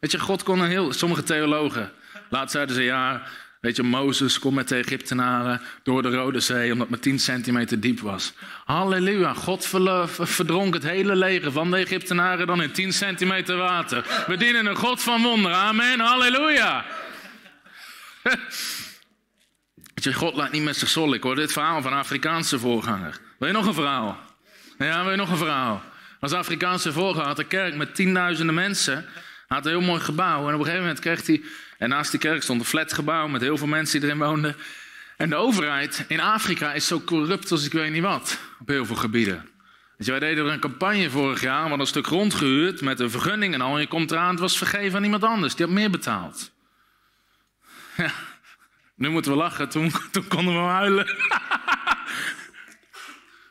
weet 0.00 0.10
je, 0.10 0.18
God 0.18 0.42
kon 0.42 0.60
een 0.60 0.68
heel... 0.68 0.92
Sommige 0.92 1.22
theologen, 1.22 1.92
laatst 2.28 2.54
zeiden 2.54 2.74
ze... 2.74 2.82
Ja, 2.82 3.22
weet 3.60 3.76
je, 3.76 3.82
Mozes 3.82 4.38
kon 4.38 4.54
met 4.54 4.68
de 4.68 4.76
Egyptenaren 4.76 5.60
door 5.82 6.02
de 6.02 6.10
Rode 6.10 6.40
Zee... 6.40 6.72
omdat 6.72 6.78
het 6.78 6.90
maar 6.90 6.98
10 6.98 7.18
centimeter 7.18 7.80
diep 7.80 8.00
was. 8.00 8.32
Halleluja, 8.64 9.34
God 9.34 9.66
verdronk 10.18 10.74
het 10.74 10.82
hele 10.82 11.16
leger 11.16 11.52
van 11.52 11.70
de 11.70 11.76
Egyptenaren... 11.76 12.46
dan 12.46 12.62
in 12.62 12.72
10 12.72 12.92
centimeter 12.92 13.56
water. 13.56 14.24
We 14.26 14.36
dienen 14.36 14.66
een 14.66 14.76
God 14.76 15.02
van 15.02 15.22
wonderen. 15.22 15.56
Amen, 15.56 16.00
halleluja. 16.00 16.84
weet 19.94 20.04
je, 20.04 20.12
God 20.12 20.34
laat 20.34 20.52
niet 20.52 20.64
met 20.64 20.76
zich 20.76 20.88
zol. 20.88 21.14
Ik 21.14 21.22
hoor 21.22 21.34
dit 21.34 21.52
verhaal 21.52 21.82
van 21.82 21.92
Afrikaanse 21.92 22.58
voorganger. 22.58 23.18
Wil 23.38 23.48
je 23.48 23.54
nog 23.54 23.66
een 23.66 23.74
verhaal? 23.74 24.18
Ja, 24.78 25.02
wil 25.02 25.10
je 25.10 25.16
nog 25.16 25.30
een 25.30 25.36
verhaal? 25.36 25.82
Als 26.20 26.32
Afrikaanse 26.32 26.92
voorganger 26.92 27.28
had 27.28 27.38
een 27.38 27.46
kerk 27.46 27.74
met 27.74 27.94
tienduizenden 27.94 28.54
mensen. 28.54 29.06
Had 29.48 29.64
een 29.64 29.70
heel 29.70 29.80
mooi 29.80 30.00
gebouw. 30.00 30.48
En 30.48 30.54
op 30.54 30.58
een 30.58 30.64
gegeven 30.64 30.80
moment 30.80 31.00
kreeg 31.00 31.26
hij. 31.26 31.42
En 31.78 31.88
naast 31.88 32.10
die 32.10 32.20
kerk 32.20 32.42
stond 32.42 32.60
een 32.60 32.66
flatgebouw 32.66 33.28
met 33.28 33.40
heel 33.40 33.56
veel 33.56 33.66
mensen 33.66 34.00
die 34.00 34.08
erin 34.08 34.22
woonden. 34.22 34.56
En 35.16 35.28
de 35.28 35.36
overheid 35.36 36.04
in 36.08 36.20
Afrika 36.20 36.72
is 36.72 36.86
zo 36.86 37.00
corrupt 37.00 37.50
als 37.50 37.64
ik 37.64 37.72
weet 37.72 37.92
niet 37.92 38.02
wat. 38.02 38.38
Op 38.60 38.68
heel 38.68 38.86
veel 38.86 38.96
gebieden. 38.96 39.48
Dus 39.96 40.06
wij 40.06 40.18
deden 40.18 40.46
er 40.46 40.52
een 40.52 40.60
campagne 40.60 41.10
vorig 41.10 41.40
jaar. 41.40 41.54
We 41.54 41.60
hadden 41.60 41.80
een 41.80 41.86
stuk 41.86 42.06
grond 42.06 42.34
gehuurd 42.34 42.80
met 42.80 43.00
een 43.00 43.10
vergunning 43.10 43.54
en 43.54 43.60
al. 43.60 43.74
En 43.74 43.80
je 43.80 43.86
komt 43.86 44.10
eraan, 44.10 44.30
het 44.30 44.40
was 44.40 44.58
vergeven 44.58 44.96
aan 44.96 45.04
iemand 45.04 45.24
anders. 45.24 45.54
Die 45.54 45.66
had 45.66 45.74
meer 45.74 45.90
betaald. 45.90 46.50
Ja, 47.96 48.10
nu 48.94 49.08
moeten 49.08 49.30
we 49.30 49.36
lachen. 49.36 49.68
Toen, 49.68 49.92
toen 50.10 50.28
konden 50.28 50.54
we 50.54 50.60
huilen. 50.60 51.06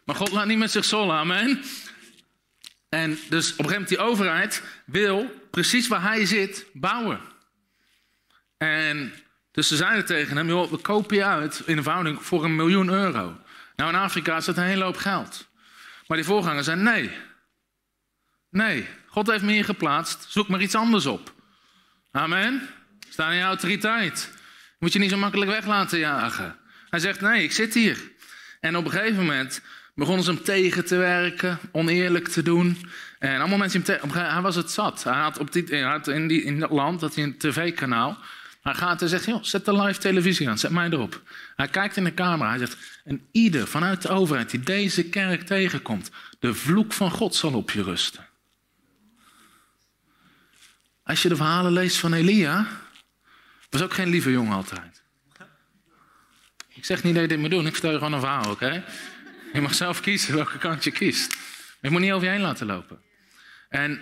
maar 0.05 0.15
God 0.15 0.31
laat 0.31 0.45
niet 0.45 0.57
met 0.57 0.71
zich 0.71 0.85
zollen, 0.85 1.15
amen. 1.15 1.61
En 2.89 3.19
dus 3.29 3.51
op 3.51 3.59
een 3.59 3.65
gegeven 3.65 3.71
moment 3.71 3.87
die 3.87 3.97
overheid 3.97 4.63
wil 4.85 5.47
precies 5.51 5.87
waar 5.87 6.01
hij 6.01 6.25
zit 6.25 6.65
bouwen. 6.73 7.19
En 8.57 9.13
dus 9.51 9.67
ze 9.67 9.75
zeiden 9.75 10.05
tegen 10.05 10.37
hem, 10.37 10.47
joh, 10.47 10.71
we 10.71 10.77
kopen 10.77 11.15
je 11.15 11.23
uit 11.23 11.61
in 11.65 11.77
een 11.77 11.83
verhouding 11.83 12.23
voor 12.23 12.43
een 12.43 12.55
miljoen 12.55 12.89
euro. 12.89 13.41
Nou, 13.75 13.89
in 13.89 13.99
Afrika 13.99 14.37
is 14.37 14.45
dat 14.45 14.57
een 14.57 14.63
hele 14.63 14.83
hoop 14.83 14.97
geld. 14.97 15.47
Maar 16.07 16.17
die 16.17 16.25
voorganger 16.25 16.63
zei, 16.63 16.81
nee. 16.81 17.11
Nee, 18.49 18.87
God 19.07 19.27
heeft 19.27 19.43
me 19.43 19.51
hier 19.51 19.65
geplaatst, 19.65 20.25
zoek 20.29 20.47
maar 20.47 20.61
iets 20.61 20.75
anders 20.75 21.05
op. 21.05 21.33
Amen. 22.11 22.69
Sta 23.09 23.29
in 23.29 23.37
je 23.37 23.43
autoriteit. 23.43 24.31
Moet 24.79 24.93
je 24.93 24.99
niet 24.99 25.09
zo 25.09 25.17
makkelijk 25.17 25.51
weg 25.51 25.65
laten 25.65 25.99
jagen. 25.99 26.57
Hij 26.89 26.99
zegt, 26.99 27.21
nee, 27.21 27.43
ik 27.43 27.51
zit 27.51 27.73
hier. 27.73 28.11
En 28.59 28.75
op 28.75 28.85
een 28.85 28.91
gegeven 28.91 29.15
moment 29.15 29.61
begonnen 29.97 30.23
ze 30.23 30.31
hem 30.31 30.43
tegen 30.43 30.85
te 30.85 30.95
werken, 30.95 31.59
oneerlijk 31.71 32.27
te 32.27 32.41
doen. 32.41 32.77
En 33.19 33.39
allemaal 33.39 33.57
mensen 33.57 33.83
hem. 33.85 34.11
Hij 34.11 34.41
was 34.41 34.55
het 34.55 34.71
zat. 34.71 35.03
Hij 35.03 35.13
had, 35.13 35.37
op 35.37 35.51
die, 35.51 35.63
hij 35.63 35.81
had 35.81 36.07
in, 36.07 36.27
die, 36.27 36.43
in 36.43 36.59
dat 36.59 36.69
land 36.69 36.99
dat 36.99 37.15
hij 37.15 37.23
een 37.23 37.37
tv-kanaal. 37.37 38.17
Hij 38.61 38.73
gaat 38.73 39.01
en 39.01 39.09
zegt, 39.09 39.25
joh, 39.25 39.43
zet 39.43 39.65
de 39.65 39.81
live 39.81 39.99
televisie 39.99 40.49
aan, 40.49 40.57
zet 40.57 40.71
mij 40.71 40.89
erop. 40.89 41.21
Hij 41.55 41.67
kijkt 41.67 41.97
in 41.97 42.03
de 42.03 42.13
camera, 42.13 42.49
hij 42.49 42.57
zegt... 42.57 42.77
En 43.03 43.27
ieder 43.31 43.67
vanuit 43.67 44.01
de 44.01 44.09
overheid 44.09 44.49
die 44.49 44.59
deze 44.59 45.03
kerk 45.03 45.41
tegenkomt... 45.41 46.11
de 46.39 46.53
vloek 46.53 46.93
van 46.93 47.11
God 47.11 47.35
zal 47.35 47.53
op 47.53 47.71
je 47.71 47.83
rusten. 47.83 48.25
Als 51.03 51.21
je 51.21 51.29
de 51.29 51.35
verhalen 51.35 51.71
leest 51.71 51.97
van 51.97 52.13
Elia... 52.13 52.67
was 53.69 53.81
ook 53.81 53.93
geen 53.93 54.09
lieve 54.09 54.31
jongen 54.31 54.55
altijd. 54.55 55.01
Ik 56.67 56.85
zeg 56.85 57.03
niet 57.03 57.13
dat 57.13 57.21
je 57.21 57.29
dit 57.29 57.39
moet 57.39 57.49
doen, 57.49 57.65
ik 57.65 57.71
vertel 57.71 57.91
je 57.91 57.97
gewoon 57.97 58.13
een 58.13 58.19
verhaal, 58.19 58.51
oké? 58.51 58.83
Je 59.53 59.61
mag 59.61 59.73
zelf 59.73 60.01
kiezen 60.01 60.35
welke 60.35 60.57
kant 60.57 60.83
je 60.83 60.91
kiest. 60.91 61.35
je 61.81 61.89
moet 61.89 62.01
niet 62.01 62.11
over 62.11 62.27
je 62.27 62.33
heen 62.33 62.41
laten 62.41 62.67
lopen. 62.67 62.99
En 63.69 63.99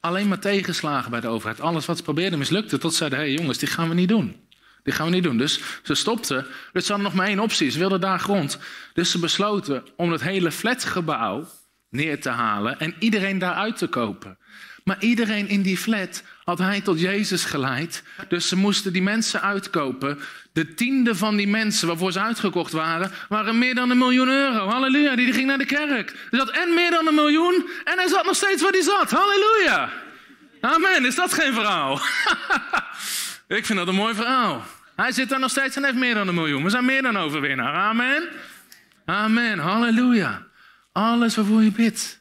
alleen 0.00 0.28
maar 0.28 0.38
tegenslagen 0.38 1.10
bij 1.10 1.20
de 1.20 1.28
overheid. 1.28 1.60
Alles 1.60 1.86
wat 1.86 1.96
ze 1.96 2.02
probeerden 2.02 2.38
mislukte. 2.38 2.78
Tot 2.78 2.90
ze 2.90 2.96
zeiden, 2.96 3.18
hé 3.18 3.24
hey 3.24 3.34
jongens, 3.34 3.58
dit 3.58 3.70
gaan 3.70 3.88
we 3.88 3.94
niet 3.94 4.08
doen. 4.08 4.44
Dit 4.82 4.94
gaan 4.94 5.06
we 5.06 5.12
niet 5.12 5.22
doen. 5.22 5.38
Dus 5.38 5.60
ze 5.82 5.94
stopten. 5.94 6.46
Dus 6.72 6.86
ze 6.86 6.96
nog 6.96 7.14
maar 7.14 7.26
één 7.26 7.40
optie. 7.40 7.70
Ze 7.70 7.78
wilden 7.78 8.00
daar 8.00 8.18
grond. 8.18 8.58
Dus 8.92 9.10
ze 9.10 9.18
besloten 9.18 9.84
om 9.96 10.12
het 10.12 10.22
hele 10.22 10.52
flatgebouw 10.52 11.48
neer 11.90 12.20
te 12.20 12.28
halen 12.28 12.78
en 12.78 12.94
iedereen 12.98 13.38
daaruit 13.38 13.76
te 13.76 13.86
kopen. 13.86 14.38
Maar 14.84 14.96
iedereen 15.00 15.48
in 15.48 15.62
die 15.62 15.78
flat 15.78 16.22
had 16.46 16.58
hij 16.58 16.80
tot 16.80 17.00
Jezus 17.00 17.44
geleid. 17.44 18.02
Dus 18.28 18.48
ze 18.48 18.56
moesten 18.56 18.92
die 18.92 19.02
mensen 19.02 19.42
uitkopen. 19.42 20.18
De 20.52 20.74
tiende 20.74 21.14
van 21.14 21.36
die 21.36 21.48
mensen 21.48 21.88
waarvoor 21.88 22.12
ze 22.12 22.20
uitgekocht 22.20 22.72
waren, 22.72 23.10
waren 23.28 23.58
meer 23.58 23.74
dan 23.74 23.90
een 23.90 23.98
miljoen 23.98 24.28
euro. 24.28 24.68
Halleluja, 24.68 25.16
die 25.16 25.32
ging 25.32 25.46
naar 25.46 25.58
de 25.58 25.64
kerk. 25.64 26.10
Er 26.30 26.38
zat 26.38 26.50
en 26.50 26.74
meer 26.74 26.90
dan 26.90 27.06
een 27.06 27.14
miljoen 27.14 27.70
en 27.84 27.98
hij 27.98 28.08
zat 28.08 28.24
nog 28.24 28.34
steeds 28.34 28.62
waar 28.62 28.72
hij 28.72 28.82
zat. 28.82 29.10
Halleluja. 29.10 29.92
Amen, 30.60 31.04
is 31.04 31.14
dat 31.14 31.32
geen 31.32 31.52
verhaal? 31.52 32.00
Ik 33.58 33.66
vind 33.66 33.78
dat 33.78 33.88
een 33.88 33.94
mooi 33.94 34.14
verhaal. 34.14 34.64
Hij 34.96 35.12
zit 35.12 35.28
daar 35.28 35.40
nog 35.40 35.50
steeds 35.50 35.76
en 35.76 35.84
heeft 35.84 35.96
meer 35.96 36.14
dan 36.14 36.28
een 36.28 36.34
miljoen. 36.34 36.62
We 36.62 36.70
zijn 36.70 36.84
meer 36.84 37.02
dan 37.02 37.16
overwinnaar. 37.16 37.74
Amen. 37.74 38.28
Amen, 39.04 39.58
halleluja. 39.58 40.46
Alles 40.92 41.36
waarvoor 41.36 41.62
je 41.62 41.72
bidt. 41.72 42.20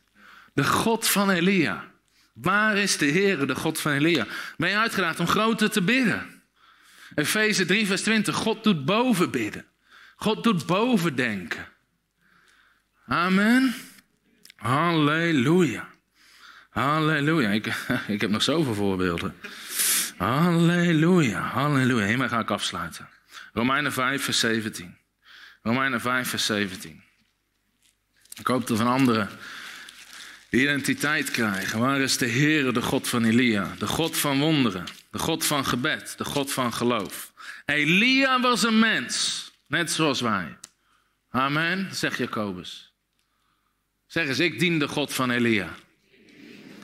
De 0.54 0.64
God 0.64 1.08
van 1.08 1.30
Elia. 1.30 1.94
Waar 2.36 2.78
is 2.78 2.98
de 2.98 3.06
Heer, 3.06 3.48
de 3.48 3.56
God 3.56 3.80
van 3.80 3.92
Elia? 3.92 4.28
Ben 4.58 4.70
je 4.70 4.78
uitgedaagd 4.78 5.20
om 5.20 5.28
groter 5.28 5.70
te 5.70 5.82
bidden? 5.82 6.44
Efeze 7.16 7.66
3, 7.66 7.86
vers 7.88 8.02
20. 8.02 8.36
God 8.36 8.64
doet 8.64 8.86
boven 8.86 9.32
bidden. 9.32 9.66
God 10.16 10.44
doet 10.44 10.66
boven 10.66 11.16
denken. 11.16 11.68
Amen. 13.08 13.76
Halleluja. 14.56 15.88
Halleluja. 16.70 17.50
Ik, 17.50 17.66
ik 18.08 18.22
heb 18.22 18.30
nog 18.30 18.44
zoveel 18.44 18.74
voorbeelden. 18.74 19.36
Halleluja. 20.18 21.42
Halleluja. 21.42 22.06
Hiermee 22.06 22.30
ga 22.30 22.40
ik 22.40 22.52
afsluiten. 22.52 23.10
Romeinen 23.54 23.94
5, 23.94 24.24
vers 24.24 24.40
17. 24.40 24.98
Romeinen 25.62 26.02
5, 26.02 26.30
vers 26.30 26.46
17. 26.46 27.04
Ik 28.40 28.48
hoop 28.48 28.68
dat 28.68 28.78
van 28.78 28.88
anderen 28.88 29.30
identiteit 30.62 31.32
krijgen. 31.32 31.80
Waar 31.80 32.00
is 32.00 32.18
de 32.18 32.26
Heer, 32.26 32.74
de 32.74 32.82
God 32.82 33.08
van 33.08 33.24
Elia? 33.24 33.76
De 33.80 33.88
God 33.88 34.18
van 34.18 34.40
wonderen. 34.40 34.86
De 35.12 35.20
God 35.20 35.46
van 35.46 35.66
gebed. 35.66 36.14
De 36.18 36.26
God 36.26 36.54
van 36.54 36.74
geloof. 36.74 37.34
Elia 37.66 38.42
was 38.42 38.64
een 38.64 38.80
mens. 38.80 39.44
Net 39.68 39.92
zoals 39.92 40.22
wij. 40.22 40.58
Amen, 41.30 41.88
zegt 41.92 42.18
Jacobus. 42.18 42.94
Zeg 44.08 44.28
eens, 44.28 44.40
ik 44.40 44.60
dien 44.60 44.80
de 44.80 44.88
God 44.88 45.14
van 45.14 45.32
Elia. 45.32 45.70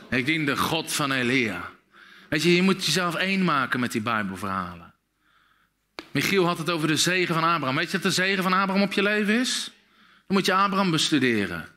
Ik 0.09 0.25
dien 0.25 0.45
de 0.45 0.57
God 0.57 0.93
van 0.93 1.11
Elia. 1.11 1.69
Weet 2.29 2.43
je, 2.43 2.55
je 2.55 2.61
moet 2.61 2.85
jezelf 2.85 3.15
één 3.15 3.43
maken 3.43 3.79
met 3.79 3.91
die 3.91 4.01
Bijbelverhalen. 4.01 4.93
Michiel 6.11 6.45
had 6.45 6.57
het 6.57 6.69
over 6.69 6.87
de 6.87 6.97
zegen 6.97 7.33
van 7.33 7.43
Abraham. 7.43 7.75
Weet 7.75 7.85
je 7.85 7.91
wat 7.91 8.01
de 8.01 8.11
zegen 8.11 8.43
van 8.43 8.53
Abraham 8.53 8.83
op 8.83 8.93
je 8.93 9.03
leven 9.03 9.39
is? 9.39 9.71
Dan 10.27 10.37
moet 10.37 10.45
je 10.45 10.53
Abraham 10.53 10.91
bestuderen. 10.91 11.70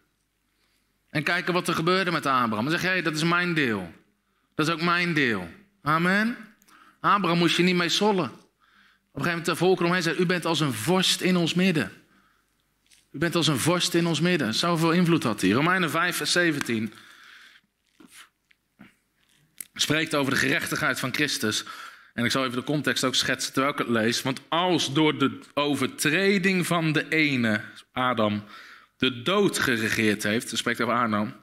En 1.14 1.22
kijken 1.22 1.52
wat 1.52 1.68
er 1.68 1.74
gebeurde 1.74 2.10
met 2.10 2.26
Abraham. 2.26 2.64
Dan 2.64 2.70
zeg 2.70 2.82
jij, 2.82 3.02
dat 3.02 3.14
is 3.14 3.22
mijn 3.22 3.54
deel. 3.54 3.92
Dat 4.54 4.66
is 4.66 4.72
ook 4.72 4.82
mijn 4.82 5.14
deel. 5.14 5.48
Amen. 5.82 6.36
Abraham 7.00 7.38
moest 7.38 7.56
je 7.56 7.62
niet 7.62 7.76
mee 7.76 7.88
sollen. 7.88 8.24
Op 8.24 8.30
een 8.30 8.46
gegeven 9.12 9.28
moment 9.30 9.46
de 9.46 9.56
volken 9.56 9.86
omheen 9.86 10.02
zei, 10.02 10.16
u 10.16 10.26
bent 10.26 10.44
als 10.44 10.60
een 10.60 10.72
vorst 10.72 11.20
in 11.20 11.36
ons 11.36 11.54
midden. 11.54 11.92
U 13.12 13.18
bent 13.18 13.34
als 13.34 13.46
een 13.46 13.58
vorst 13.58 13.94
in 13.94 14.06
ons 14.06 14.20
midden. 14.20 14.54
Zoveel 14.54 14.92
invloed 14.92 15.22
had 15.22 15.40
hij. 15.40 15.50
Romeinen 15.50 15.90
5, 15.90 16.16
vers 16.16 16.32
17 16.32 16.92
spreekt 19.74 20.14
over 20.14 20.32
de 20.32 20.38
gerechtigheid 20.38 21.00
van 21.00 21.14
Christus. 21.14 21.64
En 22.14 22.24
ik 22.24 22.30
zal 22.30 22.44
even 22.44 22.56
de 22.56 22.64
context 22.64 23.04
ook 23.04 23.14
schetsen 23.14 23.52
terwijl 23.52 23.72
ik 23.72 23.78
het 23.78 23.88
lees. 23.88 24.22
Want 24.22 24.40
als 24.48 24.92
door 24.92 25.18
de 25.18 25.38
overtreding 25.54 26.66
van 26.66 26.92
de 26.92 27.08
ene, 27.08 27.60
Adam, 27.92 28.44
de 28.96 29.22
dood 29.22 29.58
geregeerd 29.58 30.22
heeft, 30.22 30.56
spreekt 30.56 30.80
over 30.80 30.94
Adam, 30.94 31.34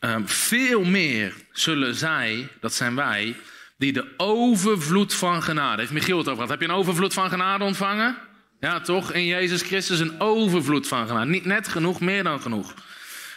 um, 0.00 0.28
veel 0.28 0.84
meer 0.84 1.34
zullen 1.52 1.94
zij, 1.94 2.48
dat 2.60 2.74
zijn 2.74 2.94
wij, 2.94 3.36
die 3.78 3.92
de 3.92 4.14
overvloed 4.16 5.14
van 5.14 5.42
genade. 5.42 5.80
Heeft 5.80 5.92
Michiel 5.92 6.18
het 6.18 6.28
over 6.28 6.42
gehad? 6.42 6.60
Heb 6.60 6.68
je 6.68 6.74
een 6.74 6.80
overvloed 6.80 7.12
van 7.12 7.30
genade 7.30 7.64
ontvangen? 7.64 8.16
Ja, 8.60 8.80
toch? 8.80 9.12
In 9.12 9.24
Jezus 9.24 9.62
Christus 9.62 9.98
een 9.98 10.20
overvloed 10.20 10.88
van 10.88 11.06
genade. 11.06 11.30
Niet 11.30 11.44
net 11.44 11.68
genoeg, 11.68 12.00
meer 12.00 12.22
dan 12.22 12.40
genoeg. 12.40 12.74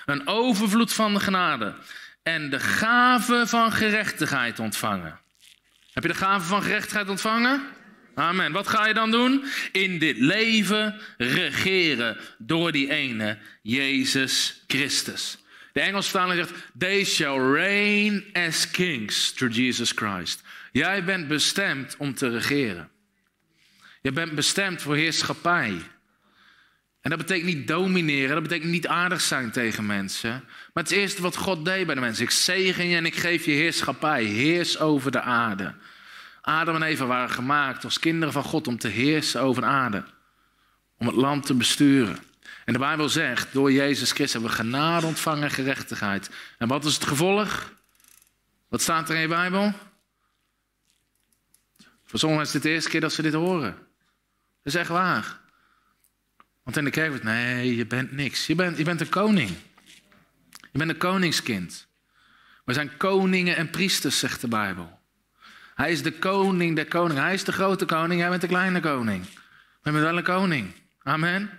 Een 0.05 0.27
overvloed 0.27 0.93
van 0.93 1.21
genade 1.21 1.73
en 2.23 2.49
de 2.49 2.59
gave 2.59 3.43
van 3.47 3.71
gerechtigheid 3.71 4.59
ontvangen. 4.59 5.19
Heb 5.93 6.03
je 6.03 6.09
de 6.09 6.15
gave 6.15 6.45
van 6.45 6.61
gerechtigheid 6.61 7.09
ontvangen? 7.09 7.61
Amen. 8.19 8.51
Wat 8.51 8.67
ga 8.67 8.87
je 8.87 8.93
dan 8.93 9.11
doen? 9.11 9.45
In 9.71 9.99
dit 9.99 10.17
leven 10.17 10.99
regeren 11.17 12.17
door 12.37 12.71
die 12.71 12.89
ene, 12.91 13.37
Jezus 13.61 14.63
Christus. 14.67 15.37
De 15.73 15.79
Engelse 15.79 16.09
vertaling 16.09 16.47
zegt, 16.47 16.63
they 16.77 17.03
shall 17.03 17.51
reign 17.53 18.25
as 18.33 18.71
kings 18.71 19.31
through 19.31 19.55
Jesus 19.55 19.91
Christ. 19.91 20.43
Jij 20.71 21.03
bent 21.03 21.27
bestemd 21.27 21.95
om 21.97 22.13
te 22.13 22.29
regeren. 22.29 22.89
Je 24.01 24.11
bent 24.11 24.35
bestemd 24.35 24.81
voor 24.81 24.95
heerschappij. 24.95 25.81
En 27.01 27.09
dat 27.09 27.17
betekent 27.17 27.55
niet 27.55 27.67
domineren, 27.67 28.33
dat 28.33 28.43
betekent 28.43 28.71
niet 28.71 28.87
aardig 28.87 29.21
zijn 29.21 29.51
tegen 29.51 29.85
mensen. 29.85 30.43
Maar 30.73 30.83
het 30.83 30.91
eerste 30.91 31.21
wat 31.21 31.35
God 31.35 31.65
deed 31.65 31.85
bij 31.85 31.95
de 31.95 32.01
mensen. 32.01 32.23
Ik 32.23 32.31
zegen 32.31 32.87
je 32.87 32.95
en 32.95 33.05
ik 33.05 33.15
geef 33.15 33.45
je 33.45 33.51
heerschappij. 33.51 34.23
Heers 34.23 34.79
over 34.79 35.11
de 35.11 35.21
aarde. 35.21 35.75
Adam 36.49 36.75
en 36.75 36.83
Eva 36.83 37.05
waren 37.05 37.29
gemaakt 37.29 37.83
als 37.83 37.99
kinderen 37.99 38.33
van 38.33 38.43
God 38.43 38.67
om 38.67 38.77
te 38.77 38.87
heersen 38.87 39.41
over 39.41 39.61
de 39.61 39.67
aarde. 39.67 40.03
Om 40.97 41.07
het 41.07 41.15
land 41.15 41.45
te 41.45 41.53
besturen. 41.53 42.17
En 42.65 42.73
de 42.73 42.79
Bijbel 42.79 43.09
zegt, 43.09 43.53
door 43.53 43.71
Jezus 43.71 44.11
Christus 44.11 44.33
hebben 44.33 44.49
we 44.49 44.55
genade 44.55 45.05
ontvangen 45.05 45.43
en 45.43 45.51
gerechtigheid. 45.51 46.29
En 46.57 46.67
wat 46.67 46.85
is 46.85 46.93
het 46.93 47.05
gevolg? 47.05 47.73
Wat 48.67 48.81
staat 48.81 49.09
er 49.09 49.15
in 49.15 49.21
je 49.21 49.27
Bijbel? 49.27 49.73
Voor 52.05 52.19
sommigen 52.19 52.45
is 52.45 52.53
het 52.53 52.63
de 52.63 52.69
eerste 52.69 52.89
keer 52.89 53.01
dat 53.01 53.13
ze 53.13 53.21
dit 53.21 53.33
horen. 53.33 53.73
Dat 54.63 54.73
is 54.73 54.75
echt 54.75 54.89
waar. 54.89 55.39
Want 56.63 56.77
in 56.77 56.83
de 56.83 56.89
kerk 56.89 57.09
wordt, 57.09 57.23
nee, 57.23 57.75
je 57.75 57.85
bent 57.85 58.11
niks. 58.11 58.47
Je 58.47 58.55
bent, 58.55 58.77
je 58.77 58.83
bent 58.83 59.01
een 59.01 59.09
koning. 59.09 59.49
Je 60.71 60.77
bent 60.77 60.89
een 60.89 60.97
koningskind. 60.97 61.87
We 62.65 62.73
zijn 62.73 62.97
koningen 62.97 63.55
en 63.55 63.69
priesters, 63.69 64.19
zegt 64.19 64.41
de 64.41 64.47
Bijbel. 64.47 64.98
Hij 65.79 65.91
is 65.91 66.03
de 66.03 66.11
koning 66.11 66.75
der 66.75 66.87
koningen. 66.87 67.23
Hij 67.23 67.33
is 67.33 67.43
de 67.43 67.51
grote 67.51 67.85
koning, 67.85 68.19
jij 68.19 68.29
bent 68.29 68.41
de 68.41 68.47
kleine 68.47 68.79
koning. 68.79 69.25
We 69.81 69.91
bent 69.91 70.03
wel 70.03 70.17
een 70.17 70.23
koning. 70.23 70.73
Amen. 71.03 71.49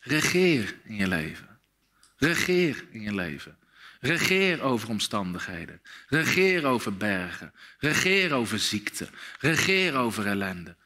Regeer 0.00 0.74
in 0.84 0.94
je 0.94 1.08
leven. 1.08 1.60
Regeer 2.16 2.84
in 2.90 3.00
je 3.00 3.14
leven. 3.14 3.58
Regeer 4.00 4.62
over 4.62 4.88
omstandigheden. 4.88 5.82
Regeer 6.08 6.64
over 6.64 6.96
bergen. 6.96 7.52
Regeer 7.78 8.32
over 8.32 8.58
ziekte. 8.58 9.08
Regeer 9.38 9.96
over 9.96 10.26
ellende. 10.26 10.76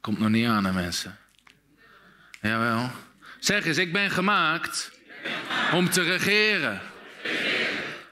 komt 0.00 0.18
nog 0.18 0.28
niet 0.28 0.46
aan, 0.46 0.64
hè, 0.64 0.72
mensen. 0.72 1.18
Jawel. 2.40 2.90
Zeg 3.38 3.64
eens, 3.64 3.78
ik 3.78 3.92
ben 3.92 4.10
gemaakt 4.10 4.92
om 5.72 5.90
te 5.90 6.02
regeren. 6.02 6.80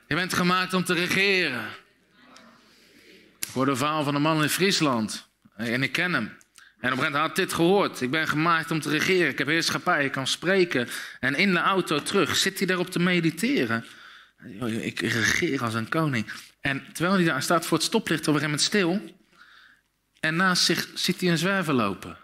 Je 0.07 0.15
bent 0.15 0.35
gemaakt 0.35 0.75
om 0.75 0.85
te 0.85 0.95
regeren. 0.95 1.83
Hoorde 3.55 3.71
een 3.71 3.77
verhaal 3.77 4.05
van 4.05 4.15
een 4.15 4.23
man 4.23 4.43
in 4.43 4.49
Friesland. 4.49 5.29
En 5.57 5.83
ik 5.83 5.93
ken 5.93 6.13
hem. 6.13 6.23
En 6.25 6.33
op 6.93 6.99
een 6.99 7.05
gegeven 7.05 7.13
moment 7.13 7.15
had 7.15 7.37
dit 7.37 7.53
gehoord. 7.53 8.01
Ik 8.01 8.11
ben 8.11 8.29
gemaakt 8.29 8.71
om 8.71 8.81
te 8.81 8.91
regeren. 8.91 9.29
Ik 9.29 9.39
heb 9.39 9.47
heerschappij. 9.47 10.05
Ik 10.05 10.13
kan 10.13 10.27
spreken. 10.27 10.89
En 11.21 11.35
in 11.35 11.53
de 11.53 11.59
auto 11.59 12.03
terug 12.03 12.37
zit 12.37 12.59
hij 12.59 12.67
daarop 12.67 12.91
te 12.91 12.99
mediteren. 12.99 13.85
Ik 14.81 15.01
regeer 15.01 15.63
als 15.63 15.75
een 15.75 15.89
koning. 15.89 16.27
En 16.61 16.85
terwijl 16.93 17.15
hij 17.15 17.25
daar 17.25 17.43
staat 17.43 17.67
voor 17.67 17.77
het 17.77 17.87
stoplicht 17.87 18.29
op 18.29 18.35
een 18.35 18.41
gegeven 18.41 18.51
moment 18.51 19.01
stil. 19.01 19.17
En 20.21 20.37
naast 20.37 20.65
zich 20.65 20.89
ziet 20.95 21.21
hij 21.21 21.31
een 21.31 21.39
zwerver 21.39 21.75
lopen. 21.75 22.19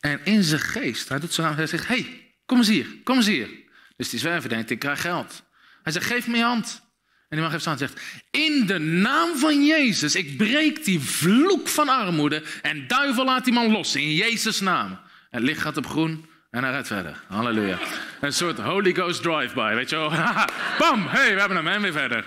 En 0.00 0.20
in 0.24 0.42
zijn 0.42 0.60
geest, 0.60 1.08
hij 1.08 1.18
doet 1.18 1.32
zo 1.32 1.42
aan, 1.42 1.54
hij 1.54 1.66
zegt, 1.66 1.86
hey, 1.86 2.32
kom 2.46 2.58
eens 2.58 2.68
hier, 2.68 2.86
kom 3.04 3.16
eens 3.16 3.26
hier. 3.26 3.48
Dus 3.96 4.10
die 4.10 4.18
zwerver 4.18 4.48
denkt, 4.48 4.70
ik 4.70 4.78
krijg 4.78 5.00
geld. 5.00 5.42
Hij 5.82 5.92
zegt, 5.92 6.06
geef 6.06 6.26
me 6.26 6.36
je 6.36 6.42
hand. 6.42 6.83
En 7.28 7.40
die 7.40 7.40
man 7.40 7.50
geeft 7.50 7.64
hand 7.64 7.80
en 7.80 7.88
zegt, 7.88 8.00
in 8.30 8.66
de 8.66 8.78
naam 8.78 9.36
van 9.36 9.66
Jezus, 9.66 10.14
ik 10.14 10.36
breek 10.36 10.84
die 10.84 11.00
vloek 11.00 11.68
van 11.68 11.88
armoede 11.88 12.42
en 12.62 12.86
duivel 12.86 13.24
laat 13.24 13.44
die 13.44 13.52
man 13.52 13.70
los, 13.70 13.96
in 13.96 14.14
Jezus 14.14 14.60
naam. 14.60 14.98
En 15.30 15.42
licht 15.42 15.60
gaat 15.60 15.76
op 15.76 15.86
groen 15.86 16.26
en 16.50 16.62
hij 16.62 16.72
rijdt 16.72 16.86
verder. 16.86 17.22
Halleluja. 17.28 17.78
Een 18.20 18.32
soort 18.32 18.58
Holy 18.58 18.92
Ghost 18.92 19.22
drive-by, 19.22 19.74
weet 19.74 19.90
je 19.90 19.96
wel. 19.96 20.10
Bam, 20.78 21.06
hey, 21.06 21.34
we 21.34 21.40
hebben 21.40 21.56
hem 21.56 21.66
en 21.66 21.82
weer 21.82 21.92
verder. 21.92 22.24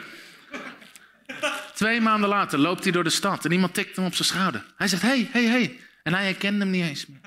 Twee 1.74 2.02
maanden 2.02 2.30
later 2.30 2.60
loopt 2.60 2.84
hij 2.84 2.92
door 2.92 3.04
de 3.04 3.10
stad 3.10 3.46
en 3.46 3.52
iemand 3.52 3.74
tikt 3.74 3.96
hem 3.96 4.06
op 4.06 4.16
zijn 4.16 4.28
schouder. 4.28 4.66
Hij 4.78 4.88
zegt, 4.88 5.02
hey, 5.02 5.30
hey, 5.32 5.46
hey. 5.46 5.80
En 6.04 6.14
hij 6.14 6.24
herkent 6.24 6.60
hem 6.60 6.70
niet 6.70 6.84
eens 6.84 7.06
meer. 7.06 7.20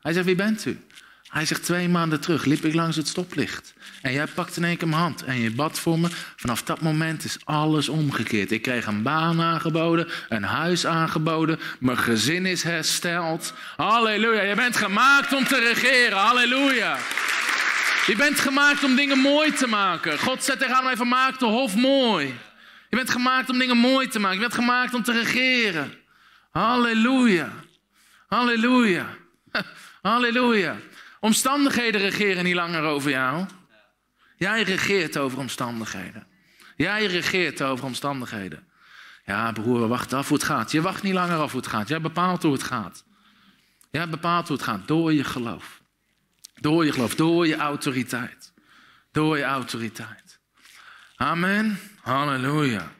Hij 0.00 0.12
zegt, 0.12 0.26
wie 0.26 0.34
bent 0.34 0.64
u? 0.64 0.78
Hij 1.34 1.46
zegt, 1.46 1.64
twee 1.64 1.88
maanden 1.88 2.20
terug 2.20 2.44
liep 2.44 2.64
ik 2.64 2.74
langs 2.74 2.96
het 2.96 3.08
stoplicht. 3.08 3.74
En 4.02 4.12
jij 4.12 4.26
pakte 4.26 4.60
in 4.60 4.66
één 4.66 4.76
keer 4.76 4.88
mijn 4.88 5.00
hand 5.00 5.24
en 5.24 5.40
je 5.40 5.50
bad 5.50 5.78
voor 5.78 5.98
me. 5.98 6.08
Vanaf 6.36 6.62
dat 6.62 6.80
moment 6.80 7.24
is 7.24 7.36
alles 7.44 7.88
omgekeerd. 7.88 8.50
Ik 8.50 8.62
kreeg 8.62 8.86
een 8.86 9.02
baan 9.02 9.42
aangeboden, 9.42 10.08
een 10.28 10.42
huis 10.42 10.86
aangeboden. 10.86 11.60
Mijn 11.78 11.98
gezin 11.98 12.46
is 12.46 12.62
hersteld. 12.62 13.54
Halleluja, 13.76 14.42
je 14.42 14.54
bent 14.54 14.76
gemaakt 14.76 15.32
om 15.32 15.44
te 15.44 15.58
regeren. 15.58 16.18
Halleluja. 16.18 16.98
Je 18.06 18.16
bent 18.16 18.40
gemaakt 18.40 18.84
om 18.84 18.96
dingen 18.96 19.18
mooi 19.18 19.52
te 19.52 19.66
maken. 19.66 20.18
God 20.18 20.44
zet 20.44 20.58
tegen 20.58 20.84
mij 20.84 20.96
van 20.96 21.08
maak 21.08 21.38
de 21.38 21.46
hof 21.46 21.74
mooi. 21.74 22.34
Je 22.90 22.96
bent 22.96 23.10
gemaakt 23.10 23.50
om 23.50 23.58
dingen 23.58 23.76
mooi 23.76 24.08
te 24.08 24.18
maken. 24.18 24.36
Je 24.36 24.42
bent 24.42 24.54
gemaakt 24.54 24.94
om 24.94 25.02
te 25.02 25.12
regeren. 25.12 25.92
Halleluja. 26.50 27.48
Halleluja. 28.26 29.06
Halleluja. 30.02 30.76
Omstandigheden 31.24 32.00
regeren 32.00 32.44
niet 32.44 32.54
langer 32.54 32.82
over 32.82 33.10
jou. 33.10 33.46
Jij 34.36 34.62
regeert 34.62 35.18
over 35.18 35.38
omstandigheden. 35.38 36.26
Jij 36.76 37.06
regeert 37.06 37.62
over 37.62 37.84
omstandigheden. 37.84 38.68
Ja, 39.24 39.52
broer, 39.52 39.88
wacht 39.88 40.12
af 40.12 40.28
hoe 40.28 40.36
het 40.36 40.46
gaat. 40.46 40.72
Je 40.72 40.80
wacht 40.80 41.02
niet 41.02 41.12
langer 41.12 41.36
af 41.36 41.52
hoe 41.52 41.60
het 41.60 41.70
gaat. 41.70 41.88
Jij 41.88 42.00
bepaalt 42.00 42.42
hoe 42.42 42.52
het 42.52 42.62
gaat. 42.62 43.04
Jij 43.90 44.08
bepaalt 44.08 44.48
hoe 44.48 44.56
het 44.56 44.66
gaat 44.66 44.88
door 44.88 45.12
je 45.12 45.24
geloof. 45.24 45.82
Door 46.54 46.84
je 46.84 46.92
geloof, 46.92 47.14
door 47.14 47.46
je 47.46 47.56
autoriteit. 47.56 48.52
Door 49.12 49.38
je 49.38 49.44
autoriteit. 49.44 50.40
Amen. 51.16 51.78
Halleluja. 52.00 52.92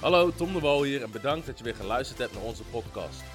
Hallo, 0.00 0.34
Tom 0.34 0.52
de 0.52 0.60
Wol 0.60 0.82
hier 0.82 1.02
en 1.02 1.10
bedankt 1.10 1.46
dat 1.46 1.58
je 1.58 1.64
weer 1.64 1.74
geluisterd 1.74 2.18
hebt 2.18 2.32
naar 2.32 2.42
onze 2.42 2.62
podcast. 2.62 3.33